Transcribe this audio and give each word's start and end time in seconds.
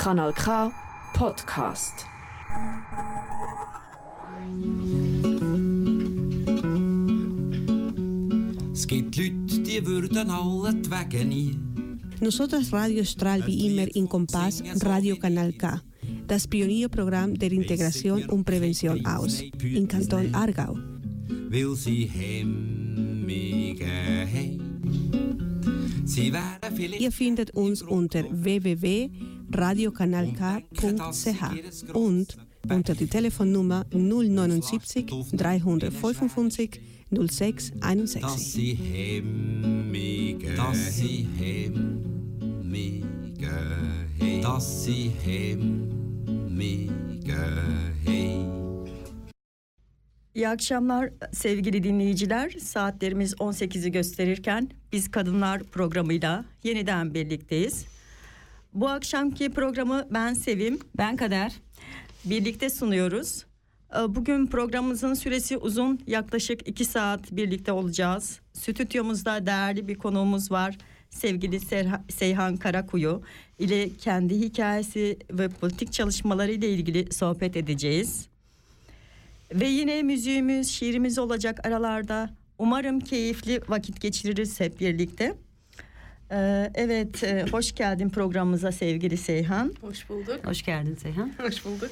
Kanal 0.00 0.32
K 0.32 0.72
Podcast. 1.12 2.06
Es 8.72 8.86
gibt 8.86 9.14
Leute, 9.18 9.60
die 9.60 9.84
würden 9.84 10.30
alle 10.30 10.72
die 10.72 10.90
Wege 10.90 11.24
nie. 11.26 11.58
Nosotros 12.18 12.72
Radio 12.72 13.04
Stral 13.04 13.46
wie 13.46 13.66
immer 13.66 13.94
in 13.94 14.08
Kompass 14.08 14.62
Radio 14.82 15.16
Kanal 15.16 15.52
K, 15.52 15.82
das 16.26 16.48
Pionierprogramm 16.48 17.38
der 17.38 17.52
Integration 17.52 18.24
und 18.24 18.46
Prävention 18.46 19.04
aus, 19.04 19.42
in 19.62 19.86
Kanton 19.86 20.34
Aargau. 20.34 20.78
Weil 21.50 21.76
sie 21.76 22.06
hemmige. 22.06 23.84
Sie 26.06 26.32
Ihr 26.98 27.12
findet 27.12 27.50
uns 27.52 27.82
unter 27.82 28.24
www.radiokanalk.ch 29.50 31.94
und 31.94 32.36
unter 32.70 32.94
die 32.94 33.06
Telefonnummer 33.06 33.84
079 33.92 35.06
355 35.32 36.80
06 37.10 37.70
dass 37.70 37.82
61. 37.82 38.52
sie 38.52 38.74
hemmige 38.74 40.54
dass 40.54 40.96
sie 40.96 41.26
hemmige. 41.38 43.00
Dass 44.42 44.84
sie 44.84 45.10
hemmige 45.24 46.90
haben. 48.06 48.60
İyi 50.34 50.48
akşamlar 50.48 51.10
sevgili 51.32 51.82
dinleyiciler. 51.82 52.50
Saatlerimiz 52.50 53.34
18'i 53.34 53.92
gösterirken 53.92 54.70
biz 54.92 55.10
kadınlar 55.10 55.62
programıyla 55.62 56.44
yeniden 56.62 57.14
birlikteyiz. 57.14 57.86
Bu 58.74 58.88
akşamki 58.88 59.50
programı 59.50 60.06
ben 60.10 60.34
Sevim, 60.34 60.78
Ben 60.98 61.16
Kader. 61.16 61.52
birlikte 62.24 62.70
sunuyoruz. 62.70 63.44
Ee, 63.94 64.14
Bugün 64.14 64.46
programımızın 64.46 65.14
süresi 65.14 65.56
uzun, 65.56 66.00
yaklaşık 66.06 66.68
2 66.68 66.84
saat 66.84 67.32
birlikte 67.32 67.72
olacağız. 67.72 68.40
Stüdyomuzda 68.52 69.46
değerli 69.46 69.88
bir 69.88 69.94
konuğumuz 69.94 70.50
var. 70.50 70.78
Sevgili 71.10 71.56
Serha- 71.60 72.12
Seyhan 72.12 72.56
Karakuyu 72.56 73.22
ile 73.58 73.88
kendi 73.96 74.40
hikayesi 74.40 75.18
ve 75.30 75.48
politik 75.48 75.92
çalışmaları 75.92 76.52
ile 76.52 76.68
ilgili 76.70 77.12
sohbet 77.12 77.56
edeceğiz. 77.56 78.26
Ve 79.54 79.68
yine 79.68 80.02
müziğimiz, 80.02 80.68
şiirimiz 80.70 81.18
olacak 81.18 81.66
aralarda. 81.66 82.30
Umarım 82.58 83.00
keyifli 83.00 83.60
vakit 83.68 84.00
geçiririz 84.00 84.60
hep 84.60 84.80
birlikte. 84.80 85.34
Ee, 86.32 86.70
evet, 86.74 87.24
e, 87.24 87.44
hoş 87.50 87.74
geldin 87.74 88.08
programımıza 88.08 88.72
sevgili 88.72 89.16
Seyhan. 89.16 89.74
Hoş 89.80 90.08
bulduk. 90.08 90.40
Hoş 90.44 90.62
geldin 90.62 90.94
Seyhan. 90.94 91.32
Hoş 91.38 91.64
bulduk. 91.64 91.90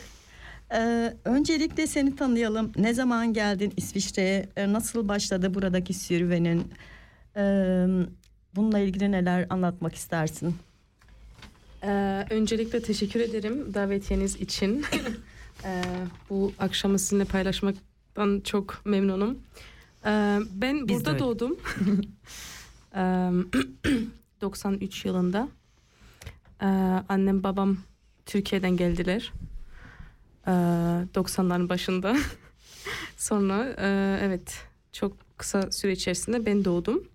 Ee, 0.75 1.15
öncelikle 1.25 1.87
seni 1.87 2.17
tanıyalım. 2.17 2.73
Ne 2.77 2.95
zaman 2.95 3.33
geldin 3.33 3.73
İsviçre'ye? 3.77 4.49
Ee, 4.57 4.73
nasıl 4.73 5.09
başladı 5.09 5.55
buradaki 5.55 5.95
serüvenin? 5.95 6.73
Ee, 7.37 7.87
bununla 8.57 8.79
ilgili 8.79 9.13
neler 9.13 9.47
anlatmak 9.51 9.95
istersin? 9.95 10.57
Ee, 11.83 12.25
öncelikle 12.31 12.83
teşekkür 12.83 13.21
ederim 13.21 13.75
davetiyeniz 13.75 14.37
için. 14.37 14.85
Ee, 15.65 15.83
bu 16.31 16.53
akşamı 16.59 16.99
sizinle 16.99 17.25
paylaşmaktan 17.25 18.41
çok 18.45 18.83
memnunum. 18.85 19.39
Ee, 20.07 20.39
ben 20.53 20.89
Biz 20.89 20.97
burada 20.97 21.19
doğdum. 21.19 21.57
Ee, 24.39 24.41
93 24.41 25.05
yılında. 25.05 25.49
Ee, 26.63 26.67
annem 27.09 27.43
babam 27.43 27.77
Türkiye'den 28.27 28.77
geldiler. 28.77 29.33
Ee, 30.47 30.51
90'ların 31.15 31.69
başında. 31.69 32.17
Sonra 33.17 33.75
e, 33.79 34.19
evet 34.23 34.67
çok 34.93 35.39
kısa 35.39 35.71
süre 35.71 35.93
içerisinde 35.93 36.47
ben 36.47 36.65
doğdum. 36.65 37.09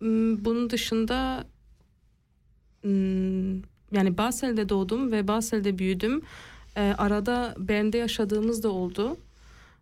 M, 0.00 0.44
bunun 0.44 0.70
dışında 0.70 1.44
m, 2.82 2.90
yani 3.92 4.18
Basel'de 4.18 4.68
doğdum 4.68 5.12
ve 5.12 5.28
Basel'de 5.28 5.78
büyüdüm. 5.78 6.22
Ee, 6.76 6.94
arada 6.98 7.54
Bern'de 7.58 7.98
yaşadığımız 7.98 8.62
da 8.62 8.68
oldu. 8.68 9.16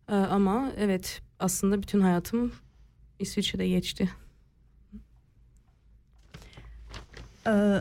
Ee, 0.08 0.14
ama 0.14 0.72
evet 0.78 1.22
aslında 1.38 1.82
bütün 1.82 2.00
hayatım 2.00 2.52
İsviçre'de 3.18 3.68
geçti. 3.68 4.10
Ee, 7.46 7.80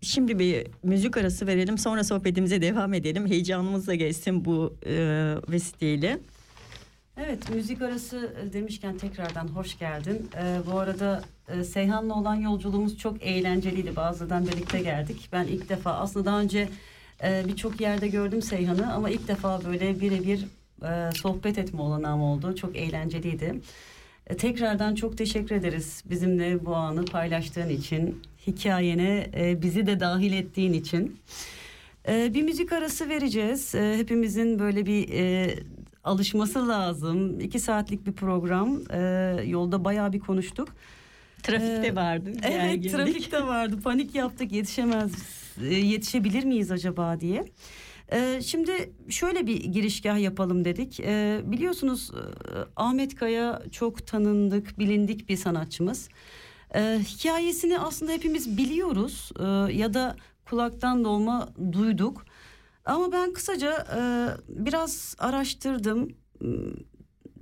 şimdi 0.00 0.38
bir 0.38 0.66
müzik 0.82 1.16
arası 1.16 1.46
verelim. 1.46 1.78
Sonra 1.78 2.04
sohbetimize 2.04 2.62
devam 2.62 2.94
edelim. 2.94 3.26
Heyecanımız 3.26 3.86
da 3.86 3.94
geçsin 3.94 4.44
bu 4.44 4.76
e, 4.86 4.94
vesileyle. 5.48 6.18
Evet 7.16 7.50
müzik 7.50 7.82
arası 7.82 8.36
demişken 8.52 8.98
tekrardan 8.98 9.48
hoş 9.48 9.78
geldin. 9.78 10.30
Ee, 10.36 10.58
bu 10.66 10.78
arada 10.78 11.22
e, 11.48 11.64
Seyhan'la 11.64 12.14
olan 12.14 12.34
yolculuğumuz 12.34 12.98
çok 12.98 13.22
eğlenceliydi. 13.22 13.96
Bazıdan 13.96 14.46
birlikte 14.46 14.80
geldik. 14.80 15.28
Ben 15.32 15.44
ilk 15.44 15.68
defa 15.68 15.92
aslında 15.92 16.26
daha 16.26 16.40
önce 16.40 16.68
e, 17.22 17.44
birçok 17.48 17.80
yerde 17.80 18.08
gördüm 18.08 18.42
Seyhan'ı 18.42 18.94
ama 18.94 19.10
ilk 19.10 19.28
defa 19.28 19.64
böyle 19.64 20.00
birebir 20.00 20.46
e, 20.82 21.10
sohbet 21.14 21.58
etme 21.58 21.80
olanağım 21.80 22.22
oldu. 22.22 22.54
Çok 22.56 22.76
eğlenceliydi. 22.76 23.54
E, 24.26 24.36
tekrardan 24.36 24.94
çok 24.94 25.18
teşekkür 25.18 25.54
ederiz 25.54 26.02
bizimle 26.10 26.66
bu 26.66 26.76
anı 26.76 27.04
paylaştığın 27.04 27.68
için. 27.68 28.22
Hikayene 28.46 29.30
e, 29.36 29.62
bizi 29.62 29.86
de 29.86 30.00
dahil 30.00 30.32
ettiğin 30.32 30.72
için. 30.72 31.16
Ee, 32.08 32.34
bir 32.34 32.42
müzik 32.42 32.72
arası 32.72 33.08
vereceğiz. 33.08 33.74
Hepimizin 33.74 34.58
böyle 34.58 34.86
bir 34.86 35.08
e, 35.12 35.54
alışması 36.04 36.68
lazım. 36.68 37.40
İki 37.40 37.58
saatlik 37.60 38.06
bir 38.06 38.12
program. 38.12 38.80
Yolda 39.46 39.84
bayağı 39.84 40.12
bir 40.12 40.18
konuştuk. 40.20 40.68
Trafikte 41.42 41.86
Ee, 41.86 41.96
vardı. 41.96 42.32
Evet 42.42 42.92
trafikte 42.92 43.42
vardı. 43.46 43.80
Panik 43.84 44.14
yaptık 44.14 44.52
yetişemez. 44.52 45.12
e, 45.62 45.74
Yetişebilir 45.74 46.44
miyiz 46.44 46.70
acaba 46.70 47.20
diye. 47.20 47.44
Ee, 48.12 48.40
şimdi 48.44 48.92
şöyle 49.08 49.46
bir 49.46 49.64
girişgah 49.64 50.18
yapalım 50.18 50.64
dedik. 50.64 51.00
Ee, 51.00 51.40
biliyorsunuz 51.44 52.10
e, 52.14 52.20
Ahmet 52.76 53.14
Kaya 53.14 53.62
çok 53.72 54.06
tanındık, 54.06 54.78
bilindik 54.78 55.28
bir 55.28 55.36
sanatçımız. 55.36 56.08
Ee, 56.74 56.98
hikayesini 57.04 57.78
aslında 57.78 58.12
hepimiz 58.12 58.58
biliyoruz 58.58 59.30
Ee, 59.40 59.44
ya 59.72 59.94
da 59.94 60.16
kulaktan 60.50 61.04
dolma 61.04 61.48
duyduk. 61.72 62.24
Ama 62.84 63.12
ben 63.12 63.32
kısaca 63.32 63.72
e, 63.96 64.00
biraz 64.48 65.16
araştırdım. 65.18 66.08
Hmm, 66.40 66.72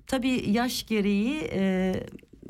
Tabii 0.06 0.50
yaş 0.50 0.86
gereği 0.86 1.34
e, 1.52 1.94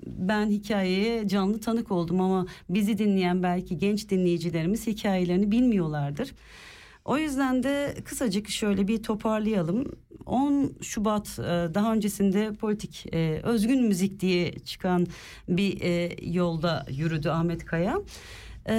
ben 0.06 0.46
hikayeye 0.50 1.28
canlı 1.28 1.60
tanık 1.60 1.90
oldum 1.92 2.20
ama 2.20 2.46
bizi 2.68 2.98
dinleyen 2.98 3.42
belki 3.42 3.78
genç 3.78 4.10
dinleyicilerimiz 4.10 4.86
hikayelerini 4.86 5.50
bilmiyorlardır. 5.50 6.32
O 7.04 7.18
yüzden 7.18 7.62
de 7.62 7.94
kısacık 8.04 8.48
şöyle 8.48 8.88
bir 8.88 9.02
toparlayalım. 9.02 9.92
10 10.26 10.72
Şubat 10.82 11.38
e, 11.38 11.42
daha 11.74 11.92
öncesinde 11.92 12.52
politik 12.52 13.06
e, 13.12 13.40
özgün 13.42 13.82
müzik 13.82 14.20
diye 14.20 14.52
çıkan 14.52 15.06
bir 15.48 15.80
e, 15.80 16.16
yolda 16.22 16.86
yürüdü 16.90 17.28
Ahmet 17.28 17.64
Kaya. 17.64 18.00
E, 18.68 18.74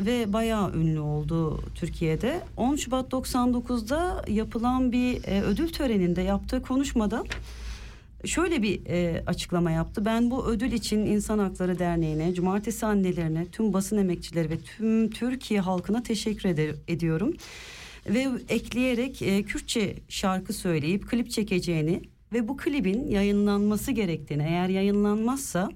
ve 0.00 0.32
bayağı 0.32 0.74
ünlü 0.74 1.00
oldu 1.00 1.60
Türkiye'de. 1.74 2.40
10 2.56 2.76
Şubat 2.76 3.12
99'da 3.12 4.24
yapılan 4.28 4.92
bir 4.92 5.24
e, 5.24 5.42
ödül 5.42 5.72
töreninde 5.72 6.22
yaptığı 6.22 6.62
konuşmada 6.62 7.24
şöyle 8.26 8.62
bir 8.62 8.86
e, 8.86 9.22
açıklama 9.26 9.70
yaptı. 9.70 10.04
Ben 10.04 10.30
bu 10.30 10.46
ödül 10.46 10.72
için 10.72 10.98
İnsan 10.98 11.38
Hakları 11.38 11.78
Derneği'ne, 11.78 12.34
Cumartesi 12.34 12.86
annelerine, 12.86 13.46
tüm 13.46 13.72
basın 13.72 13.98
emekçileri 13.98 14.50
ve 14.50 14.58
tüm 14.58 15.10
Türkiye 15.10 15.60
halkına 15.60 16.02
teşekkür 16.02 16.48
eder, 16.48 16.74
ediyorum. 16.88 17.36
Ve 18.08 18.28
ekleyerek 18.48 19.22
e, 19.22 19.42
Kürtçe 19.42 19.96
şarkı 20.08 20.52
söyleyip 20.52 21.08
klip 21.08 21.30
çekeceğini 21.30 22.02
ve 22.32 22.48
bu 22.48 22.56
klibin 22.56 23.08
yayınlanması 23.08 23.92
gerektiğini, 23.92 24.42
eğer 24.42 24.68
yayınlanmazsa 24.68 25.70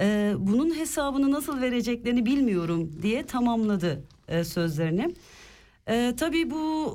e, 0.00 0.34
bunun 0.38 0.78
hesabını 0.78 1.30
nasıl 1.30 1.60
vereceklerini 1.60 2.26
bilmiyorum 2.26 2.90
diye 3.02 3.22
tamamladı 3.22 4.04
e, 4.28 4.44
sözlerini. 4.44 5.14
E, 5.88 6.14
tabii 6.16 6.50
bu 6.50 6.94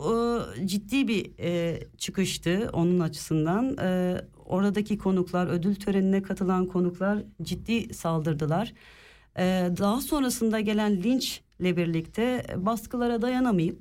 e, 0.62 0.68
ciddi 0.68 1.08
bir 1.08 1.32
e, 1.40 1.80
çıkıştı 1.98 2.70
onun 2.74 3.00
açısından. 3.00 3.78
E, 3.78 4.22
oradaki 4.52 4.98
konuklar, 4.98 5.48
ödül 5.48 5.76
törenine 5.76 6.22
katılan 6.22 6.66
konuklar 6.66 7.24
ciddi 7.42 7.94
saldırdılar. 7.94 8.74
E, 9.38 9.70
daha 9.78 10.02
sonrasında 10.02 10.60
gelen 10.60 11.04
linçle 11.04 11.78
birlikte 11.78 12.46
baskılara 12.58 13.22
dayanamayıp 13.22 13.80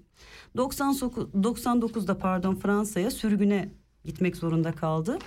99, 0.57 1.25
99'da 1.25 2.19
pardon 2.19 2.55
Fransa'ya 2.55 3.11
sürgüne 3.11 3.69
gitmek 4.05 4.37
zorunda 4.37 4.73
kaldı. 4.73 5.19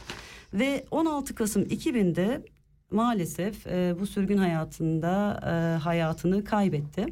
Ve 0.54 0.86
16 0.92 1.36
Kasım 1.36 1.64
2000'de 1.64 2.46
maalesef 2.92 3.68
e, 3.68 3.96
bu 4.00 4.08
sürgün 4.08 4.38
hayatında 4.38 5.40
e, 5.46 5.78
hayatını 5.80 6.44
kaybetti. 6.44 7.06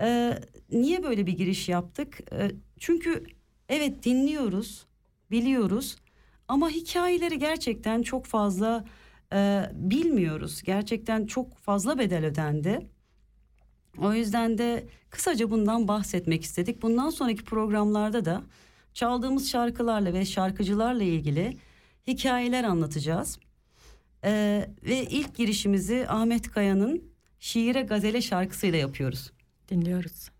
E, 0.00 0.38
niye 0.72 1.02
böyle 1.02 1.26
bir 1.26 1.32
giriş 1.32 1.68
yaptık? 1.68 2.20
E, 2.32 2.50
çünkü 2.78 3.24
evet 3.68 4.04
dinliyoruz, 4.04 4.86
biliyoruz 5.30 5.96
ama 6.48 6.70
hikayeleri 6.70 7.38
gerçekten 7.38 8.02
çok 8.02 8.26
fazla 8.26 8.84
e, 9.32 9.70
bilmiyoruz. 9.72 10.62
Gerçekten 10.62 11.26
çok 11.26 11.58
fazla 11.58 11.98
bedel 11.98 12.24
ödendi. 12.26 12.86
O 13.98 14.14
yüzden 14.14 14.58
de 14.58 14.86
kısaca 15.10 15.50
bundan 15.50 15.88
bahsetmek 15.88 16.42
istedik. 16.42 16.82
Bundan 16.82 17.10
sonraki 17.10 17.44
programlarda 17.44 18.24
da 18.24 18.42
çaldığımız 18.94 19.50
şarkılarla 19.50 20.12
ve 20.12 20.24
şarkıcılarla 20.24 21.02
ilgili 21.02 21.58
hikayeler 22.06 22.64
anlatacağız. 22.64 23.38
Ee, 24.24 24.68
ve 24.82 25.02
ilk 25.02 25.34
girişimizi 25.34 26.06
Ahmet 26.08 26.50
Kaya'nın 26.50 27.02
Şiire 27.40 27.82
Gazele 27.82 28.22
şarkısıyla 28.22 28.78
yapıyoruz. 28.78 29.32
Dinliyoruz. 29.68 30.33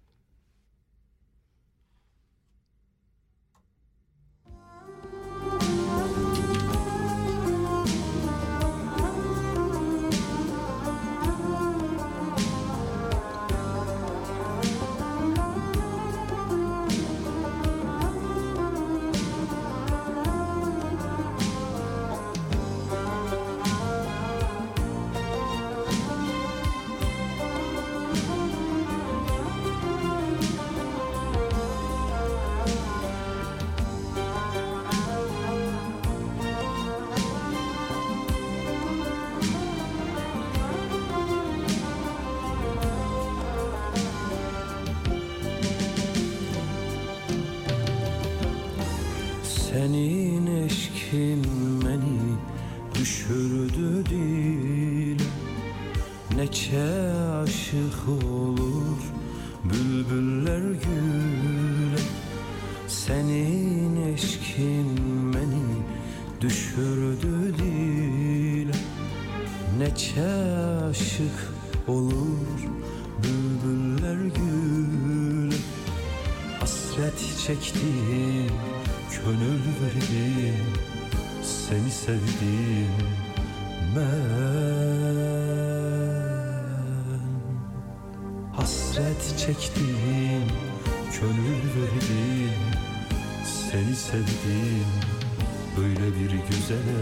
Olur 71.89 72.61
bülbüller 73.23 74.17
güle 74.17 75.57
Hasret 76.61 77.39
çektim, 77.47 78.51
gönül 79.11 79.63
verdim. 79.81 80.67
Seni 81.43 81.91
sevdim 81.91 82.95
ben. 83.97 84.25
Hasret 88.57 89.39
çektim, 89.39 90.45
gönül 91.21 91.65
verdim. 91.77 92.61
Seni 93.45 93.97
sevdim. 93.97 94.89
Böyle 95.77 96.15
bir 96.15 96.31
güzele 96.31 97.01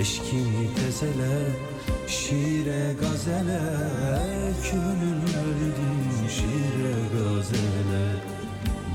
Eşkini 0.00 0.74
tezele 0.76 1.50
Şiire 2.08 2.94
gazele 3.00 3.60
Gönül 4.72 5.20
verdim 5.22 6.28
şiire 6.28 6.94
gazele 7.14 8.04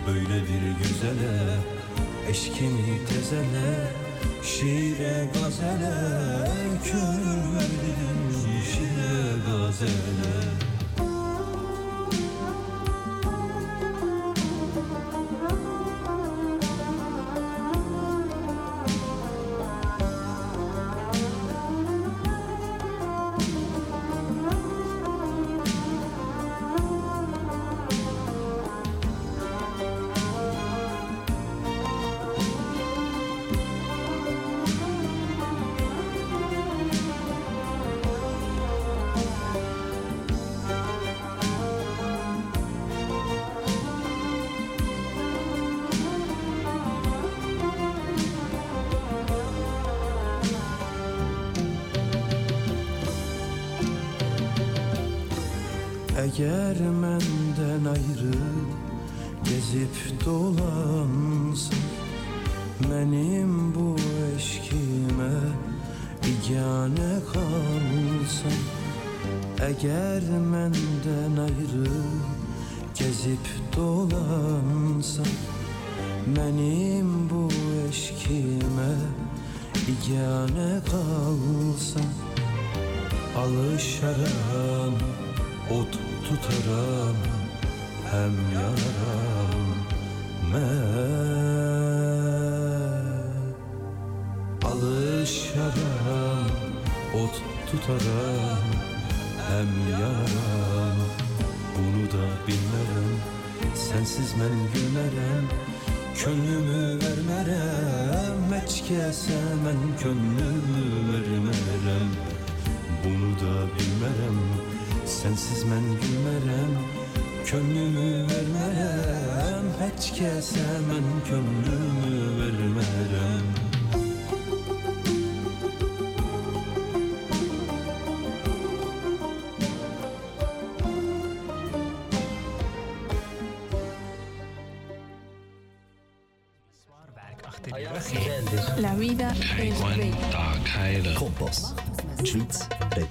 Böyle 0.07 0.43
bir 0.43 0.83
güzele 0.83 1.57
Eşkini 2.29 3.05
tezele 3.09 3.91
Şiire 4.43 5.29
gazele 5.33 5.95
Gönül 6.91 7.55
verdim 7.55 8.19
şiire 8.71 9.29
gazele 9.47 10.58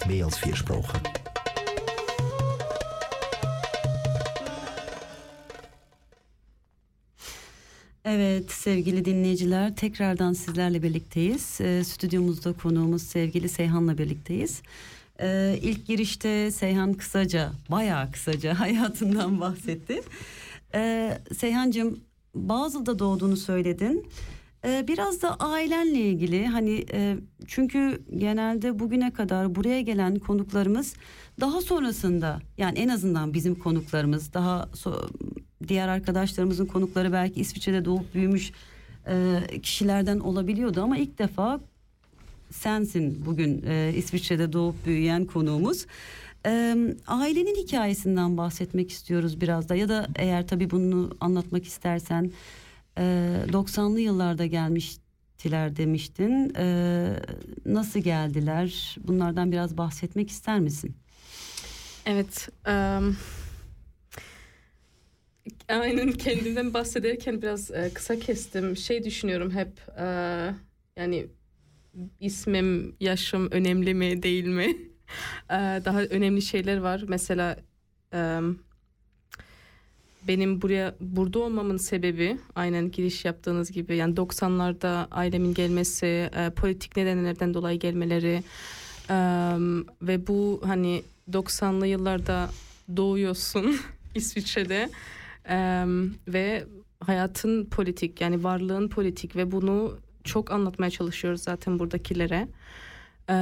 mehr 0.08 0.24
als 0.24 0.38
vier 0.38 0.56
Sprachen. 0.56 1.00
Evet 8.04 8.50
sevgili 8.50 9.04
dinleyiciler 9.04 9.76
tekrardan 9.76 10.32
sizlerle 10.32 10.82
birlikteyiz. 10.82 11.60
Ee, 11.60 11.84
stüdyomuzda 11.84 12.52
konuğumuz 12.52 13.02
sevgili 13.02 13.48
Seyhan'la 13.48 13.98
birlikteyiz. 13.98 14.62
Ee, 15.20 15.58
ilk 15.62 15.86
girişte 15.86 16.50
Seyhan 16.50 16.94
kısaca, 16.94 17.52
bayağı 17.70 18.12
kısaca 18.12 18.60
hayatından 18.60 19.40
bahsetti. 19.40 20.02
Ee, 20.74 21.18
Seyhancığım 21.38 22.00
Bazıl'da 22.34 22.98
doğduğunu 22.98 23.36
söyledin. 23.36 24.06
Ee, 24.64 24.84
biraz 24.88 25.22
da 25.22 25.34
ailenle 25.34 26.00
ilgili 26.00 26.46
hani 26.46 26.84
e, 26.92 27.16
çünkü 27.46 28.02
genelde 28.16 28.78
bugüne 28.78 29.12
kadar 29.12 29.54
buraya 29.54 29.80
gelen 29.80 30.18
konuklarımız 30.18 30.94
daha 31.40 31.60
sonrasında 31.60 32.40
yani 32.58 32.78
en 32.78 32.88
azından 32.88 33.34
bizim 33.34 33.54
konuklarımız 33.54 34.34
daha 34.34 34.68
so- 34.74 35.08
diğer 35.68 35.88
arkadaşlarımızın 35.88 36.66
konukları 36.66 37.12
belki 37.12 37.40
İsviçre'de 37.40 37.84
doğup 37.84 38.14
büyümüş 38.14 38.52
e, 39.08 39.40
kişilerden 39.62 40.18
olabiliyordu 40.18 40.82
ama 40.82 40.98
ilk 40.98 41.18
defa 41.18 41.60
sensin 42.50 43.26
bugün 43.26 43.62
e, 43.66 43.92
İsviçre'de 43.96 44.52
doğup 44.52 44.86
büyüyen 44.86 45.24
konuğumuz. 45.24 45.86
Ailenin 47.06 47.54
hikayesinden 47.56 48.36
bahsetmek 48.36 48.90
istiyoruz 48.90 49.40
biraz 49.40 49.68
da 49.68 49.74
ya 49.74 49.88
da 49.88 50.08
eğer 50.16 50.46
tabii 50.46 50.70
bunu 50.70 51.16
anlatmak 51.20 51.64
istersen 51.64 52.30
e, 52.98 53.02
90'lı 53.52 54.00
yıllarda 54.00 54.46
gelmiştiler 54.46 55.76
demiştin. 55.76 56.54
E, 56.56 56.66
nasıl 57.66 58.00
geldiler? 58.00 58.96
Bunlardan 59.00 59.52
biraz 59.52 59.76
bahsetmek 59.76 60.30
ister 60.30 60.60
misin? 60.60 60.96
Evet. 62.06 62.48
em, 62.66 63.16
aynen 65.68 66.12
kendimden 66.12 66.74
bahsederken 66.74 67.42
biraz 67.42 67.70
e, 67.70 67.90
kısa 67.94 68.18
kestim. 68.18 68.76
Şey 68.76 69.04
düşünüyorum 69.04 69.50
hep 69.50 69.98
e, 69.98 70.04
yani 70.96 71.26
ismim, 72.20 72.96
yaşım 73.00 73.48
önemli 73.50 73.94
mi 73.94 74.22
değil 74.22 74.46
mi? 74.46 74.76
E, 75.50 75.54
daha 75.84 76.02
önemli 76.02 76.42
şeyler 76.42 76.76
var. 76.78 77.04
Mesela 77.08 77.56
em, 78.12 78.58
benim 80.28 80.62
buraya 80.62 80.94
burada 81.00 81.38
olmamın 81.38 81.76
sebebi 81.76 82.38
aynen 82.54 82.90
giriş 82.90 83.24
yaptığınız 83.24 83.72
gibi 83.72 83.96
yani 83.96 84.14
90'larda 84.14 85.06
ailemin 85.10 85.54
gelmesi, 85.54 86.30
e, 86.36 86.50
politik 86.50 86.96
nedenlerden 86.96 87.54
dolayı 87.54 87.78
gelmeleri 87.78 88.42
e, 89.10 89.16
ve 90.02 90.26
bu 90.26 90.60
hani 90.64 91.02
90'lı 91.32 91.86
yıllarda 91.86 92.50
doğuyorsun 92.96 93.80
İsviçre'de 94.14 94.90
e, 95.48 95.84
ve 96.28 96.64
hayatın 97.00 97.64
politik 97.64 98.20
yani 98.20 98.44
varlığın 98.44 98.88
politik 98.88 99.36
ve 99.36 99.52
bunu 99.52 99.98
çok 100.24 100.50
anlatmaya 100.50 100.90
çalışıyoruz 100.90 101.42
zaten 101.42 101.78
buradakilere. 101.78 102.48
E, 103.30 103.36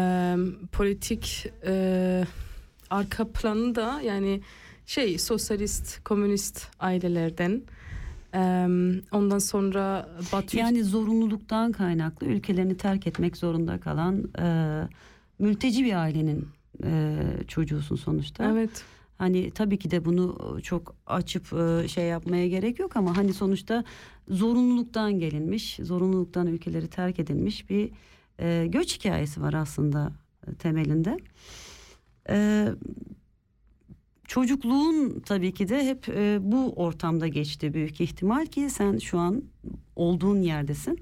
politik 0.73 1.47
e, 1.67 2.25
arka 2.91 3.29
planı 3.33 3.75
da 3.75 4.01
yani 4.01 4.41
şey 4.87 5.19
sosyalist, 5.19 6.05
komünist 6.05 6.69
ailelerden. 6.79 7.63
Ondan 9.13 9.39
sonra 9.39 10.09
Batı 10.33 10.57
Yani 10.57 10.85
zorunluluktan 10.85 11.73
kaynaklı 11.73 12.27
ülkelerini 12.27 12.77
terk 12.77 13.07
etmek 13.07 13.37
zorunda 13.37 13.81
kalan 13.81 14.31
e, 14.39 14.47
mülteci 15.39 15.85
bir 15.85 15.95
ailenin 15.95 16.49
e, 16.85 17.19
çocuğusun 17.49 17.97
sonuçta. 17.97 18.51
Evet. 18.53 18.85
Hani 19.19 19.51
tabii 19.51 19.79
ki 19.79 19.91
de 19.91 20.05
bunu 20.05 20.59
çok 20.63 20.95
açıp 21.07 21.53
e, 21.53 21.89
şey 21.89 22.05
yapmaya 22.05 22.49
gerek 22.49 22.79
yok 22.79 22.97
ama 22.97 23.17
hani 23.17 23.35
sonuçta 23.35 23.85
zorunluluktan 24.29 25.19
gelinmiş, 25.19 25.77
zorunluluktan 25.83 26.47
ülkeleri 26.47 26.89
terk 26.89 27.19
edilmiş 27.19 27.71
bir 27.71 27.91
e, 28.41 28.67
göç 28.67 28.99
hikayesi 28.99 29.43
var 29.43 29.55
aslında 29.55 30.13
temelinde. 30.59 31.17
E, 32.29 32.69
çocukluğun 34.29 35.21
tabii 35.27 35.55
ki 35.55 35.69
de 35.69 35.87
hep 35.87 36.09
e, 36.09 36.39
bu 36.41 36.73
ortamda 36.77 37.29
geçti 37.29 37.75
büyük 37.75 38.01
ihtimal 38.01 38.47
ki 38.47 38.71
sen 38.71 38.99
şu 38.99 39.19
an 39.19 39.43
olduğun 39.97 40.41
yerdesin. 40.43 41.01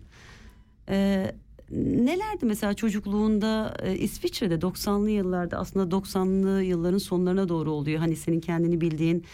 E, 0.88 1.26
nelerdi 1.71 2.47
mesela 2.47 2.75
çocukluğunda 2.75 3.76
e, 3.83 3.97
İsviçre'de 3.99 4.54
90'lı 4.54 5.11
yıllarda 5.11 5.59
aslında 5.59 5.97
90'lı 5.97 6.62
yılların 6.62 6.99
sonlarına 6.99 7.49
doğru 7.49 7.71
oluyor. 7.73 7.99
Hani 7.99 8.16
senin 8.16 8.40
kendini 8.40 8.81
bildiğin 8.81 9.25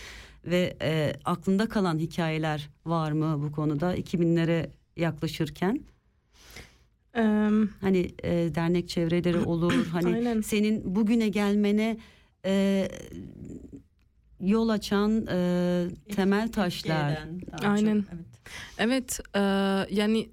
ve 0.47 0.77
e, 0.83 1.13
aklında 1.25 1.69
kalan 1.69 1.99
hikayeler 1.99 2.69
var 2.87 3.13
mı 3.13 3.43
bu 3.43 3.53
konuda 3.53 3.97
2000'lere 3.97 4.71
yaklaşırken? 4.97 5.81
Em, 7.15 7.69
Hani 7.81 8.11
e, 8.25 8.31
dernek 8.55 8.89
çevreleri 8.89 9.39
olur. 9.39 9.87
Hani 9.93 10.07
Aynen. 10.15 10.41
senin 10.41 10.95
bugüne 10.95 11.29
gelmene 11.29 11.97
e, 12.47 12.89
yol 14.41 14.69
açan 14.69 15.27
e, 15.27 15.89
temel 16.15 16.53
taşlar. 16.53 17.19
Daha 17.53 17.59
çok, 17.59 17.71
Aynen. 17.71 18.05
evet. 18.15 18.27
Evet, 18.79 19.21
e, 19.35 19.41
yani 19.91 20.29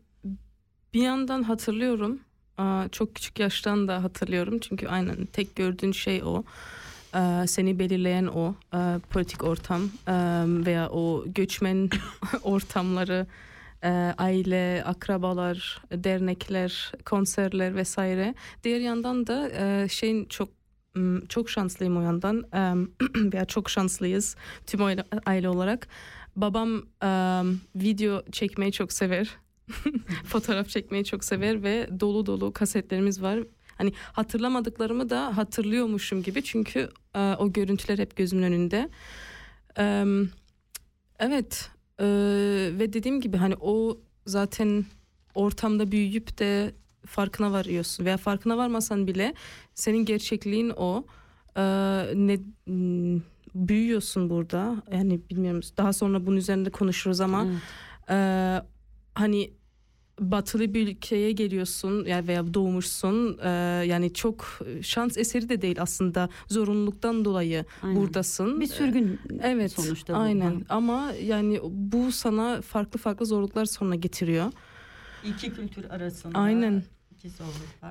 bir 0.94 1.02
yandan 1.04 1.44
hatırlıyorum. 1.44 2.20
e, 2.60 2.90
çok 2.92 3.16
küçük 3.16 3.40
yaştan 3.40 3.88
da 3.88 4.04
hatırlıyorum. 4.04 4.60
Çünkü 4.60 4.88
aynen 4.88 5.26
tek 5.26 5.56
gördüğün 5.56 5.92
şey 5.92 6.24
o. 6.24 6.44
E, 7.16 7.48
seni 7.48 7.80
belirleyen 7.80 8.26
o 8.26 8.56
e, 8.74 9.00
politik 9.10 9.44
ortam 9.44 9.82
e, 10.08 10.14
veya 10.66 10.90
o 10.90 11.24
göçmen 11.28 11.90
ortamları, 12.44 13.28
e, 13.84 13.90
aile, 14.18 14.84
akrabalar, 14.86 15.82
dernekler, 15.92 16.92
konserler 17.06 17.76
vesaire. 17.76 18.36
Diğer 18.64 18.80
yandan 18.80 19.28
da 19.28 19.50
e, 19.50 19.88
şeyin 19.90 20.26
çok 20.26 20.50
çok 21.30 21.50
şanslıyım 21.50 21.98
o 21.98 22.01
yandan 22.01 22.46
veya 23.34 23.46
çok 23.46 23.70
şanslıyız 23.70 24.36
tüm 24.66 24.84
aile, 24.84 25.04
aile 25.25 25.50
olarak. 25.50 25.88
Babam 26.36 26.84
video 27.75 28.24
çekmeyi 28.32 28.72
çok 28.72 28.94
sever. 28.94 29.30
Fotoğraf 30.25 30.70
çekmeyi 30.70 31.06
çok 31.06 31.24
sever 31.24 31.63
ve 31.63 31.89
dolu 32.00 32.25
dolu 32.25 32.54
kasetlerimiz 32.54 33.22
var. 33.22 33.39
Hani 33.77 33.94
hatırlamadıklarımı 34.13 35.10
da 35.10 35.38
hatırlıyormuşum 35.38 36.24
gibi 36.24 36.44
çünkü 36.44 36.89
e, 37.16 37.20
o 37.20 37.54
görüntüler 37.54 37.98
hep 37.98 38.16
gözümün 38.16 38.44
önünde. 38.44 38.89
Evet 41.20 41.72
e, 42.00 42.06
ve 42.80 42.94
dediğim 42.94 43.22
gibi 43.22 43.38
hani 43.38 43.56
o 43.60 43.98
zaten 44.25 44.86
ortamda 45.36 45.92
büyüyüp 45.92 46.39
de 46.39 46.75
farkına 47.06 47.51
varıyorsun 47.51 48.06
veya 48.06 48.18
farkına 48.18 48.58
varmasan 48.58 49.08
bile 49.08 49.34
senin 49.74 50.06
gerçekliğin 50.06 50.70
o. 50.77 51.06
E, 51.58 51.62
ne 52.16 52.38
m, 52.68 53.20
büyüyorsun 53.56 54.30
burada 54.30 54.84
yani 54.92 55.20
bilmiyorum 55.30 55.62
daha 55.77 55.94
sonra 55.94 56.25
bunun 56.25 56.38
üzerinde 56.38 56.70
konuşuruz 56.70 57.22
ama 57.22 57.46
Evet. 57.48 57.62
ee, 58.10 58.62
hani 59.13 59.51
batılı 60.20 60.74
bir 60.74 60.88
ülkeye 60.88 61.32
geliyorsun 61.32 62.06
yani 62.06 62.27
veya 62.27 62.54
doğmuşsun 62.54 63.38
Ee, 63.44 63.50
yani 63.88 64.13
çok 64.13 64.60
şans 64.82 65.18
eseri 65.18 65.50
de 65.50 65.62
değil 65.62 65.82
aslında 65.82 66.30
zorunluluktan 66.48 67.25
dolayı 67.25 67.66
Aynen. 67.84 67.96
buradasın. 68.01 68.60
Bir 68.62 68.68
sürgün 68.68 69.20
Evet 69.42 69.72
sonuçta 69.72 70.13
bu. 70.13 70.18
aynen 70.18 70.66
ama 70.70 71.12
yani 71.24 71.60
bu 71.72 72.12
sana 72.12 72.62
farklı 72.62 73.00
farklı 73.00 73.25
zorluklar 73.25 73.66
sonra 73.66 73.96
getiriyor. 73.96 74.51
İki 75.26 75.54
kültür 75.54 75.90
arasında. 75.90 76.40
Aynen. 76.40 76.84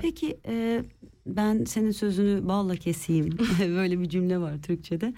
Peki 0.02 0.38
e, 0.47 0.85
ben 1.26 1.64
senin 1.64 1.90
sözünü 1.90 2.49
balla 2.49 2.76
keseyim. 2.76 3.38
Böyle 3.61 4.00
bir 4.00 4.09
cümle 4.09 4.38
var 4.38 4.62
Türkçe'de. 4.62 5.14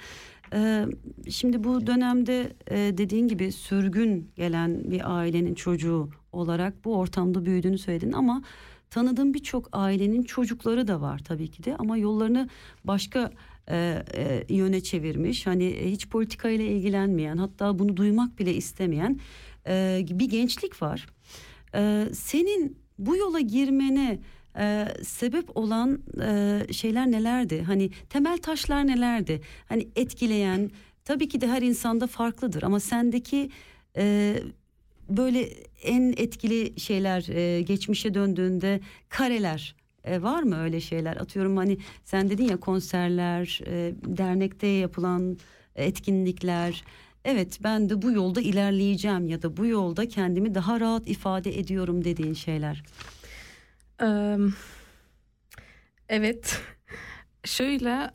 E, 0.53 0.87
şimdi 1.31 1.65
bu 1.65 1.87
dönemde 1.87 2.53
e, 2.71 2.77
dediğin 2.77 3.29
gibi 3.29 3.53
sürgün 3.53 4.31
gelen 4.37 4.91
bir 4.91 5.19
ailenin 5.19 5.55
çocuğu 5.55 6.11
olarak 6.33 6.85
bu 6.85 6.97
ortamda 6.97 7.45
büyüdüğünü 7.47 7.79
söyledin 7.79 8.13
ama 8.13 8.43
tanıdığım 8.91 9.35
birçok 9.35 9.69
ailenin 9.73 10.23
çocukları 10.23 10.89
da 10.89 11.01
var 11.01 11.19
tabii 11.19 11.49
ki 11.49 11.65
de 11.65 11.77
ama 11.77 11.97
yollarını 11.97 12.49
başka 12.85 13.31
e, 13.71 14.03
e, 14.15 14.55
yöne 14.55 14.81
çevirmiş. 14.81 15.47
Hani 15.47 15.77
hiç 15.85 16.09
politikayla 16.09 16.65
ilgilenmeyen 16.65 17.37
hatta 17.37 17.79
bunu 17.79 17.97
duymak 17.97 18.39
bile 18.39 18.55
istemeyen 18.55 19.21
e, 19.67 20.07
bir 20.11 20.31
gençlik 20.31 20.83
var. 20.83 21.07
E, 21.75 22.07
senin 22.13 22.79
bu 22.99 23.17
yola 23.17 23.41
girmene 23.41 24.19
e, 24.59 24.87
sebep 25.03 25.57
olan 25.57 26.03
e, 26.23 26.61
şeyler 26.73 27.11
nelerdi? 27.11 27.63
Hani 27.63 27.91
temel 28.11 28.39
taşlar 28.39 28.87
nelerdi? 28.87 29.41
Hani 29.67 29.89
etkileyen 29.97 30.71
tabii 31.05 31.29
ki 31.29 31.41
de 31.41 31.49
her 31.49 31.63
insanda 31.63 32.07
farklıdır 32.07 32.63
ama 32.63 32.81
sendeki 32.81 33.51
e, 33.97 34.35
böyle 35.09 35.41
en 35.83 36.15
etkili 36.17 36.81
şeyler 36.81 37.29
e, 37.29 37.63
geçmişe 37.63 38.15
döndüğünde 38.15 38.81
kareler 39.09 39.77
e, 40.05 40.23
var 40.23 40.43
mı 40.43 40.63
öyle 40.63 40.81
şeyler? 40.81 41.17
Atıyorum 41.17 41.57
hani 41.57 41.79
sen 42.05 42.31
dedin 42.31 42.45
ya 42.45 42.61
konserler, 42.61 43.61
e, 43.67 43.95
dernekte 44.05 44.67
yapılan 44.67 45.37
etkinlikler. 45.77 46.85
Evet 47.25 47.59
ben 47.63 47.91
de 47.91 48.03
bu 48.03 48.13
yolda 48.13 48.41
ilerleyeceğim 48.41 49.29
ya 49.29 49.43
da 49.43 49.57
bu 49.57 49.67
yolda 49.67 50.09
kendimi 50.09 50.55
daha 50.55 50.81
rahat 50.81 51.09
ifade 51.09 51.59
ediyorum 51.59 52.05
dediğin 52.05 52.35
şeyler. 52.35 52.83
Evet 56.09 56.61
şöyle 57.45 58.11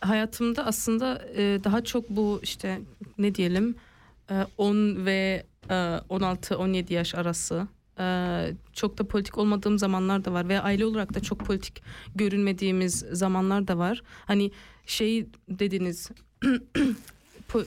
hayatımda 0.00 0.66
aslında 0.66 1.22
daha 1.64 1.84
çok 1.84 2.10
bu 2.10 2.40
işte 2.42 2.80
ne 3.18 3.34
diyelim 3.34 3.74
e, 4.30 4.46
10 4.58 5.06
ve 5.06 5.46
e, 5.70 5.74
16-17 5.74 6.92
yaş 6.92 7.14
arası 7.14 7.66
çok 8.72 8.98
da 8.98 9.04
politik 9.08 9.38
olmadığım 9.38 9.78
zamanlar 9.78 10.24
da 10.24 10.32
var 10.32 10.48
ve 10.48 10.60
aile 10.60 10.86
olarak 10.86 11.14
da 11.14 11.20
çok 11.20 11.38
politik 11.38 11.82
görünmediğimiz 12.14 12.98
zamanlar 12.98 13.68
da 13.68 13.78
var. 13.78 14.02
Hani 14.24 14.50
şey 14.86 15.26
dediniz 15.48 16.10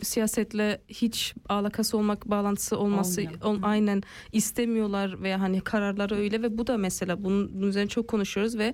siyasetle 0.02 0.82
hiç 0.88 1.34
alakası 1.50 1.98
olmak 1.98 2.30
bağlantısı 2.30 2.78
olması 2.78 3.26
ol, 3.44 3.58
aynen 3.62 4.04
istemiyorlar 4.32 5.24
veya 5.24 5.42
hani 5.42 5.62
kararları 5.62 6.16
öyle 6.16 6.42
ve 6.42 6.58
bu 6.58 6.68
da 6.68 6.78
mesela 6.78 7.24
bunun, 7.24 7.54
bunun 7.54 7.68
üzerine 7.68 7.90
çok 7.90 8.08
konuşuyoruz 8.08 8.58
ve 8.58 8.74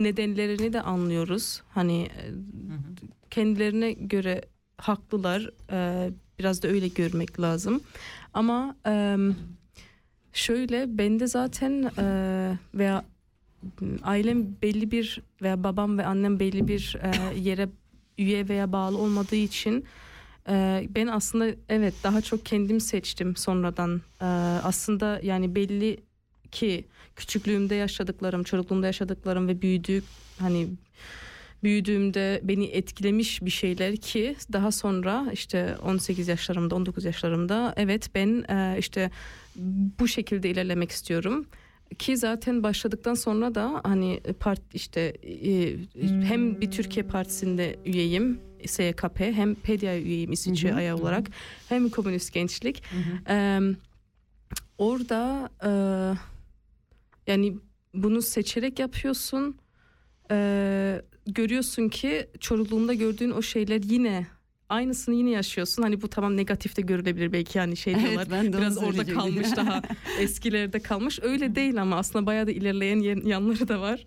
nedenlerini 0.00 0.72
de 0.72 0.80
anlıyoruz. 0.80 1.62
Hani 1.68 2.02
e, 2.02 2.24
kendilerine 3.30 3.92
göre 3.92 4.42
haklılar. 4.78 5.50
E, 5.72 6.10
biraz 6.38 6.62
da 6.62 6.68
öyle 6.68 6.88
görmek 6.88 7.40
lazım. 7.40 7.80
Ama 8.34 8.76
e, 8.86 9.16
şöyle 10.32 10.98
ben 10.98 11.20
de 11.20 11.26
zaten 11.26 11.90
e, 11.98 12.58
veya 12.74 13.04
ailem 14.02 14.56
belli 14.62 14.90
bir 14.90 15.22
veya 15.42 15.64
babam 15.64 15.98
ve 15.98 16.06
annem 16.06 16.40
belli 16.40 16.68
bir 16.68 16.96
e, 17.02 17.38
yere 17.38 17.68
üye 18.18 18.48
veya 18.48 18.72
bağlı 18.72 18.98
olmadığı 18.98 19.36
için 19.36 19.84
ben 20.94 21.06
aslında 21.06 21.48
evet 21.68 21.94
daha 22.04 22.20
çok 22.20 22.46
kendim 22.46 22.80
seçtim 22.80 23.36
sonradan. 23.36 24.00
Aslında 24.62 25.20
yani 25.22 25.54
belli 25.54 25.96
ki 26.52 26.84
küçüklüğümde 27.16 27.74
yaşadıklarım, 27.74 28.42
çocukluğumda 28.42 28.86
yaşadıklarım 28.86 29.48
ve 29.48 29.62
büyüdük 29.62 30.04
hani 30.38 30.68
büyüdüğümde 31.62 32.40
beni 32.44 32.64
etkilemiş 32.64 33.44
bir 33.44 33.50
şeyler 33.50 33.96
ki 33.96 34.36
daha 34.52 34.72
sonra 34.72 35.26
işte 35.32 35.76
18 35.82 36.28
yaşlarımda 36.28 36.74
19 36.74 37.04
yaşlarımda 37.04 37.74
evet 37.76 38.14
ben 38.14 38.44
işte 38.78 39.10
bu 39.98 40.08
şekilde 40.08 40.50
ilerlemek 40.50 40.90
istiyorum 40.90 41.46
ki 41.98 42.16
zaten 42.16 42.62
başladıktan 42.62 43.14
sonra 43.14 43.54
da 43.54 43.80
hani 43.84 44.20
part 44.40 44.60
işte 44.74 45.16
hem 46.22 46.60
bir 46.60 46.70
Türkiye 46.70 47.06
Partisi'nde 47.06 47.76
üyeyim 47.84 48.40
SYKP 48.66 49.20
hem 49.20 49.54
PEDYA 49.54 49.98
üyeyim 49.98 50.32
İsviçre 50.32 50.74
ayağı 50.74 50.96
olarak 50.96 51.26
hem 51.68 51.88
Komünist 51.88 52.32
Gençlik. 52.32 52.82
E, 53.28 53.60
orada 54.78 55.50
e, 55.64 55.70
yani 57.26 57.56
bunu 57.94 58.22
seçerek 58.22 58.78
yapıyorsun. 58.78 59.56
E, 60.30 61.02
görüyorsun 61.26 61.88
ki 61.88 62.26
çocukluğunda 62.40 62.94
gördüğün 62.94 63.30
o 63.30 63.42
şeyler 63.42 63.82
yine 63.82 64.26
aynısını 64.68 65.14
yine 65.14 65.30
yaşıyorsun. 65.30 65.82
Hani 65.82 66.02
bu 66.02 66.08
tamam 66.08 66.36
negatifte 66.36 66.82
görülebilir 66.82 67.32
belki 67.32 67.58
yani 67.58 67.76
şey 67.76 67.92
Evet, 67.92 68.02
diyorlar. 68.04 68.26
ben 68.30 68.52
de 68.52 68.58
biraz 68.58 68.78
orada 68.78 69.04
kalmış 69.06 69.56
daha 69.56 69.82
eskilerde 70.20 70.80
kalmış. 70.80 71.18
Öyle 71.22 71.54
değil 71.54 71.82
ama 71.82 71.96
aslında 71.96 72.26
bayağı 72.26 72.46
da 72.46 72.50
ilerleyen 72.50 72.96
yan- 73.00 73.26
yanları 73.26 73.68
da 73.68 73.80
var. 73.80 74.04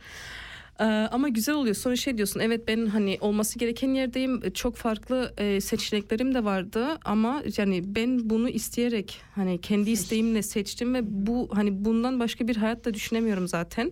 Ee, 0.79 0.83
ama 0.83 1.29
güzel 1.29 1.55
oluyor. 1.55 1.75
Sonra 1.75 1.95
şey 1.95 2.17
diyorsun 2.17 2.39
evet 2.39 2.67
ben 2.67 2.85
hani 2.85 3.17
olması 3.21 3.59
gereken 3.59 3.89
yerdeyim. 3.89 4.51
Çok 4.53 4.75
farklı 4.75 5.33
e, 5.37 5.61
seçeneklerim 5.61 6.35
de 6.35 6.43
vardı 6.43 6.87
ama 7.05 7.43
yani 7.57 7.95
ben 7.95 8.29
bunu 8.29 8.49
isteyerek 8.49 9.21
hani 9.35 9.61
kendi 9.61 9.89
isteğimle 9.89 10.41
seçtim 10.41 10.93
ve 10.93 10.99
bu 11.03 11.49
hani 11.53 11.85
bundan 11.85 12.19
başka 12.19 12.47
bir 12.47 12.55
hayat 12.55 12.85
da 12.85 12.93
düşünemiyorum 12.93 13.47
zaten. 13.47 13.91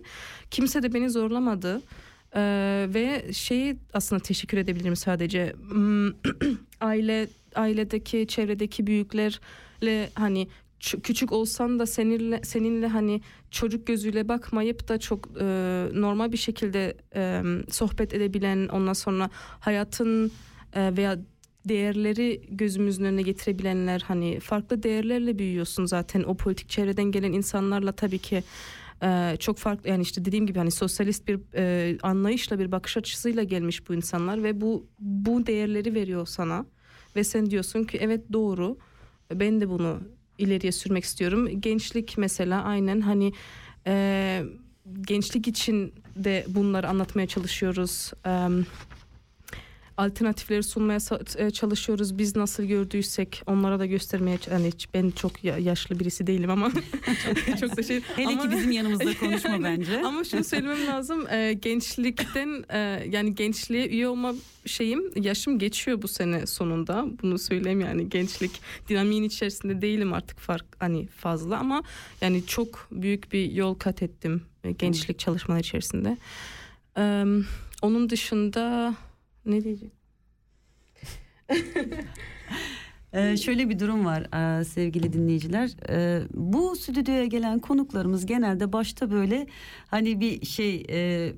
Kimse 0.50 0.82
de 0.82 0.94
beni 0.94 1.10
zorlamadı. 1.10 1.82
Ee, 2.36 2.86
ve 2.94 3.32
şeyi 3.32 3.76
aslında 3.94 4.22
teşekkür 4.22 4.58
edebilirim 4.58 4.96
sadece 4.96 5.52
Hmm, 5.68 6.08
aile 6.80 7.28
ailedeki 7.54 8.26
çevredeki 8.26 8.86
büyüklerle 8.86 10.10
hani 10.14 10.48
küçük 10.80 11.32
olsan 11.32 11.78
da 11.78 11.86
seninle 11.86 12.40
seninle 12.44 12.86
hani 12.86 13.20
çocuk 13.50 13.86
gözüyle 13.86 14.28
bakmayıp 14.28 14.88
da 14.88 14.98
çok 14.98 15.28
e, 15.40 15.44
normal 15.94 16.32
bir 16.32 16.36
şekilde 16.36 16.96
e, 17.14 17.42
sohbet 17.70 18.14
edebilen 18.14 18.68
ondan 18.68 18.92
sonra 18.92 19.30
hayatın 19.60 20.32
e, 20.74 20.96
veya 20.96 21.18
değerleri 21.68 22.42
gözümüzün 22.50 23.04
önüne 23.04 23.22
getirebilenler 23.22 24.04
hani 24.08 24.40
farklı 24.40 24.82
değerlerle 24.82 25.38
büyüyorsun 25.38 25.84
zaten. 25.84 26.22
O 26.22 26.34
politik 26.36 26.68
çevreden 26.68 27.04
gelen 27.04 27.32
insanlarla 27.32 27.92
tabii 27.92 28.18
ki 28.18 28.42
e, 29.02 29.36
çok 29.40 29.58
farklı 29.58 29.88
yani 29.88 30.02
işte 30.02 30.24
dediğim 30.24 30.46
gibi 30.46 30.58
hani 30.58 30.70
sosyalist 30.70 31.28
bir 31.28 31.40
e, 31.54 31.98
anlayışla 32.02 32.58
bir 32.58 32.72
bakış 32.72 32.96
açısıyla 32.96 33.42
gelmiş 33.42 33.88
bu 33.88 33.94
insanlar 33.94 34.42
ve 34.42 34.60
bu 34.60 34.86
bu 34.98 35.46
değerleri 35.46 35.94
veriyor 35.94 36.26
sana. 36.26 36.66
Ve 37.16 37.24
sen 37.24 37.50
diyorsun 37.50 37.84
ki 37.84 37.98
evet 38.00 38.32
doğru. 38.32 38.78
Ben 39.34 39.60
de 39.60 39.68
bunu 39.68 40.00
ileriye 40.38 40.72
sürmek 40.72 41.04
istiyorum. 41.04 41.60
Gençlik 41.60 42.18
mesela 42.18 42.62
aynen 42.62 43.00
hani 43.00 43.32
e, 43.86 44.42
gençlik 45.00 45.48
için 45.48 45.94
de 46.16 46.44
bunları 46.48 46.88
anlatmaya 46.88 47.26
çalışıyoruz. 47.26 48.12
E, 48.26 48.48
alternatifleri 49.98 50.62
sunmaya 50.62 50.98
e, 51.36 51.50
çalışıyoruz. 51.50 52.18
Biz 52.18 52.36
nasıl 52.36 52.64
gördüysek 52.64 53.42
onlara 53.46 53.78
da 53.78 53.86
göstermeye 53.86 54.38
yani 54.50 54.66
hiç- 54.66 54.94
ben 54.94 55.10
çok 55.10 55.44
ya- 55.44 55.58
yaşlı 55.58 56.00
birisi 56.00 56.26
değilim 56.26 56.50
ama 56.50 56.70
çok 57.60 57.76
da 57.76 57.82
şey 57.82 58.00
Hele 58.16 58.26
ama- 58.28 58.42
ki 58.42 58.50
bizim 58.50 58.72
yanımızda 58.72 59.14
konuşma 59.18 59.62
bence. 59.64 60.02
Ama 60.04 60.24
şunu 60.24 60.44
söylemem 60.44 60.86
lazım. 60.86 61.26
e, 61.30 61.52
gençlikten 61.52 62.64
e, 62.70 62.78
yani 63.10 63.34
gençliğe 63.34 63.88
üye 63.88 64.08
olma 64.08 64.34
şeyim 64.66 65.10
yaşım 65.22 65.58
geçiyor 65.58 66.02
bu 66.02 66.08
sene 66.08 66.46
sonunda. 66.46 67.06
Bunu 67.22 67.38
söyleyeyim 67.38 67.80
yani 67.80 68.08
gençlik 68.08 68.60
dinamiğin 68.88 69.22
içerisinde 69.24 69.80
değilim 69.82 70.12
artık 70.12 70.38
fark 70.38 70.64
hani 70.78 71.06
fazla 71.06 71.58
ama 71.58 71.82
yani 72.20 72.46
çok 72.46 72.88
büyük 72.92 73.32
bir 73.32 73.52
yol 73.52 73.74
kat 73.74 74.02
ettim 74.02 74.42
e, 74.64 74.72
gençlik 74.72 75.18
çalışmaları 75.18 75.60
içerisinde. 75.60 76.16
E, 76.98 77.24
onun 77.82 78.10
dışında 78.10 78.94
ne 79.48 79.64
diyecek? 79.64 79.92
Ee, 83.12 83.36
şöyle 83.36 83.68
bir 83.68 83.78
durum 83.78 84.04
var 84.04 84.26
aa, 84.32 84.64
sevgili 84.64 85.12
dinleyiciler. 85.12 85.70
Ee, 85.88 86.22
bu 86.34 86.76
stüdyoya 86.76 87.24
gelen 87.24 87.58
konuklarımız 87.58 88.26
genelde 88.26 88.72
başta 88.72 89.10
böyle 89.10 89.46
hani 89.86 90.20
bir 90.20 90.46
şey 90.46 90.84
e, 90.90 91.32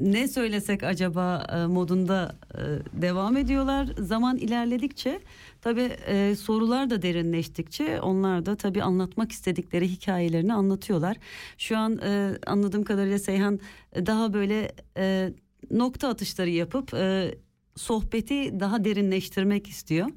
ne 0.00 0.28
söylesek 0.28 0.82
acaba 0.82 1.46
e, 1.52 1.66
modunda 1.66 2.36
e, 2.54 2.60
devam 3.02 3.36
ediyorlar. 3.36 3.88
Zaman 3.98 4.36
ilerledikçe 4.36 5.20
tabii 5.60 5.90
e, 6.06 6.34
sorular 6.36 6.90
da 6.90 7.02
derinleştikçe 7.02 8.00
onlar 8.00 8.46
da 8.46 8.56
tabii 8.56 8.82
anlatmak 8.82 9.32
istedikleri 9.32 9.88
hikayelerini 9.88 10.54
anlatıyorlar. 10.54 11.16
Şu 11.58 11.76
an 11.78 11.98
e, 11.98 12.38
anladığım 12.46 12.84
kadarıyla 12.84 13.18
Seyhan 13.18 13.60
e, 13.92 14.06
daha 14.06 14.32
böyle 14.34 14.72
e, 14.96 15.32
nokta 15.70 16.08
atışları 16.08 16.50
yapıp 16.50 16.94
e, 16.94 17.34
sohbeti 17.76 18.60
daha 18.60 18.84
derinleştirmek 18.84 19.68
istiyor. 19.68 20.08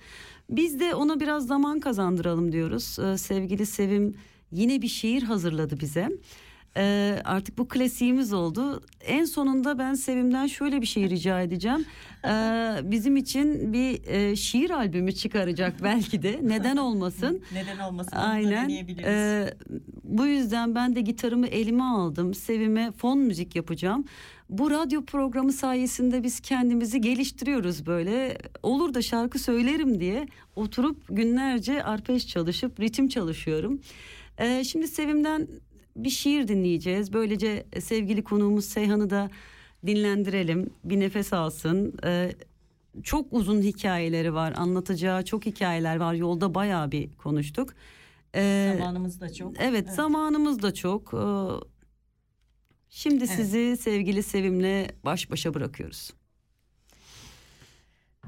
Biz 0.50 0.80
de 0.80 0.96
ona 0.96 1.20
biraz 1.20 1.48
zaman 1.48 1.80
kazandıralım 1.80 2.52
diyoruz. 2.52 3.00
Ee, 3.00 3.18
sevgili 3.18 3.66
Sevim 3.66 4.16
yine 4.52 4.82
bir 4.82 4.88
şiir 4.88 5.24
hazırladı 5.24 5.80
bize. 5.80 6.10
Ee, 6.78 7.22
artık 7.26 7.58
bu 7.58 7.68
klasiğimiz 7.68 8.34
oldu. 8.34 8.82
En 9.06 9.26
sonunda 9.26 9.80
ben 9.80 9.94
Sevim'den 9.94 10.48
şöyle 10.48 10.82
bir 10.82 10.86
şey 10.86 11.10
rica 11.10 11.42
edeceğim. 11.42 11.86
Ee, 12.26 12.30
bizim 12.84 13.18
için 13.18 13.74
bir 13.74 14.08
e, 14.08 14.36
şiir 14.36 14.70
albümü 14.70 15.12
çıkaracak 15.12 15.74
belki 15.84 16.22
de. 16.22 16.40
Neden 16.44 16.78
olmasın? 16.78 17.42
Neden 17.54 17.80
olmasın? 17.80 18.16
Aynen. 18.18 18.70
Ee, 19.04 19.54
bu 20.04 20.26
yüzden 20.26 20.76
ben 20.76 20.96
de 20.96 21.02
gitarımı 21.02 21.48
elime 21.48 21.84
aldım. 21.84 22.34
Sevime 22.34 22.92
fon 22.92 23.18
müzik 23.20 23.56
yapacağım. 23.56 24.06
Bu 24.50 24.72
radyo 24.72 25.06
programı 25.06 25.54
sayesinde 25.54 26.24
biz 26.24 26.40
kendimizi 26.40 27.02
geliştiriyoruz 27.02 27.86
böyle. 27.86 28.38
Olur 28.64 28.94
da 28.94 29.02
şarkı 29.02 29.40
söylerim 29.40 30.00
diye 30.00 30.28
oturup 30.56 30.98
günlerce 31.10 31.84
arpej 31.84 32.28
çalışıp 32.28 32.80
ritim 32.80 33.08
çalışıyorum. 33.08 33.82
Ee, 34.38 34.64
şimdi 34.64 34.88
Sevim'den 34.88 35.48
bir 35.96 36.10
şiir 36.10 36.48
dinleyeceğiz. 36.48 37.14
Böylece 37.14 37.66
sevgili 37.80 38.24
konuğumuz 38.24 38.66
Seyhan'ı 38.66 39.10
da 39.10 39.30
dinlendirelim. 39.88 40.70
Bir 40.84 41.00
nefes 41.00 41.34
alsın. 41.34 41.94
Ee, 42.06 42.32
çok 43.04 43.34
uzun 43.34 43.62
hikayeleri 43.62 44.34
var. 44.34 44.54
Anlatacağı 44.58 45.26
çok 45.26 45.46
hikayeler 45.46 45.96
var. 45.96 46.14
Yolda 46.14 46.56
bayağı 46.56 46.92
bir 46.92 47.14
konuştuk. 47.14 47.74
Ee, 48.36 48.76
Zamanımız 48.78 49.22
da 49.22 49.34
çok. 49.34 49.54
Evet, 49.60 49.90
zamanımız 49.90 50.62
da 50.62 50.74
çok. 50.74 51.14
Ee, 51.14 51.18
Şimdi 52.90 53.24
Evet. 53.24 53.36
sizi 53.36 53.78
sevgili 53.78 54.24
Sevim'le 54.24 54.88
baş 55.06 55.32
başa 55.32 55.54
bırakıyoruz. 55.54 56.14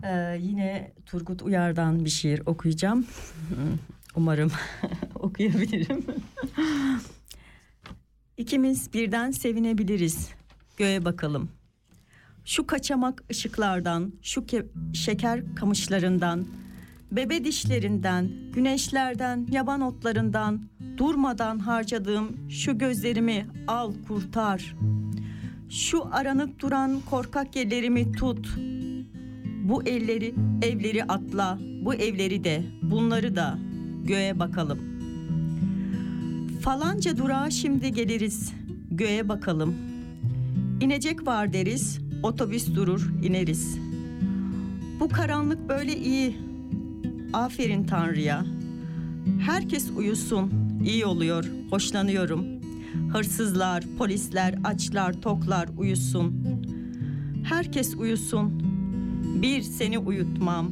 Ee, 0.04 0.38
yine 0.42 0.94
Turgut 1.06 1.42
Uyar'dan 1.42 2.06
bir 2.06 2.10
şiir 2.10 2.42
okuyacağım. 2.46 3.06
Umarım 4.16 4.52
okuyabilirim. 5.16 6.06
İkimiz 8.38 8.94
birden 8.94 9.32
sevinebiliriz. 9.32 10.30
Göğe 10.78 11.06
bakalım. 11.06 11.52
Şu 12.46 12.68
kaçamak 12.68 13.24
ışıklardan, 13.32 14.14
şu 14.22 14.42
ke- 14.42 14.96
şeker 14.96 15.56
kamışlarından, 15.56 16.48
bebe 17.12 17.46
dişlerinden, 17.46 18.30
güneşlerden, 18.54 19.48
yaban 19.52 19.82
otlarından, 19.82 20.62
durmadan 20.98 21.60
harcadığım 21.60 22.50
şu 22.50 22.78
gözlerimi 22.78 23.48
al 23.68 23.94
kurtar. 24.08 24.76
Şu 25.70 26.06
aranıp 26.12 26.60
duran 26.60 27.00
korkak 27.10 27.58
ellerimi 27.58 28.12
tut. 28.12 28.58
Bu 29.64 29.84
elleri, 29.84 30.36
evleri 30.62 31.04
atla, 31.04 31.60
bu 31.82 31.94
evleri 31.94 32.44
de, 32.44 32.64
bunları 32.82 33.36
da 33.36 33.58
göğe 34.04 34.40
bakalım. 34.40 34.80
Falanca 36.62 37.18
durağa 37.18 37.50
şimdi 37.50 37.92
geliriz, 37.94 38.54
göğe 38.92 39.30
bakalım. 39.30 39.76
İnecek 40.82 41.28
var 41.28 41.54
deriz, 41.54 42.00
otobüs 42.24 42.76
durur, 42.76 43.12
ineriz. 43.24 43.78
Bu 45.00 45.10
karanlık 45.10 45.70
böyle 45.70 45.98
iyi. 45.98 46.51
Aferin 47.34 47.84
Tanrı'ya. 47.84 48.46
Herkes 49.46 49.90
uyusun, 49.98 50.52
iyi 50.86 51.06
oluyor, 51.06 51.46
hoşlanıyorum. 51.70 52.46
Hırsızlar, 53.14 53.84
polisler, 53.98 54.56
açlar, 54.64 55.22
toklar 55.22 55.70
uyusun. 55.78 56.34
Herkes 57.44 57.96
uyusun. 57.96 58.64
Bir 59.42 59.62
seni 59.62 60.00
uyutmam, 60.00 60.72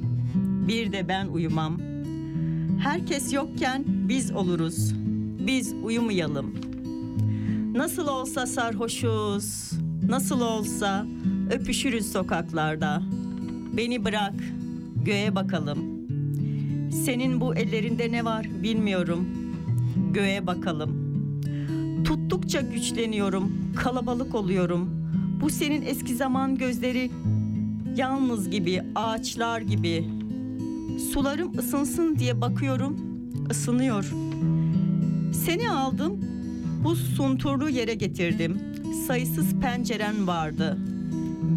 bir 0.68 0.92
de 0.92 1.08
ben 1.08 1.28
uyumam. 1.28 1.78
Herkes 2.80 3.34
yokken 3.34 3.84
biz 3.88 4.32
oluruz. 4.32 4.94
Biz 5.48 5.74
uyumayalım. 5.84 6.56
Nasıl 7.76 8.08
olsa 8.08 8.46
sarhoşuz, 8.48 9.72
nasıl 10.08 10.42
olsa 10.42 11.06
öpüşürüz 11.52 12.12
sokaklarda. 12.12 13.02
Beni 13.78 14.06
bırak, 14.06 14.34
göğe 15.06 15.36
bakalım. 15.36 15.89
Senin 16.92 17.42
bu 17.42 17.56
ellerinde 17.56 18.12
ne 18.12 18.26
var 18.26 18.48
bilmiyorum. 18.64 19.28
Göğe 20.14 20.48
bakalım. 20.48 21.10
Tuttukça 22.04 22.62
güçleniyorum, 22.62 23.52
kalabalık 23.76 24.36
oluyorum. 24.36 24.90
Bu 25.42 25.50
senin 25.50 25.82
eski 25.82 26.16
zaman 26.16 26.58
gözleri 26.58 27.12
yalnız 27.96 28.50
gibi, 28.50 28.82
ağaçlar 28.96 29.62
gibi. 29.62 30.06
Sularım 31.14 31.58
ısınsın 31.58 32.16
diye 32.20 32.42
bakıyorum, 32.42 32.98
ısınıyor. 33.52 34.12
Seni 35.34 35.70
aldım, 35.70 36.18
bu 36.84 36.96
sunturlu 36.96 37.70
yere 37.70 37.94
getirdim. 37.94 38.58
Sayısız 39.08 39.60
penceren 39.62 40.28
vardı. 40.28 40.78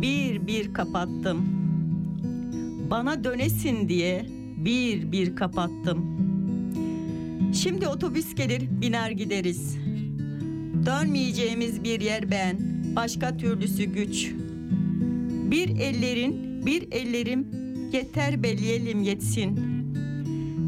Bir 0.03 0.47
bir 0.47 0.75
kapattım. 0.75 1.45
Bana 2.90 3.25
dönesin 3.25 3.88
diye 3.88 4.27
bir 4.64 5.12
bir 5.12 5.37
kapattım. 5.37 6.22
Şimdi 7.55 7.88
otobüs 7.88 8.35
gelir, 8.35 8.68
biner 8.81 9.11
gideriz. 9.11 9.77
Dönmeyeceğimiz 10.87 11.85
bir 11.85 12.01
yer 12.01 12.31
ben, 12.31 12.57
başka 12.96 13.37
türlüsü 13.37 13.85
güç. 13.85 14.33
Bir 15.51 15.68
ellerin, 15.68 16.62
bir 16.66 16.92
ellerim 16.92 17.46
yeter 17.92 18.42
belleyelim 18.42 19.03
yetsin. 19.03 19.61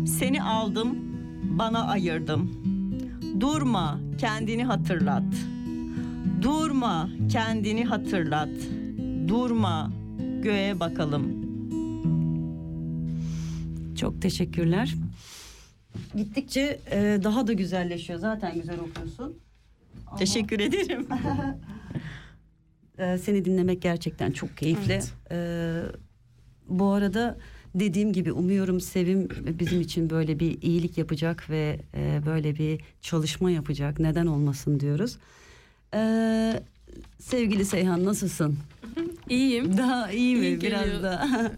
Seni 0.07 0.43
aldım, 0.43 0.89
bana 1.59 1.87
ayırdım. 1.87 2.51
Durma, 3.41 4.01
kendini 4.19 4.65
hatırlat. 4.65 5.35
Durma, 6.43 7.11
kendini 7.29 7.85
hatırlat. 7.85 8.51
Durma, 9.29 9.93
göğe 10.43 10.81
bakalım. 10.81 11.44
Çok 13.97 14.23
teşekkürler. 14.23 14.95
Gittikçe 16.17 16.81
e, 16.91 17.19
daha 17.25 17.47
da 17.47 17.53
güzelleşiyor. 17.53 18.19
Zaten 18.19 18.55
güzel 18.55 18.79
okuyorsun. 18.81 19.39
Ama, 20.07 20.17
Teşekkür 20.17 20.61
ederim. 20.61 21.07
e, 22.99 23.19
seni 23.19 23.45
dinlemek 23.45 23.83
gerçekten 23.83 24.31
çok 24.31 24.57
keyifli. 24.57 24.93
Evet. 24.93 25.13
E, 25.31 25.37
bu 26.69 26.87
arada 26.87 27.39
dediğim 27.75 28.13
gibi 28.13 28.33
umuyorum 28.33 28.81
Sevim 28.81 29.29
bizim 29.59 29.81
için 29.81 30.11
böyle 30.11 30.41
bir 30.41 30.63
iyilik 30.63 30.99
yapacak 30.99 31.51
ve 31.51 31.81
e, 31.95 32.21
böyle 32.27 32.57
bir 32.57 32.81
çalışma 33.01 33.51
yapacak. 33.51 33.99
Neden 34.01 34.27
olmasın 34.27 34.81
diyoruz. 34.81 35.17
E, 35.95 36.63
sevgili 37.19 37.65
Seyhan 37.65 38.05
nasılsın? 38.05 38.59
İyiyim. 39.29 39.79
Daha 39.79 40.11
iyi 40.11 40.37
mi? 40.37 40.47
İyi 40.47 40.61
Biraz 40.61 40.85
geliyor. 40.85 41.03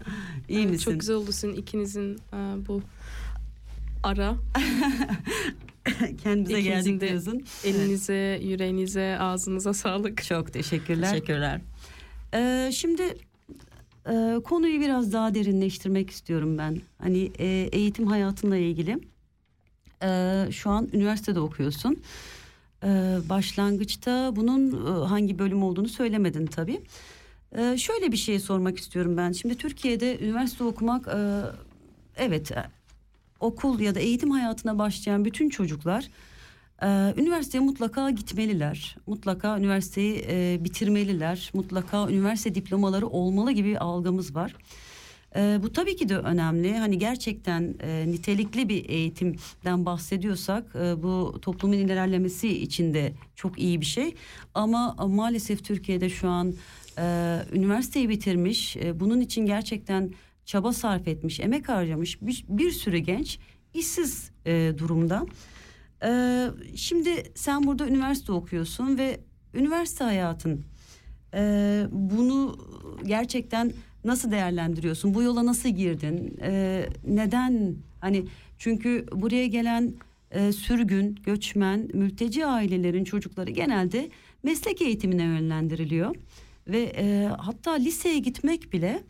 iyi 0.49 0.59
Evet, 0.59 0.71
misin? 0.71 0.91
Çok 0.91 0.99
güzel 0.99 1.15
oldu 1.15 1.31
sizin 1.31 1.53
ikinizin 1.53 2.15
e, 2.15 2.37
bu 2.67 2.81
ara. 4.03 4.35
Kendimize 6.23 6.59
İkinizin 6.59 6.91
geldik 6.91 7.01
diyorsun. 7.09 7.43
Elinize, 7.63 8.39
yüreğinize, 8.43 9.17
ağzınıza 9.19 9.73
sağlık. 9.73 10.23
Çok 10.23 10.53
teşekkürler. 10.53 11.09
Teşekkürler. 11.09 11.61
Ee, 12.33 12.69
şimdi 12.73 13.03
e, 14.09 14.39
konuyu 14.43 14.81
biraz 14.81 15.13
daha 15.13 15.35
derinleştirmek 15.35 16.09
istiyorum 16.09 16.57
ben. 16.57 16.81
Hani 17.01 17.31
e, 17.39 17.69
eğitim 17.71 18.07
hayatınla 18.07 18.57
ilgili. 18.57 18.99
E, 20.03 20.45
şu 20.51 20.69
an 20.69 20.89
üniversitede 20.93 21.39
okuyorsun. 21.39 21.97
E, 22.83 22.87
başlangıçta 23.29 24.35
bunun 24.35 24.71
e, 24.71 25.05
hangi 25.07 25.39
bölüm 25.39 25.63
olduğunu 25.63 25.89
söylemedin 25.89 26.45
tabii. 26.45 26.81
E, 27.55 27.77
şöyle 27.77 28.11
bir 28.11 28.17
şey 28.17 28.39
sormak 28.39 28.77
istiyorum 28.77 29.17
ben. 29.17 29.31
Şimdi 29.31 29.57
Türkiye'de 29.57 30.19
üniversite 30.19 30.63
okumak 30.63 31.07
e, 31.07 31.41
evet 32.17 32.51
e, 32.51 32.65
okul 33.39 33.79
ya 33.79 33.95
da 33.95 33.99
eğitim 33.99 34.31
hayatına 34.31 34.77
başlayan 34.77 35.25
bütün 35.25 35.49
çocuklar 35.49 36.09
ee, 36.83 37.13
üniversiteye 37.17 37.63
mutlaka 37.63 38.09
gitmeliler. 38.09 38.97
Mutlaka 39.07 39.57
üniversiteyi 39.57 40.25
e, 40.29 40.59
bitirmeliler. 40.63 41.51
Mutlaka 41.53 42.09
üniversite 42.09 42.55
diplomaları 42.55 43.07
olmalı 43.07 43.51
gibi 43.51 43.69
bir 43.69 43.83
algımız 43.83 44.35
var. 44.35 44.55
Ee, 45.35 45.59
bu 45.63 45.73
tabii 45.73 45.95
ki 45.95 46.09
de 46.09 46.17
önemli. 46.17 46.77
Hani 46.77 46.97
gerçekten 46.97 47.75
e, 47.81 48.05
nitelikli 48.07 48.69
bir 48.69 48.89
eğitimden 48.89 49.85
bahsediyorsak 49.85 50.75
e, 50.75 51.03
bu 51.03 51.39
toplumun 51.41 51.77
ilerlemesi 51.77 52.61
için 52.61 52.93
de 52.93 53.13
çok 53.35 53.59
iyi 53.59 53.81
bir 53.81 53.85
şey. 53.85 54.15
Ama 54.53 54.95
e, 55.01 55.05
maalesef 55.05 55.63
Türkiye'de 55.63 56.09
şu 56.09 56.29
an 56.29 56.53
e, 56.97 57.37
üniversiteyi 57.53 58.09
bitirmiş, 58.09 58.77
e, 58.77 58.99
bunun 58.99 59.21
için 59.21 59.45
gerçekten 59.45 60.11
çaba 60.45 60.73
sarf 60.73 61.07
etmiş, 61.07 61.39
emek 61.39 61.69
harcamış 61.69 62.21
bir, 62.21 62.45
bir 62.49 62.71
sürü 62.71 62.97
genç 62.97 63.39
işsiz 63.73 64.31
e, 64.45 64.73
durumda. 64.77 65.25
Ee, 66.03 66.47
şimdi 66.75 67.09
sen 67.35 67.67
burada 67.67 67.87
üniversite 67.87 68.31
okuyorsun 68.31 68.97
ve 68.97 69.19
üniversite 69.53 70.03
hayatın 70.03 70.65
e, 71.33 71.83
bunu 71.91 72.57
gerçekten 73.05 73.71
nasıl 74.03 74.31
değerlendiriyorsun? 74.31 75.13
Bu 75.13 75.23
yola 75.23 75.45
nasıl 75.45 75.69
girdin? 75.69 76.37
Ee, 76.41 76.89
neden? 77.07 77.75
Hani 77.99 78.25
çünkü 78.57 79.05
buraya 79.11 79.47
gelen 79.47 79.93
e, 80.31 80.51
sürgün, 80.51 81.15
göçmen, 81.23 81.89
mülteci 81.93 82.45
ailelerin 82.45 83.03
çocukları 83.03 83.51
genelde 83.51 84.09
meslek 84.43 84.81
eğitimine 84.81 85.23
yönlendiriliyor 85.23 86.15
ve 86.67 86.81
e, 86.97 87.25
hatta 87.37 87.71
liseye 87.71 88.19
gitmek 88.19 88.73
bile 88.73 89.03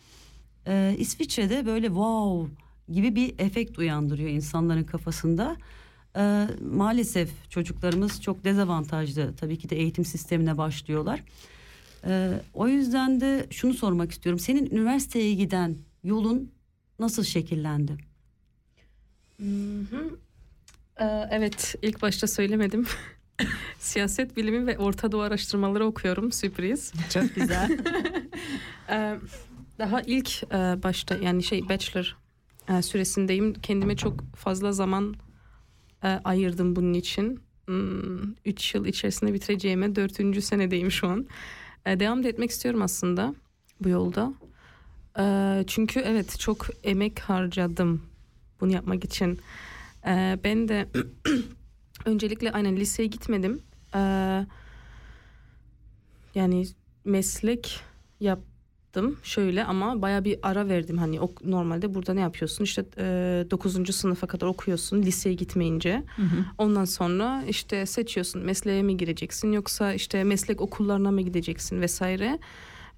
e, 0.68 0.96
İsviçre'de 0.98 1.66
böyle 1.66 1.88
wow 1.88 2.52
gibi 2.90 3.16
bir 3.16 3.40
efekt 3.40 3.80
uyandırıyor 3.80 4.30
insanların 4.30 4.84
kafasında. 4.84 5.58
Ee, 6.18 6.48
maalesef 6.62 7.50
çocuklarımız 7.50 8.22
çok 8.22 8.44
dezavantajlı 8.44 9.36
tabii 9.36 9.58
ki 9.58 9.70
de 9.70 9.76
eğitim 9.76 10.06
sistemine 10.06 10.58
başlıyorlar. 10.58 11.24
Ee, 12.06 12.32
o 12.54 12.68
yüzden 12.68 13.22
de 13.22 13.48
şunu 13.50 13.74
sormak 13.74 14.12
istiyorum. 14.12 14.40
Senin 14.40 14.66
üniversiteye 14.72 15.34
giden 15.34 15.78
yolun 16.04 16.52
nasıl 17.00 17.24
şekillendi? 17.24 17.98
Hı 19.40 19.80
hı. 19.92 20.20
Ee, 21.00 21.28
evet, 21.32 21.76
ilk 21.82 22.02
başta 22.02 22.28
söylemedim. 22.28 22.86
Siyaset 23.80 24.38
bilimi 24.38 24.68
ve 24.68 24.78
Orta 24.78 25.12
Doğu 25.12 25.22
araştırmaları 25.22 25.86
okuyorum. 25.86 26.32
Sürpriz. 26.32 26.94
Çok 27.14 27.36
güzel. 27.36 27.78
Daha 29.80 30.02
ilk 30.02 30.52
başta 30.84 31.16
yani 31.16 31.44
şey 31.44 31.70
bachelor 31.70 32.18
süresindeyim. 32.82 33.54
Kendime 33.54 33.96
çok 33.96 34.36
fazla 34.36 34.72
zaman 34.72 35.16
ayırdım 36.02 36.76
bunun 36.76 36.94
için. 36.94 37.40
3 38.46 38.76
yıl 38.76 38.86
içerisinde 38.86 39.34
bitireceğime 39.34 39.96
dördüncü 39.96 40.42
senedeyim 40.42 40.92
şu 40.92 41.08
an. 41.08 41.28
Devam 41.86 42.24
da 42.24 42.28
etmek 42.28 42.50
istiyorum 42.50 42.82
aslında 42.82 43.36
bu 43.82 43.90
yolda. 43.90 44.34
Çünkü 45.68 46.00
evet 46.00 46.40
çok 46.40 46.68
emek 46.84 47.20
harcadım 47.20 48.02
bunu 48.62 48.74
yapmak 48.74 49.04
için. 49.04 49.40
Ben 50.44 50.68
de 50.68 50.88
öncelikle 52.08 52.52
aynen 52.52 52.76
liseye 52.78 53.08
gitmedim. 53.08 53.62
E, 53.96 54.00
yani 56.36 56.66
meslek 57.06 57.80
yap 58.20 58.40
yaptım 58.98 59.18
şöyle 59.24 59.64
ama 59.64 60.02
baya 60.02 60.24
bir 60.24 60.40
ara 60.44 60.68
verdim. 60.68 60.98
Hani 60.98 61.20
ok, 61.20 61.46
normalde 61.46 61.94
burada 61.94 62.14
ne 62.14 62.22
yapıyorsun? 62.22 62.64
İşte 62.64 62.86
e, 62.98 63.46
9. 63.52 63.94
sınıfa 63.94 64.28
kadar 64.28 64.48
okuyorsun 64.48 65.02
liseye 65.02 65.36
gitmeyince. 65.36 66.04
Ondan 66.58 66.86
sonra 66.86 67.44
işte 67.50 67.86
seçiyorsun 67.86 68.42
mesleğe 68.42 68.84
mi 68.84 68.98
gireceksin 68.98 69.52
yoksa 69.52 69.94
işte 69.94 70.24
meslek 70.24 70.62
okullarına 70.62 71.12
mı 71.12 71.22
gideceksin 71.22 71.82
vesaire. 71.82 72.40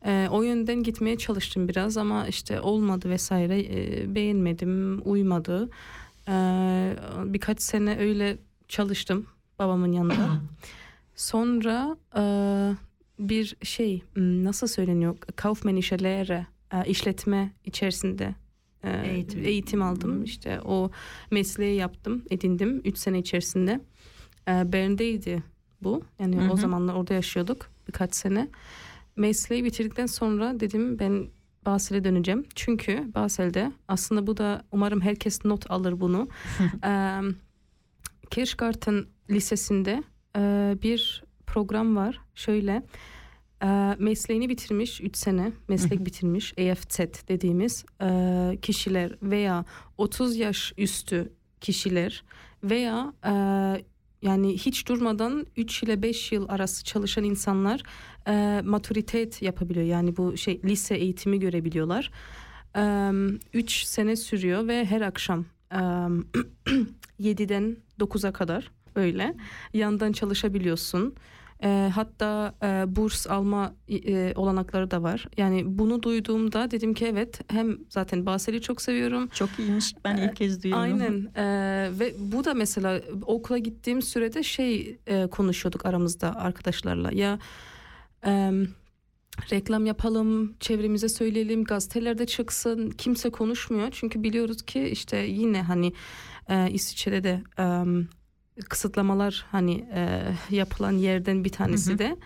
E, 0.05 0.27
o 0.31 0.41
yönden 0.41 0.83
gitmeye 0.83 1.17
çalıştım 1.17 1.67
biraz 1.67 1.97
ama 1.97 2.27
işte 2.27 2.61
olmadı 2.61 3.09
vesaire 3.09 3.59
E, 3.59 4.15
beğenmedim 4.15 5.01
uymadı. 5.05 5.69
E, 6.27 6.33
birkaç 7.25 7.61
sene 7.61 7.97
öyle 7.99 8.37
çalıştım 8.69 9.25
babamın 9.59 9.91
yanında. 9.91 10.41
Sonra 11.15 11.97
e, 12.17 12.23
bir 13.19 13.55
şey 13.63 14.03
nasıl 14.17 14.67
söyleniyor? 14.67 15.17
Kaufmännische 15.35 16.03
Lehre 16.03 16.47
e, 16.73 16.85
işletme 16.89 17.51
içerisinde 17.65 18.35
e, 18.83 19.07
Eğitim. 19.07 19.45
eğitim, 19.45 19.81
aldım. 19.81 20.23
İşte 20.23 20.61
o 20.65 20.91
mesleği 21.31 21.75
yaptım 21.77 22.23
edindim 22.29 22.81
3 22.85 22.97
sene 22.97 23.19
içerisinde. 23.19 23.81
E, 24.47 24.73
Bern'deydi 24.73 25.43
bu. 25.81 26.03
Yani 26.19 26.41
Hı 26.41 26.49
o 26.51 26.57
hı. 26.57 26.61
zamanlar 26.61 26.93
orada 26.93 27.13
yaşıyorduk 27.13 27.69
birkaç 27.87 28.15
sene. 28.15 28.47
Mesleği 29.15 29.63
bitirdikten 29.63 30.05
sonra 30.05 30.59
dedim 30.59 30.99
ben 30.99 31.27
Basel'e 31.65 32.03
döneceğim. 32.03 32.45
Çünkü 32.55 33.11
Basel'de 33.15 33.71
aslında 33.87 34.27
bu 34.27 34.37
da 34.37 34.63
umarım 34.71 35.01
herkes 35.01 35.45
not 35.45 35.71
alır 35.71 35.99
bunu. 36.01 36.27
E, 36.85 37.21
Kirchgarten 38.29 39.05
Lisesi'nde 39.29 40.03
e, 40.35 40.75
bir 40.83 41.23
program 41.47 41.95
var. 41.95 42.21
Şöyle 42.35 42.83
e, 43.63 43.67
mesleğini 43.99 44.49
bitirmiş 44.49 45.01
3 45.01 45.17
sene 45.17 45.51
meslek 45.67 46.05
bitirmiş 46.05 46.53
EFZ 46.57 46.99
dediğimiz 47.27 47.85
e, 48.01 48.57
kişiler 48.61 49.15
veya 49.21 49.65
30 49.97 50.37
yaş 50.37 50.73
üstü 50.77 51.33
kişiler 51.61 52.23
veya 52.63 53.13
e, 53.25 53.33
yani 54.21 54.53
hiç 54.53 54.87
durmadan 54.87 55.45
3 55.57 55.83
ile 55.83 56.01
5 56.01 56.31
yıl 56.31 56.49
arası 56.49 56.83
çalışan 56.83 57.23
insanlar 57.23 57.83
e, 58.27 58.61
maturitet 58.65 59.41
yapabiliyor. 59.41 59.85
Yani 59.85 60.17
bu 60.17 60.37
şey 60.37 60.61
lise 60.63 60.95
eğitimi 60.95 61.39
görebiliyorlar. 61.39 62.11
3 63.53 63.83
sene 63.83 64.15
sürüyor 64.15 64.67
ve 64.67 64.85
her 64.85 65.01
akşam 65.01 65.39
e, 65.39 65.45
7'den 65.71 67.77
9'a 67.99 68.33
kadar 68.33 68.71
öyle 68.95 69.35
yandan 69.73 70.11
çalışabiliyorsun. 70.11 71.15
E, 71.63 71.91
hatta 71.95 72.55
e, 72.63 72.95
burs 72.95 73.27
alma 73.27 73.73
e, 73.89 74.33
olanakları 74.35 74.91
da 74.91 75.03
var. 75.03 75.27
Yani 75.37 75.63
bunu 75.65 76.03
duyduğumda 76.03 76.71
dedim 76.71 76.93
ki 76.93 77.05
evet 77.05 77.41
hem 77.51 77.77
zaten 77.89 78.25
Basel'i 78.25 78.61
çok 78.61 78.81
seviyorum. 78.81 79.27
Çok 79.27 79.49
iyiymiş. 79.59 79.93
Ben 80.05 80.17
ilk 80.17 80.35
kez 80.35 80.63
duyuyorum. 80.63 80.83
Aynen 80.83 81.27
E, 81.35 81.43
ve 81.99 82.13
bu 82.19 82.45
da 82.45 82.53
mesela 82.53 83.01
okula 83.21 83.57
gittiğim 83.57 84.01
sürede 84.01 84.43
şey 84.43 84.97
e, 85.07 85.27
konuşuyorduk 85.27 85.85
aramızda 85.85 86.35
arkadaşlarla 86.35 87.11
ya 87.11 87.39
e, 88.25 88.51
reklam 89.51 89.85
yapalım 89.85 90.53
çevremize 90.59 91.09
söyleyelim 91.09 91.63
gazetelerde 91.63 92.25
çıksın 92.25 92.89
kimse 92.89 93.29
konuşmuyor 93.29 93.87
çünkü 93.91 94.23
biliyoruz 94.23 94.61
ki 94.61 94.81
işte 94.81 95.17
yine 95.17 95.61
hani 95.61 95.93
e, 96.49 96.71
İsviçre'de 96.71 97.23
de 97.23 97.43
e, 97.59 97.65
kısıtlamalar 98.63 99.45
hani 99.51 99.87
e, 99.93 100.21
yapılan 100.55 100.91
yerden 100.91 101.43
bir 101.43 101.49
tanesi 101.49 101.89
Hı 101.89 101.93
hı. 101.93 101.99
de 101.99 102.17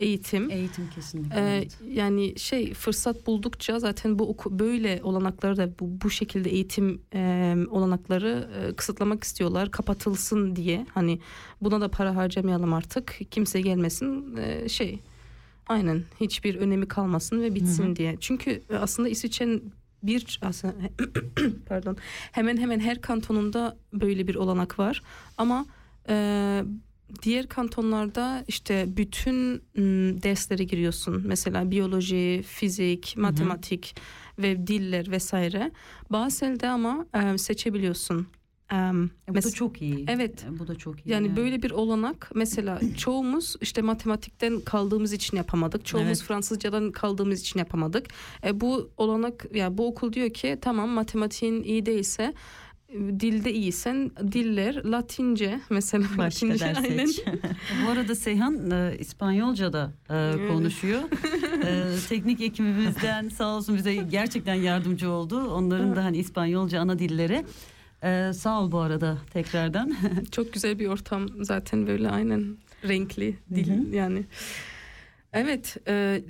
eğitim. 0.00 0.50
Eğitim 0.50 0.90
kesinlikle. 0.94 1.36
Ee, 1.36 1.56
evet. 1.56 1.78
yani 1.86 2.38
şey 2.38 2.74
fırsat 2.74 3.26
buldukça 3.26 3.78
zaten 3.78 4.18
bu 4.18 4.28
oku- 4.28 4.58
böyle 4.58 5.00
olanakları 5.02 5.56
da 5.56 5.78
bu, 5.80 6.00
bu 6.04 6.10
şekilde 6.10 6.50
eğitim 6.50 7.02
e, 7.14 7.54
olanakları 7.70 8.48
e, 8.56 8.74
kısıtlamak 8.74 9.24
istiyorlar 9.24 9.70
kapatılsın 9.70 10.56
diye 10.56 10.86
hani 10.94 11.20
buna 11.60 11.80
da 11.80 11.88
para 11.88 12.16
harcamayalım 12.16 12.72
artık 12.72 13.18
kimse 13.30 13.60
gelmesin 13.60 14.36
e, 14.36 14.68
şey 14.68 15.00
aynen 15.70 16.04
hiçbir 16.20 16.54
önemi 16.54 16.88
kalmasın 16.88 17.42
ve 17.42 17.54
bitsin 17.54 17.86
Hı 17.86 17.90
hı. 17.90 17.96
diye 17.96 18.16
çünkü 18.20 18.62
aslında 18.80 19.08
İsviçre'nin 19.08 19.72
bir 20.02 20.40
aslında 20.42 20.74
pardon 21.66 21.96
hemen 22.32 22.56
hemen 22.56 22.80
her 22.80 23.00
kantonunda 23.00 23.76
böyle 23.92 24.26
bir 24.26 24.34
olanak 24.34 24.78
var 24.78 25.02
ama 25.38 25.66
e, 26.08 26.62
diğer 27.22 27.46
kantonlarda 27.46 28.44
işte 28.48 28.86
bütün 28.96 29.62
m, 29.74 30.22
derslere 30.22 30.64
giriyorsun. 30.64 31.22
Mesela 31.26 31.70
biyoloji, 31.70 32.44
fizik, 32.46 33.14
matematik 33.16 33.96
ve 34.38 34.66
diller 34.66 35.10
vesaire. 35.10 35.70
Basel'de 36.10 36.68
ama 36.68 37.06
e, 37.34 37.38
seçebiliyorsun. 37.38 38.26
E, 38.72 38.76
E, 39.28 39.34
bu 39.34 39.42
da 39.42 39.50
çok 39.50 39.82
iyi. 39.82 40.04
Evet. 40.08 40.44
E, 40.54 40.58
bu 40.58 40.68
da 40.68 40.74
çok 40.74 41.06
iyi. 41.06 41.10
yani 41.10 41.36
böyle 41.36 41.62
bir 41.62 41.70
olanak 41.70 42.30
mesela 42.34 42.80
çoğumuz 42.96 43.56
işte 43.60 43.82
matematikten 43.82 44.60
kaldığımız 44.60 45.12
için 45.12 45.36
yapamadık. 45.36 45.84
Çoğumuz 45.86 46.08
Evet. 46.18 46.22
Fransızcadan 46.22 46.92
kaldığımız 46.92 47.40
için 47.40 47.58
yapamadık. 47.58 48.06
E, 48.44 48.60
bu 48.60 48.90
olanak 48.96 49.46
ya 49.54 49.78
bu 49.78 49.86
okul 49.86 50.12
diyor 50.12 50.30
ki 50.30 50.58
tamam 50.60 50.88
matematiğin 50.88 51.62
iyi 51.62 51.86
değilse 51.86 52.34
dilde 53.20 53.52
iyisen 53.52 54.10
diller 54.32 54.84
Latince 54.84 55.60
mesela 55.70 56.04
Başka 56.18 56.46
Latince, 56.46 56.66
aynen. 56.66 57.08
Bu 57.86 57.90
arada 57.90 58.14
Seyhan 58.14 58.70
e, 58.70 58.96
İspanyolca 58.98 59.72
da 59.72 59.92
e, 60.10 60.48
konuşuyor. 60.48 61.00
E, 61.64 61.84
teknik 62.08 62.40
ekibimizden 62.40 63.28
sağ 63.28 63.56
olsun 63.56 63.76
bize 63.76 63.94
gerçekten 63.94 64.54
yardımcı 64.54 65.10
oldu. 65.10 65.44
Onların 65.50 65.96
da 65.96 66.04
hani 66.04 66.16
İspanyolca 66.18 66.80
ana 66.80 66.98
dilleri. 66.98 67.44
E, 68.04 68.32
sağ 68.32 68.60
ol 68.62 68.72
bu 68.72 68.78
arada 68.78 69.18
tekrardan. 69.32 69.96
Çok 70.30 70.52
güzel 70.52 70.78
bir 70.78 70.86
ortam 70.86 71.28
zaten 71.44 71.86
böyle 71.86 72.10
aynen 72.10 72.56
renkli 72.88 73.38
dil 73.54 73.92
yani. 73.92 74.24
Evet 75.32 75.76
e, 75.88 76.22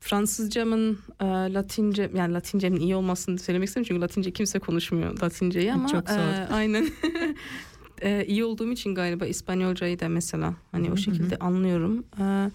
Fransızcamın 0.00 0.98
e, 1.20 1.24
Latince 1.26 2.10
yani 2.14 2.34
Latincem'in 2.34 2.80
iyi 2.80 2.96
olmasını 2.96 3.38
söylemek 3.38 3.68
istemiyorum 3.68 3.88
çünkü 3.88 4.00
Latince 4.02 4.30
kimse 4.30 4.58
konuşmuyor 4.58 5.20
Latinceyi 5.22 5.72
ama 5.72 5.88
Çok 5.88 6.08
zor. 6.08 6.18
e, 6.18 6.48
aynen 6.52 6.88
e, 8.02 8.24
iyi 8.26 8.44
olduğum 8.44 8.72
için 8.72 8.94
galiba 8.94 9.26
İspanyolcayı 9.26 10.00
da 10.00 10.08
mesela 10.08 10.54
hani 10.72 10.90
o 10.92 10.96
şekilde 10.96 11.36
anlıyorum. 11.36 12.06
E, 12.20 12.50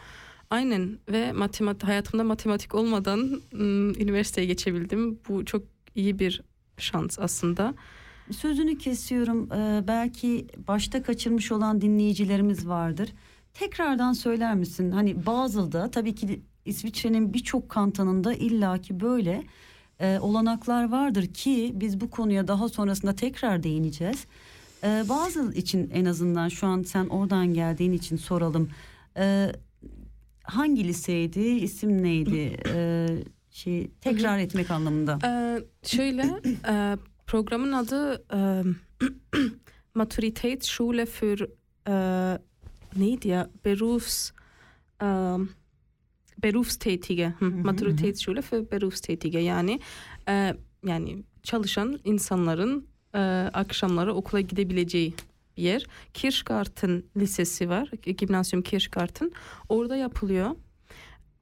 aynen 0.50 1.00
ve 1.12 1.32
matematik 1.32 1.84
hayatımda 1.88 2.24
matematik 2.24 2.76
olmadan 2.76 3.20
m, 3.52 3.94
üniversiteye 4.00 4.48
geçebildim. 4.48 5.20
Bu 5.30 5.46
çok 5.46 5.64
iyi 5.96 6.20
bir 6.20 6.42
şans 6.82 7.20
aslında. 7.20 7.74
Sözünü 8.32 8.78
kesiyorum. 8.78 9.52
E, 9.52 9.88
belki 9.88 10.48
başta 10.68 11.04
kaçırmış 11.04 11.52
olan 11.52 11.82
dinleyicilerimiz 11.82 12.68
vardır. 12.68 13.10
Tekrardan 13.54 14.14
söyler 14.14 14.56
misin? 14.56 14.92
Hani 14.92 15.26
Basel'da 15.26 15.92
tabii 15.92 16.16
ki 16.16 16.42
İsviçre'nin 16.66 17.34
birçok 17.34 17.70
kantonunda 17.70 18.34
illaki 18.34 19.00
böyle 19.00 19.44
e, 20.00 20.20
olanaklar 20.20 20.92
vardır 20.92 21.28
ki 21.28 21.72
biz 21.76 22.02
bu 22.02 22.10
konuya 22.10 22.48
daha 22.48 22.70
sonrasında 22.70 23.16
tekrar 23.16 23.64
değineceğiz. 23.64 24.26
E, 24.84 25.04
Basel 25.10 25.54
için 25.56 25.90
en 25.94 26.06
azından 26.06 26.50
şu 26.50 26.68
an 26.68 26.84
sen 26.84 27.08
oradan 27.08 27.54
geldiğin 27.54 27.92
için 27.92 28.18
soralım. 28.18 28.70
E, 29.18 29.52
hangi 30.44 30.84
liseydi? 30.88 31.40
İsim 31.40 32.04
neydi? 32.04 32.58
E, 32.74 33.08
şey 33.52 33.92
tekrar 34.02 34.40
etmek 34.40 34.72
anlamında. 34.72 35.20
Ee, 35.26 35.64
şöyle 35.88 36.22
e, 36.70 36.98
programın 37.28 37.72
adı 37.72 38.24
e, 38.34 38.64
Maturitätsschule 39.96 41.06
für 41.06 41.48
e, 41.88 41.94
neydi 42.96 43.28
ya 43.28 43.50
Berufs 43.66 44.32
e, 45.02 45.08
Berufstätige 46.44 47.34
Hı, 47.40 47.46
Maturitätsschule 47.46 48.42
für 48.42 48.72
Berufstätige 48.72 49.40
yani 49.40 49.80
e, 50.30 50.56
yani 50.86 51.24
çalışan 51.44 52.00
insanların 52.04 52.88
e, 53.14 53.20
akşamları 53.54 54.14
okula 54.14 54.42
gidebileceği 54.42 55.14
bir 55.58 55.64
yer. 55.64 55.86
Kirchgarten 56.14 57.04
Lisesi 57.18 57.70
var. 57.70 57.92
Gimnasyum 58.18 58.64
Kirchgarten. 58.64 59.32
Orada 59.70 59.96
yapılıyor 59.96 60.52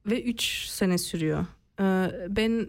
ve 0.06 0.22
3 0.22 0.66
sene 0.66 0.98
sürüyor. 0.98 1.46
Ee, 1.80 2.10
ben 2.28 2.68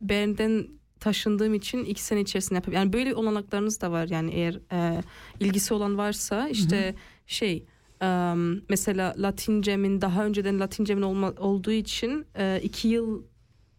Bern'den 0.00 0.68
taşındığım 1.00 1.54
için 1.54 1.84
iki 1.84 2.02
sene 2.02 2.20
içerisinde 2.20 2.54
yapıyorum. 2.54 2.82
Yani 2.82 2.92
böyle 2.92 3.14
olanaklarınız 3.14 3.80
da 3.80 3.90
var 3.90 4.08
yani 4.08 4.30
eğer 4.30 4.58
e, 4.72 5.02
ilgisi 5.40 5.74
olan 5.74 5.98
varsa 5.98 6.48
işte 6.48 6.94
şey 7.26 7.64
e, 8.02 8.34
mesela 8.68 9.14
Latincemin 9.18 10.00
daha 10.00 10.24
önceden 10.24 10.60
Latincemin 10.60 11.02
olma, 11.02 11.32
olduğu 11.38 11.72
için 11.72 12.26
e, 12.38 12.60
iki 12.62 12.88
yıl 12.88 13.22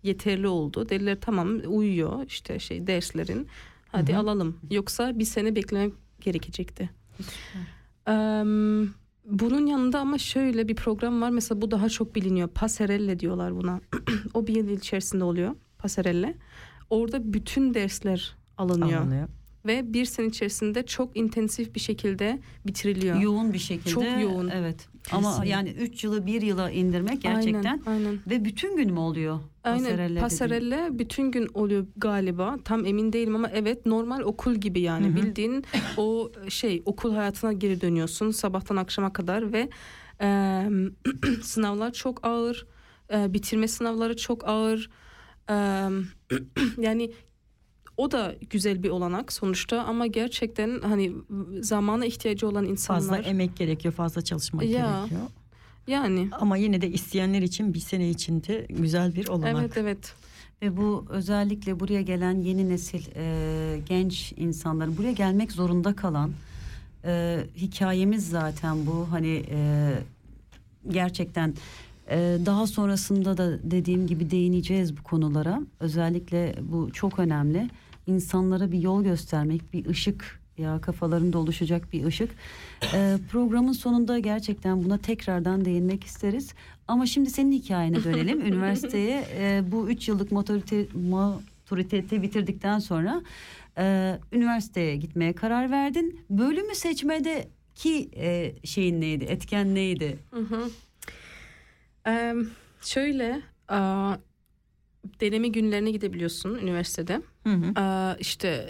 yeterli 0.04 0.48
oldu. 0.48 0.90
Dediler 0.90 1.18
tamam 1.22 1.60
uyuyor 1.68 2.26
işte 2.28 2.60
şey 2.60 2.88
derslerin 2.88 3.48
hadi 3.88 4.18
alalım. 4.18 4.60
Yoksa 4.72 5.20
bir 5.20 5.26
sene 5.26 5.56
beklemek 5.56 5.94
gerekecekti. 6.22 6.90
Em, 8.08 8.94
bunun 9.26 9.66
yanında 9.66 10.00
ama 10.00 10.18
şöyle 10.18 10.68
bir 10.68 10.76
program 10.76 11.22
var. 11.22 11.30
Mesela 11.30 11.62
bu 11.62 11.72
daha 11.72 11.90
çok 11.90 12.16
biliniyor. 12.16 12.48
Passerelle 12.48 13.20
diyorlar 13.20 13.56
buna. 13.56 13.82
o 14.34 14.48
bir 14.48 14.56
yıl 14.56 14.70
içerisinde 14.70 15.24
oluyor. 15.24 15.56
Passerelle. 15.78 16.36
Orada 16.90 17.34
bütün 17.34 17.74
dersler 17.74 18.36
alınıyor. 18.58 19.02
Alınıyor. 19.02 19.28
Ve 19.66 19.94
bir 19.94 20.06
sene 20.06 20.28
içerisinde 20.28 20.86
çok 20.86 21.18
intensif 21.18 21.76
bir 21.76 21.80
şekilde 21.80 22.40
bitiriliyor. 22.68 23.22
Yoğun 23.22 23.54
bir 23.54 23.60
şekilde. 23.60 23.90
Çok 23.90 24.04
yoğun. 24.04 24.50
Evet. 24.50 24.88
Ama 25.12 25.30
Kesinlikle. 25.30 25.52
yani 25.52 25.70
3 25.70 26.04
yılı 26.04 26.26
bir 26.26 26.41
yıla 26.41 26.72
indirmek 26.72 27.22
gerçekten. 27.22 27.82
Aynen, 27.88 28.06
aynen. 28.06 28.20
Ve 28.30 28.46
bütün 28.46 28.78
gün 28.78 28.94
mü 28.94 29.00
oluyor? 29.00 29.39
Aynen 29.63 29.80
Passerelle 29.80 30.04
dediğin? 30.10 30.20
passerelle 30.22 30.89
bütün 31.00 31.32
gün 31.32 31.48
oluyor 31.54 31.86
galiba. 31.98 32.58
Tam 32.65 32.86
emin 32.86 33.13
değilim 33.13 33.36
ama 33.36 33.50
evet 33.54 33.86
normal 33.86 34.22
okul 34.22 34.56
gibi 34.56 34.80
yani 34.82 35.08
Hı 35.08 35.12
hı. 35.12 35.15
bildiğin 35.15 35.65
o 35.98 36.32
şey 36.50 36.82
okul 36.86 37.13
hayatına 37.15 37.54
geri 37.54 37.82
dönüyorsun 37.82 38.32
sabahtan 38.32 38.76
akşama 38.76 39.13
kadar 39.13 39.54
ve 39.54 39.70
e, 40.22 40.28
sınavlar 41.41 41.94
çok 41.94 42.26
ağır. 42.28 42.68
E, 43.13 43.34
bitirme 43.34 43.68
sınavları 43.68 44.18
çok 44.18 44.48
ağır. 44.48 44.89
E, 45.50 45.54
yani 46.78 47.12
o 47.97 48.12
da 48.12 48.36
güzel 48.49 48.84
bir 48.84 48.89
olanak 48.89 49.34
sonuçta 49.34 49.84
ama 49.84 50.08
gerçekten 50.08 50.79
hani 50.81 51.12
zamana 51.62 52.05
ihtiyacı 52.05 52.47
olan 52.49 52.65
insanlar 52.65 52.99
Fazla 53.01 53.17
emek 53.17 53.55
gerekiyor, 53.58 53.93
fazla 53.93 54.21
çalışmak 54.21 54.63
Ya. 54.63 54.69
gerekiyor. 54.69 55.21
yani 55.88 56.27
Ama 56.39 56.58
yine 56.58 56.81
de 56.81 56.89
isteyenler 56.91 57.41
için 57.41 57.73
bir 57.73 57.79
sene 57.79 58.10
içinde 58.10 58.65
güzel 58.69 59.15
bir 59.15 59.27
olanak. 59.27 59.55
evet 59.60 59.77
evet 59.77 60.13
Ve 60.62 60.77
bu 60.77 61.05
özellikle 61.10 61.79
buraya 61.79 62.01
gelen 62.01 62.41
yeni 62.41 62.69
nesil 62.69 63.03
e, 63.15 63.79
genç 63.89 64.34
insanların 64.38 64.97
buraya 64.97 65.12
gelmek 65.12 65.51
zorunda 65.51 65.95
kalan 65.95 66.31
e, 67.05 67.39
hikayemiz 67.58 68.29
zaten 68.29 68.86
bu. 68.86 69.08
Hani 69.12 69.43
e, 69.49 69.91
gerçekten 70.89 71.53
e, 72.10 72.38
daha 72.45 72.67
sonrasında 72.67 73.38
da 73.38 73.60
dediğim 73.71 74.08
gibi 74.08 74.31
değineceğiz 74.31 74.97
bu 74.97 75.03
konulara. 75.03 75.62
Özellikle 75.79 76.55
bu 76.62 76.89
çok 76.93 77.19
önemli. 77.19 77.69
İnsanlara 78.08 78.72
bir 78.72 78.80
yol 78.80 79.04
göstermek, 79.04 79.74
bir 79.74 79.86
ışık 79.86 80.39
ya 80.58 80.82
kafalarında 80.82 81.38
oluşacak 81.38 81.94
bir 81.94 82.06
ışık. 82.06 82.32
E, 82.94 83.18
programın 83.32 83.72
sonunda 83.72 84.20
gerçekten 84.20 84.84
buna 84.84 84.98
tekrardan 84.98 85.65
değinmek 85.65 86.04
isteriz. 86.04 86.54
Ama 86.88 87.06
şimdi 87.06 87.30
senin 87.30 87.52
hikayene 87.52 88.04
dönelim. 88.04 88.41
Üniversiteye 88.48 89.26
e, 89.38 89.63
bu 89.72 89.89
üç 89.89 90.08
yıllık 90.08 90.32
motorite, 90.32 90.88
maturiteti 91.10 92.22
bitirdikten 92.22 92.80
sonra 92.80 93.22
e, 93.78 94.15
üniversiteye 94.32 94.96
gitmeye 94.96 95.34
karar 95.34 95.72
verdin. 95.72 96.20
Bölümü 96.30 96.76
seçmede 96.76 97.48
ki 97.76 98.10
e, 98.15 98.56
şeyin 98.63 99.02
neydi? 99.02 99.24
Etken 99.24 99.76
neydi? 99.76 100.20
Hı 100.32 100.39
hı. 100.39 100.70
Eee, 102.08 102.36
şöyle 102.82 103.41
aa, 103.68 104.15
deneme 105.20 105.48
günlerine 105.48 105.91
gidebiliyorsun 105.91 106.56
üniversitede. 106.56 107.22
Hı. 107.45 107.79
Aa, 107.81 108.15
işte 108.19 108.69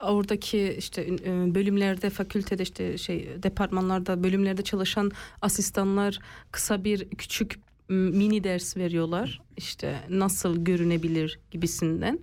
oradaki 0.00 0.74
işte 0.78 1.02
e, 1.02 1.54
bölümlerde 1.54 2.10
fakültede 2.10 2.62
işte 2.62 2.98
şey 2.98 3.28
departmanlarda 3.42 4.24
bölümlerde 4.24 4.62
çalışan 4.62 5.10
asistanlar 5.42 6.18
kısa 6.50 6.84
bir 6.84 7.08
küçük 7.10 7.60
mini 7.88 8.44
ders 8.44 8.76
veriyorlar. 8.76 9.42
İşte 9.56 10.00
nasıl 10.08 10.64
görünebilir 10.64 11.40
gibisinden. 11.50 12.18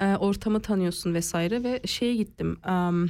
Ee, 0.00 0.16
ortamı 0.16 0.60
tanıyorsun 0.60 1.14
vesaire 1.14 1.62
ve 1.64 1.80
şeye 1.84 2.14
gittim. 2.14 2.58
Am, 2.62 3.08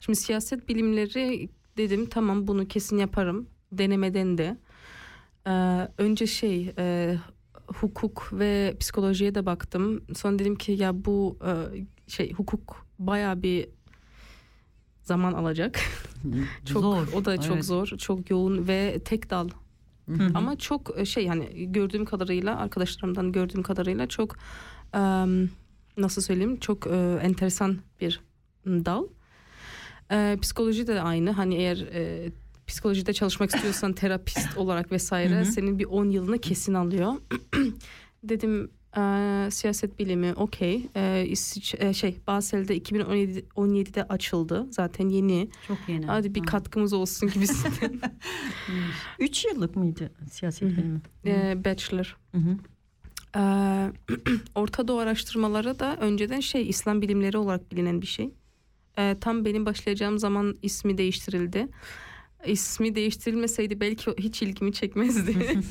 şimdi 0.00 0.18
siyaset 0.18 0.68
bilimleri 0.68 1.48
dedim 1.76 2.06
tamam 2.08 2.46
bunu 2.46 2.68
kesin 2.68 2.98
yaparım. 2.98 3.48
Denemeden 3.72 4.38
de. 4.38 4.56
Ee, 5.46 5.50
önce 5.98 6.26
şey 6.26 6.72
e, 6.78 7.16
hukuk 7.72 8.28
ve 8.32 8.76
psikolojiye 8.80 9.34
de 9.34 9.46
baktım. 9.46 10.04
Sonra 10.14 10.38
dedim 10.38 10.56
ki 10.56 10.72
ya 10.72 11.04
bu 11.04 11.38
e, 11.46 11.52
şey 12.10 12.32
hukuk 12.32 12.86
baya 12.98 13.42
bir 13.42 13.68
zaman 15.02 15.32
alacak. 15.32 15.80
çok 16.64 16.82
Zor, 16.82 17.06
o 17.14 17.24
da 17.24 17.40
çok 17.40 17.54
evet. 17.54 17.64
zor, 17.64 17.86
çok 17.86 18.30
yoğun 18.30 18.68
ve 18.68 19.00
tek 19.04 19.30
dal. 19.30 19.48
Ama 20.34 20.58
çok 20.58 20.98
e, 20.98 21.04
şey 21.04 21.24
yani 21.24 21.72
gördüğüm 21.72 22.04
kadarıyla 22.04 22.58
arkadaşlarımdan 22.58 23.32
gördüğüm 23.32 23.62
kadarıyla 23.62 24.06
çok 24.06 24.36
nasıl 25.96 26.22
söyleyeyim 26.22 26.58
çok 26.60 26.86
e, 26.86 27.18
enteresan 27.22 27.78
bir 28.00 28.20
dal. 28.66 29.04
E, 30.10 30.38
psikoloji 30.42 30.86
de 30.86 31.02
aynı 31.02 31.30
hani 31.30 31.54
eğer 31.54 31.76
e, 31.76 32.30
psikolojide 32.66 33.12
çalışmak 33.12 33.54
istiyorsan 33.54 33.92
terapist 33.92 34.56
olarak 34.56 34.92
vesaire 34.92 35.36
Hı 35.36 35.40
hı. 35.40 35.44
senin 35.44 35.78
bir 35.78 35.84
10 35.84 36.10
yılını 36.10 36.38
kesin 36.38 36.74
alıyor. 36.74 37.12
Dedim 38.24 38.70
e, 38.96 39.48
siyaset 39.50 39.98
bilimi 39.98 40.32
okey. 40.34 40.88
E, 40.96 41.26
e, 41.78 41.92
şey 41.92 42.18
Basel'de 42.26 42.76
2017 42.76 43.44
17'de 43.56 44.04
açıldı. 44.04 44.66
Zaten 44.70 45.08
yeni. 45.08 45.48
Çok 45.66 45.78
yeni. 45.88 46.06
Hadi 46.06 46.34
bir 46.34 46.40
Ha. 46.40 46.46
katkımız 46.46 46.92
olsun 46.92 47.30
gibisinden. 47.30 48.00
Üç 49.18 49.44
yıllık 49.44 49.76
mıydı 49.76 50.12
siyaset 50.30 50.62
Hı 50.62 50.66
hı. 50.72 50.76
bilimi? 50.76 51.00
e, 51.26 51.64
bachelor. 51.64 52.16
Hı 52.32 52.38
hı. 52.38 52.56
Ee, 53.36 53.92
Orta 54.54 54.88
Doğu 54.88 54.98
araştırmaları 54.98 55.78
da 55.78 55.96
önceden 56.00 56.40
şey 56.40 56.68
İslam 56.68 57.02
bilimleri 57.02 57.38
olarak 57.38 57.72
bilinen 57.72 58.02
bir 58.02 58.06
şey. 58.06 58.30
Ee, 58.98 59.16
tam 59.20 59.44
benim 59.44 59.66
başlayacağım 59.66 60.18
zaman 60.18 60.58
ismi 60.62 60.98
değiştirildi. 60.98 61.68
İsmi 62.46 62.94
değiştirilmeseydi 62.94 63.80
belki 63.80 64.10
hiç 64.18 64.42
ilgimi 64.42 64.72
çekmezdi. 64.72 65.36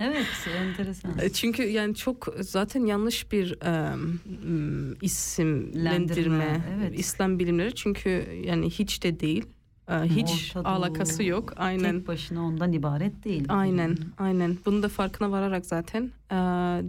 Evet 0.00 0.26
enteresan. 0.56 1.18
E, 1.20 1.28
Çünkü 1.32 1.62
yani 1.62 1.94
çok 1.94 2.34
zaten 2.40 2.84
yanlış 2.86 3.32
bir 3.32 3.52
e, 3.62 3.96
m, 3.96 4.94
isimlendirme 5.02 6.38
Lendirme, 6.38 6.60
evet. 6.76 6.98
İslam 6.98 7.38
bilimleri 7.38 7.74
çünkü 7.74 8.08
yani 8.44 8.70
hiç 8.70 9.02
de 9.02 9.20
değil. 9.20 9.46
E, 9.88 9.92
hiç 9.94 10.30
Orta 10.56 10.64
Doğu 10.64 10.72
alakası 10.72 11.22
yok. 11.24 11.52
Aynen. 11.56 11.98
Tek 11.98 12.08
başına 12.08 12.44
ondan 12.44 12.72
ibaret 12.72 13.24
değil. 13.24 13.44
Aynen, 13.48 13.96
aynen. 14.18 14.56
Bunu 14.66 14.82
da 14.82 14.88
farkına 14.88 15.30
vararak 15.30 15.66
zaten 15.66 16.02
eee, 16.02 16.36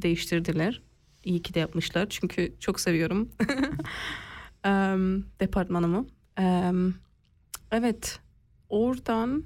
değiştirdiler. 0.02 0.82
İyi 1.23 1.41
ki 1.41 1.54
de 1.54 1.60
yapmışlar 1.60 2.06
çünkü 2.10 2.54
çok 2.60 2.80
seviyorum 2.80 3.30
Em, 4.63 5.23
departmanımı. 5.39 6.06
Em, 6.38 6.93
evet, 7.71 8.19
oradan 8.69 9.43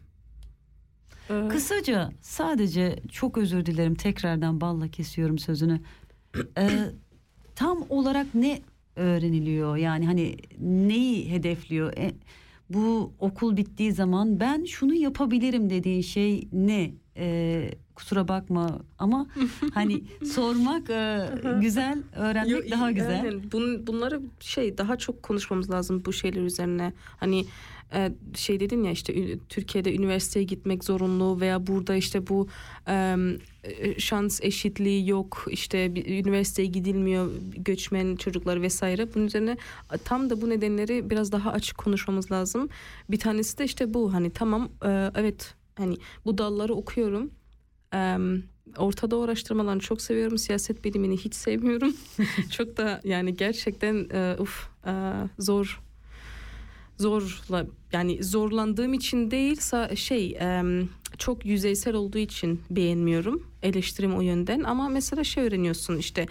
e, 1.30 1.48
Kısaca 1.48 2.12
sadece 2.22 3.00
çok 3.12 3.38
özür 3.38 3.66
dilerim 3.66 3.96
tekrardan 3.96 4.62
balla 4.62 4.88
kesiyorum 4.88 5.40
sözünü. 5.40 5.80
Ee, 6.58 6.70
tam 7.56 7.86
olarak 7.90 8.36
ne 8.36 8.62
öğreniliyor? 8.96 9.78
Yani 9.78 10.06
hani 10.06 10.38
neyi 10.60 11.32
hedefliyor? 11.32 11.98
E, 11.98 12.14
bu 12.70 13.14
okul 13.20 13.58
bittiği 13.58 13.92
zaman 13.92 14.40
ben 14.40 14.66
şunu 14.66 14.94
yapabilirim 14.94 15.70
dediğin 15.70 16.02
şey 16.02 16.48
ne? 16.54 16.92
Ee, 17.18 17.72
kusura 17.96 18.28
bakma 18.28 18.80
ama 19.00 19.28
hani 19.74 20.04
sormak 20.26 20.90
e, 20.90 21.30
güzel, 21.62 21.98
öğrenmek 22.16 22.52
Yo, 22.52 22.72
daha 22.72 22.92
güzel. 22.92 23.22
aynen. 23.22 23.52
Bun, 23.52 23.88
bunları 23.88 24.22
şey 24.40 24.78
daha 24.78 24.98
çok 24.98 25.24
konuşmamız 25.24 25.70
lazım 25.72 26.06
bu 26.06 26.14
şeyler 26.14 26.42
üzerine. 26.42 26.94
Hani 27.18 27.46
e, 27.94 28.12
şey 28.36 28.60
dedin 28.60 28.84
ya 28.84 28.92
işte 28.92 29.38
Türkiye'de 29.50 29.96
üniversiteye 29.96 30.46
gitmek 30.46 30.84
zorunlu 30.84 31.42
veya 31.42 31.68
burada 31.68 31.96
işte 31.96 32.28
bu 32.28 32.48
e, 32.88 33.16
e, 33.64 34.00
şans 34.00 34.40
eşitliği 34.42 35.10
yok 35.10 35.46
işte 35.50 35.92
üniversiteye 36.20 36.68
gidilmiyor 36.68 37.32
göçmen 37.58 38.16
çocuklar 38.16 38.62
vesaire 38.62 39.14
bunun 39.16 39.26
üzerine 39.26 39.58
tam 40.06 40.30
da 40.30 40.42
bu 40.42 40.50
nedenleri 40.50 41.10
biraz 41.10 41.32
daha 41.32 41.52
açık 41.52 41.78
konuşmamız 41.78 42.32
lazım. 42.32 42.70
Bir 43.10 43.20
tanesi 43.20 43.58
de 43.58 43.66
işte 43.66 43.94
bu 43.94 44.14
hani 44.14 44.30
tamam 44.30 44.70
evet 45.16 45.56
hani 45.76 45.98
bu 46.26 46.38
dalları 46.38 46.74
okuyorum. 46.74 47.32
E, 47.94 48.18
araştırmalarını 49.24 49.82
çok 49.82 50.02
seviyorum. 50.02 50.38
Siyaset 50.38 50.84
bilimini 50.84 51.18
hiç 51.18 51.36
sevmiyorum. 51.36 51.94
çok 52.52 52.78
da 52.78 53.02
yani 53.04 53.34
gerçekten 53.34 54.08
e, 54.14 54.36
uf 54.40 54.70
zor 55.40 55.82
zorla 56.98 57.66
yani 57.92 58.24
zorlandığım 58.24 58.94
için 58.94 59.32
değil 59.32 59.60
şey 59.96 60.38
çok 61.18 61.46
yüzeysel 61.46 61.94
olduğu 61.96 62.18
için 62.18 62.62
beğenmiyorum. 62.70 63.48
Eleştirim 63.64 64.16
o 64.16 64.22
yönden 64.22 64.64
ama 64.64 64.90
mesela 64.90 65.24
şey 65.24 65.44
öğreniyorsun 65.44 65.98
işte 65.98 66.26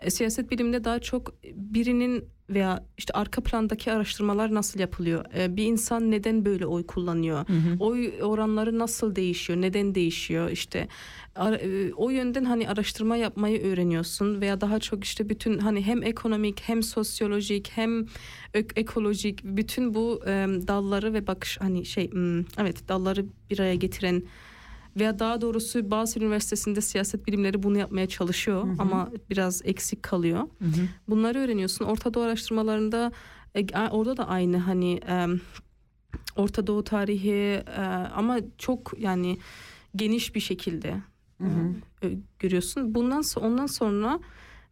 E, 0.00 0.10
siyaset 0.10 0.50
biliminde 0.50 0.84
daha 0.84 0.98
çok 0.98 1.34
birinin 1.54 2.24
veya 2.50 2.84
işte 2.98 3.12
arka 3.12 3.40
plandaki 3.42 3.92
araştırmalar 3.92 4.54
nasıl 4.54 4.80
yapılıyor? 4.80 5.24
E, 5.36 5.56
bir 5.56 5.64
insan 5.64 6.10
neden 6.10 6.44
böyle 6.44 6.66
oy 6.66 6.86
kullanıyor? 6.86 7.44
Oy 7.80 8.22
oranları 8.22 8.78
nasıl 8.78 9.16
değişiyor? 9.16 9.60
Neden 9.60 9.94
değişiyor? 9.94 10.50
İşte 10.50 10.88
e, 11.36 11.92
o 11.96 12.10
yönden 12.10 12.44
hani 12.44 12.68
araştırma 12.68 13.16
yapmayı 13.16 13.62
öğreniyorsun 13.62 14.40
veya 14.40 14.60
daha 14.60 14.78
çok 14.78 15.04
işte 15.04 15.28
bütün 15.28 15.58
hani 15.58 15.82
hem 15.82 16.02
ekonomik 16.02 16.60
hem 16.60 16.82
sosyolojik 16.82 17.70
hem 17.74 18.06
ekolojik 18.54 19.44
bütün 19.44 19.94
bu 19.94 20.22
e, 20.26 20.30
dalları 20.68 21.14
ve 21.14 21.26
bakış 21.26 21.60
hani 21.60 21.86
şey 21.86 22.10
hmm, 22.10 22.40
evet 22.40 22.88
dalları 22.88 23.26
bir 23.50 23.58
araya 23.58 23.74
getiren 23.74 24.22
veya 24.96 25.18
daha 25.18 25.40
doğrusu 25.40 25.90
Boğaziçi 25.90 26.20
Üniversitesi'nde 26.20 26.80
siyaset 26.80 27.26
bilimleri 27.26 27.62
bunu 27.62 27.78
yapmaya 27.78 28.08
çalışıyor 28.08 28.68
ama 28.78 29.10
biraz 29.30 29.62
eksik 29.64 30.02
kalıyor. 30.02 30.48
Bunları 31.08 31.38
öğreniyorsun. 31.38 31.84
Orta 31.84 32.14
Doğu 32.14 32.22
araştırmalarında 32.22 33.12
e, 33.54 33.88
orada 33.90 34.16
da 34.16 34.28
aynı 34.28 34.56
hani 34.56 35.00
e, 35.08 35.26
Orta 36.36 36.66
Doğu 36.66 36.84
tarihi 36.84 37.62
e, 37.76 37.80
ama 38.14 38.38
çok 38.58 38.92
yani 38.98 39.38
geniş 39.96 40.34
bir 40.34 40.40
şekilde 40.40 40.96
e, 42.02 42.10
görüyorsun. 42.38 42.94
Bundan 42.94 43.22
ondan 43.40 43.66
sonra 43.66 44.20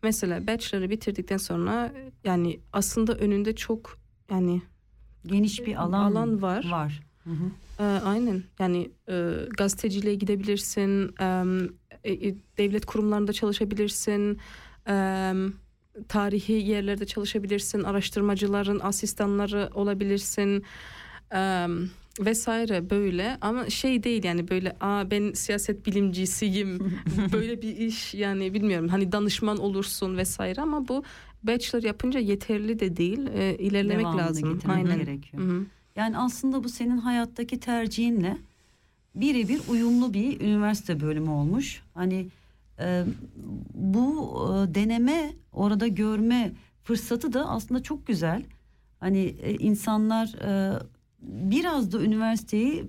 mesela 0.02 0.46
bachelor'ı 0.46 0.90
bitirdikten 0.90 1.36
sonra 1.36 1.92
yani 2.24 2.60
aslında 2.72 3.14
önünde 3.14 3.56
çok 3.56 3.98
yani 4.30 4.62
Geniş 5.26 5.66
bir 5.66 5.82
alan, 5.82 6.12
Alan 6.12 6.42
var. 6.42 6.70
var. 6.70 7.02
Hı 7.24 7.30
hı. 7.30 7.50
E, 7.78 7.82
aynen 7.82 8.42
yani 8.58 8.90
e, 9.08 9.34
gazeteciliğe 9.58 10.14
gidebilirsin, 10.14 11.14
e, 12.04 12.12
e, 12.12 12.34
devlet 12.58 12.86
kurumlarında 12.86 13.32
çalışabilirsin, 13.32 14.38
e, 14.88 15.32
tarihi 16.08 16.52
yerlerde 16.52 17.06
çalışabilirsin, 17.06 17.82
araştırmacıların 17.82 18.80
asistanları 18.80 19.70
olabilirsin 19.74 20.64
e, 21.34 21.66
vesaire 22.20 22.90
böyle 22.90 23.38
ama 23.40 23.70
şey 23.70 24.02
değil 24.02 24.24
yani 24.24 24.48
böyle 24.48 24.76
aa 24.80 25.10
ben 25.10 25.32
siyaset 25.32 25.86
bilimcisiyim 25.86 26.78
böyle 27.32 27.62
bir 27.62 27.76
iş 27.76 28.14
yani 28.14 28.54
bilmiyorum 28.54 28.88
hani 28.88 29.12
danışman 29.12 29.58
olursun 29.58 30.16
vesaire 30.16 30.60
ama 30.60 30.88
bu 30.88 31.04
bachelor 31.42 31.82
yapınca 31.82 32.20
yeterli 32.20 32.78
de 32.78 32.96
değil 32.96 33.26
e, 33.34 33.56
ilerlemek 33.58 34.04
Devamını 34.04 34.22
lazım. 34.22 34.60
Aynen. 34.68 34.98
gerekiyor. 34.98 35.42
Hı 35.42 35.46
hı. 35.46 35.66
Yani 35.99 36.18
aslında 36.18 36.64
bu 36.64 36.68
senin 36.68 36.99
hayattaki 36.99 37.61
tercihinle 37.61 38.36
birebir 39.14 39.61
uyumlu 39.68 40.14
bir 40.14 40.40
üniversite 40.40 41.01
bölümü 41.01 41.30
olmuş. 41.30 41.82
Hani 41.94 42.26
e, 42.80 43.05
bu 43.74 44.36
e, 44.44 44.74
deneme 44.74 45.32
orada 45.53 45.86
görme 45.86 46.53
fırsatı 46.84 47.32
da 47.32 47.49
aslında 47.49 47.82
çok 47.82 48.07
güzel. 48.07 48.42
Hani 49.01 49.18
e, 49.18 49.55
insanlar 49.55 50.26
e, 50.26 50.78
biraz 51.22 51.92
da 51.92 52.03
üniversiteyi 52.03 52.84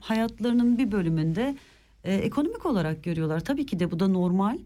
hayatlarının 0.00 0.78
bir 0.78 0.92
bölümünde 0.92 1.56
e, 2.04 2.14
ekonomik 2.14 2.66
olarak 2.66 3.04
görüyorlar. 3.04 3.40
Tabii 3.40 3.66
ki 3.66 3.80
de 3.80 3.90
bu 3.90 4.00
da 4.00 4.08
normal. 4.08 4.58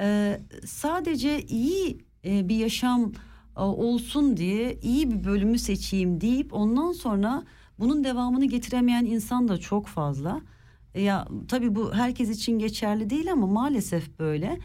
E, 0.00 0.40
sadece 0.66 1.42
iyi 1.42 1.98
e, 2.24 2.48
bir 2.48 2.56
yaşam 2.56 3.12
olsun 3.62 4.36
diye 4.36 4.78
iyi 4.82 5.10
bir 5.10 5.24
bölümü 5.24 5.58
seçeyim 5.58 6.20
deyip 6.20 6.54
ondan 6.54 6.92
sonra 6.92 7.42
bunun 7.78 8.04
devamını 8.04 8.44
getiremeyen 8.44 9.04
insan 9.04 9.48
da 9.48 9.58
çok 9.58 9.86
fazla. 9.86 10.40
E, 10.94 11.02
Ya 11.02 11.28
tabii 11.48 11.74
bu 11.74 11.94
herkes 11.94 12.30
için 12.30 12.58
geçerli 12.58 13.10
değil 13.10 13.32
ama 13.32 13.46
maalesef 13.46 14.18
böyle. 14.18 14.58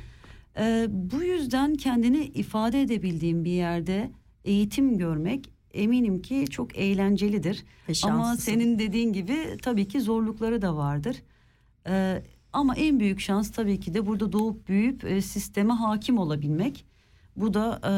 E, 0.59 0.87
bu 0.89 1.23
yüzden 1.23 1.75
kendini 1.75 2.23
ifade 2.25 2.81
edebildiğin 2.81 3.45
bir 3.45 3.51
yerde 3.51 4.11
eğitim 4.45 4.97
görmek 4.97 5.49
eminim 5.73 6.21
ki 6.21 6.45
çok 6.49 6.77
eğlencelidir. 6.77 7.63
Ama 8.11 8.37
senin 8.37 8.79
dediğin 8.79 9.13
gibi 9.13 9.57
tabii 9.61 9.87
ki 9.87 10.01
zorlukları 10.01 10.61
da 10.61 10.75
vardır. 10.75 11.15
E, 11.87 12.23
ama 12.53 12.75
en 12.75 12.99
büyük 12.99 13.19
şans 13.19 13.51
tabii 13.51 13.79
ki 13.79 13.93
de 13.93 14.05
burada 14.05 14.31
doğup 14.31 14.67
büyüyüp 14.67 15.03
e, 15.05 15.21
sisteme 15.21 15.73
hakim 15.73 16.17
olabilmek. 16.17 16.85
Bu 17.35 17.53
da 17.53 17.79
e, 17.83 17.91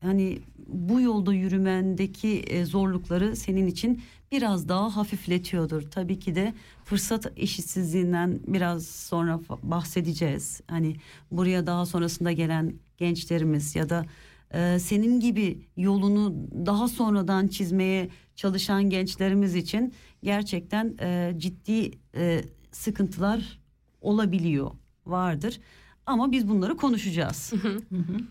hani 0.00 0.38
bu 0.66 1.00
yolda 1.00 1.34
yürümendeki 1.34 2.28
e, 2.38 2.64
zorlukları 2.64 3.36
senin 3.36 3.66
için 3.66 4.02
biraz 4.32 4.68
daha 4.68 4.96
hafifletiyordur. 4.96 5.82
Tabii 5.90 6.18
ki 6.18 6.34
de 6.34 6.54
fırsat 6.84 7.32
eşitsizliğinden 7.36 8.40
biraz 8.46 8.86
sonra 8.86 9.40
bahsedeceğiz. 9.62 10.60
Hani 10.66 10.96
buraya 11.30 11.66
daha 11.66 11.86
sonrasında 11.86 12.32
gelen 12.32 12.74
gençlerimiz 12.98 13.76
ya 13.76 13.88
da 13.88 14.06
e, 14.54 14.78
senin 14.78 15.20
gibi 15.20 15.58
yolunu 15.76 16.34
daha 16.66 16.88
sonradan 16.88 17.48
çizmeye 17.48 18.08
çalışan 18.36 18.90
gençlerimiz 18.90 19.54
için 19.54 19.92
gerçekten 20.22 20.94
e, 21.00 21.34
ciddi 21.38 21.90
e, 22.14 22.44
sıkıntılar 22.72 23.60
olabiliyor, 24.00 24.70
vardır. 25.06 25.60
Ama 26.06 26.32
biz 26.32 26.48
bunları 26.48 26.76
konuşacağız 26.76 27.52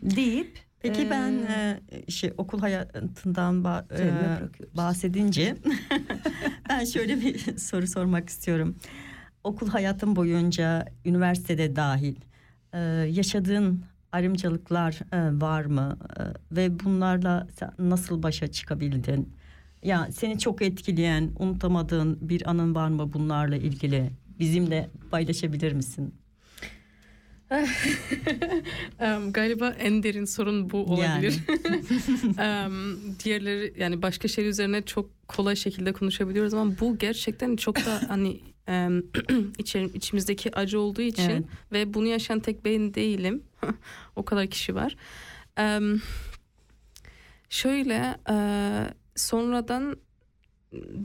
deyip 0.02 0.69
Peki 0.80 1.02
e, 1.02 1.10
ben 1.10 1.32
e, 1.32 1.80
şey 2.12 2.34
okul 2.38 2.60
hayatından 2.60 3.56
ba- 3.56 3.86
e, 4.00 4.78
bahsedince 4.78 5.56
ben 6.70 6.86
şöyle 6.86 7.22
bir 7.22 7.58
soru 7.58 7.88
sormak 7.88 8.30
istiyorum. 8.30 8.76
Okul 9.44 9.68
hayatın 9.70 10.16
boyunca 10.16 10.86
üniversitede 11.06 11.76
dahil 11.76 12.16
e, 12.74 12.80
yaşadığın 13.12 13.84
ayrımcılıklar 14.12 15.00
e, 15.12 15.42
var 15.42 15.66
mı 15.66 15.98
E, 16.20 16.56
ve 16.56 16.80
bunlarla 16.80 17.48
nasıl 17.80 18.24
başa 18.24 18.48
çıkabildin? 18.48 19.34
Ya 19.84 20.08
seni 20.12 20.40
çok 20.40 20.62
etkileyen, 20.62 21.32
unutamadığın 21.40 22.18
bir 22.30 22.50
anın 22.50 22.76
var 22.76 22.88
mı 22.90 23.14
bunlarla 23.14 23.56
ilgili? 23.56 24.10
Bizimle 24.40 24.90
paylaşabilir 25.12 25.74
misin? 25.74 26.16
Em, 29.00 29.32
galiba 29.34 29.70
en 29.70 30.04
derin 30.04 30.26
sorun 30.26 30.70
bu 30.70 30.78
olabilir. 30.78 31.40
Em, 32.40 32.98
diğerleri 33.24 33.74
yani 33.78 34.02
başka 34.02 34.28
şey 34.28 34.48
üzerine 34.48 34.82
çok 34.86 35.28
kolay 35.28 35.56
şekilde 35.56 35.94
konuşabiliyoruz 35.94 36.54
ama 36.54 36.72
bu 36.80 36.98
gerçekten 36.98 37.56
çok 37.56 37.76
da 37.76 38.02
hani 38.08 38.40
em, 38.68 39.00
içer- 39.58 39.94
içimizdeki 39.94 40.56
acı 40.56 40.80
olduğu 40.80 41.02
için 41.02 41.30
Evet. 41.30 41.44
ve 41.72 41.94
bunu 41.94 42.08
yaşayan 42.08 42.40
tek 42.40 42.66
ben 42.66 42.94
değilim. 42.94 43.44
o 44.16 44.26
kadar 44.26 44.48
kişi 44.48 44.76
var. 44.76 44.96
Em, 45.58 46.02
şöyle 47.50 48.16
e, 48.30 48.36
sonradan 49.16 49.96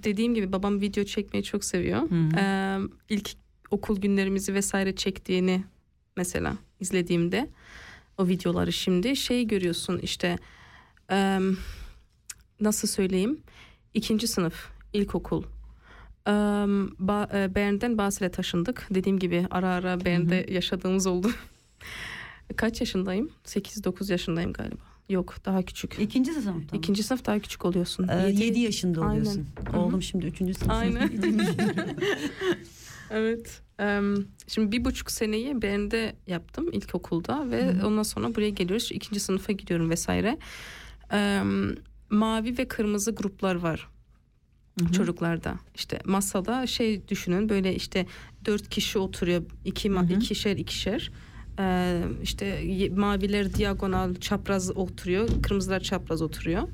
dediğim 0.04 0.34
gibi 0.34 0.52
babam 0.52 0.80
video 0.80 1.04
çekmeyi 1.04 1.44
çok 1.44 1.64
seviyor. 1.64 2.02
Em, 2.38 2.88
ilk 3.08 3.30
okul 3.70 4.00
günlerimizi 4.00 4.54
vesaire 4.54 4.96
çektiğini 4.96 5.64
mesela 6.16 6.56
izlediğimde 6.80 7.50
o 8.18 8.26
videoları 8.28 8.72
şimdi 8.72 9.16
şey 9.16 9.46
görüyorsun 9.46 9.98
işte 9.98 10.38
em, 11.08 11.56
nasıl 12.60 12.88
söyleyeyim 12.88 13.40
ikinci 13.94 14.28
sınıf 14.28 14.68
ilkokul 14.92 15.42
Em, 16.26 16.32
ba- 17.02 17.44
e, 17.44 17.54
Bern'den 17.54 17.98
Basel'e 17.98 18.30
taşındık 18.30 18.86
dediğim 18.90 19.18
gibi 19.18 19.46
ara 19.50 19.68
ara 19.68 20.04
Bern'de 20.04 20.46
yaşadığımız 20.48 21.06
oldu 21.06 21.30
kaç 22.56 22.80
yaşındayım 22.80 23.30
8-9 23.44 24.12
yaşındayım 24.12 24.52
galiba 24.52 24.82
yok 25.08 25.34
daha 25.44 25.62
küçük 25.62 25.96
ikinci 26.00 26.32
sınıf 26.32 26.44
tamam. 26.44 26.62
ikinci 26.72 27.02
sınıf 27.02 27.24
daha 27.24 27.38
küçük 27.38 27.64
oluyorsun 27.64 28.08
Ee, 28.08 28.12
Yedi- 28.12 28.42
7 28.44 28.60
yaşında 28.60 29.00
oluyorsun. 29.06 29.46
Oğlum 29.76 30.02
şimdi 30.02 30.26
3. 30.26 30.38
sınıf. 30.38 30.70
Aynen. 30.70 31.10
evet. 33.10 33.62
Şimdi 34.48 34.72
bir 34.72 34.84
buçuk 34.84 35.10
seneyi 35.10 35.62
Bern'de 35.62 36.16
yaptım 36.26 36.72
ilkokulda 36.72 37.50
ve 37.50 37.72
ondan 37.86 38.02
sonra 38.02 38.34
buraya 38.34 38.50
geliyoruz. 38.50 38.88
İkinci 38.92 39.20
sınıfa 39.20 39.52
gidiyorum 39.52 39.90
vesaire. 39.90 40.38
Mavi 42.10 42.58
ve 42.58 42.68
kırmızı 42.68 43.10
gruplar 43.14 43.54
var 43.54 43.88
çocuklarda. 44.92 45.54
İşte 45.74 46.00
masada 46.04 46.66
şey 46.66 47.08
düşünün 47.08 47.48
böyle 47.48 47.74
işte 47.74 48.06
dört 48.44 48.68
kişi 48.68 48.98
oturuyor. 48.98 49.42
iki 49.64 49.88
ma- 49.88 50.08
ikişer 50.16 50.56
ikişer. 50.56 51.10
Ee, 51.58 52.02
işte 52.22 52.62
maviler 52.96 53.54
diagonal 53.54 54.14
çapraz 54.14 54.76
oturuyor. 54.76 55.28
Kırmızılar 55.42 55.80
çapraz 55.80 56.22
oturuyor. 56.22 56.68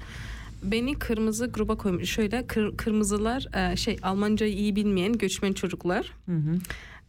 Beni 0.62 0.94
kırmızı 0.98 1.46
gruba 1.46 1.76
koymuş. 1.76 2.10
Şöyle 2.10 2.46
kır- 2.46 2.76
kırmızılar 2.76 3.72
e, 3.72 3.76
şey 3.76 3.96
Almancayı 4.02 4.52
iyi 4.54 4.76
bilmeyen 4.76 5.12
göçmen 5.12 5.52
çocuklar. 5.52 6.12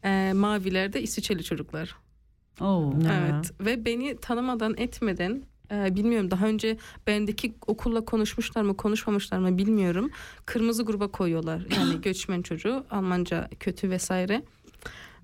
E, 0.04 0.34
maviler 0.34 0.94
de 0.94 1.02
İsviçreli 1.02 1.44
çocuklar. 1.44 1.96
Oo. 2.62 2.94
Evet 3.12 3.52
ve 3.60 3.86
beni 3.86 4.18
tanımadan 4.18 4.74
etmeden 4.78 5.44
e, 5.72 5.96
bilmiyorum 5.96 6.32
daha 6.32 6.48
önce 6.48 6.78
bendeki 7.08 7.54
okulla 7.68 8.06
konuşmuşlar 8.06 8.62
mı 8.62 8.78
konuşmamışlar 8.78 9.38
mı 9.40 9.58
bilmiyorum. 9.58 10.12
Kırmızı 10.46 10.84
gruba 10.84 11.08
koyuyorlar 11.08 11.66
yani 11.78 12.02
göçmen 12.02 12.42
çocuğu 12.42 12.86
Almanca 12.90 13.50
kötü 13.60 13.90
vesaire. 13.90 14.44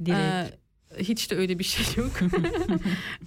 Direkt. 0.06 0.20
Ee, 0.20 0.50
hiç 1.00 1.32
de 1.32 1.36
öyle 1.36 1.60
bir 1.60 1.64
şey 1.64 2.04
yok. 2.04 2.12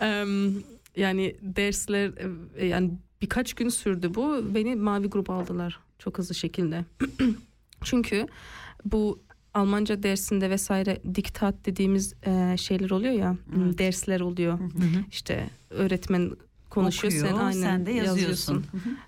Yani 0.97 1.37
dersler 1.43 2.13
e, 2.57 2.67
yani 2.67 2.91
birkaç 3.23 3.55
gün 3.55 3.69
sürdü 3.69 4.15
bu. 4.15 4.55
Beni 4.55 4.77
mavi 4.77 5.07
gruba 5.07 5.35
aldılar 5.35 5.81
çok 5.99 6.19
hızlı 6.19 6.35
şekilde. 6.35 6.85
Çünkü 7.85 8.27
bu 8.85 9.21
Almanca 9.55 10.03
dersinde 10.03 10.51
vesaire 10.51 11.01
diktat 11.15 11.55
dediğimiz 11.67 12.15
e, 12.27 12.57
şeyler 12.57 12.91
oluyor 12.91 13.13
ya 13.13 13.37
Evet. 13.65 13.79
dersler 13.79 14.21
oluyor. 14.21 14.59
İşte 15.11 15.51
öğretmen 15.71 16.31
konuşuyor 16.71 17.13
Okuyor, 17.15 17.29
sen 17.35 17.45
aynen 17.45 17.61
sen 17.61 17.87
de 17.87 17.91
yazıyorsun. 17.93 18.55
yazıyorsun. 18.55 18.65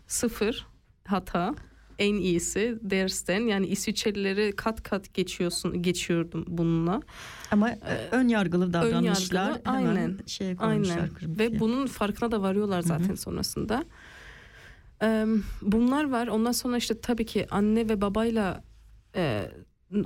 Sıfır 0.07 0.67
hata 1.05 1.55
en 1.99 2.15
iyisi 2.15 2.79
dersten 2.83 3.41
yani 3.41 3.67
İsviçrelileri 3.67 4.53
kat 4.57 4.83
kat 4.83 5.15
geçiyorsun 5.15 5.83
geçiyordum 5.83 6.45
bununla. 6.49 7.01
Ama 7.51 7.71
e, 7.71 8.09
ön 8.13 8.29
yargılı 8.29 8.73
davranışlar 8.73 9.49
yargılı, 9.51 9.73
hemen 9.77 9.87
aynen. 9.87 10.19
şeye 10.27 10.57
Aynen. 10.59 11.09
Ve 11.23 11.61
bunun 11.61 11.87
farkına 11.87 12.33
da 12.33 12.43
varıyorlar 12.43 12.81
zaten 12.83 13.15
sonrasında. 13.15 13.85
Ee, 15.03 15.27
bunlar 15.63 16.11
var. 16.11 16.27
Ondan 16.27 16.53
sonra 16.53 16.77
işte 16.77 17.01
tabii 17.01 17.27
ki 17.27 17.47
anne 17.51 17.89
ve 17.89 18.01
babayla 18.01 18.65
e, 19.17 19.51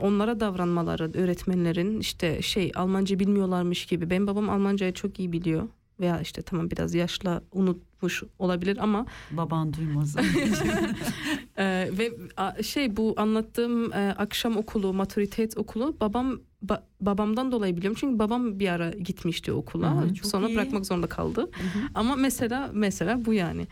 onlara 0.01 0.41
davranmaları 0.41 1.11
öğretmenlerin 1.15 2.01
işte 2.01 2.43
şey 2.43 2.73
Almanca 2.75 3.19
bilmiyorlarmış 3.19 3.87
gibi. 3.87 4.11
Benim 4.11 4.27
babam 4.27 4.51
Almancayı 4.51 4.93
çok 4.93 5.19
iyi 5.19 5.33
biliyor. 5.33 5.69
Veya 6.01 6.21
işte 6.21 6.43
tamam 6.43 6.71
biraz 6.71 6.95
yaşla 6.95 7.43
unutmuş 7.53 8.23
olabilir 8.39 8.79
ama 8.81 9.07
Baban 9.31 9.73
duymaz. 9.73 10.17
ee, 11.59 11.89
ve 11.99 12.13
a, 12.37 12.63
şey 12.63 12.97
bu 12.97 13.15
anlattığım 13.17 13.93
e, 13.93 14.15
akşam 14.19 14.57
okulu, 14.57 14.93
maturitet 14.93 15.57
okulu 15.59 15.97
babam 16.01 16.41
ba- 16.67 16.83
babamdan 17.01 17.53
dolayı 17.53 17.77
biliyorum 17.77 17.97
çünkü 18.01 18.19
babam 18.19 18.59
bir 18.61 18.69
ara 18.69 18.91
gitmişti 18.91 19.53
okula. 19.53 20.03
Hı 20.03 20.07
hı, 20.07 20.29
Sonra 20.29 20.49
iyi. 20.49 20.55
bırakmak 20.57 20.87
zorunda 20.87 21.07
kaldı. 21.07 21.51
Ama 21.95 22.17
mesela 22.17 22.71
mesela 22.73 23.25
bu 23.25 23.33
yani. 23.35 23.67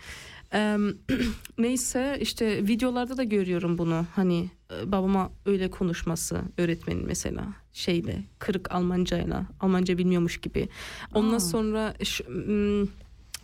Ee, 0.54 0.76
neyse 1.58 2.18
işte 2.20 2.66
videolarda 2.66 3.16
da 3.16 3.24
görüyorum 3.24 3.78
bunu. 3.78 4.06
Hani 4.14 4.50
babama 4.86 5.32
öyle 5.46 5.70
konuşması 5.70 6.42
öğretmenin 6.58 7.06
mesela 7.06 7.46
şeyle 7.72 8.24
kırık 8.38 8.72
Almancayla 8.74 9.46
Almanca 9.60 9.98
bilmiyormuş 9.98 10.40
gibi. 10.40 10.68
Ondan 11.14 11.36
Aa. 11.36 11.40
sonra 11.40 11.94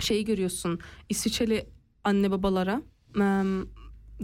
şeyi 0.00 0.24
görüyorsun 0.24 0.78
İsviçreli 1.08 1.66
anne 2.04 2.30
babalara 2.30 2.82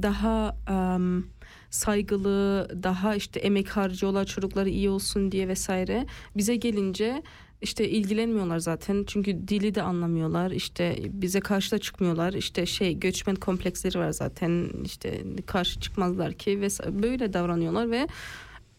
daha 0.03 0.57
em, 0.69 1.25
saygılı, 1.71 2.69
daha 2.83 3.15
işte 3.15 3.41
emek 3.41 3.69
harcıyorlar 3.69 4.25
çocukları 4.25 4.69
iyi 4.69 4.91
olsun 4.91 5.33
diye 5.33 5.49
vesaire. 5.49 6.07
Bize 6.37 6.57
gelince 6.57 7.23
işte 7.63 7.89
ilgilenmiyorlar 7.89 8.59
zaten 8.59 9.05
çünkü 9.07 9.49
dili 9.49 9.75
de 9.75 9.83
anlamıyorlar 9.83 10.51
işte 10.51 10.97
bize 11.09 11.41
karşı 11.41 11.73
da 11.73 11.79
çıkmıyorlar 11.79 12.33
işte 12.33 12.67
şey 12.67 12.99
göçmen 12.99 13.37
kompleksleri 13.37 13.99
var 13.99 14.11
zaten 14.11 14.71
işte 14.85 15.23
karşı 15.47 15.81
çıkmazlar 15.81 16.33
ki 16.33 16.61
ve 16.61 16.69
böyle 17.03 17.33
davranıyorlar 17.33 17.91
ve 17.91 18.09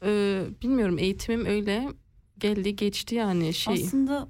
e, 0.06 0.42
bilmiyorum 0.62 1.00
eğitimim 1.00 1.46
öyle 1.46 1.88
geldi 2.40 2.76
geçti 2.76 3.16
yani 3.16 3.54
şey 3.54 3.74
Aslında 3.74 4.28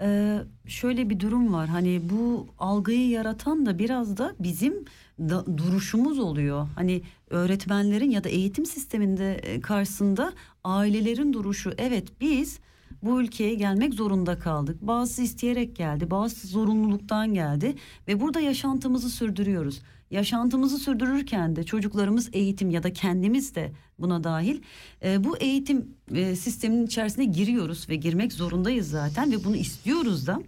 e, 0.00 0.38
şöyle 0.66 1.10
bir 1.10 1.20
durum 1.20 1.52
var. 1.52 1.68
Hani 1.68 2.00
bu 2.10 2.46
algıyı 2.58 3.08
yaratan 3.08 3.66
da 3.66 3.78
biraz 3.78 4.16
da 4.16 4.34
bizim 4.40 4.84
da, 5.18 5.58
duruşumuz 5.58 6.18
oluyor. 6.18 6.68
Hani 6.74 7.02
öğretmenlerin 7.30 8.10
ya 8.10 8.24
da 8.24 8.28
eğitim 8.28 8.66
sisteminde 8.66 9.34
e, 9.34 9.60
karşısında 9.60 10.32
ailelerin 10.64 11.32
duruşu. 11.32 11.72
Evet 11.78 12.08
biz 12.20 12.58
bu 13.06 13.22
ülkeye 13.22 13.54
gelmek 13.54 13.94
zorunda 13.94 14.38
kaldık. 14.38 14.82
Bazısı 14.82 15.22
isteyerek 15.22 15.76
geldi, 15.76 16.10
bazısı 16.10 16.46
zorunluluktan 16.46 17.34
geldi 17.34 17.74
ve 18.08 18.20
burada 18.20 18.40
yaşantımızı 18.40 19.10
sürdürüyoruz. 19.10 19.82
Yaşantımızı 20.10 20.78
sürdürürken 20.78 21.56
de 21.56 21.64
çocuklarımız 21.64 22.30
eğitim 22.32 22.70
ya 22.70 22.82
da 22.82 22.92
kendimiz 22.92 23.54
de 23.54 23.72
buna 23.98 24.24
dahil 24.24 24.62
e, 25.04 25.24
bu 25.24 25.38
eğitim 25.38 25.94
e, 26.14 26.36
sisteminin 26.36 26.86
içerisine 26.86 27.24
giriyoruz 27.24 27.88
ve 27.88 27.96
girmek 27.96 28.32
zorundayız 28.32 28.90
zaten 28.90 29.32
ve 29.32 29.44
bunu 29.44 29.56
istiyoruz 29.56 30.26
da. 30.26 30.40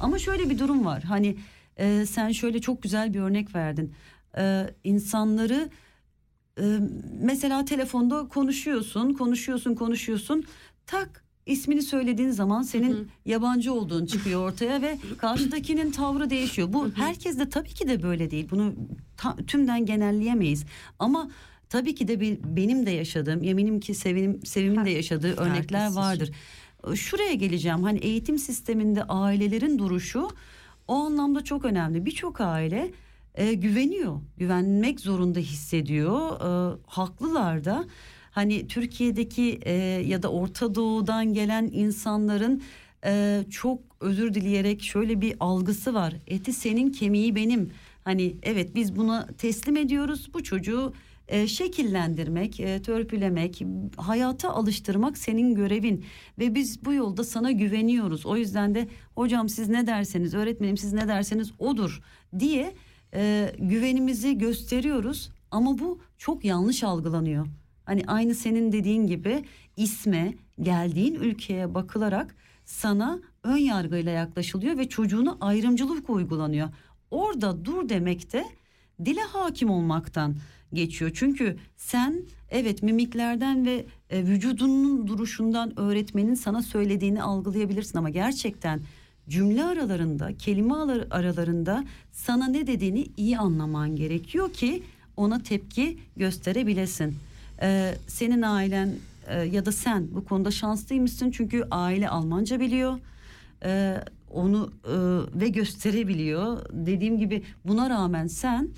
Ama 0.00 0.18
şöyle 0.18 0.50
bir 0.50 0.58
durum 0.58 0.84
var. 0.84 1.02
Hani 1.02 1.36
e, 1.76 2.06
sen 2.06 2.32
şöyle 2.32 2.60
çok 2.60 2.82
güzel 2.82 3.14
bir 3.14 3.20
örnek 3.20 3.54
verdin. 3.54 3.94
E, 4.38 4.74
insanları 4.84 5.70
e, 6.60 6.78
mesela 7.20 7.64
telefonda 7.64 8.28
konuşuyorsun, 8.28 9.12
konuşuyorsun, 9.12 9.74
konuşuyorsun. 9.74 10.44
Tak 10.86 11.21
ismini 11.46 11.82
söylediğin 11.82 12.30
zaman 12.30 12.62
senin 12.62 13.08
yabancı 13.26 13.72
olduğun 13.72 14.06
çıkıyor 14.06 14.48
ortaya 14.52 14.82
ve 14.82 14.98
karşıdakinin 15.18 15.90
tavrı 15.90 16.30
değişiyor. 16.30 16.72
Bu 16.72 16.90
herkes 16.94 17.38
de 17.38 17.48
tabii 17.48 17.68
ki 17.74 17.88
de 17.88 18.02
böyle 18.02 18.30
değil. 18.30 18.48
Bunu 18.50 18.74
ta- 19.16 19.36
tümden 19.36 19.86
genelleyemeyiz. 19.86 20.64
Ama 20.98 21.30
tabii 21.68 21.94
ki 21.94 22.08
de 22.08 22.20
be- 22.20 22.56
benim 22.56 22.86
de 22.86 22.90
yaşadığım, 22.90 23.44
eminim 23.44 23.80
ki 23.80 23.94
Sevim, 23.94 24.40
Sevim'in 24.46 24.84
de 24.84 24.90
yaşadığı 24.90 25.36
örnekler 25.36 25.92
vardır. 25.96 26.30
Şuraya 26.94 27.34
geleceğim. 27.34 27.82
Hani 27.82 27.98
eğitim 27.98 28.38
sisteminde 28.38 29.04
ailelerin 29.04 29.78
duruşu 29.78 30.28
o 30.88 30.94
anlamda 30.94 31.44
çok 31.44 31.64
önemli. 31.64 32.06
Birçok 32.06 32.40
aile 32.40 32.90
e, 33.34 33.52
güveniyor, 33.54 34.20
güvenmek 34.36 35.00
zorunda 35.00 35.38
hissediyor. 35.38 36.40
E, 36.40 36.78
haklılar 36.86 37.64
da. 37.64 37.84
Hani 38.32 38.66
Türkiye'deki 38.66 39.60
e, 39.62 39.72
ya 40.06 40.22
da 40.22 40.32
Orta 40.32 40.74
Doğu'dan 40.74 41.34
gelen 41.34 41.70
insanların 41.72 42.62
e, 43.04 43.44
çok 43.50 43.78
özür 44.00 44.34
dileyerek 44.34 44.82
şöyle 44.82 45.20
bir 45.20 45.34
algısı 45.40 45.94
var. 45.94 46.14
Eti 46.26 46.52
senin 46.52 46.92
kemiği 46.92 47.34
benim. 47.36 47.70
Hani 48.04 48.36
evet 48.42 48.74
biz 48.74 48.96
buna 48.96 49.26
teslim 49.26 49.76
ediyoruz. 49.76 50.30
Bu 50.34 50.42
çocuğu 50.42 50.92
e, 51.28 51.46
şekillendirmek, 51.46 52.60
e, 52.60 52.82
törpülemek, 52.82 53.62
hayata 53.96 54.50
alıştırmak 54.50 55.18
senin 55.18 55.54
görevin 55.54 56.04
ve 56.38 56.54
biz 56.54 56.84
bu 56.84 56.92
yolda 56.92 57.24
sana 57.24 57.50
güveniyoruz. 57.50 58.26
O 58.26 58.36
yüzden 58.36 58.74
de 58.74 58.88
hocam 59.14 59.48
siz 59.48 59.68
ne 59.68 59.86
derseniz, 59.86 60.34
öğretmenim 60.34 60.76
siz 60.76 60.92
ne 60.92 61.08
derseniz 61.08 61.52
odur 61.58 62.02
diye 62.38 62.74
e, 63.14 63.52
güvenimizi 63.58 64.38
gösteriyoruz. 64.38 65.30
Ama 65.50 65.78
bu 65.78 66.00
çok 66.18 66.44
yanlış 66.44 66.84
algılanıyor. 66.84 67.46
Hani 67.84 68.02
aynı 68.06 68.34
senin 68.34 68.72
dediğin 68.72 69.06
gibi 69.06 69.44
isme, 69.76 70.34
geldiğin 70.60 71.14
ülkeye 71.14 71.74
bakılarak 71.74 72.34
sana 72.64 73.20
ön 73.42 73.56
yargıyla 73.56 74.12
yaklaşılıyor 74.12 74.78
ve 74.78 74.88
çocuğuna 74.88 75.36
ayrımcılık 75.40 76.10
uygulanıyor. 76.10 76.68
Orada 77.10 77.64
dur 77.64 77.88
demek 77.88 78.32
de 78.32 78.44
dile 79.04 79.20
hakim 79.20 79.70
olmaktan 79.70 80.36
geçiyor. 80.72 81.10
Çünkü 81.14 81.56
sen 81.76 82.22
evet 82.50 82.82
mimiklerden 82.82 83.66
ve 83.66 83.86
e, 84.10 84.24
vücudunun 84.24 85.06
duruşundan 85.06 85.78
öğretmenin 85.80 86.34
sana 86.34 86.62
söylediğini 86.62 87.22
algılayabilirsin 87.22 87.98
ama 87.98 88.10
gerçekten 88.10 88.80
cümle 89.28 89.64
aralarında, 89.64 90.36
kelime 90.36 90.74
alar- 90.74 91.06
aralarında 91.10 91.84
sana 92.12 92.48
ne 92.48 92.66
dediğini 92.66 93.06
iyi 93.16 93.38
anlaman 93.38 93.96
gerekiyor 93.96 94.52
ki 94.52 94.82
ona 95.16 95.42
tepki 95.42 95.98
gösterebilesin. 96.16 97.14
Ee, 97.62 97.94
senin 98.06 98.42
ailen 98.42 98.94
e, 99.26 99.38
ya 99.42 99.66
da 99.66 99.72
sen 99.72 100.08
bu 100.14 100.24
konuda 100.24 100.50
şanslıymışsın 100.50 101.30
çünkü 101.30 101.64
aile 101.70 102.08
Almanca 102.08 102.60
biliyor. 102.60 102.98
Ee, 103.64 104.04
onu 104.30 104.70
e, 104.84 104.94
ve 105.40 105.48
gösterebiliyor. 105.48 106.66
Dediğim 106.72 107.18
gibi 107.18 107.42
buna 107.64 107.90
rağmen 107.90 108.26
sen 108.26 108.68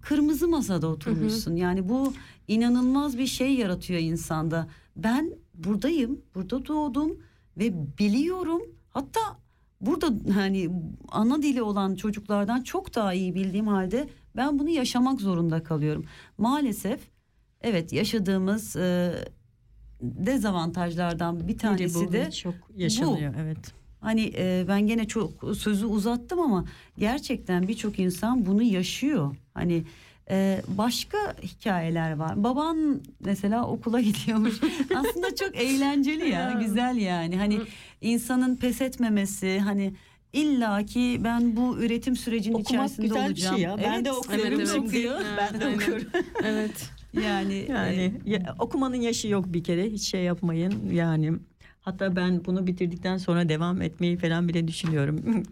kırmızı 0.00 0.48
masada 0.48 0.86
oturmuşsun. 0.86 1.56
Yani 1.56 1.88
bu 1.88 2.14
inanılmaz 2.48 3.18
bir 3.18 3.26
şey 3.26 3.54
yaratıyor 3.54 4.00
insanda. 4.00 4.68
Ben 4.96 5.32
buradayım, 5.54 6.20
burada 6.34 6.66
doğdum 6.66 7.18
ve 7.58 7.98
biliyorum. 7.98 8.62
Hatta 8.90 9.20
burada 9.80 10.32
hani 10.34 10.70
ana 11.08 11.42
dili 11.42 11.62
olan 11.62 11.94
çocuklardan 11.94 12.62
çok 12.62 12.94
daha 12.94 13.14
iyi 13.14 13.34
bildiğim 13.34 13.66
halde 13.66 14.08
ben 14.36 14.58
bunu 14.58 14.68
yaşamak 14.68 15.20
zorunda 15.20 15.62
kalıyorum. 15.62 16.04
Maalesef 16.38 17.00
evet 17.62 17.92
yaşadığımız 17.92 18.76
e, 18.76 19.14
dezavantajlardan 20.02 21.48
bir 21.48 21.58
tanesi 21.58 22.06
bu 22.06 22.12
de 22.12 22.30
çok 22.30 22.54
yaşanıyor 22.76 23.34
evet. 23.42 23.58
Hani 24.00 24.32
e, 24.36 24.64
ben 24.68 24.86
gene 24.86 25.08
çok 25.08 25.56
sözü 25.56 25.86
uzattım 25.86 26.40
ama 26.40 26.64
gerçekten 26.98 27.68
birçok 27.68 27.98
insan 27.98 28.46
bunu 28.46 28.62
yaşıyor. 28.62 29.36
Hani 29.54 29.82
e, 30.30 30.62
başka 30.68 31.18
hikayeler 31.42 32.12
var. 32.12 32.44
Baban 32.44 33.00
mesela 33.20 33.66
okula 33.66 34.00
gidiyormuş. 34.10 34.54
Aslında 34.94 35.34
çok 35.34 35.56
eğlenceli 35.56 36.28
ya, 36.28 36.52
güzel 36.66 36.96
yani. 36.96 37.36
Hani 37.36 37.58
insanın 38.00 38.56
pes 38.56 38.80
etmemesi, 38.80 39.58
hani 39.58 39.94
illa 40.32 40.86
ki 40.86 41.20
ben 41.24 41.56
bu 41.56 41.78
üretim 41.78 42.16
sürecinin 42.16 42.54
Okumak 42.54 42.70
içerisinde 42.70 43.06
güzel 43.06 43.22
bir 43.22 43.28
olacağım. 43.28 43.56
şey 43.56 43.64
ya. 43.64 43.76
Ben 43.78 44.04
de 44.04 44.08
Evet, 44.08 44.18
okuyorum 44.18 44.46
evet, 44.46 44.58
evet. 44.58 44.90
şimdi. 44.92 45.10
Ben 45.38 45.60
de 45.60 45.74
okuyorum. 45.74 46.08
evet 46.44 46.90
Yani, 47.12 47.66
Yani 47.68 48.20
e, 48.26 48.30
ya- 48.30 48.54
okumanın 48.58 49.00
yaşı 49.00 49.28
yok 49.28 49.44
bir 49.48 49.64
kere. 49.64 49.90
Hiç 49.90 50.02
şey 50.02 50.22
yapmayın. 50.22 50.90
Yani 50.92 51.32
Hatta 51.80 52.16
ben 52.16 52.44
bunu 52.44 52.66
bitirdikten 52.66 53.16
sonra 53.16 53.48
devam 53.48 53.82
etmeyi 53.82 54.16
falan 54.16 54.48
bile 54.48 54.68
düşünüyorum. 54.68 55.22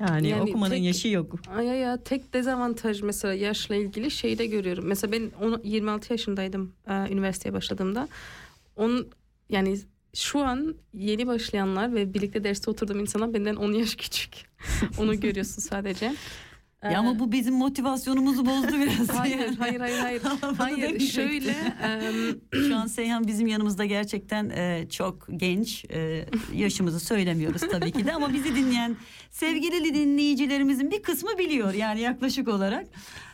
yani, 0.00 0.28
Yani 0.28 0.42
okumanın 0.42 0.74
tek- 0.74 0.84
yaşı 0.84 1.08
yok. 1.08 1.34
Ay 1.56 1.66
ya, 1.66 1.74
ya 1.74 1.96
tek 2.02 2.34
dezavantaj 2.34 3.02
mesela 3.02 3.34
yaşla 3.34 3.74
ilgili 3.74 4.10
şeyi 4.10 4.38
de 4.38 4.46
görüyorum. 4.46 4.84
Mesela 4.86 5.12
ben 5.12 5.30
on- 5.42 5.60
26 5.64 6.12
yaşındaydım 6.12 6.72
e, 6.88 6.92
üniversiteye 7.12 7.52
başladığımda. 7.52 8.08
On 8.76 9.06
yani 9.50 9.78
şu 10.14 10.38
an 10.40 10.74
yeni 10.94 11.26
başlayanlar 11.26 11.94
ve 11.94 12.14
birlikte 12.14 12.44
derste 12.44 12.70
oturduğum 12.70 13.00
insanlar 13.00 13.34
benden 13.34 13.56
10 13.56 13.72
yaş 13.72 13.94
küçük. 13.94 14.32
Onu 14.98 15.20
görüyorsun 15.20 15.62
sadece. 15.62 16.14
Ya 16.84 16.98
ama 16.98 17.18
bu 17.18 17.32
bizim 17.32 17.54
motivasyonumuzu 17.54 18.46
bozdu 18.46 18.72
biraz. 18.72 19.08
Hayır, 19.18 19.56
hayır, 19.58 19.80
hayır, 19.80 19.98
hayır. 20.02 20.22
Hayır, 20.58 21.00
şöyle 21.00 21.50
em, 21.82 22.40
Şu 22.68 22.76
an 22.76 22.86
Seyhan 22.86 23.26
bizim 23.26 23.46
yanımızda 23.46 23.84
gerçekten 23.84 24.50
e, 24.50 24.86
çok 24.90 25.26
genç. 25.36 25.84
E, 25.84 26.26
yaşımızı 26.54 27.00
söylemiyoruz 27.00 27.60
tabii 27.60 27.92
ki 27.92 28.06
de 28.06 28.12
ama 28.12 28.32
bizi 28.32 28.54
dinleyen 28.54 28.96
sevgili 29.30 29.94
dinleyicilerimizin 29.94 30.90
bir 30.90 31.02
kısmı 31.02 31.38
biliyor 31.38 31.74
yani 31.74 32.00
yaklaşık 32.00 32.48
olarak. 32.48 32.86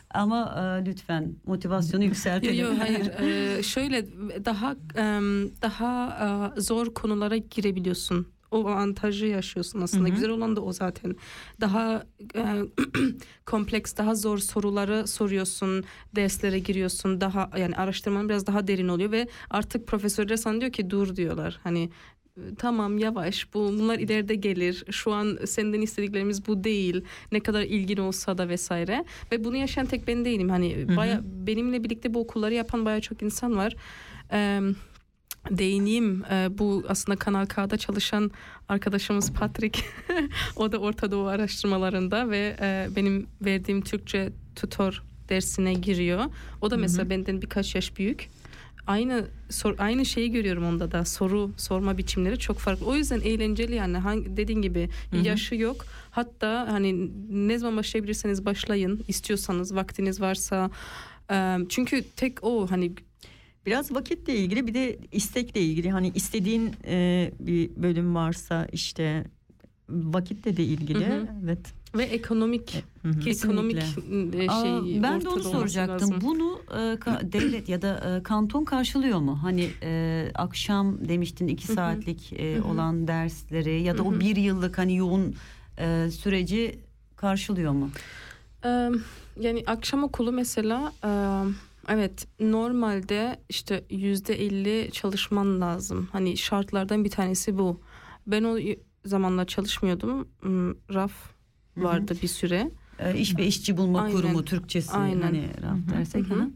Ama 0.09 0.55
e, 0.81 0.85
lütfen 0.85 1.35
motivasyonu 1.45 2.03
yükseltelim. 2.03 2.65
yok 2.65 2.73
hayır 2.79 3.07
Ee, 3.57 3.63
şöyle 3.63 4.05
daha 4.45 4.75
em, 4.95 5.49
daha 5.61 6.51
e, 6.57 6.61
zor 6.61 6.93
konulara 6.93 7.37
girebiliyorsun. 7.37 8.27
O 8.51 8.67
avantajı 8.67 9.25
yaşıyorsun 9.25 9.81
aslında. 9.81 10.03
Hı 10.03 10.11
hı. 10.11 10.15
Güzel 10.15 10.29
olan 10.29 10.55
da 10.55 10.61
o 10.61 10.73
zaten. 10.73 11.15
Daha 11.61 12.03
e, 12.35 12.61
kompleks, 13.45 13.97
daha 13.97 14.15
zor 14.15 14.37
soruları 14.37 15.07
soruyorsun, 15.07 15.83
derslere 16.15 16.59
giriyorsun. 16.59 17.21
Daha 17.21 17.49
yani 17.57 17.75
araştırman 17.75 18.29
biraz 18.29 18.47
daha 18.47 18.67
derin 18.67 18.87
oluyor 18.87 19.11
ve 19.11 19.27
artık 19.49 19.87
profesörler 19.87 20.37
sana 20.37 20.61
diyor 20.61 20.71
ki 20.71 20.89
dur 20.89 21.15
diyorlar. 21.15 21.59
Hani 21.63 21.89
e, 22.37 22.41
tamam 22.57 22.97
yavaş 22.97 23.53
bu 23.53 23.59
bunlar 23.59 23.99
ileride 23.99 24.35
gelir. 24.35 24.83
Şu 24.91 25.13
an 25.13 25.37
senden 25.45 25.81
istediklerimiz 25.81 26.47
bu 26.47 26.63
değil. 26.63 27.01
Ne 27.31 27.39
kadar 27.39 27.61
ilgin 27.61 27.97
olsa 27.97 28.37
da 28.37 28.49
vesaire. 28.49 29.05
Ve 29.31 29.43
bunu 29.43 29.55
yaşayan 29.57 29.85
tek 29.85 30.07
ben 30.07 30.25
değilim. 30.25 30.49
Hani 30.49 30.97
baya 30.97 31.21
benimle 31.23 31.83
birlikte 31.83 32.13
bu 32.13 32.19
okulları 32.19 32.53
yapan 32.53 32.85
baya 32.85 33.01
çok 33.01 33.21
insan 33.21 33.57
var. 33.57 33.75
Eee 34.31 34.61
değineyim. 35.51 36.23
Ee, 36.31 36.49
bu 36.57 36.83
aslında 36.87 37.19
Kanal 37.19 37.45
K'da 37.45 37.77
çalışan 37.77 38.31
arkadaşımız 38.69 39.33
Patrick. 39.33 39.81
o 40.55 40.71
da 40.71 40.77
Orta 40.77 41.11
Doğu 41.11 41.27
araştırmalarında 41.27 42.29
ve 42.29 42.55
e, 42.61 42.89
benim 42.95 43.27
verdiğim 43.41 43.81
Türkçe 43.81 44.29
tutor 44.55 45.03
dersine 45.29 45.73
giriyor. 45.73 46.25
O 46.61 46.71
da 46.71 46.77
mesela 46.77 47.09
benden 47.09 47.41
birkaç 47.41 47.75
yaş 47.75 47.97
büyük. 47.97 48.29
Aynı 48.87 49.25
sor, 49.49 49.75
aynı 49.77 50.05
şeyi 50.05 50.31
görüyorum 50.31 50.65
onda 50.65 50.91
da. 50.91 51.05
Soru 51.05 51.51
sorma 51.57 51.97
biçimleri 51.97 52.39
çok 52.39 52.57
farklı. 52.57 52.85
O 52.85 52.95
yüzden 52.95 53.21
eğlenceli 53.21 53.75
yani. 53.75 53.97
Hangi, 53.97 54.37
dediğin 54.37 54.61
gibi 54.61 54.89
yaşı 55.23 55.55
yok. 55.55 55.85
Hatta 56.11 56.67
hani 56.71 57.11
ne 57.47 57.57
zaman 57.57 57.77
başlayabilirseniz 57.77 58.45
başlayın. 58.45 59.05
istiyorsanız 59.07 59.75
vaktiniz 59.75 60.21
varsa. 60.21 60.69
Çünkü 61.69 62.03
tek 62.15 62.43
o 62.43 62.71
hani 62.71 62.91
Biraz 63.67 63.95
vakitle 63.95 64.35
ilgili 64.35 64.67
bir 64.67 64.73
de 64.73 64.99
istekle 65.11 65.61
ilgili. 65.61 65.91
Hani 65.91 66.11
istediğin 66.15 66.73
e, 66.85 67.31
bir 67.39 67.69
bölüm 67.75 68.15
varsa 68.15 68.67
işte 68.71 69.25
vakitle 69.89 70.57
de 70.57 70.63
ilgili. 70.63 71.05
Hı 71.05 71.13
hı. 71.13 71.27
Evet. 71.43 71.73
ve 71.95 72.03
ekonomik 72.03 72.83
Hı 73.01 73.07
hı. 73.07 73.29
ekonomik 73.29 73.77
e, 74.33 74.49
Aa, 74.49 74.63
şey 74.63 75.03
ben 75.03 75.21
de 75.21 75.29
onu 75.29 75.43
soracaktım. 75.43 76.11
lazım. 76.11 76.21
Bunu 76.21 76.61
e, 76.71 76.77
devlet 77.31 77.69
ya 77.69 77.81
da 77.81 78.17
e, 78.19 78.23
kanton 78.23 78.63
karşılıyor 78.65 79.19
mu? 79.19 79.39
Hani 79.43 79.69
e, 79.83 80.25
akşam 80.35 81.07
demiştin 81.09 81.47
iki 81.47 81.67
saatlik 81.67 82.33
e, 82.33 82.55
Hı 82.55 82.59
hı. 82.59 82.67
olan 82.67 83.07
dersleri 83.07 83.81
ya 83.81 83.97
da 83.97 84.01
Hı 84.01 84.07
o 84.07 84.11
hı. 84.13 84.19
bir 84.19 84.35
yıllık 84.35 84.77
hani 84.77 84.95
yoğun 84.95 85.35
e, 85.79 86.09
süreci 86.11 86.79
karşılıyor 87.15 87.71
mu? 87.71 87.89
Yani 89.39 89.63
akşam 89.67 90.03
okulu 90.03 90.31
mesela 90.31 90.93
evet 91.87 92.27
normalde 92.39 93.39
işte 93.49 93.83
yüzde 93.89 94.45
elli 94.45 94.89
çalışman 94.91 95.61
lazım. 95.61 96.09
Hani 96.11 96.37
şartlardan 96.37 97.03
bir 97.03 97.09
tanesi 97.09 97.57
bu. 97.57 97.81
Ben 98.27 98.43
o 98.43 98.57
zamanlar 99.05 99.45
çalışmıyordum. 99.45 100.27
Hmm, 100.41 100.69
Raf 100.93 101.11
vardı 101.77 102.15
bir 102.21 102.27
süre. 102.27 102.71
E, 102.99 103.17
iş 103.17 103.37
ve 103.37 103.45
işçi 103.47 103.77
bulma 103.77 104.01
Aynen. 104.01 104.11
kurumu 104.17 104.45
Türkçesi 104.45 104.91
Aynen. 104.91 105.21
hani 105.21 105.49
raf 105.61 105.77
dersek. 105.97 106.29
Hı 106.29 106.33
hı. 106.33 106.39
hı. 106.39 106.49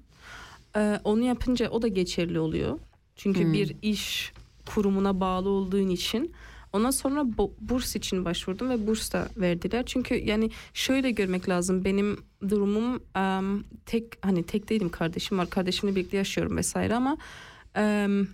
Eee, 0.75 0.99
onu 1.03 1.23
yapınca 1.23 1.69
o 1.69 1.81
da 1.81 1.87
geçerli 1.87 2.39
oluyor. 2.39 2.79
Çünkü 3.15 3.43
Hmm. 3.43 3.53
bir 3.53 3.75
iş 3.81 4.31
kurumuna 4.65 5.19
bağlı 5.19 5.49
olduğun 5.49 5.89
için. 5.89 6.31
Ondan 6.73 6.91
sonra 6.91 7.37
bu- 7.37 7.53
burs 7.61 7.95
için 7.95 8.25
başvurdum 8.25 8.69
ve 8.69 8.87
burs 8.87 9.13
da 9.13 9.29
verdiler. 9.37 9.83
Çünkü 9.85 10.15
yani 10.15 10.49
şöyle 10.73 11.11
görmek 11.11 11.49
lazım. 11.49 11.85
Benim 11.85 12.17
durumum 12.49 13.01
em, 13.15 13.63
tek 13.85 14.05
hani 14.25 14.43
tek 14.43 14.69
değilim 14.69 14.89
kardeşim 14.89 15.37
var. 15.37 15.49
Kardeşimle 15.49 15.95
birlikte 15.95 16.17
yaşıyorum 16.17 16.57
vesaire 16.57 16.95
ama 16.95 17.17
em, 17.75 18.27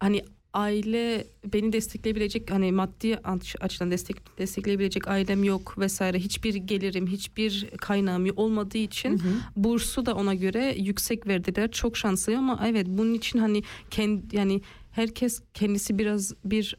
hani 0.00 0.22
aile 0.52 1.26
beni 1.52 1.72
destekleyebilecek 1.72 2.50
hani 2.50 2.72
maddi 2.72 3.16
aç- 3.24 3.56
açıdan 3.60 3.90
destek 3.90 4.38
destekleyebilecek 4.38 5.08
ailem 5.08 5.44
yok 5.44 5.78
vesaire 5.78 6.18
hiçbir 6.18 6.54
gelirim 6.54 7.06
hiçbir 7.06 7.66
kaynağım 7.70 8.26
olmadığı 8.36 8.78
için 8.78 9.22
bursu 9.56 10.06
da 10.06 10.14
ona 10.14 10.34
göre 10.34 10.74
yüksek 10.78 11.26
verdiler 11.26 11.70
çok 11.70 11.96
şanslıyım 11.96 12.50
ama 12.50 12.68
evet 12.68 12.86
bunun 12.88 13.14
için 13.14 13.38
hani 13.38 13.62
kendi 13.90 14.36
yani 14.36 14.60
herkes 14.98 15.42
kendisi 15.54 15.98
biraz 15.98 16.34
bir 16.44 16.76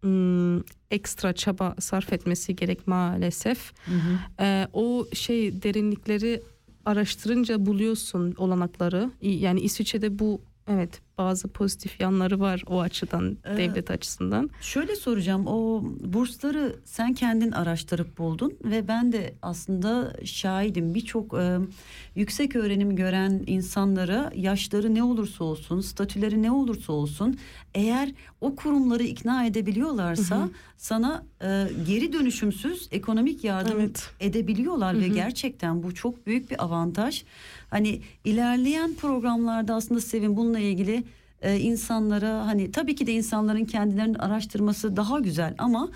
hmm, 0.00 0.62
ekstra 0.90 1.32
çaba 1.32 1.74
sarf 1.78 2.12
etmesi 2.12 2.56
gerek 2.56 2.86
maalesef 2.86 3.72
Hı 3.84 3.94
hı. 3.94 4.18
Ee, 4.40 4.68
o 4.72 5.06
şey 5.12 5.62
derinlikleri 5.62 6.42
araştırınca 6.84 7.66
buluyorsun 7.66 8.34
olanakları 8.38 9.10
yani 9.22 9.60
İsviçre'de 9.60 10.18
bu 10.18 10.40
evet 10.68 11.00
bazı 11.18 11.48
pozitif 11.48 12.00
yanları 12.00 12.40
var 12.40 12.62
o 12.66 12.80
açıdan 12.80 13.36
Ee, 13.44 13.56
devlet 13.56 13.90
açısından 13.90 14.50
Şöyle 14.60 14.96
soracağım 14.96 15.46
o 15.46 15.82
bursları 16.00 16.76
sen 16.84 17.14
kendin 17.14 17.52
araştırıp 17.52 18.18
buldun 18.18 18.52
ve 18.64 18.88
ben 18.88 19.12
de 19.12 19.34
aslında 19.42 20.12
şahidim 20.24 20.94
birçok 20.94 21.34
e, 21.34 21.58
yüksek 22.14 22.56
öğrenim 22.56 22.96
gören 22.96 23.42
insanlara 23.46 24.32
yaşları 24.34 24.94
ne 24.94 25.02
olursa 25.02 25.44
olsun 25.44 25.80
statüleri 25.80 26.42
ne 26.42 26.50
olursa 26.52 26.92
olsun 26.92 27.38
eğer 27.74 28.12
o 28.40 28.56
kurumları 28.56 29.02
ikna 29.02 29.44
edebiliyorlarsa 29.46 30.36
Hı 30.36 30.42
hı. 30.42 30.50
sana 30.76 31.24
e, 31.42 31.66
geri 31.86 32.12
dönüşümsüz 32.12 32.88
ekonomik 32.92 33.44
yardım 33.44 33.80
Evet. 33.80 34.10
edebiliyorlar 34.20 34.96
Hı 34.96 35.00
ve 35.00 35.08
gerçekten 35.08 35.82
bu 35.82 35.94
çok 35.94 36.26
büyük 36.26 36.50
bir 36.50 36.64
avantaj. 36.64 37.24
Hani 37.70 38.00
ilerleyen 38.24 38.94
programlarda 38.94 39.74
aslında 39.74 40.00
Sevin 40.00 40.36
bununla 40.36 40.58
ilgili 40.58 41.04
e, 41.42 41.56
insanlara 41.58 42.46
hani 42.46 42.72
tabii 42.72 42.94
ki 42.94 43.06
de 43.06 43.12
insanların 43.12 43.64
kendilerinin 43.64 44.14
araştırması 44.14 44.96
daha 44.96 45.20
güzel 45.20 45.54
ama 45.58 45.88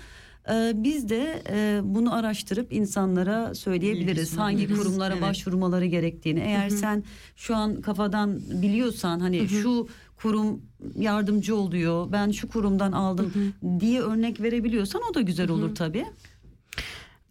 e, 0.53 0.71
biz 0.75 1.09
de 1.09 1.43
e, 1.49 1.81
bunu 1.83 2.15
araştırıp 2.15 2.73
insanlara 2.73 3.55
söyleyebiliriz 3.55 4.37
hangi 4.37 4.75
kurumlara 4.75 5.13
Evet. 5.13 5.23
başvurmaları 5.23 5.85
gerektiğini. 5.85 6.39
Eğer 6.39 6.69
sen 6.69 7.03
şu 7.35 7.55
an 7.55 7.81
kafadan 7.81 8.39
biliyorsan 8.61 9.19
hani 9.19 9.47
şu 9.49 9.87
kurum 10.17 10.61
yardımcı 10.97 11.55
oluyor 11.55 12.11
ben 12.11 12.31
şu 12.31 12.47
kurumdan 12.49 12.91
aldım 12.91 13.33
diye 13.79 14.01
örnek 14.01 14.41
verebiliyorsan 14.41 15.01
o 15.11 15.13
da 15.13 15.21
güzel 15.21 15.49
olur 15.49 15.75
tabii. 15.75 16.05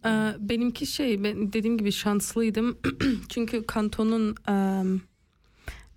Ee, 0.05 0.33
benimki 0.39 0.85
şey 0.85 1.23
ben 1.23 1.53
dediğim 1.53 1.77
gibi 1.77 1.91
şanslıydım. 1.91 2.77
Çünkü 3.29 3.65
kantonun 3.65 4.35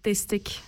destek 0.04 0.62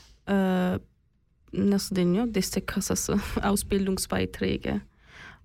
nasıl 1.53 1.97
deniyor 1.97 2.35
destek 2.35 2.67
kasası 2.67 3.17
Ausbildungsbeiträge. 3.43 4.81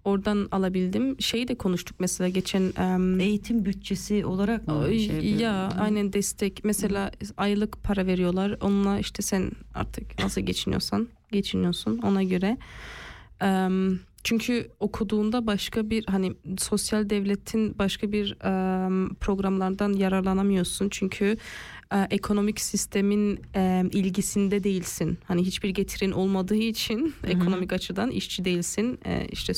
Oradan 0.04 0.48
alabildim. 0.52 1.22
Şeyi 1.22 1.48
de 1.48 1.56
konuştuk 1.56 1.96
mesela 2.00 2.28
geçen 2.30 2.74
Eğitim 3.20 3.66
bütçesi 3.66 4.26
olarak 4.26 4.68
mı? 4.68 4.74
Şey 5.00 5.34
ya 5.36 5.70
aynen 5.80 6.14
destek. 6.14 6.64
Mesela 6.64 7.12
aylık 7.38 7.84
para 7.84 8.06
veriyorlar. 8.06 8.58
Onunla 8.62 9.00
işte 9.00 9.22
sen 9.22 9.52
artık 9.74 10.20
nasıl 10.20 10.42
geçiniyorsan 10.42 11.08
geçiniyorsun. 11.32 11.98
Ona 11.98 12.24
göre 12.24 12.58
Em, 13.42 14.00
çünkü 14.24 14.72
okuduğunda 14.80 15.48
başka 15.48 15.90
bir 15.90 16.06
hani 16.08 16.34
sosyal 16.58 17.10
devletin 17.10 17.80
başka 17.80 18.12
bir 18.12 18.32
em, 18.32 19.16
programlardan 19.16 19.94
yararlanamıyorsun 19.94 20.90
çünkü 20.90 21.38
e, 21.94 22.08
ekonomik 22.12 22.62
sistemin 22.62 23.40
e, 23.56 23.84
ilgisinde 23.92 24.64
değilsin 24.64 25.18
hani 25.28 25.44
hiçbir 25.44 25.70
getirin 25.70 26.12
olmadığı 26.12 26.56
için 26.56 27.16
ekonomik 27.24 27.74
açıdan 27.74 28.12
işçi 28.12 28.46
değilsin 28.46 29.00
e, 29.06 29.28
işte 29.32 29.54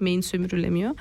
main 0.00 0.20
sömürülemiyor. 0.20 0.94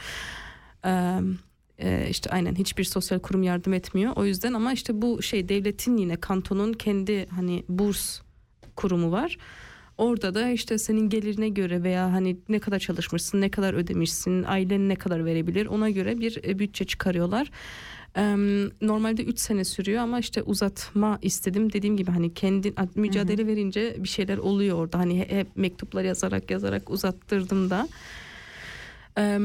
Em, 0.83 1.39
e, 1.79 2.07
işte 2.09 2.29
aynen 2.29 2.55
hiçbir 2.55 2.83
sosyal 2.83 3.19
kurum 3.19 3.43
yardım 3.43 3.73
etmiyor. 3.73 4.13
O 4.15 4.25
yüzden 4.25 4.53
ama 4.53 4.73
işte 4.73 5.01
bu 5.01 5.21
şey 5.21 5.49
devletin 5.49 5.97
yine 5.97 6.15
kantonun 6.15 6.73
kendi 6.73 7.27
hani 7.29 7.63
burs 7.69 8.19
kurumu 8.75 9.11
var. 9.11 9.37
Orada 9.99 10.33
da 10.35 10.49
işte 10.49 10.77
senin 10.77 11.09
gelirine 11.09 11.49
göre 11.49 11.83
veya 11.83 12.13
hani 12.13 12.37
ne 12.49 12.59
kadar 12.59 12.79
çalışmışsın, 12.79 13.41
ne 13.41 13.51
kadar 13.51 13.73
ödemişsin, 13.73 14.43
ailen 14.43 14.89
ne 14.89 14.95
kadar 14.95 15.25
verebilir 15.25 15.65
ona 15.65 15.89
göre 15.89 16.19
bir 16.19 16.43
e, 16.43 16.59
bütçe 16.59 16.85
çıkarıyorlar. 16.85 17.51
Normalde 18.81 19.23
3 19.23 19.39
sene 19.39 19.63
sürüyor 19.63 20.01
ama 20.01 20.19
işte 20.19 20.43
uzatma 20.43 21.19
istedim. 21.21 21.73
Dediğim 21.73 21.97
gibi 21.97 22.11
hani 22.11 22.33
kendi 22.33 22.73
mücadele 22.95 23.47
verince 23.47 23.95
bir 23.99 24.07
şeyler 24.07 24.37
oluyor 24.37 24.77
orada. 24.77 24.99
Hani 24.99 25.19
he- 25.19 25.39
hep 25.39 25.47
mektuplar 25.55 26.03
yazarak 26.03 26.51
yazarak 26.51 26.89
uzattırdım 26.89 27.69
da. 27.69 27.87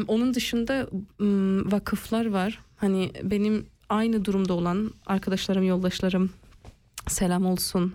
Onun 0.08 0.34
dışında 0.34 0.88
vakıflar 1.72 2.26
var. 2.26 2.60
Hani 2.76 3.12
benim 3.22 3.66
aynı 3.88 4.24
durumda 4.24 4.54
olan 4.54 4.90
arkadaşlarım, 5.06 5.64
yoldaşlarım 5.64 6.30
selam 7.08 7.46
olsun. 7.46 7.94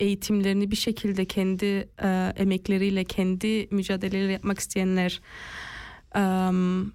Eğitimlerini 0.00 0.70
bir 0.70 0.76
şekilde 0.76 1.24
kendi 1.24 1.88
e, 2.02 2.32
emekleriyle, 2.36 3.04
kendi 3.04 3.68
mücadeleleriyle 3.70 4.32
yapmak 4.32 4.58
isteyenler 4.58 5.20
am, 6.14 6.92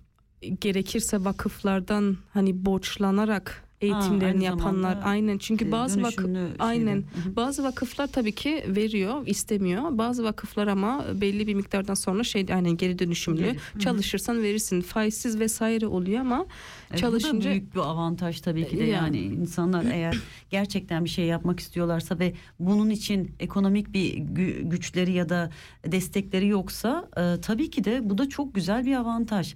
gerekirse 0.59 1.23
vakıflardan 1.23 2.17
hani 2.33 2.65
borçlanarak 2.65 3.64
eğitimlerini 3.85 4.25
aynı 4.25 4.43
yapanlar. 4.43 4.97
aynen 5.03 5.37
çünkü 5.37 5.67
e, 5.67 5.71
bazı 5.71 6.01
vakıf 6.03 6.25
aynen. 6.59 6.97
Hı. 6.97 7.35
bazı 7.35 7.63
vakıflar 7.63 8.07
tabii 8.07 8.31
ki 8.35 8.63
veriyor 8.67 9.27
istemiyor. 9.27 9.97
Bazı 9.97 10.23
vakıflar 10.23 10.67
ama 10.67 11.05
belli 11.13 11.47
bir 11.47 11.53
miktardan 11.53 11.93
sonra 11.93 12.23
şey 12.23 12.45
aynen 12.53 12.77
geri 12.77 12.99
dönüşümlü. 12.99 13.43
Geri, 13.43 13.57
çalışırsan 13.79 14.43
verirsin. 14.43 14.81
Faizsiz 14.81 15.39
vesaire 15.39 15.87
oluyor 15.87 16.19
ama 16.21 16.45
Evet, 16.91 16.99
çalışınca 16.99 17.39
Bu 17.39 17.43
da 17.43 17.49
büyük 17.49 17.75
bir 17.75 17.79
avantaj 17.79 18.41
tabii 18.41 18.67
ki 18.67 18.77
de 18.77 18.83
Yani. 18.83 19.17
yani. 19.17 19.35
İnsanlar 19.35 19.85
eğer 19.91 20.17
gerçekten 20.49 21.05
bir 21.05 21.09
şey 21.09 21.25
yapmak 21.25 21.59
istiyorlarsa 21.59 22.19
ve 22.19 22.33
bunun 22.59 22.89
için 22.89 23.31
ekonomik 23.39 23.93
bir 23.93 24.13
gü- 24.13 24.69
güçleri 24.69 25.11
ya 25.11 25.29
da 25.29 25.49
destekleri 25.85 26.47
yoksa 26.47 27.09
e, 27.17 27.41
tabii 27.41 27.69
ki 27.69 27.83
de 27.83 28.09
bu 28.09 28.17
da 28.17 28.29
çok 28.29 28.55
güzel 28.55 28.85
bir 28.85 28.95
avantaj. 28.95 29.55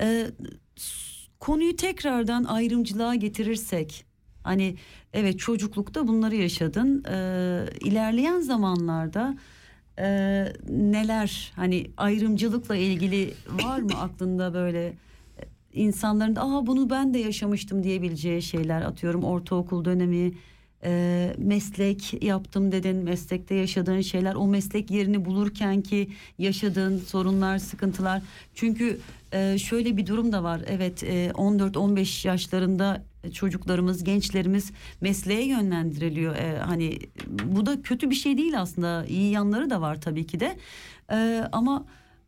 E, 0.00 0.26
konuyu 1.42 1.76
tekrardan 1.76 2.44
ayrımcılığa 2.44 3.14
getirirsek 3.14 4.04
hani 4.42 4.76
evet 5.12 5.38
çocuklukta 5.38 6.08
bunları 6.08 6.36
yaşadın. 6.36 7.04
E, 7.04 7.16
ilerleyen 7.80 8.40
zamanlarda 8.40 9.36
e, 9.98 10.06
neler 10.68 11.52
hani 11.56 11.90
ayrımcılıkla 11.96 12.76
ilgili 12.76 13.34
var 13.64 13.78
mı 13.78 13.90
aklında 14.00 14.54
böyle 14.54 14.94
insanların 15.72 16.36
da 16.36 16.42
Aa, 16.42 16.66
bunu 16.66 16.90
ben 16.90 17.14
de 17.14 17.18
yaşamıştım 17.18 17.84
diyebileceği 17.84 18.42
şeyler 18.42 18.82
atıyorum 18.82 19.24
ortaokul 19.24 19.84
dönemi 19.84 20.32
e, 20.84 21.34
meslek 21.38 22.22
yaptım 22.22 22.72
dedin 22.72 22.96
meslekte 22.96 23.54
yaşadığın 23.54 24.00
şeyler 24.00 24.34
o 24.34 24.46
meslek 24.46 24.90
yerini 24.90 25.24
bulurken 25.24 25.82
ki 25.82 26.08
yaşadığın 26.38 26.98
sorunlar 26.98 27.58
sıkıntılar. 27.58 28.22
Çünkü 28.54 28.98
e, 29.32 29.58
şöyle 29.58 29.96
bir 29.96 30.06
durum 30.06 30.32
da 30.32 30.42
var. 30.42 30.60
Evet 30.66 31.04
e, 31.04 31.28
14-15 31.28 32.28
yaşlarında 32.28 33.04
çocuklarımız 33.32 34.04
gençlerimiz 34.04 34.72
mesleğe 35.00 35.46
yönlendiriliyor. 35.46 36.36
E, 36.36 36.58
hani 36.58 36.98
bu 37.44 37.66
da 37.66 37.82
kötü 37.82 38.10
bir 38.10 38.14
şey 38.14 38.38
değil 38.38 38.60
aslında. 38.60 39.04
İyi 39.06 39.30
yanları 39.30 39.70
da 39.70 39.80
var 39.80 40.00
tabii 40.00 40.26
ki 40.26 40.40
de. 40.40 40.56
E, 41.12 41.48
ama 41.52 41.84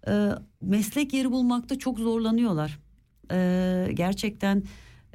e, 0.09 0.28
meslek 0.61 1.12
yeri 1.12 1.32
bulmakta 1.32 1.78
çok 1.78 1.98
zorlanıyorlar. 1.98 2.78
E, 3.30 3.88
gerçekten 3.94 4.62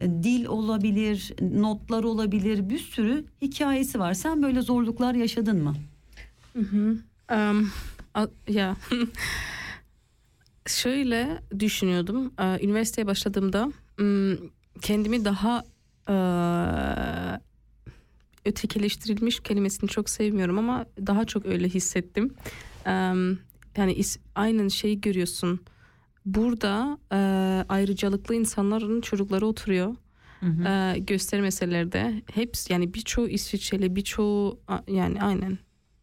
dil 0.01 0.45
olabilir, 0.45 1.33
notlar 1.41 2.03
olabilir, 2.03 2.69
bir 2.69 2.79
sürü 2.79 3.25
hikayesi 3.41 3.99
var. 3.99 4.13
Sen 4.13 4.43
böyle 4.43 4.61
zorluklar 4.61 5.13
yaşadın 5.15 5.63
mı? 5.63 5.75
Hı 6.53 6.59
hı. 6.59 6.97
A- 8.15 8.27
ya 8.47 8.75
şöyle 10.67 11.41
düşünüyordum. 11.59 12.33
Ee, 12.39 12.65
Üniversiteye 12.65 13.07
başladığımda 13.07 13.71
kendimi 14.81 15.25
daha 15.25 15.63
e, 16.09 16.15
ötekileştirilmiş 18.45 19.39
kelimesini 19.39 19.89
çok 19.89 20.09
sevmiyorum 20.09 20.57
ama 20.57 20.85
daha 21.07 21.25
çok 21.25 21.45
öyle 21.45 21.69
hissettim. 21.69 22.33
Yani 23.77 23.95
aynen 24.35 24.67
şeyi 24.67 25.01
görüyorsun. 25.01 25.59
Burada 26.35 26.97
e, 27.11 27.17
ayrıcalıklı 27.69 28.35
insanların 28.35 29.01
çocukları 29.01 29.45
oturuyor. 29.47 29.95
E, 30.67 30.99
gösteri 30.99 31.41
meselelerde 31.41 32.21
hepsi 32.33 32.73
yani 32.73 32.93
birçoğu 32.93 33.27
İsviçreli 33.29 33.95
birçoğu 33.95 34.59
yani 34.87 35.21
aynen 35.21 35.57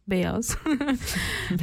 beyaz. 0.07 0.57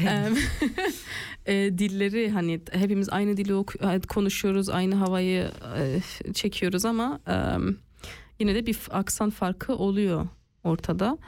E, 1.47 1.71
dilleri 1.79 2.31
hani 2.31 2.61
hepimiz 2.73 3.09
aynı 3.11 3.37
dili 3.37 3.53
oku- 3.55 3.95
e, 3.95 4.01
konuşuyoruz, 4.01 4.69
aynı 4.69 4.95
havayı 4.95 5.51
e, 5.79 6.01
çekiyoruz 6.33 6.85
ama 6.85 7.21
em, 7.27 7.77
yine 8.41 8.55
de 8.55 8.67
bir 8.67 8.79
aksan 8.91 9.31
farkı 9.31 9.77
oluyor 9.77 10.27
ortada. 10.65 11.19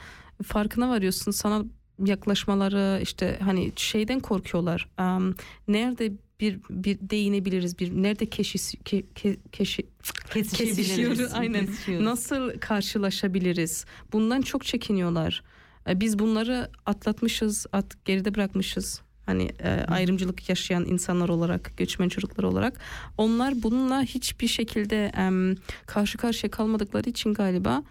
Farkına 0.43 0.89
varıyorsun 0.91 1.30
sana 1.30 1.64
yaklaşmaları 2.05 3.01
işte 3.03 3.39
hani 3.43 3.72
şeyden 3.76 4.20
korkuyorlar. 4.20 4.89
Em, 4.99 5.34
nerede 5.68 6.12
bir 6.41 6.61
bir 6.70 6.99
değinebiliriz 7.01 7.78
bir 7.78 8.03
nerede 8.03 8.26
keşis 8.26 8.74
ke, 8.84 9.03
ke, 9.14 9.37
keşi, 9.53 9.87
kesişiyoruz 10.32 11.32
aynen. 11.32 11.68
Nasıl 12.01 12.59
karşılaşabiliriz? 12.61 13.84
Bundan 14.12 14.43
çok 14.43 14.64
çekiniyorlar. 14.64 15.43
E, 15.89 16.01
biz 16.01 16.18
bunları 16.18 16.70
atlatmışız 16.87 17.66
at 17.72 18.05
geride 18.05 18.34
bırakmışız. 18.34 19.03
Hani 19.26 19.43
e, 19.43 19.68
ayrımcılık 19.68 20.49
yaşayan 20.49 20.84
insanlar 20.84 21.28
olarak 21.28 21.72
göçmen 21.76 22.09
çocuklar 22.09 22.45
olarak. 22.45 22.80
Onlar 23.18 23.62
bununla 23.62 24.03
hiçbir 24.03 24.49
şekilde 24.49 25.07
em, 25.07 25.55
karşı 25.87 26.18
karşıya 26.18 26.51
kalmadıkları 26.51 27.11
için 27.11 27.34
galiba 27.34 27.82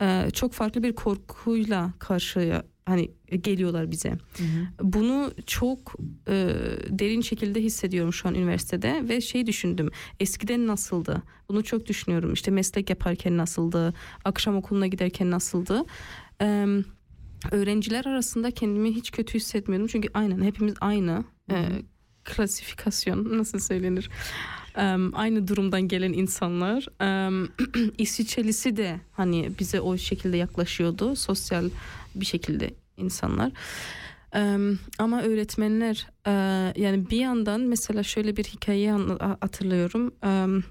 e, 0.00 0.30
çok 0.32 0.52
farklı 0.52 0.82
bir 0.82 0.92
korkuyla 0.92 1.92
karşıya 1.98 2.64
hani 2.88 3.10
geliyorlar 3.42 3.90
bize. 3.90 4.18
Bunu 4.82 5.32
çok 5.46 5.94
e, 6.28 6.34
derin 6.88 7.20
şekilde 7.20 7.62
hissediyorum 7.62 8.12
şu 8.12 8.28
an 8.28 8.34
üniversitede 8.34 9.08
ve 9.08 9.20
şey 9.20 9.46
düşündüm. 9.46 9.90
Eskiden 10.20 10.66
nasıldı? 10.66 11.22
Bunu 11.48 11.64
çok 11.64 11.86
düşünüyorum. 11.86 12.32
İşte 12.32 12.50
meslek 12.50 12.90
yaparken 12.90 13.36
nasıldı? 13.36 13.94
Akşam 14.24 14.56
okuluna 14.56 14.86
giderken 14.86 15.30
nasıldı? 15.30 15.84
E, 16.42 16.66
öğrenciler 17.52 18.04
arasında 18.04 18.50
kendimi 18.50 18.94
hiç 18.94 19.10
kötü 19.10 19.34
hissetmiyordum. 19.34 19.88
Çünkü 19.88 20.08
aynen 20.14 20.42
hepimiz 20.42 20.74
aynı. 20.80 21.24
E, 21.50 21.56
klasifikasyon 22.24 23.38
nasıl 23.38 23.58
söylenir? 23.58 24.10
Em, 24.76 25.16
aynı 25.16 25.48
durumdan 25.48 25.88
gelen 25.88 26.12
insanlar. 26.12 26.86
Em, 27.00 27.48
İsviçrelisi 27.98 28.76
de 28.76 29.00
hani 29.12 29.50
bize 29.58 29.80
o 29.80 29.96
şekilde 29.96 30.36
yaklaşıyordu. 30.36 31.16
Sosyal 31.16 31.70
bir 32.20 32.26
şekilde 32.26 32.74
insanlar. 32.96 33.52
Em, 34.32 34.78
ama 34.98 35.22
öğretmenler 35.22 36.06
e, 36.26 36.30
yani 36.82 37.10
bir 37.10 37.18
yandan 37.18 37.60
mesela 37.60 38.02
şöyle 38.02 38.36
bir 38.36 38.44
hikayeyi 38.44 38.90
hatırlıyorum. 39.40 40.14
Em, 40.22 40.64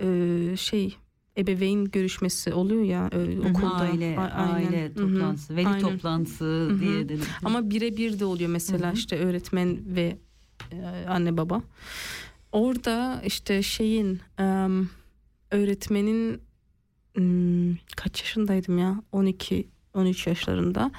e, 0.00 0.56
şey 0.56 0.96
ebeveyn 1.38 1.84
görüşmesi 1.84 2.52
oluyor 2.54 2.82
ya 2.82 3.10
e, 3.12 3.40
okulda. 3.40 3.76
Aile, 3.76 4.16
A- 4.18 4.22
aynen. 4.22 4.72
aile 4.72 4.86
hı. 4.86 4.94
toplantısı, 4.94 5.56
veli 5.56 5.68
Aynen. 5.68 5.80
toplantısı 5.80 6.76
diye 6.80 7.08
dedim. 7.08 7.26
Ama 7.44 7.70
birebir 7.70 8.18
de 8.20 8.24
oluyor 8.24 8.50
mesela 8.50 8.86
Hı 8.86 8.90
hı. 8.90 8.94
işte 8.94 9.18
öğretmen 9.18 9.78
ve 9.96 10.18
e, 10.72 11.06
anne 11.08 11.36
baba. 11.36 11.62
Orada 12.52 13.22
işte 13.26 13.62
şeyin 13.62 14.20
öğretmenin 15.50 16.42
hmm, 17.14 17.76
kaç 17.96 18.20
yaşındaydım 18.20 18.78
ya 18.78 19.02
12 19.12 19.68
13 19.96 20.26
yaşlarında. 20.26 20.90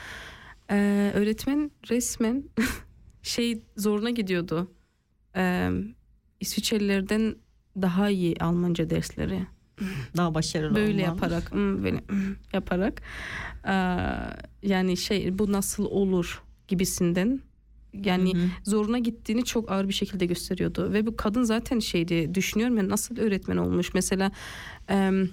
Ee, 0.72 1.12
öğretmen 1.16 1.72
resmen 1.90 2.44
şey 3.22 3.62
zoruna 3.78 4.10
gidiyordu. 4.10 4.72
Ee, 5.36 5.72
İsviçrelilerden 6.40 7.36
daha 7.82 8.10
iyi 8.10 8.36
Almanca 8.40 8.90
dersleri 8.90 9.40
Daha 10.18 10.36
başarılı 10.36 10.76
böyle 10.76 10.92
olman. 10.92 11.00
yaparak 11.14 11.54
böyle 11.56 12.04
yaparak 12.54 13.02
Ee, 13.68 13.74
yani 14.64 14.98
şey 14.98 15.40
bu 15.40 15.52
nasıl 15.52 15.86
olur 15.86 16.44
gibisinden 16.68 17.40
yani 17.94 18.34
Hı 18.34 18.38
hı. 18.38 18.48
zoruna 18.64 19.00
gittiğini 19.00 19.44
çok 19.44 19.72
ağır 19.72 19.88
bir 19.88 19.94
şekilde 19.94 20.26
gösteriyordu 20.26 20.94
ve 20.94 21.06
bu 21.06 21.16
kadın 21.16 21.44
zaten 21.44 21.80
şeydi 21.80 22.36
düşünüyorum 22.36 22.78
ya 22.78 22.90
nasıl 22.90 23.18
öğretmen 23.18 23.58
olmuş 23.58 23.94
mesela 23.94 24.32
em, 24.88 25.30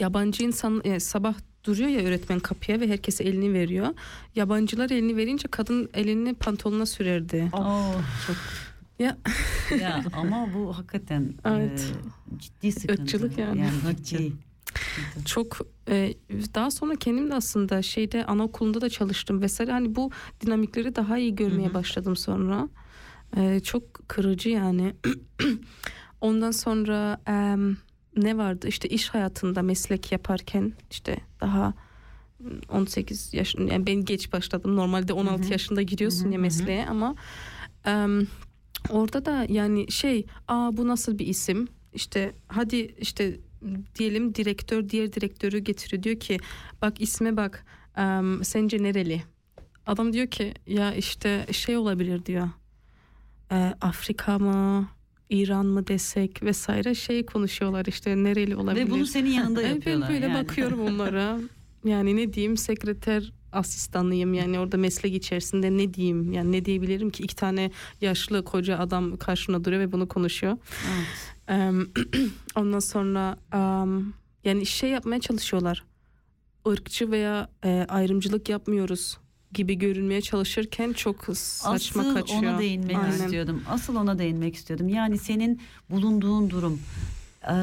yabancı 0.00 0.44
insan 0.44 0.80
e, 0.84 1.00
sabah 1.00 1.34
duruyor 1.66 1.88
ya 1.88 2.00
öğretmen 2.00 2.38
kapıya 2.40 2.80
ve 2.80 2.88
herkese 2.88 3.24
elini 3.24 3.52
veriyor. 3.52 3.88
Yabancılar 4.34 4.90
elini 4.90 5.16
verince 5.16 5.48
kadın 5.48 5.90
elini 5.94 6.34
pantolonuna 6.34 6.86
sürerdi. 6.86 7.50
Oo, 7.52 7.92
çok 8.26 8.36
ya. 8.98 9.16
Ya 9.80 10.04
ama 10.12 10.48
bu 10.54 10.78
hakikaten 10.78 11.34
Evet. 11.44 11.92
e, 12.36 12.38
ciddi 12.38 12.72
sıkıntı. 12.72 13.02
Irkçılık 13.02 13.38
yani. 13.38 13.66
ciddi. 14.04 14.32
çok 15.24 15.58
e, 15.88 16.14
daha 16.54 16.70
sonra 16.70 16.96
kendim 16.96 17.30
de 17.30 17.34
aslında 17.34 17.82
şeyde 17.82 18.24
anaokulunda 18.24 18.80
da 18.80 18.88
çalıştım 18.88 19.42
vesaire. 19.42 19.72
Hani 19.72 19.94
bu 19.94 20.10
dinamikleri 20.40 20.96
daha 20.96 21.18
iyi 21.18 21.34
görmeye 21.34 21.74
başladım 21.74 22.16
sonra. 22.16 22.68
E, 23.36 23.60
çok 23.60 24.08
kırıcı 24.08 24.48
yani. 24.48 24.94
Ondan 26.20 26.50
sonra 26.50 27.20
e, 27.28 27.56
ne 28.16 28.36
vardı? 28.36 28.68
İşte 28.68 28.88
iş 28.88 29.08
hayatında 29.08 29.62
meslek 29.62 30.12
yaparken 30.12 30.72
işte 30.90 31.16
daha 31.40 31.74
18 32.68 33.34
yaş 33.34 33.54
yani 33.54 33.86
ben 33.86 34.04
geç 34.04 34.32
başladım. 34.32 34.76
Normalde 34.76 35.12
16 35.12 35.52
yaşında 35.52 35.82
giriyorsun 35.82 36.30
ya 36.30 36.38
mesleğe 36.38 36.86
ama 36.86 37.14
e, 37.86 38.06
orada 38.90 39.24
da 39.24 39.46
yani 39.48 39.92
şey 39.92 40.26
aa 40.48 40.76
bu 40.76 40.88
nasıl 40.88 41.18
bir 41.18 41.26
isim? 41.26 41.68
İşte 41.92 42.32
hadi 42.48 42.76
işte 42.76 43.40
diyelim 43.98 44.34
direktör 44.34 44.88
diğer 44.88 45.12
direktörü 45.12 45.58
getiriyor. 45.58 46.02
Diyor 46.02 46.20
ki 46.20 46.38
bak 46.82 47.00
isme 47.00 47.36
bak 47.36 47.64
em, 47.96 48.44
sence 48.44 48.82
nereli? 48.82 49.22
Adam 49.86 50.12
diyor 50.12 50.26
ki 50.26 50.54
ya 50.66 50.94
işte 50.94 51.46
şey 51.52 51.76
olabilir. 51.76 52.26
diyor. 52.26 52.48
E, 53.52 53.74
Afrika 53.80 54.38
mı 54.38 54.88
İran 55.30 55.66
mı 55.66 55.86
desek 55.86 56.42
vesaire 56.42 56.94
şey 56.94 57.26
konuşuyorlar 57.26 57.86
işte 57.86 58.16
nereli 58.16 58.56
olabilir 58.56 58.86
Ve 58.86 58.90
bunu 58.90 59.06
senin 59.06 59.30
yanında 59.30 59.62
yapıyorlar. 59.62 60.08
Ben 60.08 60.14
böyle 60.14 60.26
yani. 60.26 60.44
bakıyorum 60.44 60.80
onlara. 60.80 61.38
Yani 61.84 62.16
ne 62.16 62.32
diyeyim 62.32 62.56
sekreter 62.56 63.32
asistanlıyım 63.52 64.34
yani 64.34 64.58
orada 64.58 64.76
meslek 64.76 65.14
içerisinde 65.14 65.76
ne 65.76 65.94
diyeyim 65.94 66.32
yani 66.32 66.52
ne 66.52 66.64
diyebilirim 66.64 67.10
ki 67.10 67.22
iki 67.22 67.36
tane 67.36 67.70
yaşlı 68.00 68.44
koca 68.44 68.78
adam 68.78 69.16
karşına 69.16 69.64
duruyor 69.64 69.80
ve 69.82 69.92
bunu 69.92 70.08
konuşuyor. 70.08 70.56
Em, 71.48 71.86
ondan 72.56 72.78
sonra 72.78 73.36
em, 73.54 74.12
yani 74.44 74.66
şey 74.66 74.90
yapmaya 74.90 75.20
çalışıyorlar. 75.20 75.84
Irkçı 76.66 77.10
veya 77.10 77.50
e, 77.64 77.86
ayrımcılık 77.88 78.48
yapmıyoruz 78.48 79.18
gibi 79.56 79.74
görünmeye 79.78 80.20
çalışırken 80.20 80.92
çok 80.92 81.24
saçma 81.36 82.02
Asıl 82.02 82.14
kaçıyor. 82.14 82.42
ona 82.42 82.58
değinmek 82.58 82.96
Aynen. 82.96 83.10
istiyordum. 83.10 83.62
Asıl 83.70 83.96
ona 83.96 84.18
değinmek 84.18 84.54
istiyordum. 84.54 84.88
Yani 84.88 85.18
senin 85.18 85.60
bulunduğun 85.90 86.50
durum 86.50 86.80
e, 87.48 87.54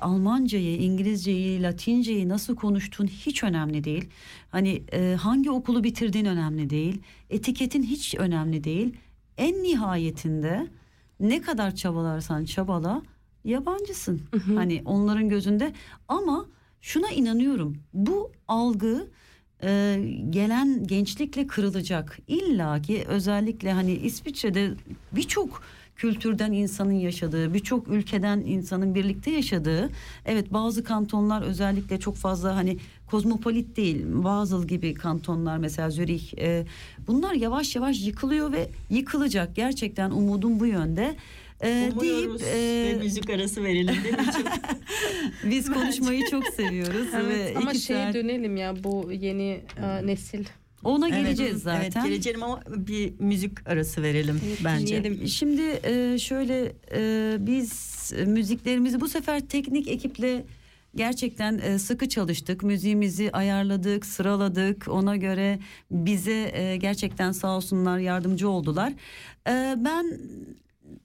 Almancayı, 0.00 0.76
İngilizceyi, 0.76 1.62
Latinceyi 1.62 2.28
nasıl 2.28 2.56
konuştuğun 2.56 3.06
hiç 3.06 3.42
önemli 3.44 3.84
değil. 3.84 4.08
Hani 4.50 4.82
e, 4.92 5.16
hangi 5.20 5.50
okulu 5.50 5.84
bitirdiğin 5.84 6.24
önemli 6.24 6.70
değil. 6.70 7.02
Etiketin 7.30 7.82
hiç 7.82 8.14
önemli 8.14 8.64
değil. 8.64 8.94
En 9.38 9.62
nihayetinde 9.62 10.66
ne 11.20 11.42
kadar 11.42 11.74
çabalarsan 11.74 12.44
çabala 12.44 13.02
yabancısın. 13.44 14.20
Hani 14.54 14.82
onların 14.84 15.28
gözünde 15.28 15.72
ama 16.08 16.46
şuna 16.80 17.10
inanıyorum. 17.10 17.76
Bu 17.94 18.32
algı 18.48 19.10
e, 19.62 20.00
gelen 20.30 20.86
gençlikle 20.86 21.46
kırılacak. 21.46 22.18
İlla 22.28 22.82
ki 22.82 23.04
özellikle 23.08 23.72
hani 23.72 23.92
İsviçre'de 23.92 24.70
birçok 25.12 25.62
kültürden 26.00 26.52
insanın 26.52 26.92
yaşadığı, 26.92 27.54
birçok 27.54 27.88
ülkeden 27.88 28.38
insanın 28.38 28.94
birlikte 28.94 29.30
yaşadığı. 29.30 29.90
Evet 30.26 30.52
bazı 30.52 30.84
kantonlar 30.84 31.42
özellikle 31.42 32.00
çok 32.00 32.16
fazla 32.16 32.56
hani 32.56 32.78
kozmopolit 33.06 33.76
değil. 33.76 34.04
Basel 34.08 34.62
gibi 34.62 34.94
kantonlar 34.94 35.56
mesela 35.56 35.90
Zürih. 35.90 36.38
e, 36.38 36.64
bunlar 37.06 37.34
yavaş 37.34 37.76
yavaş 37.76 38.06
yıkılıyor 38.06 38.52
ve 38.52 38.70
yıkılacak. 38.90 39.56
Gerçekten 39.56 40.10
umudum 40.10 40.60
bu 40.60 40.66
yönde. 40.66 41.16
E, 41.64 41.90
Umuyoruz 41.96 42.40
deyip, 42.40 42.54
e, 42.54 42.98
ve 42.98 43.02
müzik 43.02 43.30
arası 43.30 43.64
verelim 43.64 43.94
değil 44.04 44.14
mi? 44.14 44.24
Biz 45.50 45.72
konuşmayı 45.72 46.22
çok 46.30 46.46
seviyoruz 46.46 47.06
Evet, 47.14 47.54
ve 47.54 47.58
ama 47.58 47.70
iki 47.72 47.80
şeye 47.80 48.04
saat- 48.04 48.14
dönelim 48.14 48.56
ya 48.56 48.84
bu 48.84 49.10
yeni 49.12 49.60
e, 49.82 50.06
nesil. 50.06 50.44
ona 50.84 51.08
Evet, 51.08 51.18
geleceğiz 51.18 51.62
zaten. 51.62 51.80
Evet 51.82 51.94
geleceğim 52.04 52.42
ama 52.42 52.62
bir 52.76 53.12
müzik 53.18 53.68
arası 53.68 54.02
verelim 54.02 54.40
bence. 54.64 54.86
Dinleyelim. 55.04 55.28
Şimdi 55.28 55.80
e, 55.84 56.18
şöyle 56.18 56.72
e, 56.94 57.36
biz 57.40 57.90
müziklerimizi 58.26 59.00
bu 59.00 59.08
sefer 59.08 59.40
teknik 59.40 59.88
ekiple 59.88 60.44
gerçekten 60.96 61.58
e, 61.58 61.78
sıkı 61.78 62.08
çalıştık. 62.08 62.62
Müziğimizi 62.62 63.30
ayarladık, 63.32 64.06
sıraladık. 64.06 64.88
Ona 64.88 65.16
göre 65.16 65.58
bize 65.90 66.50
e, 66.54 66.76
gerçekten 66.76 67.32
sağ 67.32 67.56
olsunlar 67.56 67.98
yardımcı 67.98 68.48
oldular. 68.48 68.92
E, 69.48 69.74
ben 69.76 70.18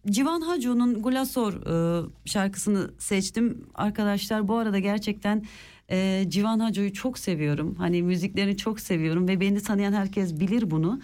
Civan 0.10 0.42
Haco'nun 0.42 1.02
Gulasor 1.02 1.54
e, 1.54 2.06
şarkısını 2.26 2.92
seçtim. 3.00 3.68
Arkadaşlar 3.76 4.48
bu 4.48 4.56
arada 4.58 4.80
gerçekten 4.80 5.44
e, 5.92 6.26
Civan 6.28 6.60
Haco'yu 6.60 6.94
çok 6.94 7.20
seviyorum. 7.20 7.76
Hani 7.76 8.04
müziklerini 8.04 8.58
çok 8.58 8.80
seviyorum 8.80 9.28
ve 9.28 9.40
beni 9.40 9.62
tanıyan 9.62 9.94
herkes 9.94 10.40
bilir 10.40 10.72
bunu. 10.72 11.00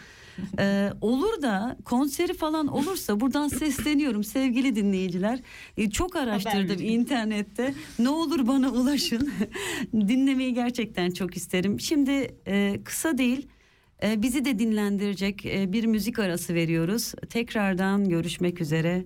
E, 0.59 0.89
olur 1.01 1.41
da 1.41 1.77
konseri 1.85 2.33
falan 2.33 2.67
olursa 2.67 3.19
buradan 3.19 3.47
sesleniyorum 3.47 4.23
sevgili 4.23 4.75
dinleyiciler. 4.75 5.39
E, 5.77 5.89
çok 5.89 6.15
araştırdım 6.15 6.81
internette. 6.81 7.73
Ne 7.99 8.09
olur 8.09 8.47
bana 8.47 8.69
ulaşın. 8.69 9.31
Dinlemeyi 9.93 10.53
gerçekten 10.53 11.11
çok 11.11 11.37
isterim. 11.37 11.79
Şimdi 11.79 12.35
e, 12.47 12.79
kısa 12.83 13.17
değil 13.17 13.47
bizi 14.03 14.45
de 14.45 14.59
dinlendirecek 14.59 15.45
e, 15.45 15.73
bir 15.73 15.85
müzik 15.85 16.19
arası 16.19 16.53
veriyoruz. 16.53 17.13
Tekrardan 17.29 18.09
görüşmek 18.09 18.61
üzere. 18.61 19.05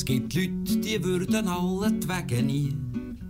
Es 0.00 0.06
gibt 0.06 0.32
Leute, 0.32 0.78
die 0.78 1.04
würden 1.04 1.46
alle 1.46 1.92
die 1.92 2.08
Wege 2.08 2.42
nie. 2.42 2.74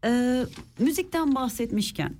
Ee, 0.04 0.44
müzikten 0.78 1.34
bahsetmişken 1.34 2.14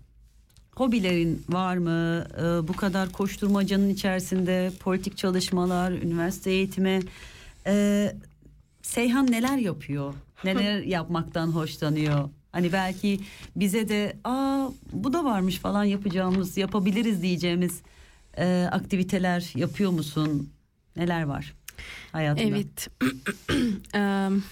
hobilerin 0.77 1.45
var 1.49 1.77
mı 1.77 2.27
Ee, 2.39 2.69
bu 2.69 2.73
kadar 2.73 3.13
koşturmacanın 3.13 3.89
içerisinde 3.89 4.73
politik 4.81 5.17
çalışmalar 5.17 5.91
üniversite 5.93 6.51
eğitimi 6.51 7.01
Ee, 7.67 8.17
Seyhan 8.83 9.33
neler 9.33 9.59
yapıyor 9.59 10.15
neler 10.45 10.79
yapmaktan 10.83 11.47
hoşlanıyor 11.47 12.29
Hani 12.57 12.73
belki 12.73 13.21
bize 13.57 13.89
de 13.89 14.17
aa 14.25 14.69
bu 14.93 15.13
da 15.13 15.25
varmış 15.25 15.59
falan 15.59 15.85
yapacağımız 15.85 16.57
yapabiliriz 16.57 17.23
diyeceğimiz 17.23 17.81
e, 18.39 18.69
aktiviteler 18.73 19.53
yapıyor 19.55 19.91
musun? 19.91 20.51
Neler 20.97 21.23
var 21.23 21.55
hayatında? 22.13 22.49
Evet. 22.49 22.89
Em, 23.95 24.43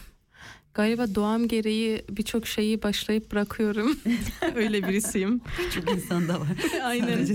galiba 0.74 1.14
doğam 1.14 1.48
gereği 1.48 2.04
birçok 2.10 2.46
şeyi 2.46 2.82
başlayıp 2.82 3.32
bırakıyorum. 3.32 3.96
Öyle 4.54 4.88
birisiyim. 4.88 5.40
Çok 5.74 5.92
insan 5.92 6.28
da 6.28 6.40
var. 6.40 6.48
Aynen. 6.82 7.26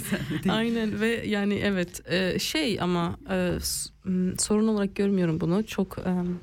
Aynen 0.50 1.00
ve 1.00 1.24
yani 1.28 1.54
evet 1.54 2.12
e, 2.12 2.40
şey 2.40 2.82
ama 2.82 3.18
e, 3.30 3.58
sorun 4.38 4.68
olarak 4.68 4.96
görmüyorum 4.96 5.40
bunu. 5.40 5.66
Çok 5.66 5.98
em, 6.06 6.40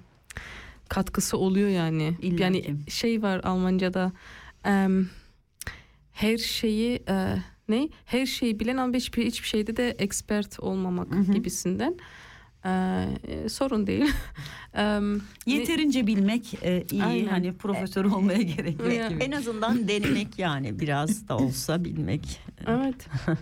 katkısı 0.88 1.38
oluyor 1.38 1.68
yani. 1.68 2.16
İlla 2.22 2.42
yani 2.44 2.62
ki. 2.62 2.76
şey 2.88 3.22
var 3.22 3.40
Almanca'da 3.44 4.12
her 6.12 6.38
şeyi 6.38 7.02
e, 7.08 7.36
ne? 7.68 7.88
Her 8.04 8.26
şeyi 8.26 8.60
bilen 8.60 8.76
ama 8.76 8.94
hiçbir 8.94 9.26
hiçbir 9.26 9.48
şeyde 9.48 9.76
de 9.76 9.90
expert 9.90 10.60
olmamak 10.60 11.10
Hı 11.10 11.18
hı. 11.18 11.32
gibisinden. 11.32 11.96
E, 12.66 12.70
e, 13.28 13.48
sorun 13.48 13.86
değil. 13.86 14.04
Yeterince 15.46 16.06
bilmek 16.06 16.54
e, 16.62 16.84
iyi. 16.90 17.04
Aynen. 17.04 17.26
Hani 17.26 17.52
profesör 17.52 18.04
olmaya 18.04 18.42
gerek 18.42 18.80
yok 18.80 18.92
Ya. 18.92 19.08
gibi. 19.08 19.24
En 19.24 19.32
azından 19.32 19.88
denemek 19.88 20.28
yani 20.38 20.80
biraz 20.80 21.28
da 21.28 21.36
olsa 21.36 21.84
bilmek. 21.84 22.40
Evet. 22.66 23.06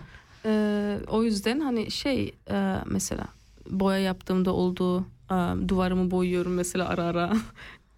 Ee, 0.47 0.99
o 1.07 1.23
yüzden 1.23 1.59
hani 1.59 1.91
şey 1.91 2.35
e, 2.51 2.75
mesela 2.85 3.25
boya 3.69 3.97
yaptığımda 3.99 4.53
oldu. 4.53 5.05
E, 5.31 5.35
duvarımı 5.69 6.11
boyuyorum 6.11 6.53
mesela 6.53 6.87
ara 6.89 7.03
ara. 7.03 7.33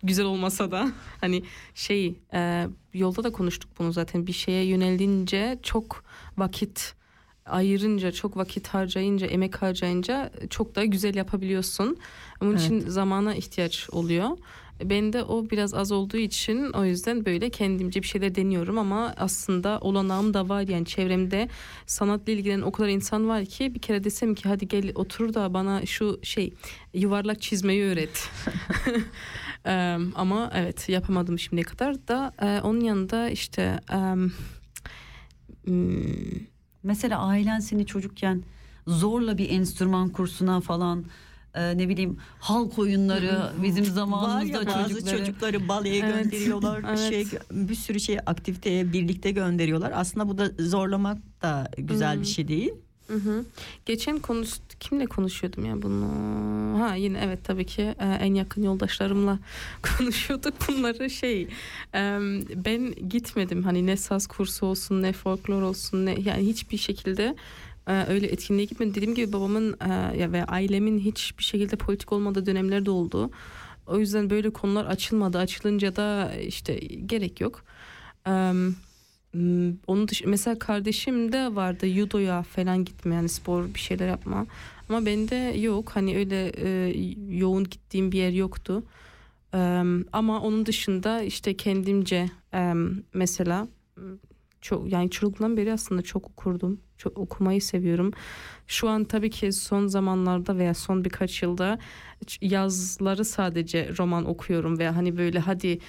Güzel 0.03 0.25
olmasa 0.25 0.71
da 0.71 0.91
hani 1.21 1.43
şey 1.75 2.15
e, 2.33 2.67
yolda 2.93 3.23
da 3.23 3.31
konuştuk 3.31 3.71
bunu 3.79 3.91
zaten 3.91 4.27
bir 4.27 4.33
şeye 4.33 4.63
yönelince 4.65 5.59
çok 5.63 6.03
vakit 6.37 6.95
ayırınca 7.49 8.11
çok 8.11 8.37
vakit 8.37 8.67
harcayınca 8.67 9.27
emek 9.27 9.61
harcayınca 9.61 10.31
çok 10.49 10.75
da 10.75 10.85
güzel 10.85 11.15
yapabiliyorsun. 11.15 11.97
Onun 12.41 12.51
Evet. 12.51 12.61
için 12.61 12.79
zamana 12.79 13.35
ihtiyaç 13.35 13.89
oluyor. 13.91 14.29
Bende 14.83 15.23
o 15.23 15.49
biraz 15.49 15.73
az 15.73 15.91
olduğu 15.91 16.17
için 16.17 16.71
o 16.71 16.85
yüzden 16.85 17.25
böyle 17.25 17.49
kendimce 17.49 18.01
bir 18.01 18.07
şeyler 18.07 18.35
deniyorum 18.35 18.77
ama 18.77 19.13
aslında 19.17 19.77
olanağım 19.81 20.33
da 20.33 20.49
var 20.49 20.61
yani 20.61 20.85
çevremde 20.85 21.49
sanatla 21.85 22.31
ilgilenen 22.31 22.61
o 22.61 22.71
kadar 22.71 22.89
insan 22.89 23.27
var 23.27 23.45
ki 23.45 23.73
bir 23.75 23.79
kere 23.79 24.03
desem 24.03 24.35
ki 24.35 24.49
hadi 24.49 24.67
gel 24.67 24.91
otur 24.95 25.33
da 25.33 25.53
bana 25.53 25.85
şu 25.85 26.19
şey 26.23 26.53
yuvarlak 26.93 27.41
çizmeyi 27.41 27.83
öğret. 27.83 28.29
Ama 30.15 30.51
evet 30.55 30.89
yapamadım 30.89 31.39
şimdiye 31.39 31.63
kadar 31.63 32.07
da 32.07 32.33
e, 32.41 32.61
onun 32.61 32.79
yanında 32.81 33.29
işte 33.29 33.79
hmm, 35.65 36.37
Mesela 36.83 37.19
ailen 37.19 37.59
seni 37.59 37.85
çocukken 37.85 38.43
zorla 38.87 39.37
bir 39.37 39.49
enstrüman 39.49 40.09
kursuna 40.09 40.61
falan 40.61 41.05
e, 41.55 41.77
ne 41.77 41.89
bileyim 41.89 42.17
halk 42.39 42.79
oyunları 42.79 43.51
bizim 43.63 43.83
Var 43.85 43.89
zamanımızda 43.89 44.57
ya 44.57 44.65
bazı 44.65 44.89
çocukları 44.93 45.17
çocukları 45.17 45.67
baleye 45.67 45.99
Evet, 46.05 46.23
gönderiyorlar. 46.23 46.83
evet. 46.89 46.99
Şey 47.09 47.39
bir 47.51 47.75
sürü 47.75 47.99
şey 47.99 48.17
aktiviteye 48.25 48.93
birlikte 48.93 49.31
gönderiyorlar. 49.31 49.91
Aslında 49.95 50.29
bu 50.29 50.37
da 50.37 50.51
zorlamak 50.59 51.17
da 51.41 51.71
güzel 51.77 52.15
Hmm. 52.15 52.21
bir 52.21 52.27
şey 52.27 52.47
değil. 52.47 52.71
Hı 53.07 53.13
hı. 53.13 53.45
Geçen 53.85 54.19
konuş 54.19 54.49
kimle 54.79 55.05
konuşuyordum 55.05 55.65
ya 55.65 55.81
bunu? 55.81 56.05
Ha 56.79 56.95
yine 56.95 57.19
evet 57.25 57.39
tabii 57.43 57.65
ki 57.65 57.81
e, 57.81 58.05
en 58.05 58.33
yakın 58.33 58.63
yoldaşlarımla 58.63 59.39
konuşuyorduk 59.97 60.53
bunları 60.67 61.09
şey. 61.09 61.41
e, 61.95 62.19
ben 62.55 62.93
gitmedim 63.09 63.63
hani 63.63 63.85
ne 63.85 63.97
saz 63.97 64.27
kursu 64.27 64.65
olsun 64.65 65.01
ne 65.01 65.13
folklor 65.13 65.61
olsun 65.61 66.05
ne 66.05 66.19
yani 66.19 66.47
hiçbir 66.47 66.77
şekilde 66.77 67.35
e, 67.87 68.05
öyle 68.07 68.27
etkinliğe 68.27 68.65
gitmedim. 68.65 68.95
Dediğim 68.95 69.15
gibi 69.15 69.33
babamın 69.33 69.73
e, 69.73 70.31
ve 70.31 70.45
ailemin 70.45 70.99
hiçbir 70.99 71.43
şekilde 71.43 71.75
politik 71.75 72.13
olmadığı 72.13 72.45
dönemler 72.45 72.85
de 72.85 72.91
oldu. 72.91 73.31
O 73.87 73.99
yüzden 73.99 74.29
böyle 74.29 74.49
konular 74.49 74.85
açılmadı. 74.85 75.37
Açılınca 75.37 75.95
da 75.95 76.33
işte 76.35 76.75
gerek 77.05 77.41
yok. 77.41 77.63
Hmm, 78.23 78.73
Onun 79.87 80.07
dışı 80.07 80.29
mesela 80.29 80.59
kardeşim 80.59 81.31
de 81.31 81.55
vardı 81.55 81.87
judoya 81.87 82.43
falan 82.43 82.85
gitme 82.85 83.15
yani 83.15 83.29
spor 83.29 83.65
bir 83.73 83.79
şeyler 83.79 84.07
yapma. 84.07 84.45
Ama 84.89 85.05
bende 85.05 85.35
yok 85.59 85.89
hani 85.93 86.17
öyle 86.17 86.51
e, 86.57 86.93
yoğun 87.29 87.63
gittiğim 87.63 88.11
bir 88.11 88.17
yer 88.17 88.31
yoktu. 88.31 88.83
Em, 89.53 90.05
ama 90.13 90.41
onun 90.41 90.65
dışında 90.65 91.21
işte 91.21 91.57
kendimce 91.57 92.29
em, 92.53 93.03
mesela 93.13 93.67
çok 94.61 94.91
yani 94.91 95.09
çocukluğumdan 95.09 95.57
beri 95.57 95.73
aslında 95.73 96.01
çok 96.01 96.25
okurdum. 96.25 96.79
Çok 96.97 97.17
okumayı 97.17 97.61
seviyorum. 97.61 98.11
Şu 98.67 98.89
an 98.89 99.03
tabii 99.03 99.29
ki 99.29 99.51
son 99.51 99.87
zamanlarda 99.87 100.57
veya 100.57 100.73
son 100.73 101.05
birkaç 101.05 101.43
yılda 101.43 101.79
yazları 102.41 103.25
sadece 103.25 103.89
roman 103.97 104.25
okuyorum 104.25 104.79
ve 104.79 104.89
hani 104.89 105.17
böyle 105.17 105.39
hadi 105.39 105.79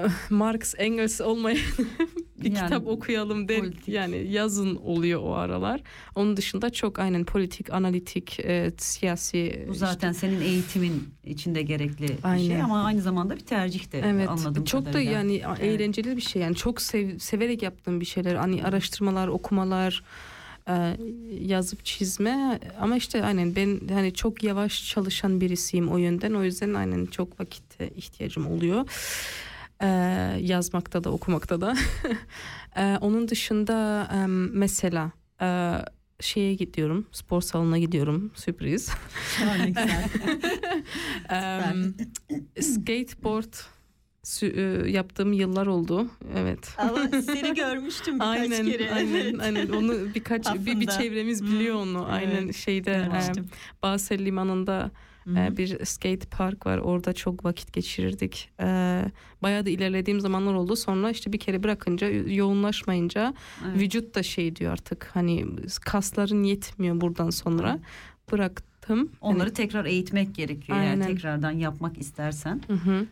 Marx 0.30 0.74
Engels 0.78 1.20
olmayan 1.20 1.58
bir 2.42 2.44
Yani 2.44 2.54
kitap 2.54 2.86
okuyalım 2.86 3.48
der 3.48 3.60
politik. 3.60 3.88
yani 3.88 4.32
yazın 4.32 4.76
oluyor 4.76 5.20
o 5.22 5.34
aralar. 5.34 5.80
Onun 6.14 6.36
dışında 6.36 6.70
çok 6.70 6.98
aynen 6.98 7.24
politik, 7.24 7.72
analitik, 7.72 8.40
e, 8.40 8.72
siyasi 8.78 9.66
Bu 9.68 9.74
zaten 9.74 10.12
senin 10.12 10.40
eğitimin 10.40 11.08
içinde 11.24 11.62
gerekli 11.62 12.02
bir 12.02 12.06
şey 12.08 12.16
Aynen. 12.22 12.60
ama 12.60 12.84
aynı 12.84 13.02
zamanda 13.02 13.34
bir 13.36 13.40
tercih 13.40 13.92
de 13.92 14.02
Evet. 14.06 14.28
anladığım 14.28 14.64
çok 14.64 14.84
kadarıyla. 14.84 15.12
da 15.12 15.16
yani 15.18 15.42
Evet. 15.48 15.60
eğlenceli 15.62 16.16
bir 16.16 16.22
şey. 16.22 16.42
Yani 16.42 16.54
çok 16.56 16.82
sev- 16.82 17.18
severek 17.18 17.62
yaptığım 17.62 18.00
bir 18.00 18.06
şeyler. 18.06 18.34
Hani 18.34 18.64
araştırmalar, 18.64 19.28
okumalar, 19.28 20.02
e, 20.68 20.96
yazıp 21.40 21.84
çizme 21.84 22.60
ama 22.80 22.96
işte 22.96 23.24
aynen 23.24 23.56
ben 23.56 23.80
hani 23.88 24.14
çok 24.14 24.42
yavaş 24.42 24.88
çalışan 24.88 25.40
birisiyim 25.40 25.88
o 25.88 25.96
yönden. 25.98 26.32
O 26.34 26.44
yüzden 26.44 26.74
aynen 26.74 27.06
çok 27.06 27.40
vakit 27.40 27.80
ihtiyacım 27.96 28.46
oluyor. 28.46 28.84
E, 29.82 29.86
yazmakta 30.40 31.04
da 31.04 31.10
okumakta 31.10 31.60
da. 31.60 31.74
E, 32.76 32.96
onun 33.00 33.28
dışında 33.28 34.08
e, 34.14 34.26
mesela 34.52 35.12
e, 35.42 35.72
şeye 36.20 36.54
gidiyorum 36.54 37.06
spor 37.12 37.40
salonuna 37.40 37.78
gidiyorum 37.78 38.30
sürpriz. 38.34 38.90
Şahane 39.38 39.66
güzel. 39.66 40.04
Em, 41.30 41.94
skateboard 42.60 43.54
yaptığım 44.88 45.32
yıllar 45.32 45.66
oldu. 45.66 46.10
Evet. 46.36 46.74
Ama 46.78 47.08
seni 47.22 47.54
görmüştüm 47.54 48.14
birkaç 48.14 48.28
Aynen, 48.38 48.66
kere. 48.66 48.92
aynen, 48.92 49.14
Evet. 49.14 49.34
aynen. 49.40 49.68
Onu 49.68 50.14
birkaç 50.14 50.54
bir, 50.54 50.80
bir 50.80 50.86
çevremiz 50.86 51.40
Hmm, 51.40 51.46
biliyor 51.46 51.76
onu. 51.76 52.06
Aynen 52.06 52.44
evet. 52.44 52.54
şeyde 52.56 52.92
e. 52.92 53.32
Basel 53.82 54.24
limanında 54.24 54.90
Hı. 55.26 55.38
e, 55.38 55.56
bir 55.56 55.84
skate 55.84 56.26
park 56.30 56.66
var. 56.66 56.78
Orada 56.78 57.12
çok 57.12 57.44
vakit 57.44 57.72
geçirirdik. 57.72 58.50
E, 58.60 58.64
bayağı 59.42 59.66
da 59.66 59.70
ilerlediğim 59.70 60.20
zamanlar 60.20 60.54
oldu. 60.54 60.76
Sonra 60.76 61.10
işte 61.10 61.32
bir 61.32 61.38
kere 61.38 61.62
bırakınca 61.62 62.08
yoğunlaşmayınca 62.10 63.34
Evet. 63.66 63.80
vücut 63.80 64.14
da 64.14 64.22
şey 64.22 64.56
diyor 64.56 64.72
artık 64.72 65.10
hani 65.14 65.46
kasların 65.84 66.42
yetmiyor 66.42 67.00
buradan 67.00 67.30
sonra. 67.30 67.78
Bıraktım. 68.32 69.12
Onları 69.20 69.48
Yani- 69.48 69.54
tekrar 69.54 69.84
eğitmek 69.84 70.34
gerekiyor. 70.34 70.78
Aynen. 70.78 70.90
Yani 70.90 71.06
tekrardan 71.06 71.50
yapmak 71.50 71.98
istersen. 71.98 72.60
Hı 72.66 72.72
hı. 72.72 73.06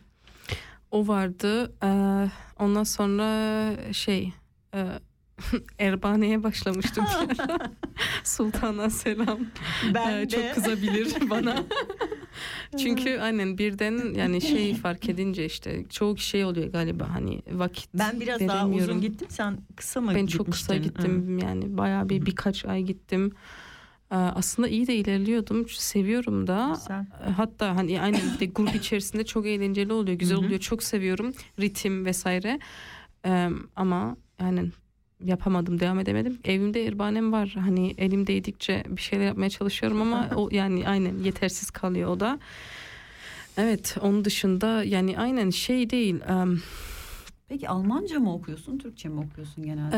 O 0.91 1.07
vardı. 1.07 1.73
Ee, 1.83 2.29
ondan 2.59 2.83
sonra 2.83 3.93
şey 3.93 4.33
e, 4.73 4.87
Erbane'ye 5.79 6.43
başlamıştım. 6.43 7.05
bir 7.29 7.39
ara. 7.49 7.71
Sultan'a 8.23 8.89
selam. 8.89 9.39
Ben 9.93 10.11
Ee, 10.17 10.21
de. 10.21 10.27
çok 10.29 10.53
kızabilir 10.53 11.13
bana. 11.29 11.63
Çünkü 12.77 13.17
aynen 13.19 13.57
birden 13.57 14.13
yani 14.13 14.41
şey 14.41 14.75
fark 14.75 15.09
edince 15.09 15.45
işte 15.45 15.85
çok 15.89 16.19
şey 16.19 16.45
oluyor 16.45 16.67
galiba 16.71 17.09
hani 17.13 17.41
vakit 17.51 17.89
Ben 17.93 18.19
biraz 18.19 18.39
daha 18.47 18.67
uzun 18.67 19.01
gittim. 19.01 19.27
Sen 19.31 19.57
kısa 19.75 20.01
mı 20.01 20.11
Ben 20.15 20.25
çok 20.25 20.51
kısa 20.51 20.75
gittim 20.77 21.37
yani 21.39 21.77
bayağı 21.77 22.09
bir 22.09 22.25
birkaç 22.25 22.65
ay 22.65 22.81
gittim. 22.83 23.31
Ee, 24.11 24.15
Aslında 24.15 24.67
iyi 24.67 24.87
de 24.87 24.95
ilerliyordum. 24.95 25.69
Seviyorum 25.69 26.47
da. 26.47 26.73
Güzel. 26.75 27.05
Hatta 27.37 27.75
hani 27.75 28.01
aynı 28.01 28.17
de 28.39 28.45
grup 28.45 28.75
içerisinde 28.75 29.23
çok 29.25 29.45
eğlenceli 29.45 29.93
oluyor, 29.93 30.17
güzel 30.19 30.37
Hı 30.37 30.41
hı. 30.41 30.45
oluyor. 30.45 30.59
Çok 30.59 30.83
seviyorum 30.83 31.31
ritim 31.59 32.05
vesaire. 32.05 32.59
Ee, 33.25 33.49
ama 33.75 34.17
yani 34.41 34.71
yapamadım, 35.23 35.79
devam 35.79 35.99
edemedim. 35.99 36.37
Evimde 36.43 36.83
irbanem 36.83 37.31
var. 37.31 37.55
Hani 37.59 37.93
elim 37.97 38.27
değdikçe 38.27 38.83
bir 38.89 39.01
şeyler 39.01 39.25
yapmaya 39.25 39.49
çalışıyorum 39.49 40.01
ama 40.01 40.29
o 40.35 40.49
yani 40.51 40.87
aynen 40.87 41.17
yetersiz 41.23 41.69
kalıyor 41.71 42.09
o 42.09 42.19
da. 42.19 42.39
Evet, 43.57 43.97
onun 44.01 44.25
dışında 44.25 44.83
yani 44.83 45.19
aynen 45.19 45.49
şey 45.49 45.89
değil. 45.89 46.19
em, 46.27 46.61
Peki 47.47 47.69
Almanca 47.69 48.19
mı 48.19 48.33
okuyorsun, 48.33 48.77
Türkçe 48.77 49.09
mi 49.09 49.19
okuyorsun 49.19 49.65
genelde? 49.65 49.97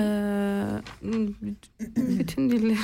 eee, 1.04 1.12
bütün 1.98 2.50
diller 2.50 2.78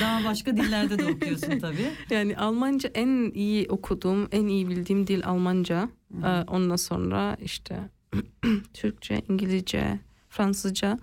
Daha 0.00 0.24
başka 0.24 0.56
dillerde 0.56 0.98
de 0.98 1.06
okuyorsun 1.06 1.58
tabii. 1.58 1.90
Yani 2.10 2.36
Almanca 2.36 2.90
en 2.94 3.30
iyi 3.34 3.66
okuduğum, 3.68 4.28
en 4.32 4.46
iyi 4.46 4.68
bildiğim 4.68 5.06
dil 5.06 5.26
Almanca. 5.26 5.88
Ee, 6.24 6.44
ondan 6.46 6.76
sonra 6.76 7.36
işte 7.44 7.78
Türkçe, 8.74 9.22
İngilizce, 9.28 9.98
Fransızca. 10.28 10.98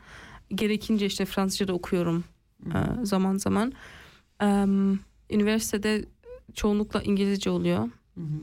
Gerekince 0.56 1.06
işte 1.06 1.26
Fransızca 1.26 1.68
da 1.68 1.74
okuyorum 1.74 2.24
e, 2.66 3.06
zaman 3.06 3.38
zaman. 3.38 3.74
Üniversitede 5.30 6.06
çoğunlukla 6.54 7.02
İngilizce 7.02 7.50
oluyor. 7.50 7.80
Hı 8.16 8.22
hı. 8.22 8.40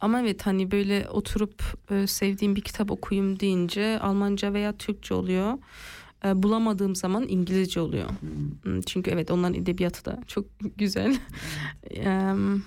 Ama 0.00 0.20
evet 0.20 0.46
hani 0.46 0.70
böyle 0.70 1.08
oturup 1.10 1.62
e, 1.90 2.06
sevdiğim 2.06 2.56
bir 2.56 2.60
kitap 2.60 2.90
okuyayım 2.90 3.40
deyince 3.40 4.00
Almanca 4.00 4.52
veya 4.52 4.72
Türkçe 4.76 5.14
oluyor. 5.14 5.58
E, 6.24 6.42
bulamadığım 6.42 6.96
zaman 6.96 7.28
İngilizce 7.28 7.80
oluyor. 7.80 8.10
Hmm, 8.62 8.80
Çünkü 8.80 9.10
evet 9.10 9.30
onların 9.30 9.54
edebiyatı 9.54 10.04
da 10.04 10.20
çok 10.26 10.44
güzel. 10.76 11.16
Em, 11.90 12.62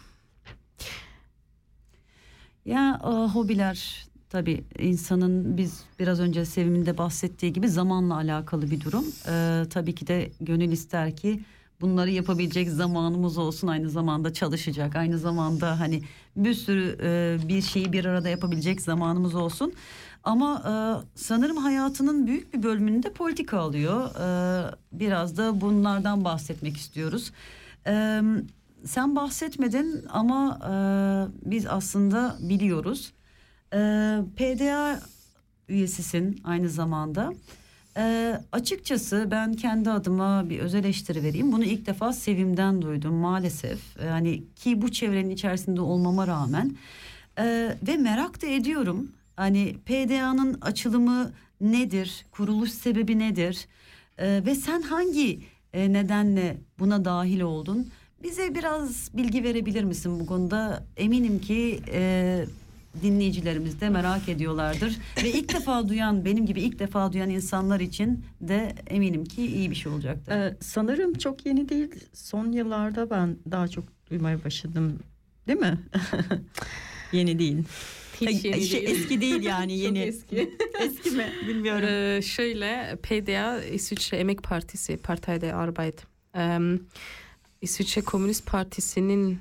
Ya 2.65 3.01
e, 3.03 3.07
hobiler 3.07 4.07
tabii 4.29 4.63
insanın 4.79 5.57
biz 5.57 5.83
biraz 5.99 6.19
önce 6.19 6.45
Sevim'in 6.45 6.97
bahsettiği 6.97 7.53
gibi 7.53 7.69
zamanla 7.69 8.15
alakalı 8.15 8.71
bir 8.71 8.81
durum. 8.81 9.05
E, 9.29 9.63
tabii 9.69 9.95
ki 9.95 10.07
de 10.07 10.31
gönül 10.41 10.71
ister 10.71 11.15
ki 11.15 11.39
bunları 11.81 12.09
yapabilecek 12.09 12.69
zamanımız 12.69 13.37
olsun 13.37 13.67
aynı 13.67 13.89
zamanda 13.89 14.33
çalışacak 14.33 14.95
aynı 14.95 15.17
zamanda 15.17 15.79
hani 15.79 16.01
bir 16.35 16.53
sürü 16.53 16.97
e, 17.01 17.37
bir 17.47 17.61
şeyi 17.61 17.93
bir 17.93 18.05
arada 18.05 18.29
yapabilecek 18.29 18.81
zamanımız 18.81 19.35
olsun. 19.35 19.73
Ama 20.23 20.63
e, 20.65 20.73
sanırım 21.15 21.57
hayatının 21.57 22.27
büyük 22.27 22.53
bir 22.53 22.63
bölümünü 22.63 23.03
de 23.03 23.13
politika 23.13 23.57
alıyor. 23.59 24.05
E, 24.05 24.75
biraz 24.91 25.37
da 25.37 25.61
bunlardan 25.61 26.23
bahsetmek 26.23 26.77
istiyoruz. 26.77 27.31
E, 27.87 28.21
sen 28.85 29.15
bahsetmedin 29.15 30.05
ama 30.09 30.59
e, 30.63 30.71
biz 31.51 31.67
aslında 31.67 32.37
biliyoruz. 32.39 33.13
E, 33.73 33.77
PDA 34.35 34.99
üyesisin 35.69 36.41
aynı 36.43 36.69
zamanda. 36.69 37.33
E, 37.97 38.33
açıkçası 38.51 39.27
ben 39.31 39.53
kendi 39.53 39.89
adıma 39.89 40.49
bir 40.49 40.59
öz 40.59 40.75
eleştiri 40.75 41.23
vereyim. 41.23 41.51
Bunu 41.51 41.63
ilk 41.63 41.85
defa 41.85 42.13
Sevim'den 42.13 42.81
duydum 42.81 43.13
maalesef. 43.13 43.79
Hani 44.09 44.43
ki 44.55 44.81
bu 44.81 44.91
çevrenin 44.91 45.29
içerisinde 45.29 45.81
olmama 45.81 46.27
rağmen 46.27 46.75
E, 47.39 47.75
ve 47.87 47.97
merak 47.97 48.41
da 48.41 48.47
ediyorum. 48.47 49.11
Hani 49.35 49.75
PDA'nın 49.85 50.57
açılımı 50.61 51.31
nedir? 51.61 52.25
Kuruluş 52.31 52.71
sebebi 52.71 53.19
nedir? 53.19 53.67
E, 54.17 54.45
ve 54.45 54.55
sen 54.55 54.81
hangi 54.81 55.39
e, 55.73 55.93
nedenle 55.93 56.57
buna 56.79 57.05
dahil 57.05 57.41
oldun? 57.41 57.87
Bize 58.23 58.55
biraz 58.55 59.17
bilgi 59.17 59.43
verebilir 59.43 59.83
misin 59.83 60.19
bu 60.19 60.25
konuda? 60.25 60.83
Eminim 60.97 61.41
ki 61.41 61.79
e, 61.91 62.45
dinleyicilerimiz 63.03 63.81
de 63.81 63.89
merak 63.89 64.29
ediyorlardır. 64.29 64.97
Ve 65.23 65.29
ilk 65.31 65.53
defa 65.53 65.89
duyan, 65.89 66.25
benim 66.25 66.45
gibi 66.45 66.61
ilk 66.61 66.79
defa 66.79 67.13
duyan 67.13 67.29
insanlar 67.29 67.79
için 67.79 68.25
de 68.41 68.75
eminim 68.87 69.25
ki 69.25 69.45
iyi 69.45 69.69
bir 69.71 69.75
şey 69.75 69.91
olacaktır. 69.91 70.31
Ee, 70.31 70.57
sanırım 70.61 71.13
çok 71.13 71.45
yeni 71.45 71.69
değil. 71.69 71.89
Son 72.13 72.51
yıllarda 72.51 73.09
ben 73.09 73.37
daha 73.51 73.67
çok 73.67 73.83
duymaya 74.09 74.43
başladım. 74.43 74.99
Değil 75.47 75.59
mi? 75.59 75.77
yeni 77.11 77.39
değil. 77.39 77.57
hiç 78.21 78.45
yeni 78.45 78.65
Şey, 78.65 78.81
değil. 78.87 78.97
Eski 78.99 79.21
değil 79.21 79.43
yani 79.43 79.71
Çok 79.77 79.83
yeni. 79.83 79.99
eski. 79.99 80.49
eski 80.79 81.11
mi? 81.11 81.25
Bilmiyorum. 81.47 81.87
Ee, 81.89 82.21
şöyle 82.21 82.97
PDA 83.03 83.63
İsviçre 83.63 84.17
Emek 84.17 84.43
Partisi 84.43 84.97
Partei 84.97 85.41
der 85.41 85.53
Arbeit. 85.53 86.03
Em, 86.33 86.79
İsviçre 87.61 88.01
Komünist 88.01 88.45
Partisi'nin 88.45 89.39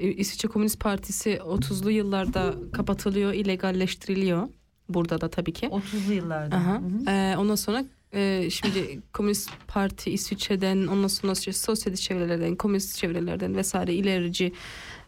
İsviçre 0.00 0.48
Komünist 0.48 0.80
Partisi 0.80 1.30
30'lu 1.36 1.90
yıllarda 1.90 2.54
kapatılıyor, 2.72 3.32
illegalleştiriliyor. 3.32 4.48
Burada 4.88 5.20
da 5.20 5.30
tabii 5.30 5.52
ki. 5.52 5.66
30'lu 5.66 6.12
yıllarda. 6.12 6.56
Aha. 6.56 6.72
Hı 6.74 6.76
hı. 6.76 7.10
Ee, 7.10 7.36
ondan 7.36 7.54
sonra 7.54 7.84
e, 8.14 8.48
şimdi 8.50 9.00
Komünist 9.12 9.50
Parti 9.68 10.10
İsviçre'den 10.10 10.86
ondan 10.86 11.08
sonra 11.08 11.32
işte 11.32 11.52
sosyalist 11.52 12.02
çevrelerden, 12.02 12.56
komünist 12.56 12.96
çevrelerden 12.96 13.56
vesaire 13.56 13.94
ilerici 13.94 14.52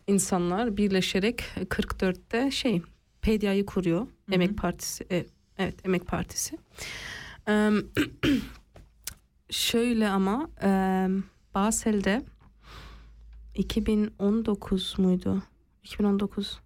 insanlar 0.07 0.77
birleşerek 0.77 1.45
44'te 1.57 2.51
şey 2.51 2.83
PDA'yı 3.23 3.67
kuruyor. 3.67 4.07
Emek 4.33 4.59
Partisi. 4.59 5.07
e, 5.11 5.27
evet 5.59 5.75
Emek 5.87 6.07
Partisi. 6.07 6.59
Em, 7.47 7.83
şöyle 9.51 10.09
ama 10.09 10.51
em, 10.63 11.25
Basel'de 11.55 12.23
2019 13.55 14.99
muydu? 14.99 15.43
2019 15.85 16.61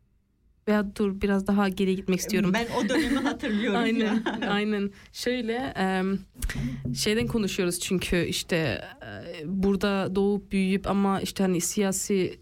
veya 0.69 0.97
dur 0.97 1.21
biraz 1.21 1.47
daha 1.47 1.69
geri 1.69 1.97
gitmek 1.97 2.21
istiyorum. 2.21 2.51
Ben 2.55 2.67
o 2.79 2.89
dönemi 2.89 3.19
hatırlıyorum. 3.19 3.81
Aynen, 3.83 4.23
aynen. 4.49 4.91
Şöyle 5.13 5.75
şeyden 6.95 7.27
konuşuyoruz 7.27 7.81
çünkü 7.81 8.25
işte 8.25 8.57
e, 8.57 9.43
burada 9.45 10.15
doğup 10.15 10.53
büyüyüp 10.53 10.87
ama 10.87 11.21
işte 11.21 11.43
hani 11.43 11.61
siyasi 11.61 12.41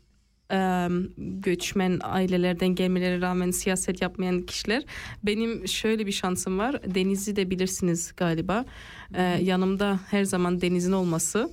göçmen 1.18 1.98
ailelerden 2.02 2.68
gelmeleri 2.74 3.20
rağmen 3.20 3.50
siyaset 3.50 4.02
yapmayan 4.02 4.42
kişiler. 4.42 4.82
Benim 5.22 5.68
şöyle 5.68 6.06
bir 6.06 6.12
şansım 6.12 6.58
var. 6.58 6.94
Deniz'i 6.94 7.36
de 7.36 7.50
bilirsiniz 7.50 8.12
galiba. 8.16 8.64
E, 9.14 9.22
yanımda 9.22 10.00
her 10.10 10.24
zaman 10.24 10.60
Deniz'in 10.60 10.92
olması. 10.92 11.50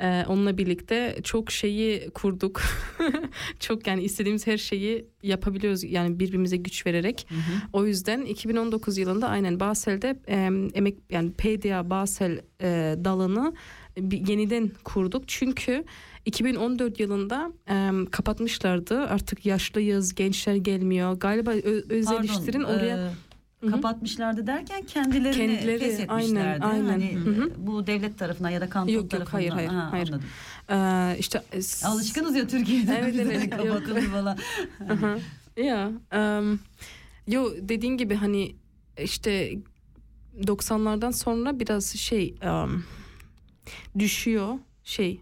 E, 0.00 0.24
onunla 0.28 0.58
birlikte 0.58 1.16
çok 1.22 1.50
şeyi 1.50 2.10
kurduk. 2.10 2.62
çok 3.60 3.86
yani 3.86 4.02
istediğimiz 4.02 4.46
her 4.46 4.58
şeyi 4.58 5.06
yapabiliyoruz. 5.22 5.84
Yani 5.84 6.20
birbirimize 6.20 6.56
güç 6.56 6.86
vererek. 6.86 7.26
O 7.72 7.86
yüzden 7.86 8.22
2019 8.22 8.98
yılında 8.98 9.28
aynen 9.28 9.60
Basel'de 9.60 10.16
e, 10.28 10.34
emek 10.74 10.96
yani 11.10 11.32
PDA 11.32 11.90
Basel 11.90 12.40
e, 12.60 12.96
dalını 13.04 13.54
bir 13.98 14.28
yeniden 14.28 14.70
kurduk. 14.84 15.24
Çünkü 15.26 15.84
2014 16.24 17.00
yılında 17.00 17.52
e, 17.70 18.10
kapatmışlardı. 18.10 19.00
Artık 19.00 19.46
yaşlıyız, 19.46 20.14
gençler 20.14 20.54
gelmiyor. 20.54 21.12
Galiba 21.12 21.50
ö, 21.50 21.82
öz 21.88 22.06
Pardon, 22.06 22.22
eleştirin 22.22 22.62
oraya 22.62 22.96
e, 22.96 23.10
Hı 23.64 23.68
hı. 23.68 23.70
kapatmışlardı 23.70 24.46
derken 24.46 24.82
kendilerini 24.86 25.36
Kendileri, 25.56 25.78
feshetmişlerdi. 25.78 26.40
aynen, 26.40 26.60
aynen. 26.60 26.88
Hani 26.88 27.16
Hı 27.16 27.30
hı. 27.30 27.50
bu 27.56 27.86
devlet 27.86 28.18
tarafına 28.18 28.50
ya 28.50 28.60
da 28.60 28.68
kanton 28.68 28.92
Yok, 28.92 29.02
yok, 29.02 29.10
tarafından. 29.10 29.38
hayır, 29.38 29.50
hayır, 29.50 29.68
Ha, 29.68 29.88
hayır. 29.90 30.08
Anladım. 30.08 30.28
e, 31.14 31.18
işte 31.18 31.42
e, 31.52 31.86
Alışkınız 31.86 32.36
ya 32.36 32.46
Türkiye'de. 32.46 32.98
Evet, 33.02 33.16
evet, 33.18 33.52
yok. 33.52 33.66
kapatıldı 33.66 34.00
falan. 34.00 34.38
Ya, 35.56 35.90
yo 37.28 37.50
dediğin 37.60 37.96
gibi 37.96 38.14
hani 38.14 38.56
işte 39.02 39.52
90'lardan 40.38 41.12
sonra 41.12 41.60
biraz 41.60 41.86
şey 41.86 42.34
em, 42.40 42.84
düşüyor 43.98 44.58
şey 44.84 45.20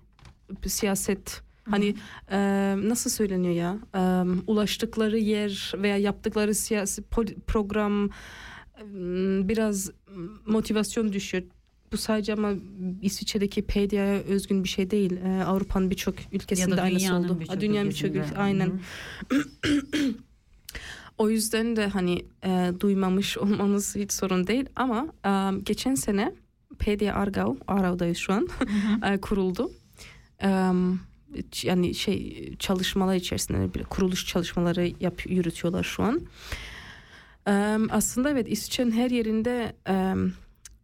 siyaset 0.67 1.43
hani 1.71 1.95
em, 2.31 2.89
nasıl 2.89 3.11
söyleniyor 3.11 3.55
ya 3.55 3.79
Em, 3.95 4.43
ulaştıkları 4.47 5.19
yer 5.19 5.73
veya 5.77 5.97
yaptıkları 5.97 6.55
siyasi 6.55 7.03
program 7.47 8.11
em, 8.81 9.49
biraz 9.49 9.91
motivasyon 10.47 11.13
düşüyor 11.13 11.45
bu 11.93 11.97
sadece 11.97 12.33
ama 12.33 12.53
İsviçre'deki 13.03 13.63
PDA'ya 13.63 14.23
özgün 14.23 14.65
bir 14.65 14.69
şey 14.69 14.91
değil. 14.91 15.17
Ee, 15.25 15.45
Avrupa'nın 15.45 15.91
birçok 15.91 16.15
ülkesinde 16.33 16.81
aynısı 16.81 17.15
oldu. 17.15 17.41
birçok 17.41 17.61
Dünyanın 17.61 17.91
birçok 17.91 18.11
ülkesinde. 18.11 18.33
ülke 18.33 18.41
aynen. 18.41 18.81
o 21.19 21.31
yüzden 21.31 21.77
de 21.77 21.87
hani 21.87 22.25
e, 22.45 22.73
duymamış 22.81 23.39
olmanız 23.39 23.97
hiç 23.97 24.13
sorun 24.13 24.47
değil 24.47 24.67
ama 24.77 25.07
e, 25.27 25.59
geçen 25.63 25.95
sene 25.95 26.35
PDA 26.79 27.15
Argau, 27.15 27.57
Arau'dayız 27.69 28.19
şu 28.19 28.33
an 28.33 28.49
e, 29.07 29.21
kuruldu. 29.21 29.71
E, 30.43 30.71
yani 31.63 31.95
şey 31.95 32.53
çalışmalar 32.59 33.15
içerisinde 33.15 33.75
bir 33.75 33.85
kuruluş 33.85 34.27
çalışmaları 34.27 34.93
yap, 35.01 35.31
yürütüyorlar 35.31 35.85
şu 35.85 36.03
an. 36.03 36.21
Aslında 37.91 38.31
evet 38.31 38.47
İsviçre'nin 38.49 38.91
her 38.91 39.11
yerinde 39.11 39.73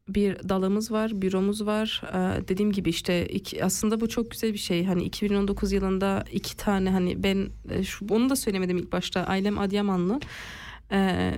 bir 0.09 0.49
dalımız 0.49 0.93
var, 0.93 1.23
büromuz 1.23 1.67
var. 1.67 2.03
Dediğim 2.49 2.73
gibi 2.73 2.91
işte 2.91 3.29
aslında 3.63 4.01
bu 4.01 4.09
çok 4.09 4.31
güzel 4.31 4.53
bir 4.53 4.59
şey. 4.59 4.85
Hani 4.85 5.05
2019 5.05 5.73
yılında 5.73 6.25
iki 6.33 6.57
tane 6.57 6.91
hani 6.91 7.23
ben 7.23 7.49
e, 7.71 7.85
şu, 7.85 8.07
onu 8.11 8.31
da 8.31 8.37
söylemedim 8.37 8.79
ilk 8.79 8.93
başta. 8.93 9.25
Ailem 9.25 9.59
Adıyamanlı. 9.59 10.21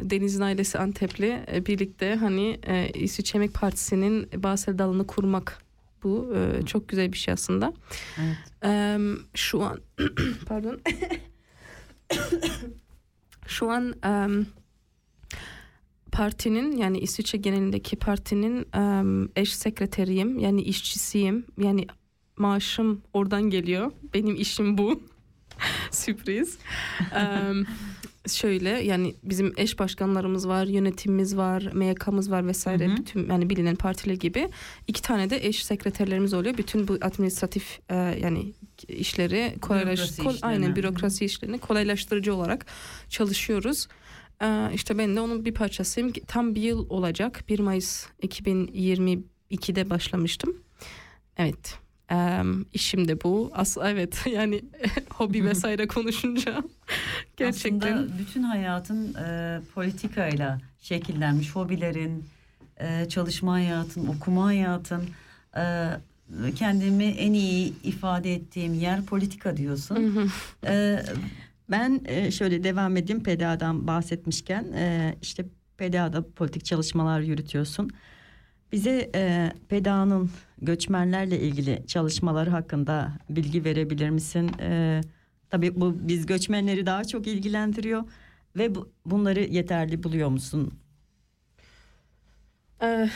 Deniz'in 0.02 0.40
ailesi 0.40 0.78
Antepli. 0.78 1.40
Birlikte 1.66 2.14
hani 2.14 2.60
e, 2.66 2.90
İsviçre 2.94 3.38
Emek 3.38 3.54
Partisi'nin 3.54 4.28
Basel 4.42 4.78
dalını 4.78 5.06
kurmak 5.06 5.62
bu 6.02 6.34
e, 6.36 6.66
çok 6.66 6.88
güzel 6.88 7.12
bir 7.12 7.18
şey 7.18 7.34
aslında. 7.34 7.72
Evet. 8.18 8.36
Ee, 8.64 8.98
şu 9.34 9.62
an 9.62 9.80
pardon. 10.46 10.80
şu 13.46 13.70
an 13.70 13.94
em, 14.04 14.46
partinin 16.12 16.76
yani 16.76 16.98
İsviçre 16.98 17.38
genelindeki 17.38 17.96
partinin 17.96 18.66
em, 18.74 19.28
eş 19.36 19.54
sekreteriyim 19.54 20.38
yani 20.38 20.62
işçisiyim 20.62 21.46
yani 21.58 21.86
maaşım 22.36 23.02
oradan 23.12 23.42
geliyor 23.42 23.92
benim 24.14 24.36
işim 24.36 24.78
bu 24.78 25.02
sürpriz 25.90 26.58
Em, 27.14 27.66
şöyle 28.28 28.68
yani 28.68 29.14
bizim 29.22 29.52
eş 29.56 29.78
başkanlarımız 29.78 30.48
var 30.48 30.66
yönetimimiz 30.66 31.36
var 31.36 31.70
MYK'mız 31.74 32.30
var 32.30 32.46
vesaire 32.46 32.86
Hı 32.88 32.92
hı. 32.92 32.96
bütün 32.96 33.28
yani 33.30 33.50
bilinen 33.50 33.76
partiler 33.76 34.14
gibi 34.14 34.48
iki 34.86 35.02
tane 35.02 35.30
de 35.30 35.46
eş 35.46 35.64
sekreterlerimiz 35.64 36.34
oluyor 36.34 36.56
bütün 36.58 36.88
bu 36.88 36.98
administratif 37.00 37.80
e, 37.88 37.94
yani 37.96 38.52
işleri 38.88 39.54
kolaylaş 39.62 40.16
kol- 40.16 40.36
aynen 40.42 40.76
bürokrasi 40.76 41.24
işlerini 41.24 41.58
kolaylaştırıcı 41.58 42.34
olarak 42.34 42.66
çalışıyoruz. 43.08 43.88
Ee, 44.42 44.70
işte 44.74 44.98
ben 44.98 45.16
de 45.16 45.20
onun 45.20 45.44
bir 45.44 45.54
parçasıyım. 45.54 46.12
Tam 46.12 46.54
bir 46.54 46.62
yıl 46.62 46.86
olacak. 46.90 47.44
1 47.48 47.58
Mayıs 47.58 48.06
2022'de 48.22 49.90
başlamıştım. 49.90 50.56
Evet. 51.36 51.78
Ee, 52.12 52.42
işim 52.72 53.08
de 53.08 53.22
bu. 53.22 53.50
As 53.54 53.76
evet 53.84 54.26
yani 54.32 54.64
hobi 55.14 55.44
vesaire 55.44 55.86
konuşunca 55.86 56.62
gerçekten 57.36 57.96
Aslında 57.96 58.18
bütün 58.18 58.42
hayatın 58.42 59.14
e, 59.14 59.60
politikayla 59.74 60.58
şekillenmiş 60.80 61.50
hobilerin, 61.56 62.24
e, 62.80 63.08
çalışma 63.08 63.52
hayatın, 63.52 64.06
okuma 64.06 64.44
hayatın, 64.44 65.02
e, 65.56 65.90
kendimi 66.56 67.04
en 67.04 67.32
iyi 67.32 67.74
ifade 67.82 68.34
ettiğim 68.34 68.74
yer 68.74 69.04
politika 69.04 69.56
diyorsun. 69.56 70.30
E, 70.66 71.02
Ben 71.70 72.00
e, 72.04 72.30
şöyle 72.30 72.64
devam 72.64 72.96
edeyim 72.96 73.22
PDA'dan 73.22 73.86
bahsetmişken 73.86 74.64
e, 74.74 75.14
işte 75.22 75.44
PDA'da 75.78 76.24
politik 76.36 76.64
çalışmalar 76.64 77.20
yürütüyorsun. 77.20 77.90
Bize 78.72 79.10
e, 79.14 79.52
PDA'nın 79.68 80.30
göçmenlerle 80.58 81.40
ilgili 81.40 81.84
çalışmaları 81.86 82.50
hakkında 82.50 83.12
bilgi 83.30 83.64
verebilir 83.64 84.10
misin? 84.10 84.50
E, 84.60 85.00
tabii 85.50 85.80
bu 85.80 85.96
biz 86.08 86.26
göçmenleri 86.26 86.86
daha 86.86 87.04
çok 87.04 87.26
ilgilendiriyor 87.26 88.04
ve 88.56 88.74
bu, 88.74 88.88
bunları 89.06 89.40
yeterli 89.40 90.02
buluyor 90.02 90.28
musun? 90.28 90.72
Ee, 92.82 93.10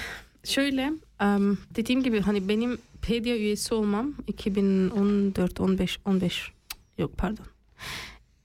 şöyle 0.44 0.92
em, 1.20 1.58
dediğim 1.76 2.02
gibi 2.02 2.20
hani 2.20 2.48
benim 2.48 2.76
PDA 3.02 3.36
üyesi 3.36 3.74
olmam 3.74 4.14
2014 4.26 5.60
15 5.60 5.98
15 6.04 6.52
yok 6.98 7.16
pardon 7.16 7.46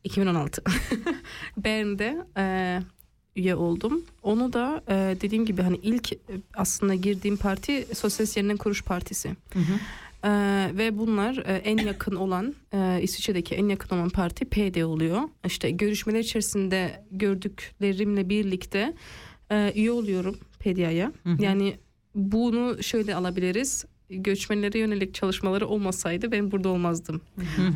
2016 0.03 0.63
Bern'de 1.57 2.25
e, 2.37 2.79
üye 3.39 3.55
oldum. 3.55 4.01
Onu 4.23 4.53
da 4.53 4.83
e, 4.87 5.21
dediğim 5.21 5.45
gibi 5.45 5.61
hani 5.61 5.77
ilk 5.83 6.13
e, 6.13 6.17
aslında 6.53 6.95
girdiğim 6.95 7.37
parti 7.37 7.87
Sosyalist 7.95 8.37
Yeniden 8.37 8.57
Kuruş 8.57 8.83
Partisi. 8.83 9.29
E, 10.23 10.29
ve 10.77 10.97
bunlar 10.97 11.37
e, 11.37 11.53
en 11.53 11.77
yakın 11.77 12.15
olan 12.15 12.55
e, 12.73 12.99
İsviçre'deki 13.01 13.55
en 13.55 13.69
yakın 13.69 13.95
olan 13.95 14.09
parti 14.09 14.45
PD 14.45 14.83
oluyor. 14.83 15.21
İşte 15.45 15.69
görüşmeler 15.69 16.19
içerisinde 16.19 17.03
gördüklerimle 17.11 18.29
birlikte 18.29 18.93
e, 19.51 19.73
üye 19.75 19.91
oluyorum 19.91 20.37
PDA'ya. 20.59 21.11
Yani 21.39 21.77
bunu 22.15 22.83
şöyle 22.83 23.15
alabiliriz. 23.15 23.85
Göçmenlere 24.09 24.79
yönelik 24.79 25.13
çalışmaları 25.13 25.67
olmasaydı 25.67 26.31
ben 26.31 26.51
burada 26.51 26.69
olmazdım. 26.69 27.21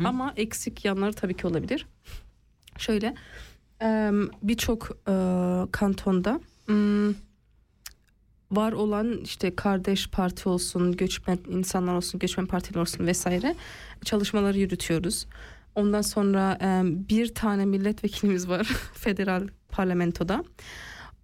Ama 0.04 0.34
eksik 0.36 0.84
yanları 0.84 1.12
tabii 1.12 1.34
ki 1.34 1.46
olabilir. 1.46 1.86
Şöyle 2.78 3.14
birçok 4.42 4.90
e, 5.08 5.14
kantonda 5.72 6.40
hmm, 6.66 7.14
var 8.50 8.72
olan 8.72 9.18
işte 9.22 9.56
kardeş 9.56 10.08
parti 10.08 10.48
olsun, 10.48 10.96
göçmen 10.96 11.38
insanlar 11.48 11.94
olsun, 11.94 12.18
göçmen 12.18 12.46
partiler 12.46 12.80
olsun 12.80 13.06
vesaire 13.06 13.54
çalışmaları 14.04 14.58
yürütüyoruz. 14.58 15.26
Ondan 15.74 16.02
sonra 16.02 16.58
bir 17.08 17.34
tane 17.34 17.64
milletvekilimiz 17.64 18.48
var 18.48 18.64
federal 18.94 19.48
parlamentoda. 19.68 20.44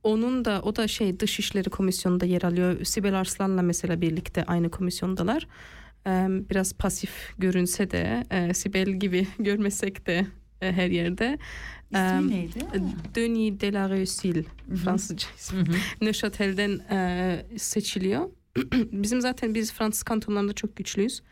Onun 0.02 0.44
da 0.44 0.60
o 0.62 0.76
da 0.76 0.88
şey 0.88 1.20
Dışişleri 1.20 1.70
Komisyonu'nda 1.70 2.26
yer 2.26 2.42
alıyor. 2.42 2.84
Sibel 2.84 3.20
Arslan'la 3.20 3.62
mesela 3.62 4.00
birlikte 4.00 4.44
aynı 4.44 4.70
komisyondalar. 4.70 5.46
Biraz 6.50 6.72
pasif 6.72 7.10
görünse 7.38 7.90
de 7.90 8.24
e, 8.30 8.54
Sibel 8.54 8.88
gibi 8.88 9.26
görmesek 9.38 10.06
de 10.06 10.26
her 10.60 10.90
yerde. 10.90 11.38
İsmi 11.90 12.30
neydi? 12.30 12.58
Denis 13.14 13.60
de 13.60 13.72
la 13.72 13.88
Réussille 13.88 14.44
Fransızca 14.84 15.28
ismi. 15.38 15.64
Neuchâtel'den 16.00 16.70
e, 16.90 17.58
seçiliyor. 17.58 18.30
Bizim 18.92 19.20
zaten 19.20 19.54
biz 19.54 19.72
Fransız 19.72 20.02
kantonlarında 20.02 20.52
çok 20.52 20.76
güçlüyüz. 20.76 21.22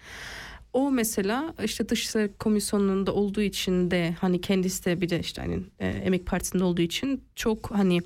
O 0.72 0.90
mesela 0.90 1.54
işte 1.64 1.88
Dışişleri 1.88 2.32
Komisyonu'nda 2.38 3.14
olduğu 3.14 3.40
için 3.40 3.90
de 3.90 4.16
hani 4.20 4.40
kendisi 4.40 4.84
de 4.84 5.00
bir 5.00 5.08
de 5.08 5.20
işte 5.20 5.42
hani 5.42 5.60
e, 5.78 5.86
Emek 5.88 6.26
Partisi'nde 6.26 6.64
olduğu 6.64 6.82
için 6.82 7.24
çok 7.36 7.70
hani 7.70 8.00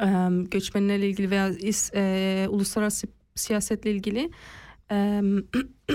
e, 0.00 0.06
göçmenlerle 0.50 1.08
ilgili 1.08 1.30
veya 1.30 1.48
is, 1.48 1.90
e, 1.94 2.46
uluslararası 2.50 3.06
siyasetle 3.34 3.92
ilgili 3.92 4.30
e, 4.90 5.22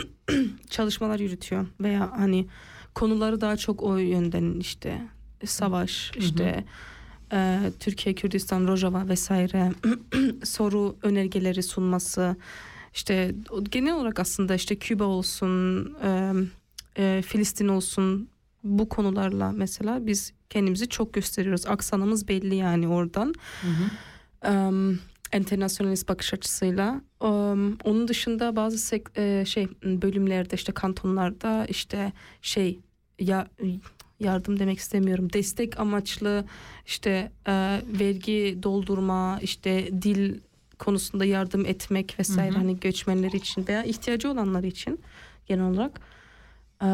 çalışmalar 0.70 1.20
yürütüyor 1.20 1.68
veya 1.82 2.12
hani 2.18 2.48
konuları 2.96 3.42
daha 3.42 3.58
çok 3.58 3.84
o 3.84 3.98
yönden 3.98 4.60
işte 4.60 5.02
savaş 5.46 6.12
işte 6.18 6.64
e, 7.32 7.60
Türkiye 7.80 8.16
Kürdistan 8.16 8.68
Rojava 8.68 9.08
vesaire 9.08 9.72
soru 10.44 10.96
önergeleri 11.02 11.64
sunması 11.64 12.36
işte 12.94 13.36
genel 13.72 13.96
olarak 13.96 14.20
aslında 14.20 14.56
işte 14.56 14.76
Küba 14.76 15.04
olsun 15.04 15.86
e, 16.04 16.34
e, 16.98 17.22
Filistin 17.22 17.68
olsun 17.68 18.30
bu 18.64 18.90
konularla 18.90 19.52
mesela 19.52 20.08
biz 20.08 20.34
kendimizi 20.50 20.90
çok 20.90 21.14
gösteriyoruz. 21.14 21.66
Aksanımız 21.66 22.28
belli 22.28 22.56
yani 22.56 22.88
oradan. 22.88 23.34
Um, 24.48 25.00
internasyonalist 25.34 26.10
bakış 26.10 26.34
açısıyla. 26.34 27.02
Um, 27.22 27.78
onun 27.84 28.08
dışında 28.08 28.56
bazı 28.56 28.78
sek- 28.78 29.18
e, 29.18 29.46
şey 29.46 29.68
bölümlerde 29.84 30.56
işte 30.56 30.72
kantonlarda 30.72 31.66
işte 31.70 32.14
şey 32.42 32.80
ya 33.20 33.48
yardım 34.20 34.60
demek 34.60 34.80
istemiyorum. 34.80 35.34
Destek 35.34 35.80
amaçlı 35.80 36.46
işte 36.86 37.32
e, 37.48 37.82
vergi 38.00 38.60
doldurma, 38.64 39.40
işte 39.42 40.02
dil 40.02 40.40
konusunda 40.80 41.26
yardım 41.26 41.66
etmek 41.66 42.20
vesaire 42.20 42.56
hani 42.56 42.80
göçmenler 42.80 43.32
için 43.32 43.68
veya 43.68 43.84
ihtiyacı 43.84 44.32
olanlar 44.32 44.64
için 44.64 45.00
genel 45.46 45.66
olarak 45.66 46.02
e, 46.82 46.88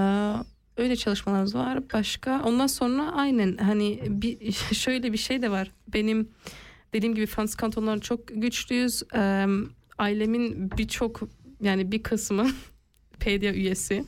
öyle 0.78 0.96
çalışmalarımız 0.96 1.56
var. 1.56 1.80
Başka 1.94 2.42
ondan 2.46 2.68
sonra 2.68 3.12
aynen 3.12 3.58
hani 3.58 4.00
bir 4.08 4.52
şöyle 4.74 5.14
bir 5.14 5.18
şey 5.18 5.42
de 5.42 5.52
var. 5.52 5.72
Benim 5.94 6.30
dediğim 6.94 7.16
gibi 7.16 7.26
Fransız 7.26 7.56
kantonları 7.56 8.00
çok 8.00 8.28
güçlüyüz. 8.28 9.04
Ee, 9.16 9.46
ailemin 9.98 10.72
birçok 10.78 11.22
yani 11.62 11.92
bir 11.92 12.04
kısmı 12.04 12.48
PDA 13.20 13.54
üyesi. 13.54 14.06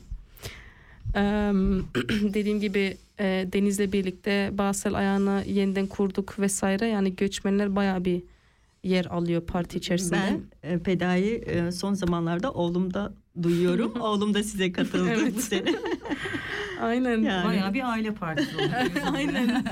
Dediğim 2.34 2.60
gibi 2.60 2.96
e, 3.20 3.48
Deniz'le 3.52 3.92
birlikte 3.92 4.50
Basel 4.52 4.94
ayağını 4.94 5.44
yeniden 5.46 5.86
kurduk 5.86 6.38
vesaire. 6.38 6.86
Yani 6.86 7.16
göçmenler 7.16 7.76
bayağı 7.76 8.04
bir 8.04 8.22
yer 8.84 9.04
alıyor 9.04 9.42
parti 9.46 9.78
içerisinde. 9.78 10.40
Ben 10.62 10.70
e, 10.70 10.78
Peda'yı 10.78 11.36
e, 11.36 11.72
son 11.72 11.94
zamanlarda 11.94 12.52
oğlumda 12.52 13.14
duyuyorum. 13.42 13.94
Oğlum 14.00 14.34
da 14.34 14.42
size 14.42 14.72
katıldı 14.72 15.10
Evet. 15.10 15.36
bu 15.36 15.40
sene. 15.40 15.74
Aynen. 16.80 17.22
Yani. 17.22 17.46
Bayağı 17.46 17.74
bir 17.74 17.90
aile 17.90 18.14
partisi 18.14 18.56
oldu. 18.56 18.70
Aynen. 19.14 19.64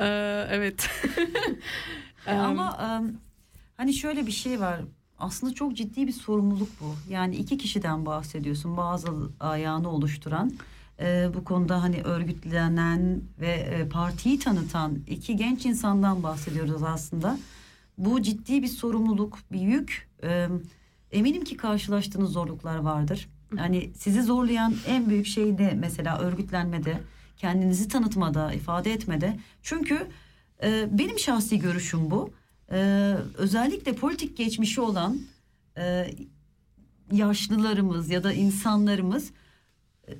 Ee, 0.00 0.46
evet. 0.50 0.90
Ama 2.26 2.98
em, 2.98 3.16
hani 3.76 3.94
şöyle 3.94 4.26
bir 4.26 4.32
şey 4.32 4.60
var. 4.60 4.80
Aslında 5.18 5.54
çok 5.54 5.76
ciddi 5.76 6.06
bir 6.06 6.12
sorumluluk 6.12 6.68
bu. 6.80 6.94
Yani 7.10 7.36
iki 7.36 7.58
kişiden 7.58 8.06
bahsediyorsun. 8.06 8.76
Bazı 8.76 9.12
ayağını 9.40 9.90
oluşturan 9.90 10.52
e, 11.00 11.28
bu 11.34 11.44
konuda 11.44 11.82
hani 11.82 12.02
örgütlenen 12.02 13.20
ve 13.40 13.52
e, 13.52 13.88
partiyi 13.88 14.38
tanıtan 14.38 14.98
iki 15.06 15.36
genç 15.36 15.66
insandan 15.66 16.22
bahsediyoruz 16.22 16.82
aslında. 16.82 17.38
Bu 17.98 18.22
ciddi 18.22 18.62
bir 18.62 18.68
sorumluluk, 18.68 19.38
bir 19.52 19.60
yük. 19.60 20.08
E, 20.22 20.48
eminim 21.12 21.44
ki 21.44 21.56
karşılaştığınız 21.56 22.32
zorluklar 22.32 22.76
vardır. 22.76 23.28
Yani 23.58 23.90
sizi 23.96 24.22
zorlayan 24.22 24.74
en 24.86 25.08
büyük 25.08 25.26
şey 25.26 25.56
ne 25.56 25.76
mesela 25.80 26.18
örgütlenmede, 26.18 27.00
kendinizi 27.36 27.88
tanıtmada, 27.88 28.52
ifade 28.52 28.92
etmede. 28.92 29.38
Çünkü 29.62 30.06
e, 30.62 30.98
benim 30.98 31.18
şahsi 31.18 31.58
görüşüm 31.58 32.10
bu. 32.10 32.30
E, 32.72 32.76
özellikle 33.34 33.92
politik 33.92 34.36
geçmişi 34.36 34.80
olan 34.80 35.18
e, 35.78 36.10
yaşlılarımız 37.12 38.10
ya 38.10 38.24
da 38.24 38.32
insanlarımız 38.32 39.32
e, 40.08 40.12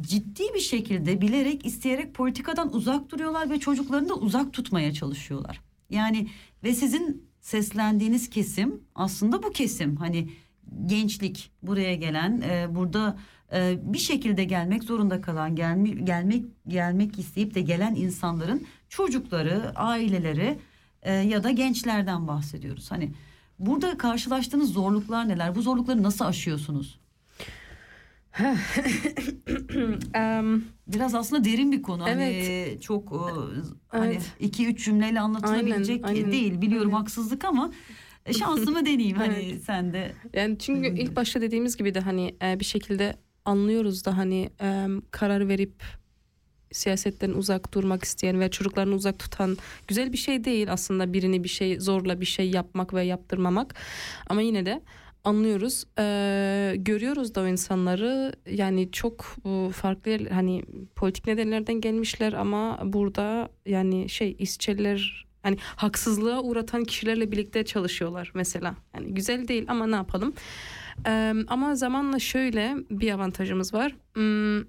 ciddi 0.00 0.42
bir 0.54 0.60
şekilde 0.60 1.20
bilerek 1.20 1.66
isteyerek 1.66 2.14
politikadan 2.14 2.74
uzak 2.74 3.10
duruyorlar 3.10 3.50
ve 3.50 3.60
çocuklarını 3.60 4.08
da 4.08 4.14
uzak 4.14 4.52
tutmaya 4.52 4.92
çalışıyorlar. 4.92 5.60
Yani 5.90 6.28
ve 6.64 6.74
sizin 6.74 7.26
seslendiğiniz 7.40 8.30
kesim 8.30 8.80
aslında 8.94 9.42
bu 9.42 9.50
kesim 9.52 9.96
hani 9.96 10.30
gençlik 10.86 11.50
buraya 11.62 11.94
gelen 11.94 12.40
e, 12.40 12.74
burada 12.74 13.18
e, 13.52 13.78
bir 13.82 13.98
şekilde 13.98 14.44
gelmek 14.44 14.84
zorunda 14.84 15.20
kalan 15.20 15.56
gelme, 15.56 15.90
gelmek 15.90 16.44
gelmek 16.68 17.18
isteyip 17.18 17.54
de 17.54 17.60
gelen 17.60 17.94
insanların 17.94 18.66
çocukları 18.88 19.72
aileleri 19.76 20.58
e, 21.06 21.12
ya 21.12 21.44
da 21.44 21.50
gençlerden 21.50 22.28
bahsediyoruz. 22.28 22.90
Hani 22.90 23.12
burada 23.58 23.98
karşılaştığınız 23.98 24.72
zorluklar 24.72 25.28
neler? 25.28 25.54
Bu 25.54 25.62
zorlukları 25.62 26.02
nasıl 26.02 26.24
aşıyorsunuz? 26.24 26.98
em, 30.14 30.64
Biraz 30.86 31.14
aslında 31.14 31.44
derin 31.44 31.72
bir 31.72 31.82
konu. 31.82 32.02
Hani 32.02 32.22
Evet. 32.22 32.82
çok 32.82 33.12
e, 33.12 33.16
hani 33.88 34.06
Evet. 34.12 34.32
iki 34.40 34.66
üç 34.66 34.84
cümleyle 34.84 35.20
anlatılabilecek 35.20 36.04
Aynen, 36.04 36.16
aynen. 36.16 36.32
değil. 36.32 36.60
Biliyorum 36.60 36.88
Aynen. 36.94 36.98
haksızlık 37.00 37.44
ama 37.44 37.72
e, 38.26 38.32
şansımı 38.32 38.80
deneyeyim 38.86 39.16
hani 39.16 39.34
Evet. 39.34 39.62
sen 39.64 39.92
de. 39.92 40.12
Yani 40.34 40.58
çünkü 40.58 40.88
ilk 40.98 41.16
başta 41.16 41.40
dediğimiz 41.40 41.76
gibi 41.76 41.94
de 41.94 42.00
hani 42.00 42.36
e, 42.42 42.60
bir 42.60 42.64
şekilde 42.64 43.16
anlıyoruz 43.44 44.04
da 44.04 44.16
hani 44.16 44.50
karar 45.10 45.48
verip 45.48 45.82
siyasetten 46.76 47.30
uzak 47.30 47.74
durmak 47.74 48.04
isteyen 48.04 48.40
ve 48.40 48.50
çocuklarını 48.50 48.94
uzak 48.94 49.18
tutan 49.18 49.56
güzel 49.88 50.12
bir 50.12 50.18
şey 50.18 50.44
değil 50.44 50.72
aslında 50.72 51.12
birini 51.12 51.44
bir 51.44 51.48
şey 51.48 51.80
zorla 51.80 52.20
bir 52.20 52.26
şey 52.26 52.50
yapmak 52.50 52.94
ve 52.94 53.02
yaptırmamak. 53.02 53.74
Ama 54.26 54.42
yine 54.42 54.66
de 54.66 54.82
anlıyoruz. 55.24 55.84
Ee, 55.98 56.74
görüyoruz 56.78 57.34
da 57.34 57.40
o 57.40 57.46
insanları. 57.46 58.32
Yani 58.50 58.92
çok 58.92 59.36
e, 59.44 59.70
farklı 59.72 60.28
hani 60.28 60.62
politik 60.96 61.26
nedenlerden 61.26 61.80
gelmişler 61.80 62.32
ama 62.32 62.80
burada 62.84 63.48
yani 63.66 64.08
şey 64.08 64.36
işçiler 64.38 65.26
hani 65.42 65.56
haksızlığa 65.60 66.42
uğratan 66.42 66.84
kişilerle 66.84 67.32
birlikte 67.32 67.64
çalışıyorlar 67.64 68.30
mesela. 68.34 68.74
Yani 68.94 69.14
güzel 69.14 69.48
değil 69.48 69.64
ama 69.68 69.86
ne 69.86 69.96
yapalım? 69.96 70.34
Ee, 71.06 71.34
ama 71.48 71.74
zamanla 71.74 72.18
şöyle 72.18 72.74
bir 72.90 73.12
avantajımız 73.12 73.74
var. 73.74 73.96
Hmm, 74.14 74.58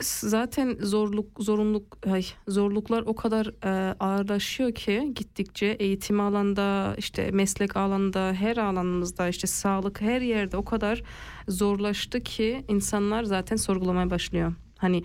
zaten 0.00 0.76
zorluk 0.80 1.26
zorunluluk 1.38 1.98
ay, 2.06 2.24
zorluklar 2.48 3.02
o 3.02 3.14
kadar 3.14 3.46
e, 3.64 3.94
ağırlaşıyor 4.00 4.72
ki 4.72 5.12
gittikçe 5.14 5.66
eğitim 5.66 6.20
alanda 6.20 6.94
işte 6.98 7.30
meslek 7.30 7.76
alanda 7.76 8.32
her 8.32 8.56
alanımızda 8.56 9.28
işte 9.28 9.46
sağlık 9.46 10.00
her 10.00 10.20
yerde 10.20 10.56
o 10.56 10.64
kadar 10.64 11.02
zorlaştı 11.48 12.20
ki 12.20 12.64
insanlar 12.68 13.24
zaten 13.24 13.56
sorgulamaya 13.56 14.10
başlıyor. 14.10 14.52
Hani 14.78 15.02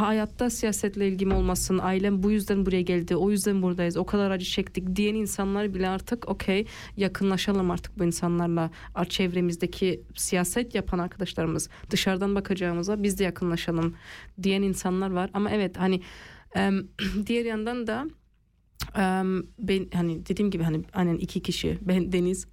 hayatta 0.00 0.50
siyasetle 0.50 1.08
ilgim 1.08 1.32
olmasın 1.32 1.78
ailem 1.78 2.22
bu 2.22 2.30
yüzden 2.30 2.66
buraya 2.66 2.82
geldi 2.82 3.16
o 3.16 3.30
yüzden 3.30 3.62
buradayız 3.62 3.96
o 3.96 4.06
kadar 4.06 4.30
acı 4.30 4.46
çektik 4.46 4.96
diyen 4.96 5.14
insanlar 5.14 5.74
bile 5.74 5.88
artık 5.88 6.28
okey 6.28 6.66
yakınlaşalım 6.96 7.70
artık 7.70 7.98
bu 7.98 8.04
insanlarla. 8.04 8.70
Ar- 8.94 9.08
çevremizdeki 9.08 10.02
siyaset 10.14 10.74
yapan 10.74 10.98
arkadaşlarımız 10.98 11.68
dışarıdan 11.90 12.34
bakacağımıza 12.34 13.02
biz 13.02 13.18
de 13.18 13.24
yakınlaşalım 13.24 13.94
diyen 14.42 14.62
insanlar 14.62 15.10
var. 15.10 15.30
Ama 15.34 15.50
evet 15.50 15.78
hani 15.78 16.00
diğer 17.26 17.44
yandan 17.44 17.86
da 17.86 18.06
ben 19.58 19.88
hani 19.94 20.26
dediğim 20.26 20.50
gibi 20.50 20.62
hani 20.62 20.84
aynen 20.92 21.16
iki 21.16 21.42
kişi 21.42 21.78
ben 21.82 22.12
Deniz. 22.12 22.46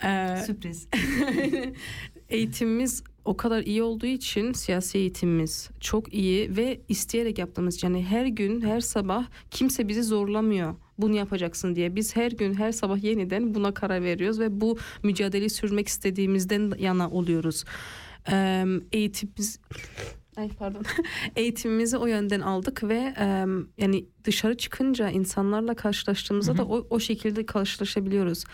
Sürpriz. 0.46 0.88
eğitimimiz 2.28 3.02
o 3.28 3.36
kadar 3.36 3.62
iyi 3.62 3.82
olduğu 3.82 4.06
için 4.06 4.52
siyasi 4.52 4.98
eğitimimiz 4.98 5.70
çok 5.80 6.14
iyi 6.14 6.56
ve 6.56 6.80
isteyerek 6.88 7.38
yaptığımız 7.38 7.82
yani 7.82 8.04
her 8.04 8.26
gün 8.26 8.60
her 8.60 8.80
sabah 8.80 9.26
kimse 9.50 9.88
bizi 9.88 10.02
zorlamıyor 10.02 10.74
bunu 10.98 11.16
yapacaksın 11.16 11.76
diye 11.76 11.96
biz 11.96 12.16
her 12.16 12.32
gün 12.32 12.54
her 12.54 12.72
sabah 12.72 13.02
yeniden 13.04 13.54
buna 13.54 13.74
karar 13.74 14.02
veriyoruz 14.02 14.40
ve 14.40 14.60
bu 14.60 14.78
mücadeleyi 15.02 15.50
sürmek 15.50 15.88
istediğimizden 15.88 16.72
yana 16.78 17.10
oluyoruz 17.10 17.64
Eee 18.30 18.66
eğitimimiz 18.92 19.60
Ay 20.38 20.48
pardon. 20.48 20.82
Eğitimimizi 21.36 21.96
o 21.96 22.06
yönden 22.06 22.40
aldık 22.40 22.84
ve 22.84 23.14
em, 23.18 23.68
yani 23.78 24.04
dışarı 24.24 24.56
çıkınca 24.56 25.10
insanlarla 25.10 25.74
karşılaştığımızda 25.74 26.56
da 26.56 26.64
o, 26.64 26.86
o 26.90 27.00
şekilde 27.00 27.46
karşılaşabiliyoruz. 27.46 28.44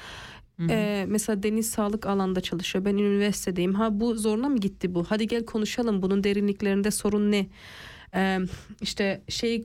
Ee, 0.70 1.06
mesela 1.09 1.43
Deniz 1.43 1.70
sağlık 1.70 2.06
alanda 2.06 2.40
çalışıyor. 2.40 2.85
Ben 2.85 2.94
üniversitedeyim. 2.94 3.74
Ha 3.74 4.01
bu 4.01 4.14
zoruna 4.14 4.48
mı 4.48 4.59
gitti 4.59 4.94
bu? 4.94 5.05
Hadi 5.05 5.26
gel 5.26 5.44
konuşalım. 5.44 6.02
Bunun 6.02 6.24
derinliklerinde 6.24 6.90
sorun 6.90 7.32
ne? 7.32 7.47
Ee, 8.14 8.39
işte 8.81 9.22
şey 9.28 9.64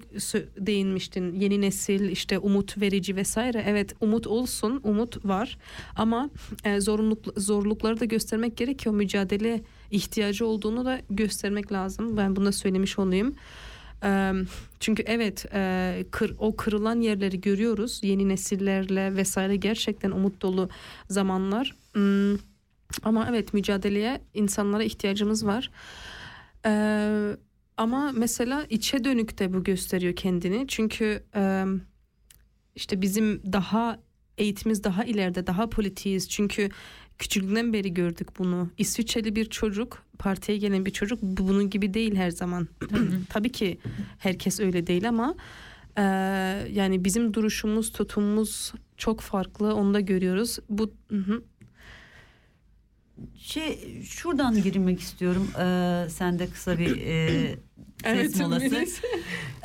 değinmiştin 0.58 1.34
yeni 1.34 1.62
nesil 1.62 2.10
işte 2.10 2.40
umut 2.40 2.82
verici 2.82 3.16
vesaire 3.16 3.64
evet 3.68 3.96
umut 4.02 4.28
olsun 4.28 4.80
umut 4.84 5.26
var 5.26 5.58
ama 5.96 6.30
e, 6.66 6.82
zorunluluk 6.82 7.26
zorlukları 7.38 8.00
da 8.00 8.06
göstermek 8.06 8.58
gerekiyor 8.58 8.96
mücadele 8.96 9.62
ihtiyacı 9.92 10.46
olduğunu 10.46 10.86
da 10.86 11.02
göstermek 11.10 11.72
lazım 11.72 12.18
ben 12.18 12.36
bunu 12.36 12.46
da 12.46 12.52
söylemiş 12.52 13.00
olayım 13.00 13.36
Çünkü 14.80 15.04
evet 15.06 15.46
e, 15.54 16.06
kır, 16.12 16.36
o 16.40 16.56
kırılan 16.56 17.02
yerleri 17.02 17.42
görüyoruz. 17.42 18.00
Yeni 18.04 18.30
nesillerle 18.30 19.16
vesaire 19.16 19.56
gerçekten 19.56 20.12
umut 20.12 20.42
dolu 20.42 20.70
zamanlar. 21.10 21.76
Hmm, 21.94 22.38
ama 23.04 23.28
evet 23.30 23.54
mücadeleye 23.54 24.22
insanlara 24.34 24.84
ihtiyacımız 24.84 25.46
var. 25.46 25.72
Ee, 26.66 27.38
ama 27.78 28.12
mesela 28.12 28.66
içe 28.70 29.04
dönük 29.04 29.40
de 29.40 29.54
bu 29.54 29.64
gösteriyor 29.64 30.16
kendini. 30.16 30.68
Çünkü 30.68 31.24
e, 31.36 31.66
işte 32.76 33.02
bizim 33.02 33.54
daha 33.54 34.00
eğitimimiz 34.38 34.84
daha 34.84 35.04
ileride 35.04 35.48
daha 35.48 35.70
politiyiz. 35.70 36.30
Çünkü 36.30 36.70
küçüklüğünden 37.20 37.74
beri 37.74 37.94
gördük 37.94 38.28
bunu 38.40 38.70
İsviçreli 38.78 39.36
bir 39.36 39.46
çocuk 39.46 40.04
partiye 40.20 40.58
gelen 40.58 40.86
bir 40.86 40.92
çocuk 40.92 41.22
bu- 41.22 41.48
bunun 41.48 41.70
gibi 41.70 41.94
değil 41.94 42.16
her 42.16 42.32
zaman 42.32 42.68
tabii 43.30 43.52
ki 43.52 43.80
herkes 44.20 44.60
öyle 44.60 44.88
değil 44.88 45.10
ama 45.10 45.36
e, 45.98 46.02
yani 46.72 47.06
bizim 47.06 47.34
duruşumuz 47.34 47.92
tutumumuz 47.92 48.74
çok 48.98 49.22
farklı 49.22 49.76
onu 49.76 49.94
da 49.94 50.00
görüyoruz 50.00 50.60
bu 50.70 50.92
hı 51.10 51.18
hı. 51.18 51.44
Şey 53.38 54.02
şuradan 54.04 54.62
girmek 54.62 55.00
istiyorum. 55.00 55.48
Ee, 55.60 56.10
sen 56.10 56.40
de 56.40 56.48
kısa 56.50 56.80
bir 56.80 57.02
e, 57.02 57.56
ses 58.04 58.40
molası. 58.40 58.70
Melis. 58.70 59.02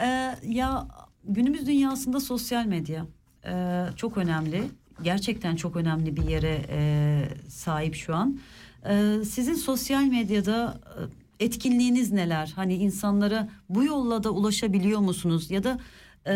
Ee, 0.01 0.35
ya 0.47 0.89
günümüz 1.24 1.66
dünyasında 1.66 2.20
sosyal 2.20 2.66
medya 2.66 3.06
e, 3.47 3.85
çok 3.97 4.16
önemli. 4.18 4.62
Gerçekten 5.02 5.56
çok 5.56 5.76
önemli 5.76 6.16
bir 6.16 6.28
yere 6.28 6.66
e, 6.68 7.22
sahip 7.48 7.94
şu 7.94 8.14
an. 8.14 8.38
Ee, 8.88 9.24
sizin 9.24 9.54
sosyal 9.54 10.02
medyada 10.02 10.80
e, 11.40 11.44
etkinliğiniz 11.44 12.12
neler? 12.12 12.52
Hani 12.56 12.74
insanlara 12.74 13.48
bu 13.68 13.84
yolla 13.84 14.24
da 14.24 14.30
ulaşabiliyor 14.30 15.00
musunuz? 15.00 15.50
Ya 15.50 15.64
da 15.64 15.78
e, 16.26 16.34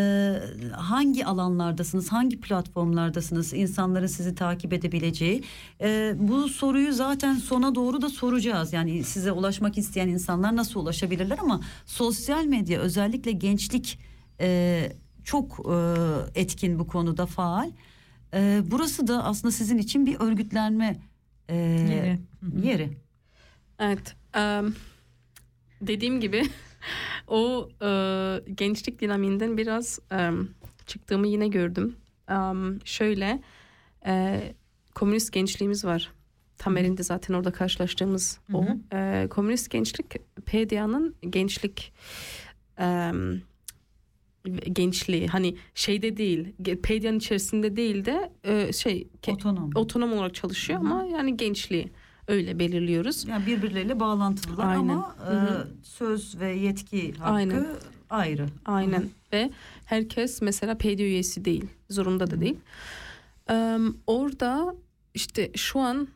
hangi 0.72 1.26
alanlardasınız? 1.26 2.12
Hangi 2.12 2.40
platformlardasınız? 2.40 3.54
İnsanların 3.54 4.06
sizi 4.06 4.34
takip 4.34 4.72
edebileceği. 4.72 5.42
E, 5.80 6.14
bu 6.18 6.48
soruyu 6.48 6.92
zaten 6.92 7.34
sona 7.34 7.74
doğru 7.74 8.02
da 8.02 8.08
soracağız. 8.08 8.72
Yani 8.72 9.04
size 9.04 9.32
ulaşmak 9.32 9.78
isteyen 9.78 10.08
insanlar 10.08 10.56
nasıl 10.56 10.80
ulaşabilirler 10.80 11.38
ama 11.38 11.60
sosyal 11.86 12.44
medya 12.44 12.80
özellikle 12.80 13.32
gençlik 13.32 13.98
e, 14.40 14.92
çok 15.24 15.66
e, 15.70 16.40
etkin 16.40 16.78
bu 16.78 16.86
konuda 16.86 17.26
faal. 17.26 17.70
E, 18.34 18.62
burası 18.64 19.06
da 19.06 19.24
aslında 19.24 19.52
sizin 19.52 19.78
için 19.78 20.06
bir 20.06 20.20
örgütlenme 20.20 20.96
e, 21.48 21.56
Yeri. 21.56 22.18
yeri. 22.62 22.90
Evet. 23.78 24.16
em, 24.34 24.74
dediğim 25.80 26.20
gibi 26.20 26.42
o 27.28 27.68
e, 27.82 27.88
gençlik 28.54 29.00
dinamiğinden 29.00 29.56
biraz 29.56 29.98
em, 30.10 30.48
çıktığımı 30.86 31.26
yine 31.26 31.48
gördüm. 31.48 31.96
Em, 32.28 32.78
şöyle 32.84 33.42
e, 34.06 34.42
komünist 34.94 35.32
gençliğimiz 35.32 35.84
var. 35.84 36.12
Tamer'inde 36.58 37.02
zaten 37.02 37.34
orada 37.34 37.52
karşılaştığımız 37.52 38.38
o. 38.52 38.64
E, 38.92 39.26
komünist 39.30 39.70
gençlik 39.70 40.10
PDA'nın 40.46 41.14
gençlik 41.30 41.92
em, 42.78 43.42
gençliği 44.56 45.26
hani 45.28 45.56
şeyde 45.74 46.16
değil 46.16 46.52
PDA'nın 46.82 47.18
içerisinde 47.18 47.76
değil 47.76 48.04
de 48.04 48.32
e, 48.44 48.72
şey 48.72 49.08
ke- 49.22 49.32
Otonom. 49.32 49.70
otonom 49.74 50.12
olarak 50.12 50.34
çalışıyor 50.34 50.78
ama 50.80 51.04
yani 51.12 51.36
gençliği 51.36 51.88
öyle 52.28 52.58
belirliyoruz. 52.58 53.24
Yani 53.28 53.46
birbirleriyle 53.46 54.00
bağlantılılar 54.00 54.66
Aynen. 54.68 54.78
ama 54.88 55.16
Hı 55.18 55.40
hı. 55.40 55.68
e, 55.80 55.84
söz 55.84 56.40
ve 56.40 56.52
yetki 56.52 57.12
hakkı 57.12 57.32
Aynen. 57.32 57.66
ayrı. 58.10 58.46
Aynen 58.64 59.08
ve 59.32 59.50
herkes 59.84 60.42
mesela 60.42 60.78
PD 60.78 60.98
üyesi 61.00 61.44
değil 61.44 61.64
zorunda 61.90 62.30
da 62.30 62.40
değil. 62.40 62.56
Eee, 63.50 63.78
orada 64.06 64.74
işte 65.14 65.50
şu 65.56 65.80
an 65.80 66.08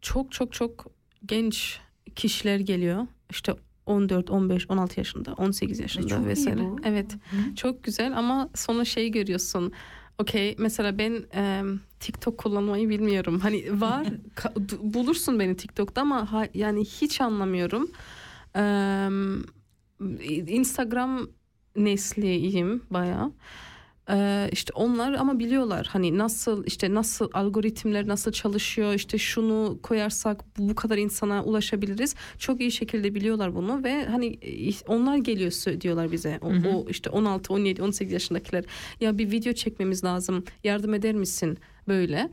çok 0.00 0.32
çok 0.32 0.52
çok 0.52 0.86
genç 1.26 1.80
kişiler 2.16 2.58
geliyor 2.60 3.06
işte 3.30 3.54
14, 3.86 4.30
15, 4.30 4.70
16 4.70 5.00
yaşında, 5.00 5.32
18 5.32 5.80
yaşında 5.80 6.08
çok 6.08 6.26
vesaire. 6.26 6.60
Evet. 6.84 7.16
Çok 7.56 7.84
güzel 7.84 8.18
ama 8.18 8.48
sonra 8.54 8.84
şey 8.84 9.10
görüyorsun. 9.10 9.72
Okey 10.18 10.54
mesela 10.58 10.98
ben 10.98 11.24
em, 11.32 11.80
TikTok 12.00 12.38
kullanmayı 12.38 12.88
bilmiyorum. 12.88 13.40
Hani 13.40 13.80
var 13.80 14.06
bulursun 14.82 15.38
beni 15.40 15.56
TikTok'ta 15.56 16.00
ama 16.00 16.32
ha- 16.32 16.48
yani 16.54 16.84
hiç 16.84 17.20
anlamıyorum. 17.20 17.90
Em, 18.54 19.42
Instagram 20.46 21.28
nesliyim 21.76 22.82
bayağı. 22.90 23.32
Ee, 24.10 24.48
işte 24.52 24.72
onlar 24.74 25.12
ama 25.12 25.38
biliyorlar. 25.38 25.86
Hani 25.90 26.18
nasıl 26.18 26.64
işte 26.66 26.94
nasıl 26.94 27.28
algoritmler 27.32 28.08
nasıl 28.08 28.32
çalışıyor 28.32 28.94
işte 28.94 29.18
şunu 29.18 29.78
koyarsak 29.82 30.58
bu, 30.58 30.68
bu 30.68 30.74
kadar 30.74 30.98
insana 30.98 31.44
ulaşabiliriz. 31.44 32.14
Çok 32.38 32.60
iyi 32.60 32.70
şekilde 32.72 33.14
biliyorlar 33.14 33.54
bunu 33.54 33.84
ve 33.84 34.04
hani 34.04 34.26
e, 34.26 34.70
onlar 34.86 35.16
geliyor 35.16 35.80
diyorlar 35.80 36.12
bize. 36.12 36.38
O, 36.42 36.48
o 36.68 36.86
işte 36.88 37.10
16 37.10 37.52
17 37.52 37.82
18 37.82 38.12
yaşındakiler 38.12 38.64
ya 39.00 39.18
bir 39.18 39.30
video 39.30 39.52
çekmemiz 39.52 40.04
lazım 40.04 40.44
yardım 40.64 40.94
eder 40.94 41.14
misin? 41.14 41.58
böyle. 41.88 42.30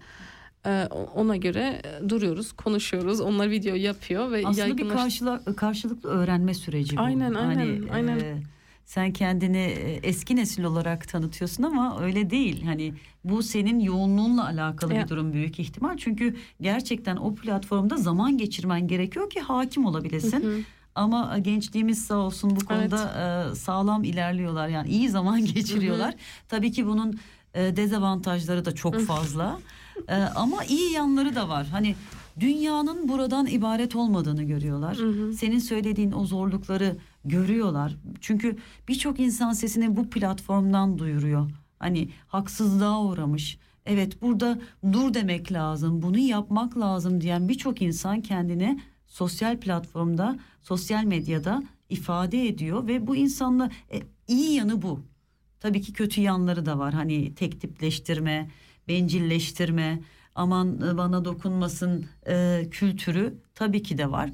Ona 1.16 1.36
göre 1.36 1.82
e, 2.06 2.10
duruyoruz 2.10 2.52
konuşuyoruz. 2.52 3.22
Onlar 3.22 3.50
video 3.50 3.76
yapıyor 3.76 4.32
ve 4.32 4.44
Aslında 4.46 4.78
bir 4.78 4.84
yaygınlaş- 4.84 4.94
karşıla, 4.94 5.42
karşılıklı 5.58 6.10
öğrenme 6.10 6.54
süreci 6.54 6.98
bu. 6.98 7.02
Aynen, 7.02 7.34
aynen, 7.34 7.88
aynen. 7.88 8.20
e, 8.20 8.42
sen 8.90 9.14
kendini 9.14 9.58
e, 9.58 10.00
eski 10.04 10.36
nesil 10.36 10.64
olarak 10.64 11.08
tanıtıyorsun 11.08 11.64
ama 11.64 12.00
öyle 12.02 12.30
değil. 12.30 12.64
Hani 12.66 12.94
bu 13.24 13.44
senin 13.44 13.80
yoğunluğunla 13.80 14.46
alakalı 14.46 14.94
Ya. 14.94 15.04
bir 15.04 15.10
durum 15.10 15.34
büyük 15.34 15.60
ihtimal. 15.60 15.98
Çünkü 15.98 16.36
gerçekten 16.62 17.16
o 17.16 17.36
platformda 17.36 17.98
zaman 17.98 18.38
geçirmen 18.38 18.88
gerekiyor 18.88 19.30
ki 19.30 19.40
hakim 19.40 19.86
olabilesin. 19.86 20.44
Hı 20.44 20.48
hı. 20.48 20.60
Ama 20.96 21.38
e, 21.38 21.40
gençliğimiz 21.40 22.06
sağ 22.06 22.16
olsun 22.18 22.56
bu 22.56 22.66
konuda 22.66 23.04
e, 23.52 23.56
sağlam 23.56 24.04
ilerliyorlar. 24.04 24.68
Yani 24.68 24.90
iyi 24.90 25.10
zaman 25.10 25.46
geçiriyorlar. 25.54 26.14
Tabii 26.48 26.72
ki 26.72 26.86
bunun 26.88 27.20
dezavantajları 27.56 28.66
da 28.66 28.76
çok 28.76 29.02
fazla. 29.02 29.60
Ama 30.36 30.64
iyi 30.64 30.92
yanları 30.92 31.36
da 31.36 31.50
var. 31.50 31.68
Hani 31.68 31.96
dünyanın 32.40 33.10
buradan 33.10 33.48
ibaret 33.48 33.96
olmadığını 33.96 34.44
görüyorlar. 34.44 34.98
Senin 35.34 35.60
söylediğin 35.60 36.12
o 36.12 36.26
zorlukları 36.26 36.98
görüyorlar. 37.26 37.96
Çünkü 38.22 38.58
birçok 38.88 39.20
insan 39.20 39.54
sesini 39.54 39.96
bu 39.96 40.10
platformdan 40.10 40.98
duyuruyor. 40.98 41.52
Hani 41.80 42.10
haksızlığa 42.28 43.04
uğramış. 43.04 43.58
Evet 43.86 44.22
burada 44.22 44.60
dur 44.94 45.14
demek 45.14 45.52
lazım, 45.52 46.02
bunu 46.02 46.18
yapmak 46.18 46.78
lazım 46.78 47.22
diyen 47.22 47.50
birçok 47.50 47.82
insan 47.82 48.22
kendini 48.22 48.80
sosyal 49.08 49.58
platformda, 49.58 50.40
sosyal 50.62 51.04
medyada 51.04 51.64
ifade 51.90 52.48
ediyor 52.48 52.88
ve 52.88 53.08
bu 53.08 53.16
insanla 53.16 53.70
e, 53.94 54.02
iyi 54.28 54.56
yanı 54.56 54.82
bu. 54.82 55.02
Tabii 55.60 55.82
ki 55.82 55.94
kötü 55.94 56.22
yanları 56.22 56.66
da 56.66 56.80
var. 56.80 56.94
Hani 56.94 57.36
tek 57.36 57.62
tipleştirme, 57.62 58.50
bencilleştirme, 58.88 60.02
aman 60.36 60.82
e, 60.82 60.98
bana 60.98 61.26
dokunmasın 61.26 62.06
e, 62.28 62.68
kültürü 62.72 63.34
tabii 63.56 63.84
ki 63.84 63.98
de 63.98 64.12
var. 64.12 64.30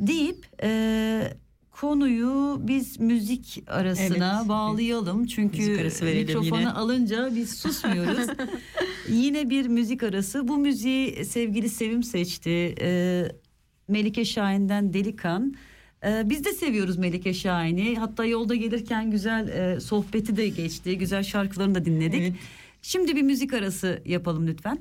Deyip 0.00 0.46
e, 0.62 1.38
konuyu 1.80 2.56
biz 2.60 3.00
müzik 3.00 3.64
arasına 3.66 4.36
Evet. 4.38 4.48
bağlayalım. 4.48 5.26
Çünkü 5.26 5.80
arası 5.80 6.04
mikrofonu 6.04 6.60
yine. 6.60 6.70
alınca 6.70 7.30
biz 7.34 7.58
susmuyoruz. 7.58 8.26
yine 9.08 9.50
bir 9.50 9.66
müzik 9.66 10.02
arası. 10.02 10.48
Bu 10.48 10.56
müziği 10.56 11.24
sevgili 11.24 11.68
Sevim 11.68 12.02
seçti. 12.02 12.74
E, 12.80 13.22
Melike 13.88 14.24
Şahin'den 14.24 14.92
Delikan. 14.92 15.54
Ee, 16.04 16.22
biz 16.24 16.44
de 16.44 16.52
seviyoruz 16.52 16.96
Melike 16.98 17.34
Şahin'i. 17.34 17.96
Hatta 17.96 18.24
yolda 18.24 18.54
gelirken 18.54 19.10
güzel 19.10 19.48
e, 19.48 19.80
sohbeti 19.80 20.36
de 20.36 20.48
geçti. 20.48 20.98
Güzel 20.98 21.22
şarkılarını 21.22 21.74
da 21.74 21.84
dinledik. 21.84 22.20
Evet. 22.20 22.32
Şimdi 22.82 23.16
bir 23.16 23.22
müzik 23.22 23.54
arası 23.54 24.02
yapalım 24.06 24.46
lütfen. 24.46 24.78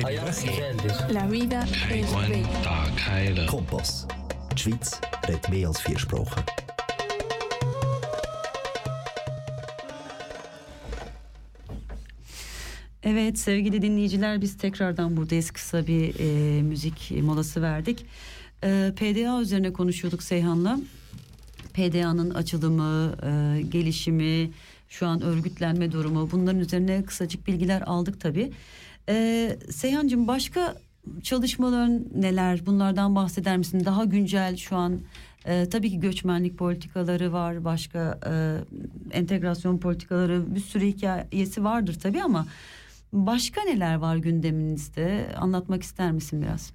La 0.00 1.26
vida 1.26 1.64
es 1.90 2.06
bella. 2.14 3.46
Kompass. 3.46 4.06
Die 4.52 4.58
Schweiz 4.58 5.00
redet 5.28 5.48
mehr 5.50 5.68
als 5.68 5.80
vier 5.80 5.98
Sprachen. 5.98 6.42
Evet 13.02 13.38
sevgili 13.38 13.82
dinleyiciler 13.82 14.40
biz 14.40 14.56
tekrardan 14.56 15.16
buradayız. 15.16 15.50
Kısa 15.50 15.86
bir 15.86 16.14
e, 16.18 16.62
müzik 16.62 17.10
molası 17.22 17.62
verdik. 17.62 18.06
E, 18.64 18.92
PDA 18.96 19.40
üzerine 19.40 19.72
konuşuyorduk 19.72 20.22
Seyhan'la. 20.22 20.80
PDA'nın 21.74 22.30
açılımı, 22.30 23.16
e, 23.22 23.62
gelişimi, 23.62 24.50
şu 24.88 25.06
an 25.06 25.22
örgütlenme 25.22 25.92
durumu 25.92 26.30
bunların 26.30 26.60
üzerine 26.60 27.04
kısacık 27.04 27.46
bilgiler 27.46 27.82
aldık 27.82 28.20
tabii. 28.20 28.52
E, 29.08 29.58
Seyhan'cığım 29.70 30.28
başka 30.28 30.76
çalışmaların 31.22 32.04
neler 32.14 32.66
bunlardan 32.66 33.14
bahseder 33.14 33.56
misin? 33.56 33.82
Daha 33.84 34.04
güncel 34.04 34.56
şu 34.56 34.76
an 34.76 35.00
e, 35.44 35.68
tabii 35.68 35.90
ki 35.90 36.00
göçmenlik 36.00 36.58
politikaları 36.58 37.32
var, 37.32 37.64
başka 37.64 38.20
e, 38.26 38.32
entegrasyon 39.18 39.78
politikaları 39.78 40.54
bir 40.54 40.60
sürü 40.60 40.86
hikayesi 40.86 41.64
vardır 41.64 41.98
tabii 42.02 42.22
ama 42.22 42.46
başka 43.12 43.62
neler 43.62 43.94
var 43.94 44.16
gündeminizde 44.16 45.26
anlatmak 45.36 45.82
ister 45.82 46.12
misin 46.12 46.42
biraz? 46.42 46.72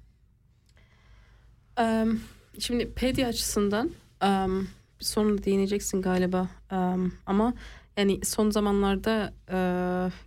Em, 1.76 2.20
şimdi 2.58 2.92
pedi 2.92 3.26
açısından 3.26 3.90
em, 4.22 4.68
sonra 5.00 5.44
değineceksin 5.44 6.02
galiba 6.02 6.48
Em, 6.72 7.12
ama 7.26 7.54
yani 7.96 8.20
son 8.24 8.50
zamanlarda 8.50 9.32
e, 9.50 9.56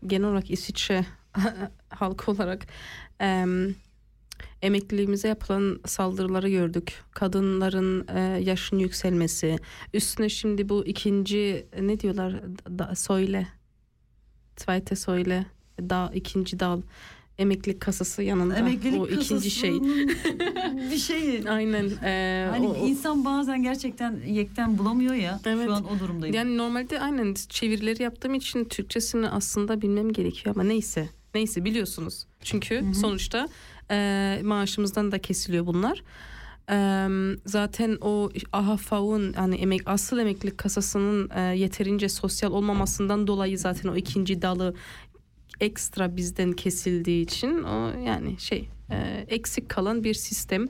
genel 0.07 0.27
olarak 0.27 0.51
İsviçre 0.51 1.05
halkı 1.89 2.31
olarak 2.31 2.67
em, 3.19 3.75
emekliliğimize 4.61 5.27
yapılan 5.27 5.79
saldırıları 5.85 6.49
gördük. 6.49 6.93
Kadınların 7.11 8.07
e, 8.07 8.19
yaşın 8.43 8.77
yükselmesi. 8.77 9.57
Üstüne 9.93 10.29
şimdi 10.29 10.69
bu 10.69 10.85
ikinci 10.85 11.65
ne 11.81 11.99
diyorlar 11.99 12.41
da, 12.79 12.95
söyle. 12.95 13.47
Zweite 14.57 14.95
söyle. 14.95 15.45
Da, 15.79 16.11
ikinci 16.13 16.59
dal. 16.59 16.81
Emeklilik 17.37 17.81
kasası 17.81 18.23
yanında. 18.23 18.55
Emeklilik 18.55 19.01
o 19.01 19.07
ikinci 19.07 19.51
şey. 19.51 19.71
bir 20.91 20.97
şey. 20.97 21.49
Aynen. 21.49 21.91
e, 22.03 22.47
Hani 22.51 22.67
o- 22.67 22.75
insan 22.75 23.25
bazen 23.25 23.63
gerçekten 23.63 24.21
yekten 24.27 24.77
bulamıyor 24.77 25.13
ya. 25.13 25.39
Evet. 25.45 25.65
Şu 25.65 25.73
an 25.73 25.85
o 25.95 25.99
durumdayım. 25.99 26.35
Yani 26.35 26.57
normalde 26.57 26.99
aynen 26.99 27.33
çevirileri 27.49 28.03
yaptığım 28.03 28.33
için 28.33 28.65
Türkçesini 28.65 29.29
aslında 29.29 29.81
bilmem 29.81 30.13
gerekiyor 30.13 30.55
ama 30.55 30.63
neyse. 30.63 31.09
Neyse 31.35 31.65
biliyorsunuz. 31.65 32.25
Çünkü 32.43 32.83
sonuçta 32.93 33.47
e, 33.91 34.41
maaşımızdan 34.43 35.11
da 35.11 35.19
kesiliyor 35.19 35.65
bunlar. 35.65 36.03
E, 36.71 37.07
zaten 37.45 37.97
o 38.01 38.29
AHFAV'ın 38.51 39.33
hani 39.33 39.55
emek 39.55 39.81
asıl 39.85 40.19
emeklilik 40.19 40.57
kasasının 40.57 41.29
e, 41.35 41.41
yeterince 41.41 42.09
sosyal 42.09 42.51
olmamasından 42.51 43.27
dolayı 43.27 43.59
zaten 43.59 43.89
o 43.89 43.95
ikinci 43.95 44.41
dalı 44.41 44.75
ekstra 45.59 46.15
bizden 46.15 46.51
kesildiği 46.51 47.23
için 47.23 47.63
o 47.63 47.99
yani 48.05 48.39
şey 48.39 48.69
e, 48.91 49.25
eksik 49.27 49.69
kalan 49.69 50.03
bir 50.03 50.13
sistem 50.13 50.67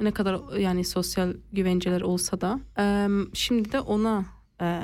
ne 0.00 0.10
kadar 0.10 0.58
yani 0.58 0.84
sosyal 0.84 1.34
güvenceler 1.52 2.00
olsa 2.00 2.40
da 2.40 2.60
e, 2.78 3.08
şimdi 3.34 3.72
de 3.72 3.80
ona 3.80 4.24
e, 4.60 4.80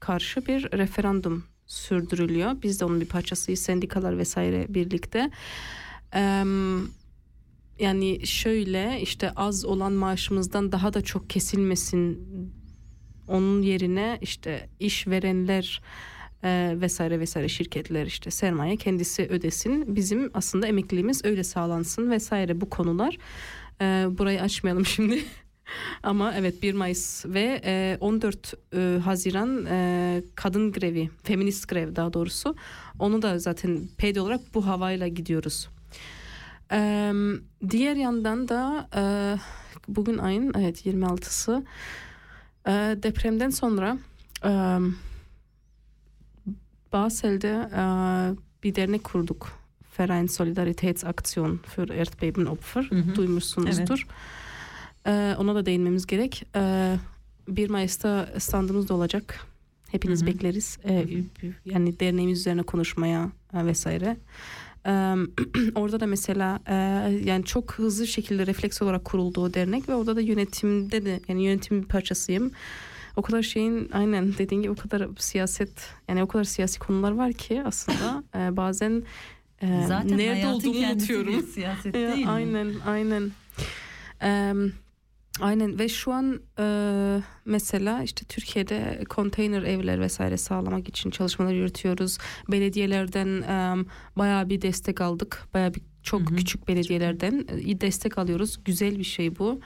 karşı 0.00 0.46
bir 0.46 0.72
referandum 0.72 1.44
sürdürülüyor. 1.68 2.62
Biz 2.62 2.80
de 2.80 2.84
onun 2.84 3.00
bir 3.00 3.06
parçasıyız 3.06 3.60
sendikalar 3.60 4.18
vesaire 4.18 4.66
birlikte. 4.68 5.30
Yani 7.78 8.26
şöyle 8.26 9.00
işte 9.00 9.30
az 9.30 9.64
olan 9.64 9.92
maaşımızdan 9.92 10.72
daha 10.72 10.94
da 10.94 11.02
çok 11.02 11.30
kesilmesin 11.30 12.28
onun 13.28 13.62
yerine 13.62 14.18
işte 14.22 14.68
işverenler 14.80 15.82
e, 16.44 16.76
vesaire 16.80 17.20
vesaire 17.20 17.48
şirketler 17.48 18.06
işte 18.06 18.30
sermaye 18.30 18.76
kendisi 18.76 19.22
ödesin. 19.22 19.96
Bizim 19.96 20.30
aslında 20.34 20.66
emekliliğimiz 20.66 21.24
öyle 21.24 21.44
sağlansın 21.44 22.10
vesaire 22.10 22.60
bu 22.60 22.70
konular. 22.70 23.18
E, 23.80 23.84
burayı 24.18 24.42
açmayalım 24.42 24.86
şimdi. 24.96 25.24
Ama 26.02 26.34
evet 26.34 26.62
1 26.62 26.74
Mayıs 26.74 27.26
ve 27.26 27.60
e, 27.64 27.98
14 28.00 28.54
e, 28.74 28.98
Haziran 29.04 29.66
e, 29.66 30.22
kadın 30.34 30.72
grevi, 30.72 31.10
feminist 31.22 31.68
grev 31.68 31.96
daha 31.96 32.12
doğrusu. 32.12 32.56
Onu 32.98 33.22
da 33.22 33.38
zaten 33.38 33.80
PD 33.98 34.16
olarak 34.16 34.40
bu 34.54 34.66
havayla 34.66 35.08
gidiyoruz. 35.08 35.68
E, 36.72 37.12
diğer 37.70 37.96
yandan 37.96 38.48
da 38.48 38.88
e, 38.96 39.02
bugün 39.88 40.18
ayın 40.18 40.52
evet 40.58 40.86
26'sı 40.86 41.64
e, 42.66 42.72
depremden 43.02 43.50
sonra 43.50 43.98
e, 44.44 44.78
Basel'de 46.92 47.68
e, 47.76 47.82
bir 48.62 48.74
dernek 48.74 49.04
kurduk. 49.04 49.58
Verein 49.98 50.26
Solidaritätsaktion 50.26 51.58
für 51.58 51.94
Erdbebenopfer. 51.94 52.82
Hı 52.90 52.94
hı. 52.94 53.14
Duymuşsunuzdur. 53.14 54.06
E, 55.06 55.34
ona 55.38 55.54
da 55.54 55.66
değinmemiz 55.66 56.06
gerek. 56.06 56.42
E, 56.56 56.96
1 57.48 57.70
Mayıs'ta 57.70 58.28
standımız 58.38 58.88
da 58.88 58.94
olacak. 58.94 59.46
Hepiniz 59.90 60.20
Hı 60.20 60.24
hı. 60.24 60.26
bekleriz. 60.26 60.78
E, 60.88 61.06
yani 61.64 62.00
derneğimiz 62.00 62.38
üzerine 62.40 62.62
konuşmaya 62.62 63.30
e, 63.54 63.66
vesaire. 63.66 64.16
E, 64.86 64.90
orada 65.74 66.00
da 66.00 66.06
mesela 66.06 66.60
e, 66.68 66.74
yani 67.24 67.44
çok 67.44 67.72
hızlı 67.74 68.06
şekilde 68.06 68.46
refleks 68.46 68.82
olarak 68.82 69.04
kuruldu 69.04 69.40
o 69.40 69.54
dernek 69.54 69.88
ve 69.88 69.94
orada 69.94 70.16
da 70.16 70.20
yönetimde 70.20 71.04
de 71.04 71.20
yani 71.28 71.44
yönetimin 71.44 71.82
bir 71.82 71.88
parçasıyım. 71.88 72.50
O 73.16 73.22
kadar 73.22 73.42
şeyin 73.42 73.90
aynen 73.92 74.38
dediğin 74.38 74.62
gibi 74.62 74.72
o 74.72 74.76
kadar 74.76 75.08
siyaset 75.18 75.70
yani 76.08 76.22
o 76.22 76.26
kadar 76.28 76.44
siyasi 76.44 76.78
konular 76.78 77.12
var 77.12 77.32
ki 77.32 77.62
aslında 77.64 78.22
e, 78.38 78.56
bazen 78.56 79.02
e, 79.62 79.84
Zaten 79.88 80.18
nerede 80.18 80.46
olduğumu 80.46 80.86
unutuyorum. 80.92 81.42
siyaset 81.42 81.94
Ya, 81.96 82.14
değil 82.14 82.24
mi? 82.26 82.30
aynen 82.30 82.72
aynen. 82.86 83.30
Em, 84.20 84.72
aynen 85.40 85.78
ve 85.78 85.88
şu 85.88 86.12
an 86.12 86.40
e, 86.58 86.64
mesela 87.44 88.02
işte 88.02 88.24
Türkiye'de 88.24 89.04
konteyner 89.08 89.62
evler 89.62 90.00
vesaire 90.00 90.36
sağlamak 90.36 90.88
için 90.88 91.10
çalışmalar 91.10 91.52
yürütüyoruz. 91.52 92.18
Belediyelerden 92.50 93.42
em, 93.42 93.86
bayağı 94.16 94.48
bir 94.48 94.62
destek 94.62 95.00
aldık. 95.00 95.48
Bayağı 95.54 95.74
bir 95.74 95.82
çok 96.02 96.28
küçük 96.28 96.68
belediyelerden 96.68 97.46
e, 97.66 97.80
destek 97.80 98.18
alıyoruz. 98.18 98.64
Güzel 98.64 98.98
bir 98.98 99.04
şey 99.04 99.38
bu. 99.38 99.60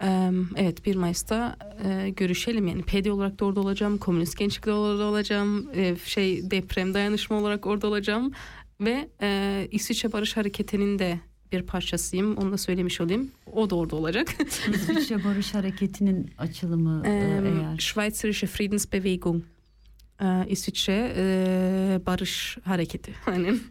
Em, 0.00 0.48
Evet 0.56 0.86
1 0.86 0.96
Mayıs'ta 0.96 1.56
e, 1.84 2.10
görüşelim 2.10 2.66
yani 2.66 2.82
PD 2.82 3.06
olarak 3.06 3.40
da 3.40 3.44
orada 3.44 3.60
olacağım, 3.60 3.98
komünist 3.98 4.38
gençlikte 4.38 4.72
orada 4.72 5.04
olacağım, 5.04 5.70
e, 5.74 5.96
şey 6.04 6.50
deprem 6.50 6.94
dayanışma 6.94 7.36
olarak 7.36 7.66
orada 7.66 7.86
olacağım 7.86 8.32
ve 8.80 9.08
e, 9.22 9.68
İsviçre 9.70 10.12
Barış 10.12 10.36
Hareketi'nin 10.36 10.98
de 10.98 11.20
bir 11.52 11.62
parçasıyım. 11.62 12.36
Onu 12.36 12.52
da 12.52 12.58
söylemiş 12.58 13.00
olayım. 13.00 13.30
O 13.52 13.70
da 13.70 13.76
orada 13.76 13.96
olacak. 13.96 14.28
İsviçre 14.74 15.24
Barış 15.24 15.54
Hareketi'nin 15.54 16.30
açılımı 16.38 17.02
e, 17.06 17.10
Em, 17.10 17.46
eğer. 17.46 17.78
Schweizerische 17.78 18.46
Friedensbewegung. 18.46 19.42
Ee, 20.22 20.46
İsviçre 20.48 21.12
e, 21.16 22.00
Barış 22.06 22.58
Hareketi. 22.64 23.14
Aynen. 23.26 23.58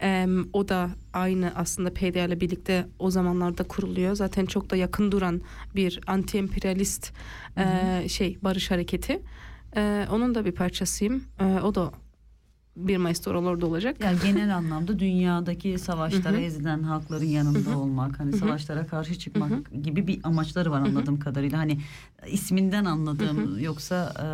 Em, 0.00 0.46
o 0.52 0.68
da 0.68 0.90
aynı 1.12 1.52
aslında 1.56 1.90
PDA 1.94 2.24
ile 2.24 2.40
birlikte 2.40 2.86
o 2.98 3.10
zamanlarda 3.10 3.62
kuruluyor. 3.62 4.14
Zaten 4.14 4.46
çok 4.46 4.70
da 4.70 4.76
yakın 4.76 5.12
duran 5.12 5.40
bir 5.74 6.00
anti-emperyalist 6.06 7.12
e, 7.58 8.08
şey 8.08 8.38
barış 8.42 8.70
hareketi. 8.70 9.22
E, 9.76 10.06
onun 10.10 10.34
da 10.34 10.44
bir 10.44 10.52
parçasıyım. 10.52 11.24
E, 11.40 11.44
o 11.44 11.74
da 11.74 11.92
1 12.76 12.96
Mayıs'ta 12.96 13.30
oralarda 13.30 13.66
olacak. 13.66 13.96
Yani 14.04 14.18
genel 14.24 14.56
anlamda 14.56 14.98
dünyadaki 14.98 15.78
savaşlara 15.78 16.40
ezilen 16.40 16.82
halkların 16.82 17.24
yanında 17.24 17.78
olmak, 17.78 18.20
hani 18.20 18.32
savaşlara 18.32 18.86
karşı 18.86 19.18
çıkmak 19.18 19.82
gibi 19.82 20.06
bir 20.06 20.20
amaçları 20.24 20.70
var 20.70 20.80
anladığım 20.80 21.18
kadarıyla. 21.18 21.58
Hani 21.58 21.78
isminden 22.26 22.84
anladığım 22.84 23.58
yoksa 23.58 24.12
e, 24.22 24.26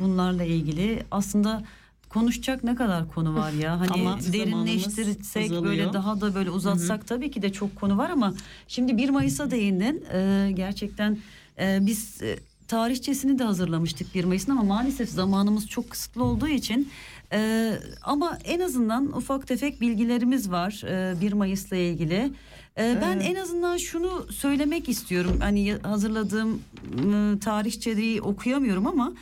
bunlarla 0.00 0.44
ilgili 0.44 1.02
aslında 1.10 1.62
konuşacak 2.08 2.64
ne 2.64 2.74
kadar 2.74 3.08
konu 3.08 3.34
var 3.34 3.52
ya. 3.52 3.80
Hani 3.80 3.90
Ama 3.90 4.18
derinleştirsek 4.32 5.50
böyle 5.50 5.92
daha 5.92 6.20
da 6.20 6.34
böyle 6.34 6.50
uzatsak 6.50 7.06
tabii 7.06 7.30
ki 7.30 7.42
de 7.42 7.52
çok 7.52 7.76
konu 7.76 7.98
var 7.98 8.10
ama 8.10 8.34
şimdi 8.68 8.96
1 8.96 9.10
Mayıs'a 9.10 9.50
değindin. 9.50 10.04
E, 10.12 10.50
gerçekten 10.54 11.18
e, 11.58 11.78
biz 11.80 12.22
e, 12.22 12.38
tarihçesini 12.68 13.38
de 13.38 13.44
hazırlamıştık 13.44 14.14
1 14.14 14.24
Mayıs'ın 14.24 14.52
ama 14.52 14.62
maalesef 14.62 15.08
zamanımız 15.08 15.68
çok 15.68 15.90
kısıtlı 15.90 16.24
olduğu 16.24 16.48
için 16.48 16.88
e, 17.32 17.72
ama 18.02 18.38
en 18.44 18.60
azından 18.60 19.16
ufak 19.16 19.46
tefek 19.46 19.80
bilgilerimiz 19.80 20.50
var 20.50 20.82
e, 21.16 21.20
1 21.20 21.32
Mayıs'la 21.32 21.76
ilgili. 21.76 22.32
E, 22.78 22.98
ben 23.02 23.20
en 23.20 23.34
azından 23.34 23.76
şunu 23.76 24.26
söylemek 24.32 24.88
istiyorum. 24.88 25.36
Hani 25.40 25.72
hazırladığım 25.82 26.54
e, 26.54 27.38
tarihçeyi 27.38 28.22
okuyamıyorum 28.22 28.86
ama 28.86 29.12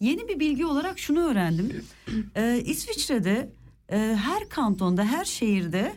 yeni 0.00 0.28
bir 0.28 0.40
bilgi 0.40 0.66
olarak 0.66 0.98
şunu 0.98 1.20
öğrendim. 1.20 1.84
E, 2.36 2.62
İsviçre'de 2.64 3.48
e, 3.92 3.98
her 3.98 4.48
kantonda, 4.48 5.04
her 5.04 5.24
şehirde 5.24 5.92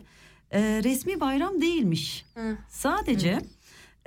e, 0.50 0.60
resmi 0.84 1.20
bayram 1.20 1.60
değilmiş. 1.60 2.24
Sadece 2.68 3.38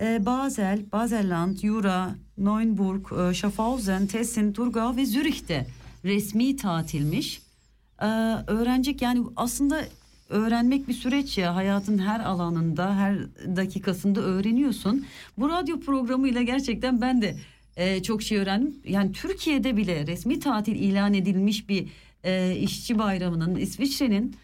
e, 0.01 0.25
Basel, 0.25 0.85
Baselland, 0.91 1.57
Jura, 1.57 2.15
Neuenburg, 2.37 3.05
e, 3.11 3.33
Schaffhausen, 3.33 4.07
Tessin, 4.07 4.53
Thurgau 4.53 4.95
ve 4.97 5.05
Zürih'te 5.05 5.67
resmi 6.05 6.55
tatilmiş. 6.55 7.41
E, 8.01 8.05
öğrenecek 8.47 9.01
yani 9.01 9.23
aslında 9.35 9.81
öğrenmek 10.29 10.87
bir 10.87 10.93
süreç 10.93 11.37
ya 11.37 11.55
hayatın 11.55 11.97
her 11.97 12.19
alanında 12.19 12.95
her 12.95 13.17
dakikasında 13.55 14.21
öğreniyorsun. 14.21 15.05
Bu 15.37 15.49
radyo 15.49 15.79
programıyla 15.79 16.41
gerçekten 16.41 17.01
ben 17.01 17.21
de 17.21 17.35
e, 17.77 18.03
çok 18.03 18.21
şey 18.21 18.37
öğrendim. 18.37 18.75
Yani 18.85 19.11
Türkiye'de 19.11 19.77
bile 19.77 20.07
resmi 20.07 20.39
tatil 20.39 20.75
ilan 20.75 21.13
edilmiş 21.13 21.69
bir 21.69 21.87
e, 22.23 22.55
işçi 22.55 22.99
bayramının 22.99 23.55
İsviçre'nin 23.55 24.35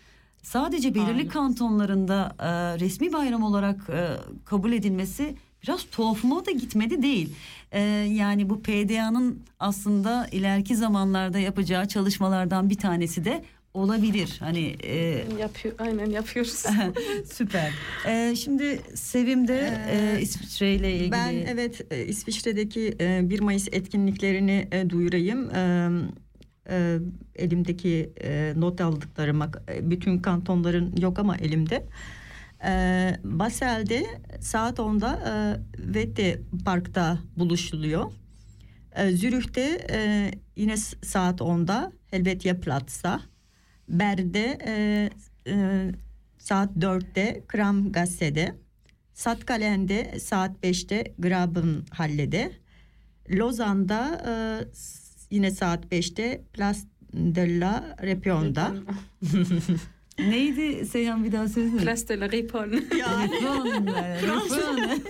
sadece 0.41 0.95
belirli 0.95 1.09
Aynen. 1.09 1.27
kantonlarında 1.27 2.35
e, 2.39 2.79
resmi 2.79 3.13
bayram 3.13 3.43
olarak 3.43 3.89
e, 3.89 4.09
kabul 4.45 4.71
edilmesi 4.71 5.35
biraz 5.63 5.83
tuhafıma 5.91 6.45
da 6.45 6.51
gitmedi 6.51 7.01
değil. 7.01 7.35
E, 7.71 7.81
yani 8.13 8.49
bu 8.49 8.61
PDA'nın 8.61 9.39
aslında 9.59 10.27
ileriki 10.31 10.75
zamanlarda 10.75 11.39
yapacağı 11.39 11.87
çalışmalardan 11.87 12.69
bir 12.69 12.77
tanesi 12.77 13.25
de 13.25 13.43
olabilir. 13.73 14.37
Hani 14.39 14.75
e, 14.83 14.95
Yapıyor, 15.39 15.75
aynen 15.79 16.09
yapıyoruz. 16.09 16.63
süper. 17.33 17.71
E, 18.07 18.35
şimdi 18.35 18.81
Sevim'de 18.93 19.73
e, 19.91 20.21
İsviçre 20.21 20.75
ile 20.75 20.95
ilgili. 20.95 21.11
Ben 21.11 21.33
evet 21.33 21.81
e, 21.91 22.05
İsviçre'deki 22.05 22.95
e, 22.99 23.29
1 23.29 23.39
Mayıs 23.39 23.67
etkinliklerini 23.71 24.67
e, 24.71 24.89
duyurayım. 24.89 25.55
E, 25.55 25.89
e, 26.69 26.99
elimdeki 27.35 28.13
e, 28.23 28.53
not 28.55 28.81
aldıklarıma 28.81 29.51
e, 29.69 29.91
bütün 29.91 30.19
kantonların 30.19 30.95
yok 30.97 31.19
ama 31.19 31.37
elimde. 31.37 31.85
E, 32.63 33.15
Basel'de 33.23 34.05
saat 34.39 34.79
10'da 34.79 35.11
e, 35.29 35.33
Vette 35.93 36.41
Park'ta 36.65 37.19
buluşuluyor. 37.37 38.11
E, 38.95 39.11
Zürih'te 39.11 39.87
e, 39.91 40.31
yine 40.55 40.77
saat 40.77 41.41
10'da 41.41 41.91
Helvetia 42.11 42.59
Platz'ta. 42.59 43.21
Bern'de 43.89 44.57
e, 44.65 45.09
e, 45.47 45.91
saat 46.37 46.69
4'te 46.77 47.43
Kramgasse'de. 47.47 48.55
Satkalen'de 49.13 50.19
saat 50.19 50.51
5'te 50.63 51.13
Grabenhalle'de. 51.19 52.51
Lozan'da 53.29 54.21
e, 54.27 54.33
yine 55.35 55.51
saat 55.51 55.85
5'te 55.85 56.43
Place 56.53 56.87
de 57.13 57.59
la 57.59 57.95
Repion'da. 58.01 58.73
Neydi 60.19 60.85
Seyhan 60.85 61.23
bir 61.23 61.31
daha 61.31 61.47
söylesene. 61.47 61.81
Place 61.81 62.07
de 62.07 62.19
la 62.19 62.31
Riponne. 62.31 62.79
Telefon. 64.19 65.01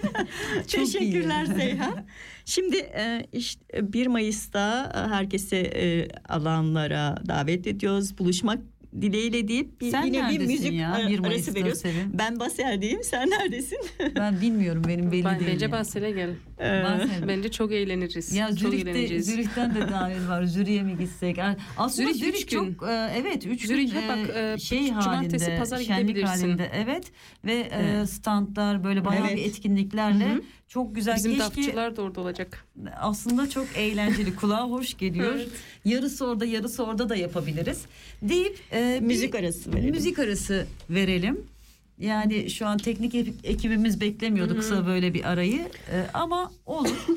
Çok 0.68 0.82
iyi. 0.82 0.86
Teşekkürler 0.86 1.46
Seyhan. 1.46 2.06
Şimdi 2.46 2.78
e, 2.78 3.26
işte 3.34 3.94
1 3.94 4.08
Mayıs'ta 4.08 4.92
e, 4.96 5.14
herkese 5.14 5.58
e, 5.58 6.08
alanlara 6.30 7.16
davet 7.28 7.68
ediyoruz. 7.68 8.18
Buluşmak 8.18 8.60
dileğiyle 9.02 9.48
deyip 9.48 9.82
bir, 9.82 9.92
Sen 9.92 10.04
yine 10.06 10.30
bir 10.30 10.40
müzik 10.40 10.74
ya? 10.74 11.00
e, 11.00 11.08
1 11.08 11.10
arası 11.10 11.22
Mayıs'ta 11.22 11.54
veriyoruz. 11.56 11.80
Sevim. 11.82 12.12
Ben 12.14 12.40
Basel'deyim. 12.40 13.04
Sen 13.04 13.30
neredesin? 13.30 13.80
Ben 14.16 14.42
bilmiyorum 14.42 14.84
benim 14.88 15.12
belli 15.12 15.26
Ben, 15.26 15.40
değil. 15.40 15.52
bence 15.54 15.66
yani. 15.66 15.72
Basel'e 15.72 16.12
gel. 16.12 16.30
Basel. 16.60 17.28
Bence 17.28 17.52
çok 17.52 17.72
eğleniriz. 17.72 18.34
Ya 18.36 18.48
çok 18.50 18.58
Zürih'te, 18.60 18.90
eğleneceğiz. 18.90 19.26
Zürih'ten 19.26 19.76
de 19.76 19.82
davet 19.82 20.28
var. 20.30 20.44
Zürih'e 20.44 20.84
mi 20.84 20.98
gitsek? 20.98 21.38
Aslında 21.78 22.14
Zürih 22.14 22.20
Zürih, 22.26 22.34
üç 22.42 22.46
gün. 22.46 22.74
çok 22.74 22.90
e, 22.90 23.12
evet 23.18 23.46
üç 23.46 23.68
Zürih'e 23.68 23.84
gün 23.84 24.08
bak, 24.10 24.36
e, 24.36 24.54
e, 24.54 24.58
şey 24.58 24.88
cumartesi, 24.88 25.46
halinde, 25.46 25.60
pazar 25.60 25.80
şenlik 25.80 26.24
halinde 26.28 26.72
evet 26.74 27.12
ve 27.46 27.54
e, 27.54 27.70
Evet. 27.74 28.10
standlar 28.10 28.84
böyle 28.84 29.06
bayağı 29.06 29.28
Evet. 29.28 29.38
bir 29.38 29.46
etkinliklerle 29.46 30.30
Hı 30.30 30.36
hı. 30.36 30.42
çok 30.68 30.96
güzel. 30.96 31.16
Bizim 31.16 31.32
Keşke 31.32 31.46
dafçılar 31.46 31.96
da 31.96 32.02
orada 32.02 32.22
olacak. 32.22 32.66
aslında 33.00 33.50
çok 33.50 33.68
eğlenceli 33.78 34.36
kulağa 34.36 34.64
hoş 34.70 34.98
geliyor. 34.98 35.34
Evet. 35.36 35.50
Yarısı 35.86 36.26
orada 36.26 36.46
yarısı 36.46 36.84
orada 36.86 37.10
da 37.10 37.16
yapabiliriz 37.16 37.82
deyip 38.22 38.60
e, 38.72 39.00
Müzik 39.02 39.36
arası 39.36 39.74
verelim. 39.74 39.92
müzik 39.92 40.20
arası 40.20 40.68
verelim. 40.90 41.53
Yani 41.98 42.50
şu 42.50 42.68
an 42.68 42.78
teknik 42.78 43.16
ekibimiz 43.44 44.02
beklemiyordu 44.02 44.58
kısa 44.58 44.86
böyle 44.86 45.14
bir 45.14 45.24
arayı 45.24 45.70
E, 45.92 46.06
ama 46.14 46.52
olur. 46.66 47.08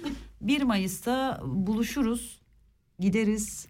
1 0.40 0.62
Mayıs'ta 0.62 1.40
buluşuruz, 1.44 2.40
gideriz 2.98 3.66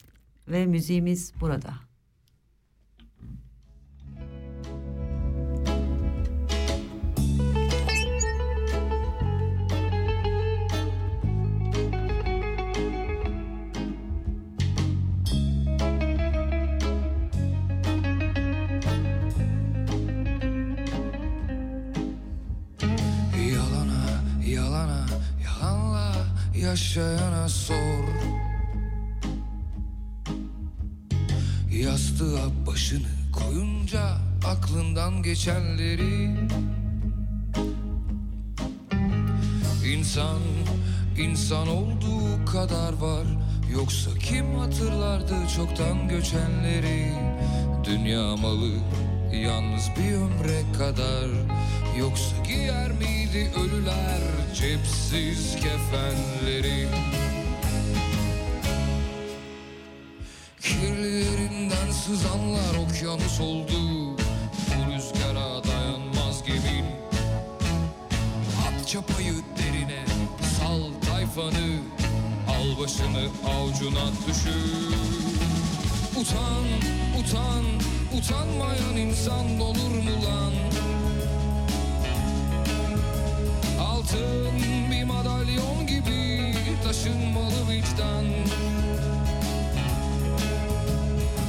ve 0.49 0.67
müziğimiz 0.67 1.33
burada. 1.41 1.86
Yaşayana 26.67 27.49
sor. 27.49 28.05
Yastığa 31.71 32.67
başını 32.67 33.09
koyunca 33.33 34.01
aklından 34.47 35.23
geçenleri. 35.23 36.37
İnsan, 39.95 40.41
insan 41.19 41.69
olduğu 41.69 42.45
kadar 42.53 42.93
var. 42.93 43.27
Yoksa 43.73 44.11
kim 44.19 44.59
hatırlardı 44.59 45.35
çoktan 45.57 46.09
göçenleri? 46.09 47.13
Dünya 47.85 48.37
malı 48.37 48.73
yalnız 49.33 49.91
bir 49.97 50.13
ömre 50.13 50.63
kadar. 50.79 51.29
Yoksa 51.99 52.37
giyer 52.47 52.93
miydi 52.93 53.53
ölüler 53.61 54.46
cepsiz 54.55 55.57
kefenleri. 55.57 56.89
Kirlilerinden 60.61 61.91
sızanlar 61.91 62.75
okyanus 62.87 63.41
oldu. 63.41 64.17
Bu 64.69 64.93
rüzgara 64.95 65.65
dayanmaz 65.65 66.45
gemin 66.47 66.85
At 68.67 68.89
çapayı 68.89 69.35
derine 69.59 70.05
sal 70.59 70.83
tayfanı. 71.11 71.79
Al 72.49 72.83
başını 72.83 73.29
avucuna 73.51 74.07
düşür 74.29 75.27
Utan, 76.21 76.65
utan, 77.21 77.65
utanmayan 78.19 78.97
insan 78.97 79.61
olur 79.61 79.91
mu 79.91 80.25
lan? 80.25 80.53
Altın 84.07 84.61
bir 84.91 85.05
madalyon 85.05 85.87
gibi 85.87 86.55
taşınmalı 86.85 87.71
vicdan. 87.71 88.25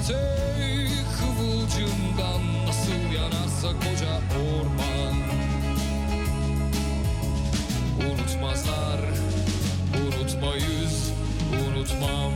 Tek 0.08 1.06
kıvılcımdan 1.20 2.68
nasıl 2.68 3.16
yanarsa 3.16 3.68
koca 3.68 4.22
orman. 4.38 5.16
Unutmazlar, 8.12 9.00
unutmayız, 10.08 11.12
unutmam 11.70 12.34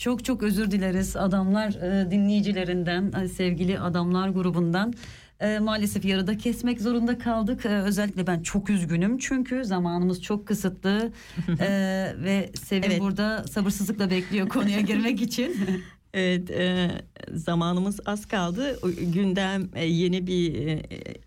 Çok 0.00 0.24
çok 0.24 0.42
özür 0.42 0.70
dileriz 0.70 1.16
adamlar 1.16 1.68
e, 1.68 2.10
dinleyicilerinden 2.10 3.12
e, 3.22 3.28
sevgili 3.28 3.78
adamlar 3.78 4.28
grubundan. 4.28 4.94
E, 5.40 5.58
maalesef 5.58 6.04
yarıda 6.04 6.36
kesmek 6.36 6.80
zorunda 6.80 7.18
kaldık. 7.18 7.66
E, 7.66 7.68
özellikle 7.68 8.26
ben 8.26 8.42
çok 8.42 8.70
üzgünüm 8.70 9.18
çünkü 9.18 9.64
zamanımız 9.64 10.22
çok 10.22 10.46
kısıtlı 10.46 11.12
E, 11.60 11.68
ve 12.24 12.50
Sevim 12.54 12.84
Evet. 12.86 13.00
burada 13.00 13.44
sabırsızlıkla 13.50 14.10
bekliyor 14.10 14.48
konuya 14.48 14.80
girmek 14.80 15.22
için. 15.22 15.56
Evet, 16.14 16.50
e, 16.50 16.90
zamanımız 17.34 18.00
az 18.06 18.26
kaldı. 18.26 18.78
Gündem 19.12 19.68
e, 19.74 19.84
yeni 19.84 20.26
bir 20.26 20.66
e, 20.66 20.82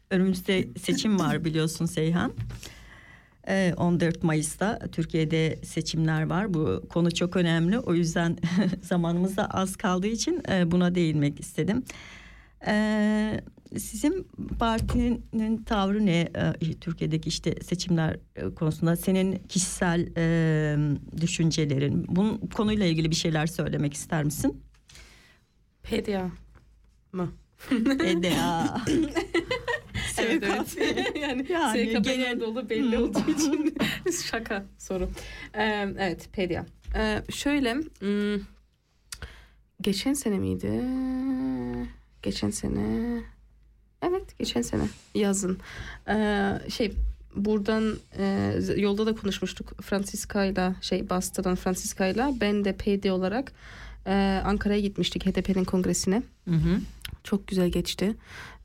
önümüzde 0.10 0.68
seçim 0.80 1.20
var 1.20 1.45
biliyorsun 1.45 1.86
Seyhan. 1.86 2.32
E, 3.48 3.74
14 3.78 4.24
Mayıs'ta 4.24 4.80
Türkiye'de 4.91 5.60
seçimler 5.64 6.24
var. 6.24 6.53
Bu 6.53 6.84
konu 6.90 7.14
çok 7.14 7.36
önemli. 7.36 7.80
O 7.80 7.94
yüzden 7.94 8.38
zamanımız 8.82 9.38
da 9.38 9.45
az 9.45 9.76
kaldığı 9.76 10.07
için 10.07 10.41
e, 10.49 10.72
buna 10.72 10.95
değinmek 10.95 11.40
istedim. 11.40 11.84
E, 12.68 13.41
sizin 13.78 14.28
partinin 14.60 15.64
tavrı 15.64 16.06
ne 16.06 16.20
e, 16.20 16.74
Türkiye'deki 16.82 17.30
işte 17.30 17.56
seçimler 17.64 18.18
e, 18.36 18.49
konusunda? 18.56 18.95
Senin 18.95 19.36
kişisel 19.49 20.07
e, 20.18 20.78
düşüncelerin, 21.22 22.06
bunun 22.10 22.38
konuyla 22.38 22.86
ilgili 22.86 23.10
bir 23.11 23.15
şeyler 23.15 23.48
söylemek 23.48 23.94
ister 23.94 24.24
misin? 24.24 24.61
Pedya 25.84 26.32
mı? 27.11 27.32
Eda. 28.06 28.82
evet 30.26 30.44
evet. 30.44 31.16
yani, 31.22 31.45
Yani 31.50 31.86
SKP 31.86 32.04
genel- 32.04 32.18
nerede 32.18 32.45
olduğu 32.45 32.70
belli 32.70 32.98
olduğu 32.98 33.32
için 33.32 33.76
şaka 34.32 34.66
soru. 34.78 35.10
Ee, 35.54 35.88
evet 36.00 36.30
Pedya. 36.34 36.66
Ee, 36.95 37.22
şöyle 37.30 37.74
hmm, 37.74 38.45
geçen 39.82 40.14
sene 40.14 40.40
miydi? 40.40 40.84
Geçen 42.22 42.50
sene 42.50 43.20
evet 44.02 44.40
geçen 44.40 44.62
sene 44.62 44.84
yazın 45.16 45.58
Ee, 46.10 46.60
şey 46.70 46.94
buradan 47.36 47.98
e, 48.18 48.54
yolda 48.76 49.06
da 49.06 49.16
konuşmuştuk 49.16 49.84
Francisca'yla 49.84 50.76
şey 50.82 51.10
Boston'dan 51.10 51.56
Francisca'yla 51.56 52.34
ben 52.41 52.66
de 52.66 52.74
PD 52.74 53.10
olarak 53.10 53.52
e, 54.08 54.41
Ankara'ya 54.45 54.80
gitmiştik 54.80 55.26
HDP'nin 55.26 55.64
kongresine. 55.64 56.24
Hı 56.50 56.56
hı. 56.56 56.80
Çok 57.24 57.48
güzel 57.48 57.70
geçti. 57.70 58.16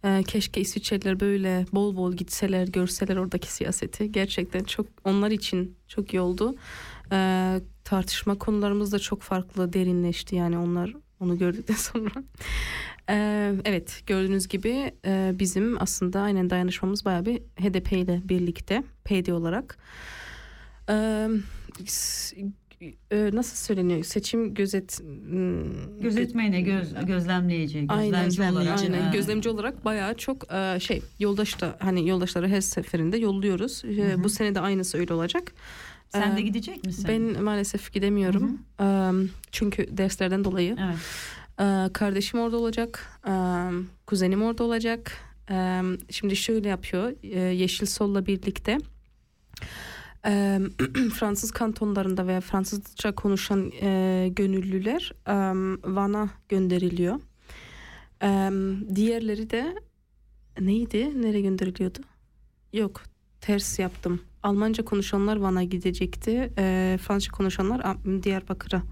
Ee, 0.04 0.22
keşke 0.26 0.60
İsviçreliler 0.60 1.20
böyle 1.20 1.66
bol 1.72 1.96
bol 1.96 2.12
gitseler, 2.12 2.68
görseler 2.68 3.16
oradaki 3.16 3.52
siyaseti. 3.52 4.12
Gerçekten 4.12 4.64
çok 4.64 4.86
onlar 5.04 5.30
için 5.30 5.76
çok 5.88 6.14
iyi 6.14 6.20
oldu. 6.20 6.54
Ee, 7.12 7.60
tartışma 7.84 8.38
konularımız 8.38 8.92
da 8.92 8.98
çok 8.98 9.22
farklı, 9.22 9.72
derinleşti 9.72 10.36
yani 10.36 10.58
onlar 10.58 10.94
onu 11.20 11.38
gördükten 11.38 11.74
sonra. 11.76 12.24
Ee, 13.10 13.52
evet 13.64 14.02
gördüğünüz 14.06 14.48
gibi 14.48 14.92
e, 15.06 15.32
bizim 15.38 15.82
aslında 15.82 16.20
aynen 16.20 16.50
dayanışmamız 16.50 17.04
bayağı 17.04 17.26
bir 17.26 17.38
HDP 17.38 17.92
ile 17.92 18.20
birlikte 18.24 18.82
PD 19.04 19.32
olarak. 19.32 19.78
Ee, 20.90 21.28
e, 23.10 23.30
nasıl 23.32 23.56
söyleniyor? 23.56 24.04
Seçim 24.04 24.54
gözet 24.54 25.00
hmm, 25.00 26.00
Gözetmeyene 26.00 26.60
göz, 26.60 26.94
gözlemleyici, 27.06 27.86
Aynen, 27.88 28.24
gözlemci 28.24 28.58
olarak. 28.58 28.80
aynen. 28.80 29.12
Gözlemci 29.12 29.48
olarak 29.48 29.84
bayağı 29.84 30.14
çok 30.14 30.52
e, 30.52 30.80
şey 30.80 31.02
yoldaş 31.18 31.60
da 31.60 31.76
hani 31.80 32.08
yoldaşları 32.08 32.48
her 32.48 32.60
seferinde 32.60 33.16
yolluyoruz. 33.16 33.82
E, 33.84 33.88
hı. 33.88 34.24
Bu 34.24 34.28
sene 34.28 34.54
de 34.54 34.60
aynısı 34.60 34.98
öyle 34.98 35.14
olacak. 35.14 35.52
Sen 36.08 36.36
de 36.36 36.40
E, 36.40 36.42
gidecek 36.42 36.84
misin? 36.84 37.04
Ben 37.08 37.42
maalesef 37.44 37.92
gidemiyorum. 37.92 38.58
E, 38.80 38.86
çünkü 39.52 39.86
derslerden 39.96 40.44
dolayı. 40.44 40.76
Evet. 40.80 40.96
Kardeşim 41.92 42.40
orada 42.40 42.56
olacak. 42.56 43.20
kuzenim 44.06 44.42
orada 44.42 44.64
olacak. 44.64 45.12
Şimdi 46.10 46.36
şöyle 46.36 46.68
yapıyor. 46.68 47.12
Yeşil 47.52 47.86
Sol'la 47.86 48.26
birlikte 48.26 48.78
e, 50.28 50.58
Fransız 51.14 51.50
kantonlarında 51.50 52.26
veya 52.26 52.40
Fransızca 52.40 53.14
konuşan 53.14 53.72
e, 53.82 54.28
gönüllüler 54.32 55.12
e, 55.26 55.34
Van'a 55.94 56.28
gönderiliyor. 56.48 57.20
E, 58.22 58.28
diğerleri 58.94 59.50
de 59.50 59.74
neydi? 60.60 61.22
Nereye 61.22 61.40
gönderiliyordu? 61.40 61.98
Yok 62.72 63.02
ters 63.40 63.78
yaptım. 63.78 64.20
Almanca 64.42 64.84
konuşanlar 64.84 65.36
Van'a 65.36 65.62
gidecekti. 65.64 66.52
E, 66.58 66.98
Fransızca 67.02 67.32
konuşanlar 67.32 67.82
Diyarbakır'a 68.22 68.82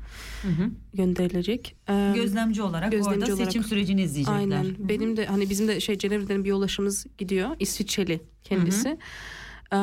Hı 0.42 0.48
hı. 0.48 0.70
gönderilecek. 0.94 1.76
E, 1.88 2.12
Gözlemci 2.14 2.62
olarak 2.62 2.92
gözlemci 2.92 3.18
orada 3.20 3.32
olarak. 3.34 3.46
seçim 3.46 3.64
sürecini 3.64 4.02
izleyecekler. 4.02 4.38
Aynen. 4.38 4.64
Hı 4.64 4.68
hı. 4.68 4.88
Benim 4.88 5.16
de 5.16 5.26
hani 5.26 5.50
bizim 5.50 5.68
de 5.68 5.80
şey 5.80 5.98
Cenevre'den 5.98 6.44
bir 6.44 6.48
yoldaşımız 6.48 7.06
gidiyor. 7.18 7.50
İsviçreli 7.58 8.20
kendisi. 8.44 8.98
Ee, 9.72 9.76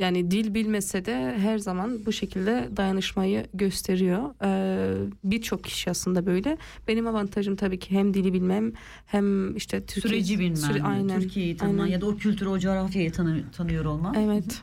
yani 0.00 0.30
dil 0.30 0.54
bilmese 0.54 1.04
de 1.04 1.38
her 1.38 1.58
zaman 1.58 2.06
bu 2.06 2.12
şekilde 2.12 2.68
dayanışmayı 2.76 3.46
gösteriyor. 3.54 4.34
Ee, 4.44 5.10
Birçok 5.24 5.64
kişi 5.64 5.90
aslında 5.90 6.26
böyle. 6.26 6.58
Benim 6.88 7.06
avantajım 7.06 7.56
tabii 7.56 7.78
ki 7.78 7.90
hem 7.90 8.14
dili 8.14 8.32
bilmem 8.32 8.72
hem 9.06 9.56
işte 9.56 9.80
Türkiye 9.86 10.02
Süreci 10.14 10.38
bilmen, 10.38 10.54
süre- 10.54 10.82
aynen. 10.82 11.20
Türkiye'yi 11.20 11.56
tanıman 11.56 11.78
aynen. 11.82 11.92
ya 11.92 12.00
da 12.00 12.06
o 12.06 12.16
kültürü, 12.16 12.48
o 12.48 12.58
coğrafyayı 12.58 13.12
tanı- 13.12 13.50
tanıyor 13.56 13.84
olman. 13.84 14.14
Evet. 14.14 14.62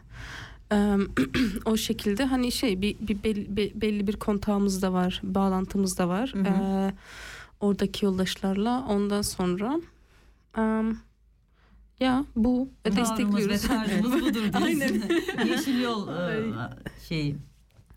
O 1.65 1.77
şekilde 1.77 2.25
hani 2.25 2.51
şey 2.51 2.81
bir, 2.81 2.95
bir 2.99 3.23
belli, 3.23 3.57
be- 3.57 3.81
belli 3.81 4.07
bir 4.07 4.13
kontağımız 4.15 4.81
da 4.81 4.93
var, 4.93 5.21
bağlantımız 5.23 5.97
da 5.97 6.07
var. 6.07 6.31
Hı 6.33 6.39
hı. 6.39 6.43
Ee, 6.45 6.93
oradaki 7.59 8.05
yoldaşlarla 8.05 8.85
ondan 8.89 9.21
sonra 9.21 9.79
em, 10.57 10.97
ya 11.99 12.25
bu 12.35 12.69
e, 12.85 12.95
destekliyoruz. 12.95 13.63
ve 13.63 13.67
tarzımız 13.67 14.13
budur 14.21 14.33
diyorsun. 14.33 14.61
Aynen. 14.61 15.01
Yeşil 15.47 15.81
yol 15.81 16.07
e, 16.07 16.43
şey 17.07 17.35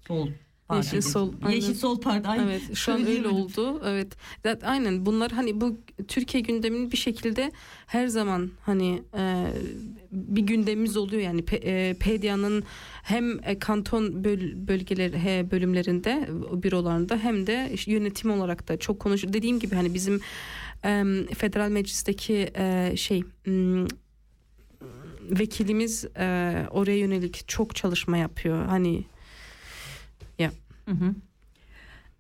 sol. 0.06 0.28
Yeşil 0.76 1.00
Sol, 1.00 1.32
aynen. 1.42 1.56
Yeşil 1.56 1.74
sol 1.74 2.00
parti. 2.00 2.28
Ay, 2.28 2.40
evet 2.42 2.74
şu 2.74 2.92
an 2.92 3.06
öyle 3.06 3.28
oldu. 3.28 3.82
Evet. 3.84 4.16
Aynen 4.64 5.06
bunlar 5.06 5.32
hani 5.32 5.60
bu 5.60 5.76
Türkiye 6.08 6.40
gündeminin 6.40 6.92
bir 6.92 6.96
şekilde 6.96 7.52
her 7.86 8.06
zaman 8.06 8.50
hani 8.62 9.02
e, 9.18 9.46
bir 10.12 10.42
gündemimiz 10.42 10.96
oluyor 10.96 11.22
yani 11.22 11.44
e, 11.52 11.94
PDA'nın 12.00 12.64
hem 13.02 13.44
e, 13.44 13.58
kanton 13.58 14.24
böl- 14.24 14.68
bölgeleri 14.68 15.18
he, 15.18 15.50
bölümlerinde 15.50 16.28
o 16.52 16.62
bürolarında 16.62 17.16
hem 17.16 17.46
de 17.46 17.72
yönetim 17.86 18.30
olarak 18.30 18.68
da 18.68 18.76
çok 18.76 19.00
konuşur. 19.00 19.32
Dediğim 19.32 19.58
gibi 19.60 19.74
hani 19.74 19.94
bizim 19.94 20.14
e, 20.14 20.20
federal 21.34 21.70
meclisteki 21.70 22.50
e, 22.58 22.92
şey 22.96 23.22
m, 23.46 23.86
vekilimiz 25.30 26.04
e, 26.04 26.56
oraya 26.70 26.98
yönelik 26.98 27.48
çok 27.48 27.76
çalışma 27.76 28.16
yapıyor. 28.16 28.66
Hani 28.66 29.04
ya 30.38 30.50
Hı 30.86 30.90
hı. 30.90 31.14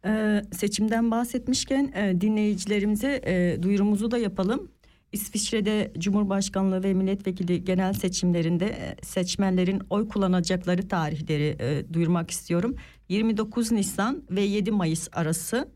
Ee, 0.04 0.42
seçimden 0.52 1.10
bahsetmişken 1.10 1.92
e, 1.94 2.20
dinleyicilerimize 2.20 3.20
e, 3.26 3.62
duyurumuzu 3.62 4.10
da 4.10 4.18
yapalım. 4.18 4.70
İsviçre'de 5.12 5.92
Cumhurbaşkanlığı 5.98 6.82
ve 6.82 6.94
milletvekili 6.94 7.64
genel 7.64 7.92
seçimlerinde 7.92 8.96
seçmenlerin 9.02 9.82
oy 9.90 10.08
kullanacakları 10.08 10.88
tarihleri 10.88 11.56
e, 11.60 11.94
duyurmak 11.94 12.30
istiyorum. 12.30 12.76
29 13.08 13.72
Nisan 13.72 14.22
ve 14.30 14.40
7 14.40 14.70
Mayıs 14.70 15.08
arası 15.12 15.68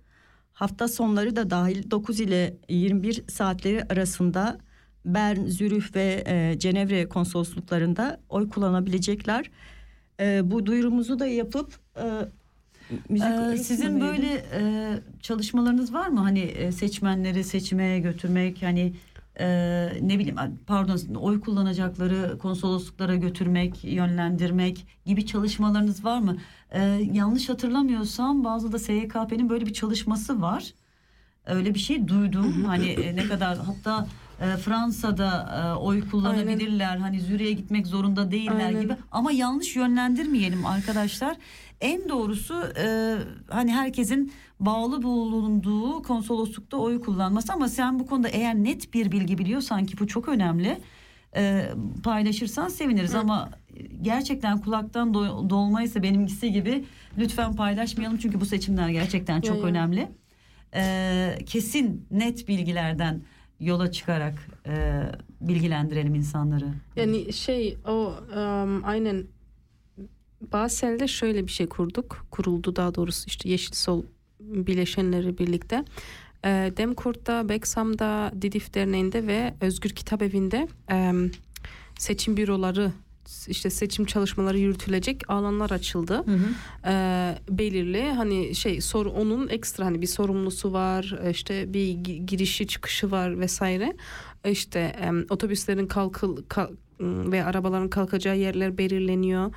hafta 0.55 0.89
sonları 0.89 1.37
da 1.37 1.51
dahil 1.51 1.91
9 1.91 2.21
ile 2.21 2.57
21 2.69 3.25
saatleri 3.29 3.85
arasında 3.85 4.59
Bern, 5.05 5.47
Zürih 5.47 5.95
ve 5.95 6.25
e, 6.27 6.59
Cenevre 6.59 7.09
konsolosluklarında 7.09 8.21
oy 8.29 8.49
kullanabilecekler. 8.49 9.51
E, 10.21 10.51
bu 10.51 10.67
duyurumuzu 10.67 11.19
da 11.19 11.27
yapıp 11.27 11.79
e, 11.97 12.03
müzik 13.09 13.29
Ee, 13.29 13.57
sizin 13.57 14.01
böyle 14.01 14.45
e, 14.53 14.63
çalışmalarınız 15.21 15.95
var 15.95 16.09
mı? 16.09 16.21
Hani 16.21 16.41
e, 16.41 16.73
seçmenleri 16.73 17.45
seçime 17.45 17.99
götürmek 17.99 18.63
hani 18.63 18.93
e, 19.41 19.47
ne 20.01 20.19
bileyim 20.19 20.37
pardon 20.67 21.15
oy 21.15 21.41
kullanacakları 21.41 22.39
konsolosluklara 22.39 23.17
götürmek, 23.17 23.85
yönlendirmek 23.85 24.87
gibi 25.07 25.27
çalışmalarınız 25.27 26.05
var 26.05 26.19
mı? 26.19 26.37
E, 26.75 26.81
yanlış 27.13 27.49
hatırlamıyorsam 27.49 28.45
bazı 28.45 28.73
da 28.73 28.79
SYKP'nin 28.79 29.51
böyle 29.51 29.67
bir 29.67 29.73
çalışması 29.73 30.41
var. 30.43 30.75
Öyle 31.47 31.75
bir 31.75 31.79
şey 31.79 32.09
duydum. 32.09 32.65
hani 32.65 32.89
e, 32.89 33.17
ne 33.17 33.29
kadar 33.29 33.59
hatta 33.59 34.07
e, 34.41 34.57
Fransa'da 34.57 35.63
e, 35.63 35.79
oy 35.79 36.11
kullanabilirler. 36.11 36.97
Hani 36.97 37.21
Zürich'e 37.21 37.53
gitmek 37.53 37.87
zorunda 37.87 38.31
değiller 38.31 38.67
Aynen. 38.67 38.81
gibi. 38.83 38.97
Ama 39.13 39.33
yanlış 39.33 39.77
yönlendirmeyelim 39.77 40.67
arkadaşlar. 40.67 41.37
En 41.81 42.09
doğrusu 42.09 42.55
e, 42.79 43.17
hani 43.51 43.73
herkesin 43.73 44.33
bağlı 44.61 45.03
bulunduğu 45.03 46.03
konsoloslukta 46.03 46.77
oy 46.77 47.01
kullanması 47.01 47.53
ama 47.53 47.69
sen 47.69 47.99
bu 47.99 48.07
konuda 48.07 48.29
eğer 48.29 48.55
net 48.55 48.95
bir 48.95 49.13
bilgi 49.13 49.39
biliyorsan 49.39 49.87
ki 49.87 49.99
bu 49.99 50.07
çok 50.07 50.29
önemli. 50.29 50.79
E, 51.37 51.71
paylaşırsan 52.03 52.69
seviniriz 52.69 53.15
ama 53.15 53.51
gerçekten 54.03 54.61
kulaktan 54.61 55.13
do- 55.13 55.51
dolmaysa 55.51 56.03
benimkisi 56.03 56.53
gibi 56.53 56.85
lütfen 57.19 57.57
paylaşmayalım 57.57 58.19
çünkü 58.19 58.41
bu 58.41 58.47
seçimler 58.47 58.89
gerçekten 58.89 59.41
çok 59.41 59.57
ya. 59.57 59.63
önemli. 59.63 60.09
E, 60.75 61.39
kesin 61.47 62.07
net 62.11 62.49
bilgilerden 62.49 63.23
yola 63.61 63.93
çıkarak 63.93 64.35
e, 64.67 65.03
bilgilendirelim 65.41 66.15
insanları. 66.15 66.67
Yani 66.97 67.33
şey 67.33 67.77
o 67.87 68.15
um, 68.37 68.85
aynen 68.85 69.25
Basel'de 70.53 71.09
şöyle 71.09 71.47
bir 71.47 71.53
şey 71.53 71.67
kurduk. 71.67 72.27
Kuruldu 72.31 72.77
daha 72.77 72.95
doğrusu 72.95 73.25
işte 73.27 73.49
Yeşil 73.49 73.75
Sol 73.75 74.03
bileşenleri 74.41 75.39
birlikte. 75.39 75.85
Ee, 76.45 76.73
Demkurt'ta, 76.77 77.49
Beksam'da, 77.49 78.33
Didif 78.43 78.75
Derneği'nde 78.75 79.27
ve 79.27 79.55
Özgür 79.61 79.91
Kitap 79.91 80.23
Evi'nde 80.23 80.69
seçim 81.99 82.37
büroları 82.37 82.93
işte 83.49 83.71
seçim 83.71 84.05
çalışmaları 84.05 84.59
yürütülecek 84.59 85.31
alanlar 85.31 85.71
açıldı. 85.71 86.25
Ee, 86.87 87.39
belirli 87.51 88.03
hani 88.13 88.55
şey 88.55 88.81
soru 88.81 89.11
onun 89.11 89.49
ekstra 89.49 89.85
hani 89.85 90.03
bir 90.03 90.07
sorumlusu 90.07 90.73
var 90.73 91.19
e, 91.25 91.31
işte 91.31 91.75
bir 91.75 91.87
gi- 91.89 92.27
girişi 92.27 92.67
çıkışı 92.67 93.11
var 93.11 93.41
vesaire 93.41 93.93
E, 94.45 94.51
işte 94.51 94.79
em, 95.01 95.27
otobüslerin 95.31 95.87
kalkıl 95.87 96.43
kal- 96.49 96.71
ve 97.01 97.45
arabaların 97.45 97.89
kalkacağı 97.91 98.39
yerler 98.39 98.79
belirleniyor. 98.79 99.53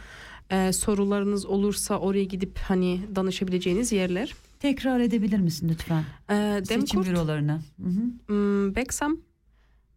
Ee, 0.51 0.73
sorularınız 0.73 1.45
olursa 1.45 1.97
oraya 1.99 2.23
gidip 2.23 2.59
hani 2.59 3.01
danışabileceğiniz 3.15 3.91
yerler. 3.91 4.33
Tekrar 4.59 4.99
edebilir 4.99 5.39
misin 5.39 5.69
lütfen? 5.69 6.03
Ee, 6.29 6.61
Seçim 6.65 6.81
Demkurt, 6.81 7.07
bürolarını. 7.07 7.61
Hı 7.81 7.89
hı. 7.89 8.33
m, 8.33 8.75
Beksam, 8.75 9.17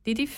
Didif 0.07 0.33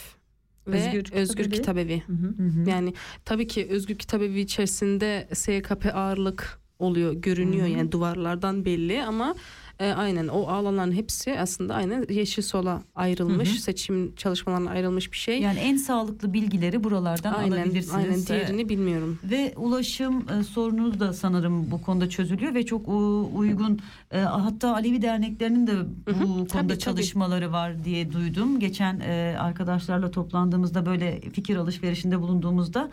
ve 0.66 0.76
Özgür 0.86 1.12
Özgür, 1.12 1.50
Kitap 1.50 1.78
Evi. 1.78 2.00
Kitap 2.00 2.10
Evi. 2.18 2.32
Hı 2.38 2.62
hı. 2.62 2.70
Yani 2.70 2.94
tabii 3.24 3.46
ki 3.46 3.66
Özgür 3.70 3.94
Kitap 3.94 4.22
Evi 4.22 4.40
içerisinde 4.40 5.28
SKP 5.32 5.90
ağırlık 5.94 6.60
oluyor, 6.78 7.12
görünüyor 7.12 7.66
Hı 7.68 7.72
hı. 7.72 7.76
yani 7.78 7.92
duvarlardan 7.92 8.64
belli 8.64 9.02
ama 9.04 9.34
e, 9.82 9.92
aynen 9.92 10.28
o 10.28 10.42
alanların 10.48 10.92
hepsi 10.92 11.38
aslında 11.40 11.74
aynen 11.74 12.06
yeşil 12.10 12.42
sola 12.42 12.82
ayrılmış, 12.94 13.50
Hı 13.50 13.54
hı. 13.54 13.58
seçim 13.60 14.14
çalışmalarına 14.16 14.70
ayrılmış 14.70 15.12
bir 15.12 15.16
şey. 15.16 15.40
Yani 15.40 15.58
en 15.58 15.76
sağlıklı 15.76 16.32
bilgileri 16.32 16.84
buralardan 16.84 17.32
aynen, 17.34 17.56
alabilirsiniz. 17.56 17.94
aynen 17.94 18.26
diğerini 18.26 18.68
bilmiyorum. 18.68 19.18
Ve 19.24 19.54
ulaşım 19.56 20.26
e, 20.40 20.44
sorununuz 20.44 21.00
da 21.00 21.12
sanırım 21.12 21.70
bu 21.70 21.82
konuda 21.82 22.08
çözülüyor 22.08 22.54
ve 22.54 22.66
çok 22.66 22.88
u- 22.88 23.30
uygun 23.36 23.78
e, 24.10 24.18
hatta 24.18 24.74
Alevi 24.74 25.02
derneklerinin 25.02 25.66
de 25.66 25.72
bu 26.06 26.10
Hı 26.10 26.14
hı, 26.16 26.24
konuda 26.24 26.46
tabii, 26.46 26.68
tabii. 26.68 26.78
çalışmaları 26.78 27.52
var 27.52 27.84
diye 27.84 28.12
duydum. 28.12 28.60
Geçen 28.60 29.00
e, 29.00 29.36
arkadaşlarla 29.38 30.10
toplandığımızda 30.10 30.86
böyle 30.86 31.20
fikir 31.20 31.56
alışverişinde 31.56 32.20
bulunduğumuzda 32.20 32.90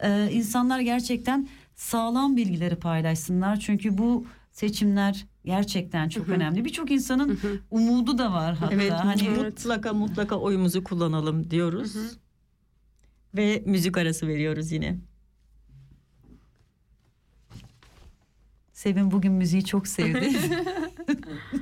e, 0.00 0.28
insanlar 0.32 0.80
gerçekten 0.80 1.48
sağlam 1.74 2.36
bilgileri 2.36 2.76
paylaşsınlar. 2.76 3.60
Çünkü 3.60 3.98
bu 3.98 4.26
seçimler 4.52 5.26
gerçekten 5.44 6.08
çok 6.08 6.26
Hı 6.26 6.32
hı. 6.32 6.34
önemli. 6.34 6.64
Birçok 6.64 6.90
insanın 6.90 7.38
umudu 7.70 8.18
da 8.18 8.32
var 8.32 8.54
hatta. 8.54 8.74
Evet, 8.74 8.92
hani 8.92 9.28
mutlaka 9.28 9.92
mutlaka 9.92 10.36
oyumuzu 10.36 10.84
kullanalım 10.84 11.50
diyoruz. 11.50 11.96
Ve 13.36 13.62
müzik 13.66 13.98
arası 13.98 14.28
veriyoruz 14.28 14.72
yine. 14.72 14.98
Sevin 18.72 19.10
bugün 19.10 19.32
müziği 19.32 19.64
çok 19.64 19.86
sevdi. 19.86 20.32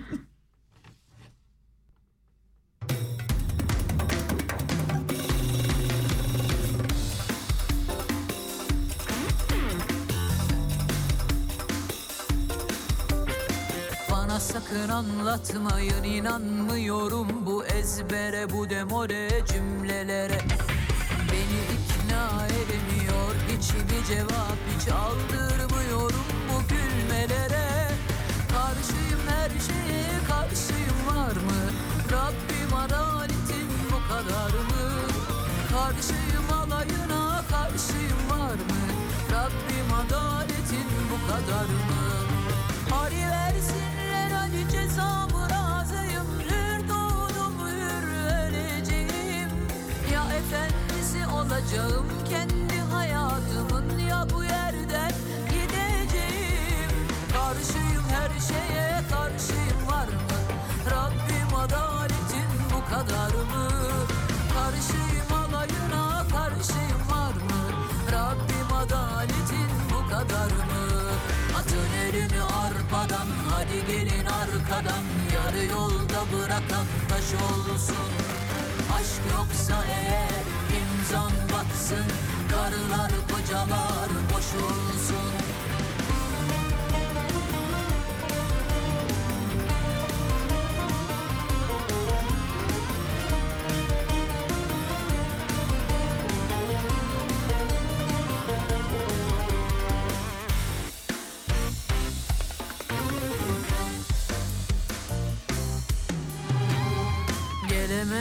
sakın 14.52 14.88
anlatmayın 14.88 16.02
inanmıyorum 16.04 17.46
bu 17.46 17.64
ezbere 17.64 18.50
bu 18.50 18.70
demore 18.70 19.28
cümlelere. 19.52 20.40
Beni 21.32 21.60
ikna 21.74 22.46
edemiyor 22.46 23.34
hiçbir 23.48 24.14
cevap 24.14 24.58
hiç 24.74 24.88
aldırmıyorum 24.88 26.26
bu 26.48 26.68
gülmelere. 26.68 27.88
Karşıyım 28.52 29.20
her 29.28 29.50
şeye 29.50 30.08
karşıyım 30.28 31.06
var 31.06 31.32
mı? 31.32 31.60
Rabbim 32.12 32.76
adaletin 32.76 33.68
bu 33.92 34.08
kadar 34.12 34.50
mı? 34.50 34.90
Karşıyım 35.70 36.50
alayına 36.52 37.42
karşıyım 37.50 38.30
var 38.30 38.54
mı? 38.54 38.82
Rabbim 39.32 39.94
adaletin 40.00 40.90
bu 41.10 41.26
kadar 41.30 41.64
mı? 41.64 42.00
Hari 42.90 43.14
versinler 43.14 43.89
cezamı 44.90 45.50
razıyım 45.50 46.26
Hür 46.40 46.88
doğdum 46.88 47.54
hür 47.66 48.08
öleceğim. 48.08 49.50
Ya 50.12 50.22
efendisi 50.24 51.26
olacağım 51.26 52.06
kendi 52.28 52.80
hayatımın 52.80 53.98
Ya 53.98 54.26
bu 54.34 54.44
yerden 54.44 55.12
gideceğim. 55.50 56.90
Karşıyım 57.32 58.04
her 58.10 58.40
şeye 58.40 59.00
karşıyım 59.10 59.86
var 59.90 60.06
mı? 60.06 60.38
Rabbim 60.90 61.56
adaletin 61.56 62.50
bu 62.74 62.94
kadar 62.94 63.30
mı 63.30 63.69
Elini 72.20 72.42
arpadan 72.42 73.26
hadi 73.50 73.86
gelin 73.86 74.26
arkadan. 74.26 75.04
Yarı 75.34 75.64
yolda 75.64 76.20
bırakan 76.32 76.86
taş 77.08 77.28
olsun. 77.34 78.10
Aşk 78.96 79.22
yoksa 79.32 79.84
eğer 79.84 80.44
imzan 80.80 81.32
batsın. 81.52 82.06
Karılar 82.50 83.10
kocalar 83.30 84.08
boşulsun 84.32 85.29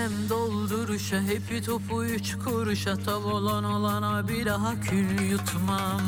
Gelemem 0.09 0.29
dolduruşa 0.29 1.21
hepi 1.21 1.61
topu 1.61 2.05
üç 2.05 2.35
kuruşa. 2.45 2.95
Tav 2.97 3.23
olan 3.23 3.63
olana 3.63 4.27
bir 4.27 4.45
daha 4.45 4.81
kül 4.81 5.21
yutmam. 5.21 6.01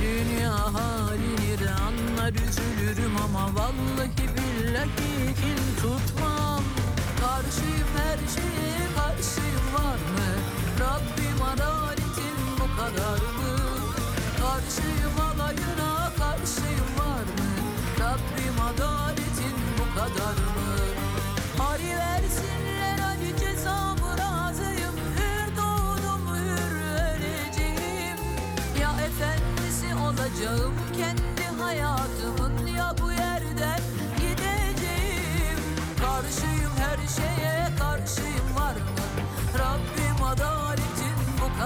Dünya 0.00 0.74
halini 0.74 1.58
de 1.60 1.70
anlar 1.70 2.32
üzülürüm 2.32 3.16
ama 3.24 3.54
Vallahi 3.54 4.10
billahi 4.18 5.34
kin 5.34 5.82
tutmam. 5.82 6.62
Karşıyım 7.20 7.88
her 7.96 8.18
şeye 8.34 8.78
karşıyım 8.96 9.66
var 9.74 9.98
mı? 10.14 10.28
Rabbim 10.80 11.42
adaletin 11.42 12.38
bu 12.60 12.76
kadar 12.80 13.18
mı? 13.18 13.58
Karşıyım 14.40 15.27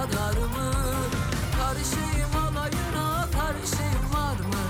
kadar 0.03 0.37
mı? 0.37 0.71
Karşıyım 1.57 2.35
alayına 2.35 3.27
karşıyım 3.37 4.05
var 4.13 4.39
mı? 4.51 4.65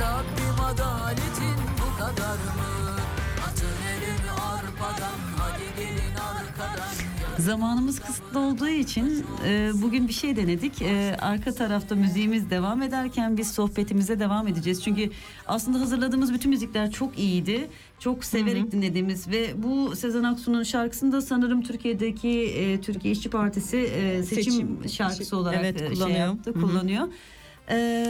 Rabbim 0.00 0.64
adaletin 0.64 1.58
bu 1.80 1.98
kadar 1.98 2.38
mı? 2.58 3.00
Atın 3.48 3.78
elini 3.92 4.30
arpadan 4.30 5.18
hadi 5.38 5.66
gelin 5.76 6.14
arkadan 6.14 6.97
zamanımız 7.38 8.00
kısıtlı 8.00 8.40
olduğu 8.40 8.68
için 8.68 9.26
e, 9.46 9.70
bugün 9.74 10.08
bir 10.08 10.12
şey 10.12 10.36
denedik. 10.36 10.82
E, 10.82 11.16
arka 11.20 11.52
tarafta 11.54 11.94
müziğimiz 11.94 12.50
devam 12.50 12.82
ederken 12.82 13.36
biz 13.36 13.50
sohbetimize 13.50 14.20
devam 14.20 14.48
edeceğiz. 14.48 14.82
Çünkü 14.84 15.10
aslında 15.46 15.80
hazırladığımız 15.80 16.32
bütün 16.34 16.50
müzikler 16.50 16.90
çok 16.90 17.18
iyiydi. 17.18 17.68
Çok 17.98 18.24
severek 18.24 18.72
dinlediğimiz 18.72 19.28
ve 19.28 19.62
bu 19.62 19.96
Sezen 19.96 20.22
Aksu'nun 20.22 20.62
şarkısını 20.62 21.12
da 21.12 21.20
sanırım 21.22 21.62
Türkiye'deki 21.62 22.28
e, 22.28 22.80
Türkiye 22.80 23.12
İşçi 23.12 23.30
Partisi 23.30 23.76
e, 23.76 24.22
seçim, 24.22 24.52
Seçim- 24.52 24.88
şarkısı 24.88 25.36
olarak 25.36 25.58
Evet, 25.60 25.82
e, 25.82 25.86
şey 25.86 25.94
kullanıyor. 25.94 26.18
yaptı, 26.18 26.50
Hı 26.50 26.58
hı. 26.58 26.62
kullanıyor. 26.62 27.08
E, 27.70 28.06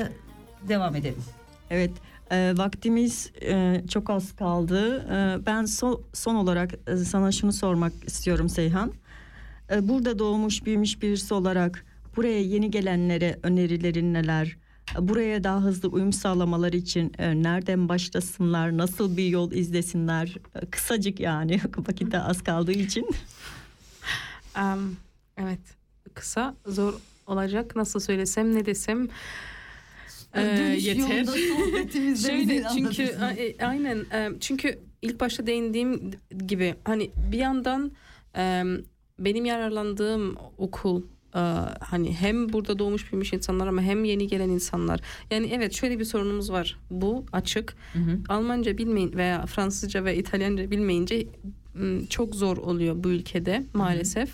devam 0.68 0.96
edelim. 0.96 1.22
Evet, 1.70 1.90
e, 2.30 2.55
vaktimiz 2.56 3.30
e, 3.42 3.82
çok 3.90 4.10
az 4.10 4.32
kaldı. 4.36 5.06
E, 5.10 5.46
ben 5.46 5.64
so- 5.64 6.00
son 6.12 6.34
olarak 6.34 6.74
e, 6.86 6.96
sana 6.96 7.32
şunu 7.32 7.52
sormak 7.52 7.92
istiyorum 8.06 8.48
Seyhan. 8.48 8.92
E, 9.73 9.89
burada 9.89 10.19
doğmuş 10.19 10.65
büyümüş 10.65 11.03
birisi 11.03 11.35
olarak 11.35 11.85
buraya 12.16 12.40
yeni 12.43 12.70
gelenlere 12.70 13.39
önerilerin 13.43 14.15
neler? 14.15 14.57
E, 14.99 15.09
Buraya 15.09 15.45
daha 15.45 15.61
hızlı 15.62 15.89
uyum 15.89 16.12
sağlamaları 16.12 16.77
için 16.77 17.12
e, 17.19 17.43
nereden 17.43 17.89
başlasınlar? 17.89 18.77
Nasıl 18.78 19.16
bir 19.16 19.27
yol 19.27 19.53
izlesinler? 19.53 20.36
E, 20.62 20.66
kısacık 20.66 21.20
yani 21.20 21.61
vakit 21.89 22.12
de 22.12 22.20
az 22.20 22.43
kaldığı 22.45 22.73
için. 22.73 23.11
Em, 24.57 24.97
evet 25.36 25.61
kısa 26.15 26.55
zor 26.66 26.95
olacak 27.27 27.77
nasıl 27.77 28.01
söylesem 28.01 28.55
ne 28.55 28.66
desem 28.66 29.09
e, 30.35 30.40
Dönüş 30.40 30.85
yeter. 30.86 31.24
Şöyle 32.16 32.65
çünkü 32.74 33.03
e, 33.03 33.66
aynen 33.66 33.99
e, 34.12 34.31
çünkü 34.40 34.78
ilk 35.03 35.20
başta 35.20 35.47
değindiğim 35.47 36.11
gibi 36.47 36.74
hani 36.85 37.11
bir 37.32 37.39
yandan 37.39 37.93
e, 38.36 38.65
benim 39.19 39.45
yararlandığım 39.45 40.36
okul 40.59 41.03
e, 41.35 41.39
hani 41.81 42.15
hem 42.15 42.53
burada 42.53 42.78
doğmuş 42.78 43.12
büyümüş 43.12 43.32
insanlar 43.32 43.66
ama 43.66 43.82
hem 43.82 44.05
yeni 44.05 44.27
gelen 44.27 44.49
insanlar. 44.49 45.01
Yani 45.31 45.51
evet 45.53 45.73
şöyle 45.74 45.99
bir 45.99 46.05
sorunumuz 46.05 46.53
var. 46.53 46.78
Bu 46.90 47.24
açık. 47.32 47.77
Almanca 48.28 48.78
bilmeyin 48.78 49.12
veya 49.12 49.47
Fransızca 49.47 50.05
ve 50.05 50.16
İtalyanca 50.16 50.70
bilmeyince 50.70 51.27
çok 52.11 52.35
zor 52.35 52.57
oluyor 52.57 53.05
bu 53.05 53.09
ülkede 53.09 53.65
maalesef. 53.74 54.31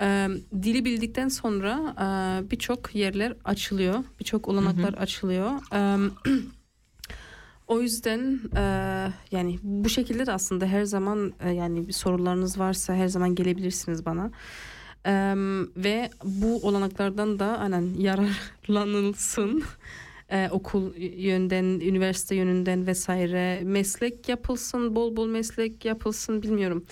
E, 0.00 0.28
dili 0.62 0.84
bildikten 0.84 1.28
sonra 1.28 1.94
e, 2.00 2.06
birçok 2.50 2.94
yerler 2.94 3.34
açılıyor, 3.44 4.04
birçok 4.20 4.48
olanaklar 4.48 4.94
açılıyor. 4.94 5.50
E, 5.74 6.10
o 7.66 7.80
yüzden 7.80 8.40
e, 8.56 8.62
yani 9.30 9.58
bu 9.62 9.88
şekilde 9.88 10.26
de 10.26 10.32
aslında 10.32 10.66
her 10.66 10.84
zaman 10.84 11.32
e, 11.40 11.50
yani 11.50 11.88
bir 11.88 11.92
sorularınız 11.92 12.58
varsa 12.58 12.94
her 12.94 13.08
zaman 13.08 13.34
gelebilirsiniz 13.34 14.06
bana. 14.06 14.30
E, 15.06 15.12
ve 15.76 16.10
bu 16.24 16.56
olanaklardan 16.62 17.38
da 17.38 17.58
aynen 17.58 17.94
yararlanılsın. 17.98 19.62
E, 20.32 20.48
okul 20.50 20.94
yönden, 20.96 21.64
üniversite 21.64 22.34
yönünden 22.34 22.86
vesaire 22.86 23.60
meslek 23.64 24.28
yapılsın, 24.28 24.96
bol 24.96 25.16
bol 25.16 25.26
meslek 25.26 25.84
yapılsın 25.84 26.42
bilmiyorum. 26.42 26.86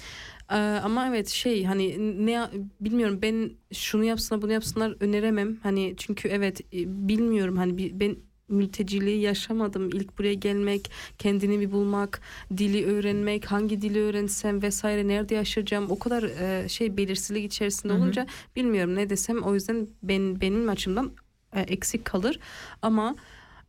Ee, 0.50 0.54
ama 0.56 1.08
evet 1.08 1.28
şey 1.28 1.64
hani 1.64 1.96
ne 2.26 2.40
bilmiyorum 2.80 3.18
ben 3.22 3.50
şunu 3.72 4.04
yapsınlar 4.04 4.42
bunu 4.42 4.52
yapsınlar 4.52 4.96
öneremem 5.00 5.56
hani 5.62 5.94
çünkü 5.96 6.28
evet 6.28 6.72
bilmiyorum 6.72 7.56
hani 7.56 8.00
ben 8.00 8.16
mülteciliği 8.50 9.20
yaşamadım. 9.20 9.88
İlk 9.88 10.18
buraya 10.18 10.34
gelmek 10.34 10.90
kendini 11.18 11.60
bir 11.60 11.72
bulmak 11.72 12.20
dili 12.56 12.86
öğrenmek 12.86 13.46
hangi 13.46 13.82
dili 13.82 14.00
öğrensem 14.00 14.62
vesaire 14.62 15.08
nerede 15.08 15.34
yaşayacağım 15.34 15.90
o 15.90 15.98
kadar 15.98 16.22
e, 16.22 16.68
şey 16.68 16.96
belirsizlik 16.96 17.44
içerisinde 17.44 17.92
Hı 17.92 17.96
hı. 17.96 18.00
olunca 18.02 18.26
bilmiyorum 18.56 18.94
ne 18.94 19.10
desem. 19.10 19.42
O 19.42 19.54
yüzden 19.54 19.86
ben 20.02 20.40
benim 20.40 20.68
açımdan 20.68 21.12
e, 21.54 21.60
eksik 21.60 22.04
kalır. 22.04 22.38
Ama 22.82 23.16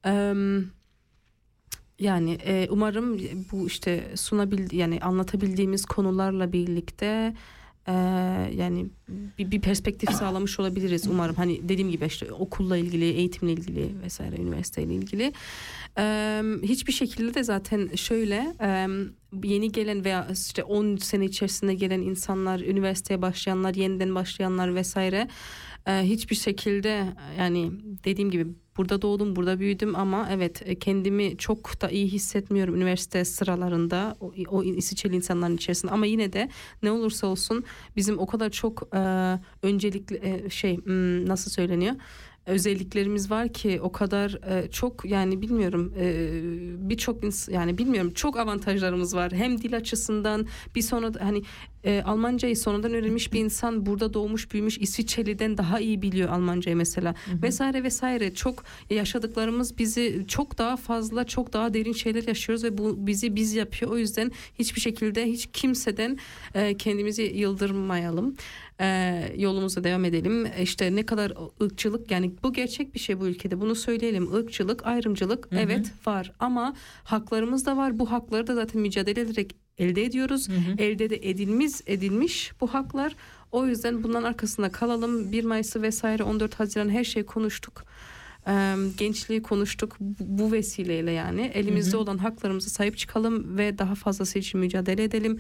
em, 0.04 0.72
yani 2.00 2.38
e, 2.46 2.68
umarım 2.70 3.20
bu 3.52 3.68
işte 3.68 4.12
sunabildi 4.16 4.76
yani 4.76 5.00
anlatabildiğimiz 5.00 5.86
konularla 5.86 6.54
birlikte 6.54 7.34
e, 7.88 7.94
yani 8.56 8.86
bir, 9.38 9.52
bir 9.52 9.62
perspektif 9.62 10.10
sağlamış 10.10 10.60
olabiliriz 10.60 11.08
umarım. 11.08 11.36
Hani 11.36 11.70
dediğim 11.70 11.92
gibi 11.92 12.06
işte 12.06 12.32
okulla 12.32 12.78
ilgili, 12.78 13.06
eğitimle 13.06 13.54
ilgili 13.54 14.02
vesaire 14.04 14.36
üniversiteyle 14.36 14.94
ilgili. 14.94 15.34
E, 15.98 16.42
hiçbir 16.64 16.94
şekilde 16.94 17.34
de 17.34 17.44
zaten 17.44 17.90
şöyle 17.96 18.56
e, 18.62 18.88
yeni 19.44 19.72
gelen 19.72 20.06
veya 20.06 20.28
işte 20.34 20.64
10 20.64 20.96
sene 20.98 21.26
içerisinde 21.26 21.74
gelen 21.74 22.02
insanlar, 22.02 22.60
üniversiteye 22.60 23.22
başlayanlar, 23.22 23.74
yeniden 23.74 24.16
başlayanlar 24.16 24.76
vesaire 24.76 25.28
e, 25.88 25.92
hiçbir 25.92 26.36
şekilde 26.36 27.06
yani 27.38 27.72
dediğim 28.04 28.32
gibi 28.32 28.48
burada 28.78 29.02
doğdum, 29.02 29.36
burada 29.36 29.60
büyüdüm 29.60 29.96
ama 29.96 30.28
evet 30.32 30.62
e, 30.66 30.80
kendimi 30.80 31.38
çok 31.38 31.82
da 31.82 31.90
iyi 31.90 32.08
hissetmiyorum 32.08 32.76
üniversite 32.76 33.26
sıralarında 33.26 34.16
o, 34.20 34.34
o 34.48 34.64
İsviçreli 34.64 35.16
insanların 35.16 35.56
içerisinde. 35.56 35.92
Ama 35.92 36.06
yine 36.06 36.34
de 36.34 36.50
ne 36.84 36.92
olursa 36.92 37.28
olsun 37.28 37.64
bizim 37.96 38.20
o 38.20 38.26
kadar 38.26 38.50
çok 38.50 38.96
e, 38.96 39.00
öncelikli 39.64 40.20
e, 40.24 40.50
şey 40.50 40.78
hmm, 40.78 41.30
nasıl 41.30 41.52
söyleniyor 41.52 41.96
özelliklerimiz 42.46 43.32
var 43.32 43.54
ki 43.54 43.80
o 43.82 43.92
kadar 43.92 44.32
e, 44.32 44.72
çok 44.72 45.06
yani 45.06 45.42
bilmiyorum 45.42 45.94
e, 46.00 46.30
birçok 46.90 47.18
yani 47.50 47.78
bilmiyorum 47.78 48.12
çok 48.14 48.38
avantajlarımız 48.38 49.16
var. 49.16 49.32
Hem 49.32 49.62
dil 49.62 49.76
açısından 49.76 50.48
bir 50.76 50.82
sonra 50.82 51.12
hani 51.20 51.44
e, 51.84 52.02
Almancayı 52.06 52.58
sonradan 52.58 52.94
öğrenmiş 52.94 53.34
bir 53.34 53.40
insan 53.40 53.86
burada 53.86 54.14
doğmuş 54.14 54.52
büyümüş 54.52 54.78
İsviçreli'den 54.78 55.58
daha 55.58 55.80
iyi 55.80 56.02
biliyor 56.02 56.30
Almancayı 56.30 56.78
mesela. 56.78 57.16
Vesaire 57.42 57.84
vesaire. 57.84 58.34
Çok 58.34 58.64
yaşadıklarımız 58.90 59.78
bizi 59.78 60.26
çok 60.28 60.58
daha 60.58 60.78
fazla 60.78 61.24
çok 61.24 61.54
daha 61.54 61.74
derin 61.74 61.94
şeyler 61.94 62.28
yaşıyoruz 62.28 62.64
ve 62.64 62.78
bu 62.78 63.08
bizi 63.08 63.36
biz 63.36 63.54
yapıyor. 63.54 63.92
O 63.92 63.98
yüzden 63.98 64.32
hiçbir 64.60 64.82
şekilde 64.82 65.26
hiç 65.26 65.50
kimseden 65.54 66.18
e, 66.56 66.78
kendimizi 66.78 67.24
yıldırmayalım 67.24 68.36
e, 68.82 69.34
yolumuza 69.38 69.84
devam 69.84 70.06
edelim. 70.06 70.48
İşte 70.62 70.96
ne 70.96 71.06
kadar 71.06 71.34
ırkçılık 71.64 72.12
yani 72.12 72.32
bu 72.44 72.54
gerçek 72.54 72.94
bir 72.94 73.00
şey 73.00 73.20
bu 73.20 73.28
ülkede. 73.28 73.62
Bunu 73.62 73.76
söyleyelim. 73.76 74.30
Irkçılık 74.34 74.86
ayrımcılık 74.86 75.52
Hı 75.52 75.56
hı. 75.56 75.60
evet 75.60 75.92
var. 76.06 76.34
Ama 76.40 76.74
haklarımız 77.04 77.66
da 77.66 77.78
var. 77.78 78.00
Bu 78.00 78.12
hakları 78.12 78.48
da 78.48 78.56
zaten 78.56 78.82
mücadele 78.82 79.22
ederek 79.22 79.56
elde 79.78 80.04
ediyoruz. 80.04 80.48
Elde 80.78 81.10
de 81.10 81.30
edilmiş 81.30 81.72
edilmiş 81.88 82.52
bu 82.62 82.68
haklar. 82.68 83.16
O 83.52 83.68
yüzden 83.68 84.04
bundan 84.04 84.24
arkasında 84.24 84.72
kalalım. 84.72 85.32
1 85.32 85.44
Mayıs'ı 85.44 85.82
vesaire 85.82 86.24
14 86.24 86.60
Haziran 86.60 86.90
her 86.90 87.04
şeyi 87.04 87.26
konuştuk 87.26 87.84
Gençliği 88.98 89.42
konuştuk 89.42 89.98
bu 90.20 90.52
vesileyle 90.52 91.12
yani 91.12 91.42
elimizde 91.42 91.92
Hı 91.92 91.98
hı. 91.98 92.02
olan 92.02 92.18
haklarımıza 92.18 92.70
sahip 92.70 92.98
çıkalım 92.98 93.58
ve 93.58 93.78
daha 93.78 93.96
fazlası 93.96 94.40
için 94.40 94.60
mücadele 94.60 95.04
edelim 95.04 95.40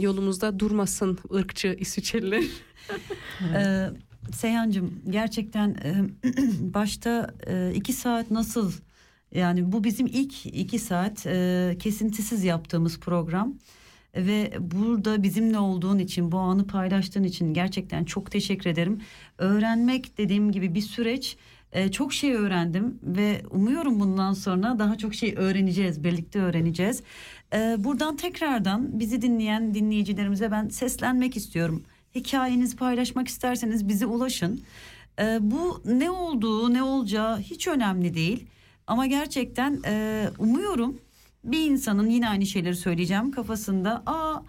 yolumuzda 0.00 0.58
durmasın 0.58 1.18
ırkçı 1.34 1.76
İsviçreliler 1.80 2.44
Ee, 3.54 3.86
Seyhancığım 4.32 5.02
gerçekten 5.10 5.68
e, 5.68 5.94
başta 6.74 7.34
e, 7.46 7.72
iki 7.74 7.92
saat 7.92 8.30
nasıl 8.30 8.72
yani 9.34 9.72
bu 9.72 9.84
bizim 9.84 10.06
ilk 10.06 10.46
iki 10.46 10.78
saat 10.78 11.26
e, 11.26 11.76
kesintisiz 11.78 12.44
yaptığımız 12.44 13.00
program 13.00 13.54
ve 14.16 14.52
burada 14.60 15.22
bizimle 15.22 15.58
olduğun 15.58 15.98
için 15.98 16.32
bu 16.32 16.38
anı 16.38 16.66
paylaştığın 16.66 17.24
için 17.24 17.54
gerçekten 17.54 18.04
çok 18.04 18.30
teşekkür 18.30 18.70
ederim. 18.70 19.00
Öğrenmek 19.38 20.18
dediğim 20.18 20.52
gibi 20.52 20.74
bir 20.74 20.80
süreç. 20.80 21.36
E, 21.72 21.90
çok 21.90 22.12
şey 22.12 22.34
öğrendim 22.34 22.98
ve 23.02 23.42
umuyorum 23.50 24.00
bundan 24.00 24.32
sonra 24.32 24.78
daha 24.78 24.98
çok 24.98 25.14
şey 25.14 25.34
öğreneceğiz, 25.36 26.04
birlikte 26.04 26.38
öğreneceğiz. 26.38 27.02
E, 27.54 27.76
buradan 27.78 28.16
tekrardan 28.16 29.00
bizi 29.00 29.22
dinleyen 29.22 29.74
dinleyicilerimize 29.74 30.50
ben 30.50 30.68
seslenmek 30.68 31.36
istiyorum. 31.36 31.82
Hikayenizi 32.14 32.76
paylaşmak 32.76 33.28
isterseniz 33.28 33.88
bize 33.88 34.06
ulaşın. 34.06 34.62
E, 35.18 35.38
bu 35.40 35.82
ne 35.84 36.10
olduğu, 36.10 36.72
ne 36.74 36.82
olacağı 36.82 37.38
hiç 37.38 37.68
önemli 37.68 38.14
değil. 38.14 38.46
Ama 38.86 39.06
gerçekten 39.06 39.80
e, 39.86 40.24
umuyorum 40.38 41.00
bir 41.44 41.70
insanın 41.70 42.10
yine 42.10 42.28
aynı 42.28 42.46
şeyleri 42.46 42.76
söyleyeceğim 42.76 43.30
kafasında. 43.30 44.02
Aa 44.06 44.42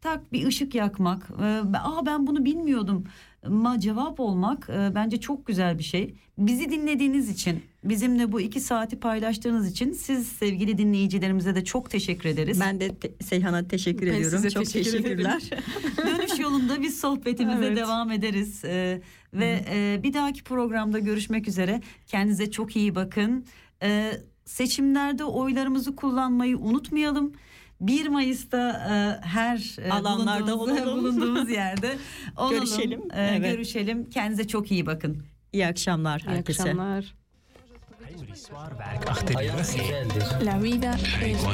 tak 0.00 0.32
bir 0.32 0.46
ışık 0.46 0.74
yakmak. 0.74 1.30
e, 1.42 1.78
Aa 1.78 2.06
ben 2.06 2.26
bunu 2.26 2.44
bilmiyordum. 2.44 3.04
Ma 3.48 3.80
cevap 3.80 4.20
olmak 4.20 4.68
e, 4.70 4.94
bence 4.94 5.20
çok 5.20 5.46
güzel 5.46 5.78
bir 5.78 5.84
şey. 5.84 6.14
Bizi 6.38 6.70
dinlediğiniz 6.70 7.30
için, 7.30 7.62
bizimle 7.84 8.32
bu 8.32 8.40
iki 8.40 8.60
saati 8.60 9.00
paylaştığınız 9.00 9.70
için 9.70 9.92
siz 9.92 10.28
sevgili 10.28 10.78
dinleyicilerimize 10.78 11.54
de 11.54 11.64
çok 11.64 11.90
teşekkür 11.90 12.28
ederiz. 12.28 12.60
Ben 12.60 12.80
de 12.80 12.94
te- 12.94 13.12
Seyhan'a 13.24 13.68
teşekkür 13.68 14.06
Ben 14.06 14.12
ediyorum. 14.12 14.38
size 14.38 14.50
Çok 14.50 14.64
teşekkür 14.64 15.02
teşekkürler. 15.02 15.42
Dönüş 16.06 16.38
yolunda 16.40 16.82
biz 16.82 17.00
sohbetimize 17.00 17.66
Evet. 17.66 17.76
devam 17.76 18.10
ederiz. 18.10 18.64
Ee, 18.64 19.00
ve 19.34 19.64
e, 19.70 20.00
bir 20.02 20.12
dahaki 20.14 20.44
programda 20.44 20.98
görüşmek 20.98 21.48
üzere. 21.48 21.80
Kendinize 22.06 22.50
çok 22.50 22.76
iyi 22.76 22.94
bakın. 22.94 23.44
Ee, 23.82 24.12
seçimlerde 24.44 25.24
oylarımızı 25.24 25.96
kullanmayı 25.96 26.58
unutmayalım. 26.58 27.32
1 27.80 28.08
Mayıs'ta 28.08 28.68
e, 28.68 29.26
her 29.26 29.76
e, 29.82 29.90
alanlarda 29.90 30.58
bulunduğumuz, 30.58 30.86
bulunduğumuz 31.16 31.50
yerde 31.50 31.98
olalım. 32.36 32.54
Görüşelim. 32.54 33.00
E, 33.12 33.22
evet. 33.22 33.52
Görüşelim. 33.52 34.10
Kendinize 34.10 34.48
çok 34.48 34.70
iyi 34.70 34.86
bakın. 34.86 35.22
İyi 35.52 35.66
akşamlar 35.66 36.22
herkese. 36.22 36.62
İyi 36.62 36.66
akşamlar. 36.66 37.14
La 40.42 40.62
vida 40.62 40.94
es. 41.22 41.44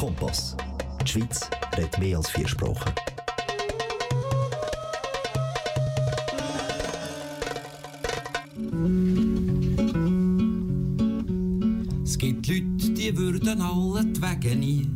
Kompass. 0.00 0.56
Die 1.00 1.08
Schweiz 1.08 1.50
redet 1.76 1.98
mehr 1.98 2.16
als 2.16 2.38
vier 2.38 2.48
Sprachen. 2.48 2.92
Mm. 8.56 9.21
Die 13.02 13.16
würden 13.16 13.60
alle 13.60 14.04
die 14.04 14.22
Wege 14.22 14.56
nie. 14.56 14.86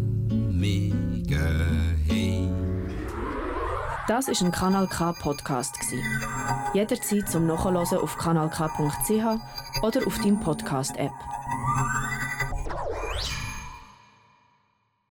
Das 4.06 4.28
ist 4.28 4.42
ein 4.42 4.52
Kanal 4.52 4.86
K 4.86 5.12
Podcast 5.12 5.80
gsi. 5.80 5.98
Jederzeit 6.74 7.26
zum 7.28 7.46
Nachhören 7.46 7.76
auf 7.76 8.18
kanalk.ch 8.18 9.82
oder 9.82 10.06
auf 10.06 10.18
deinem 10.18 10.40
Podcast 10.40 10.94
App. 10.98 11.12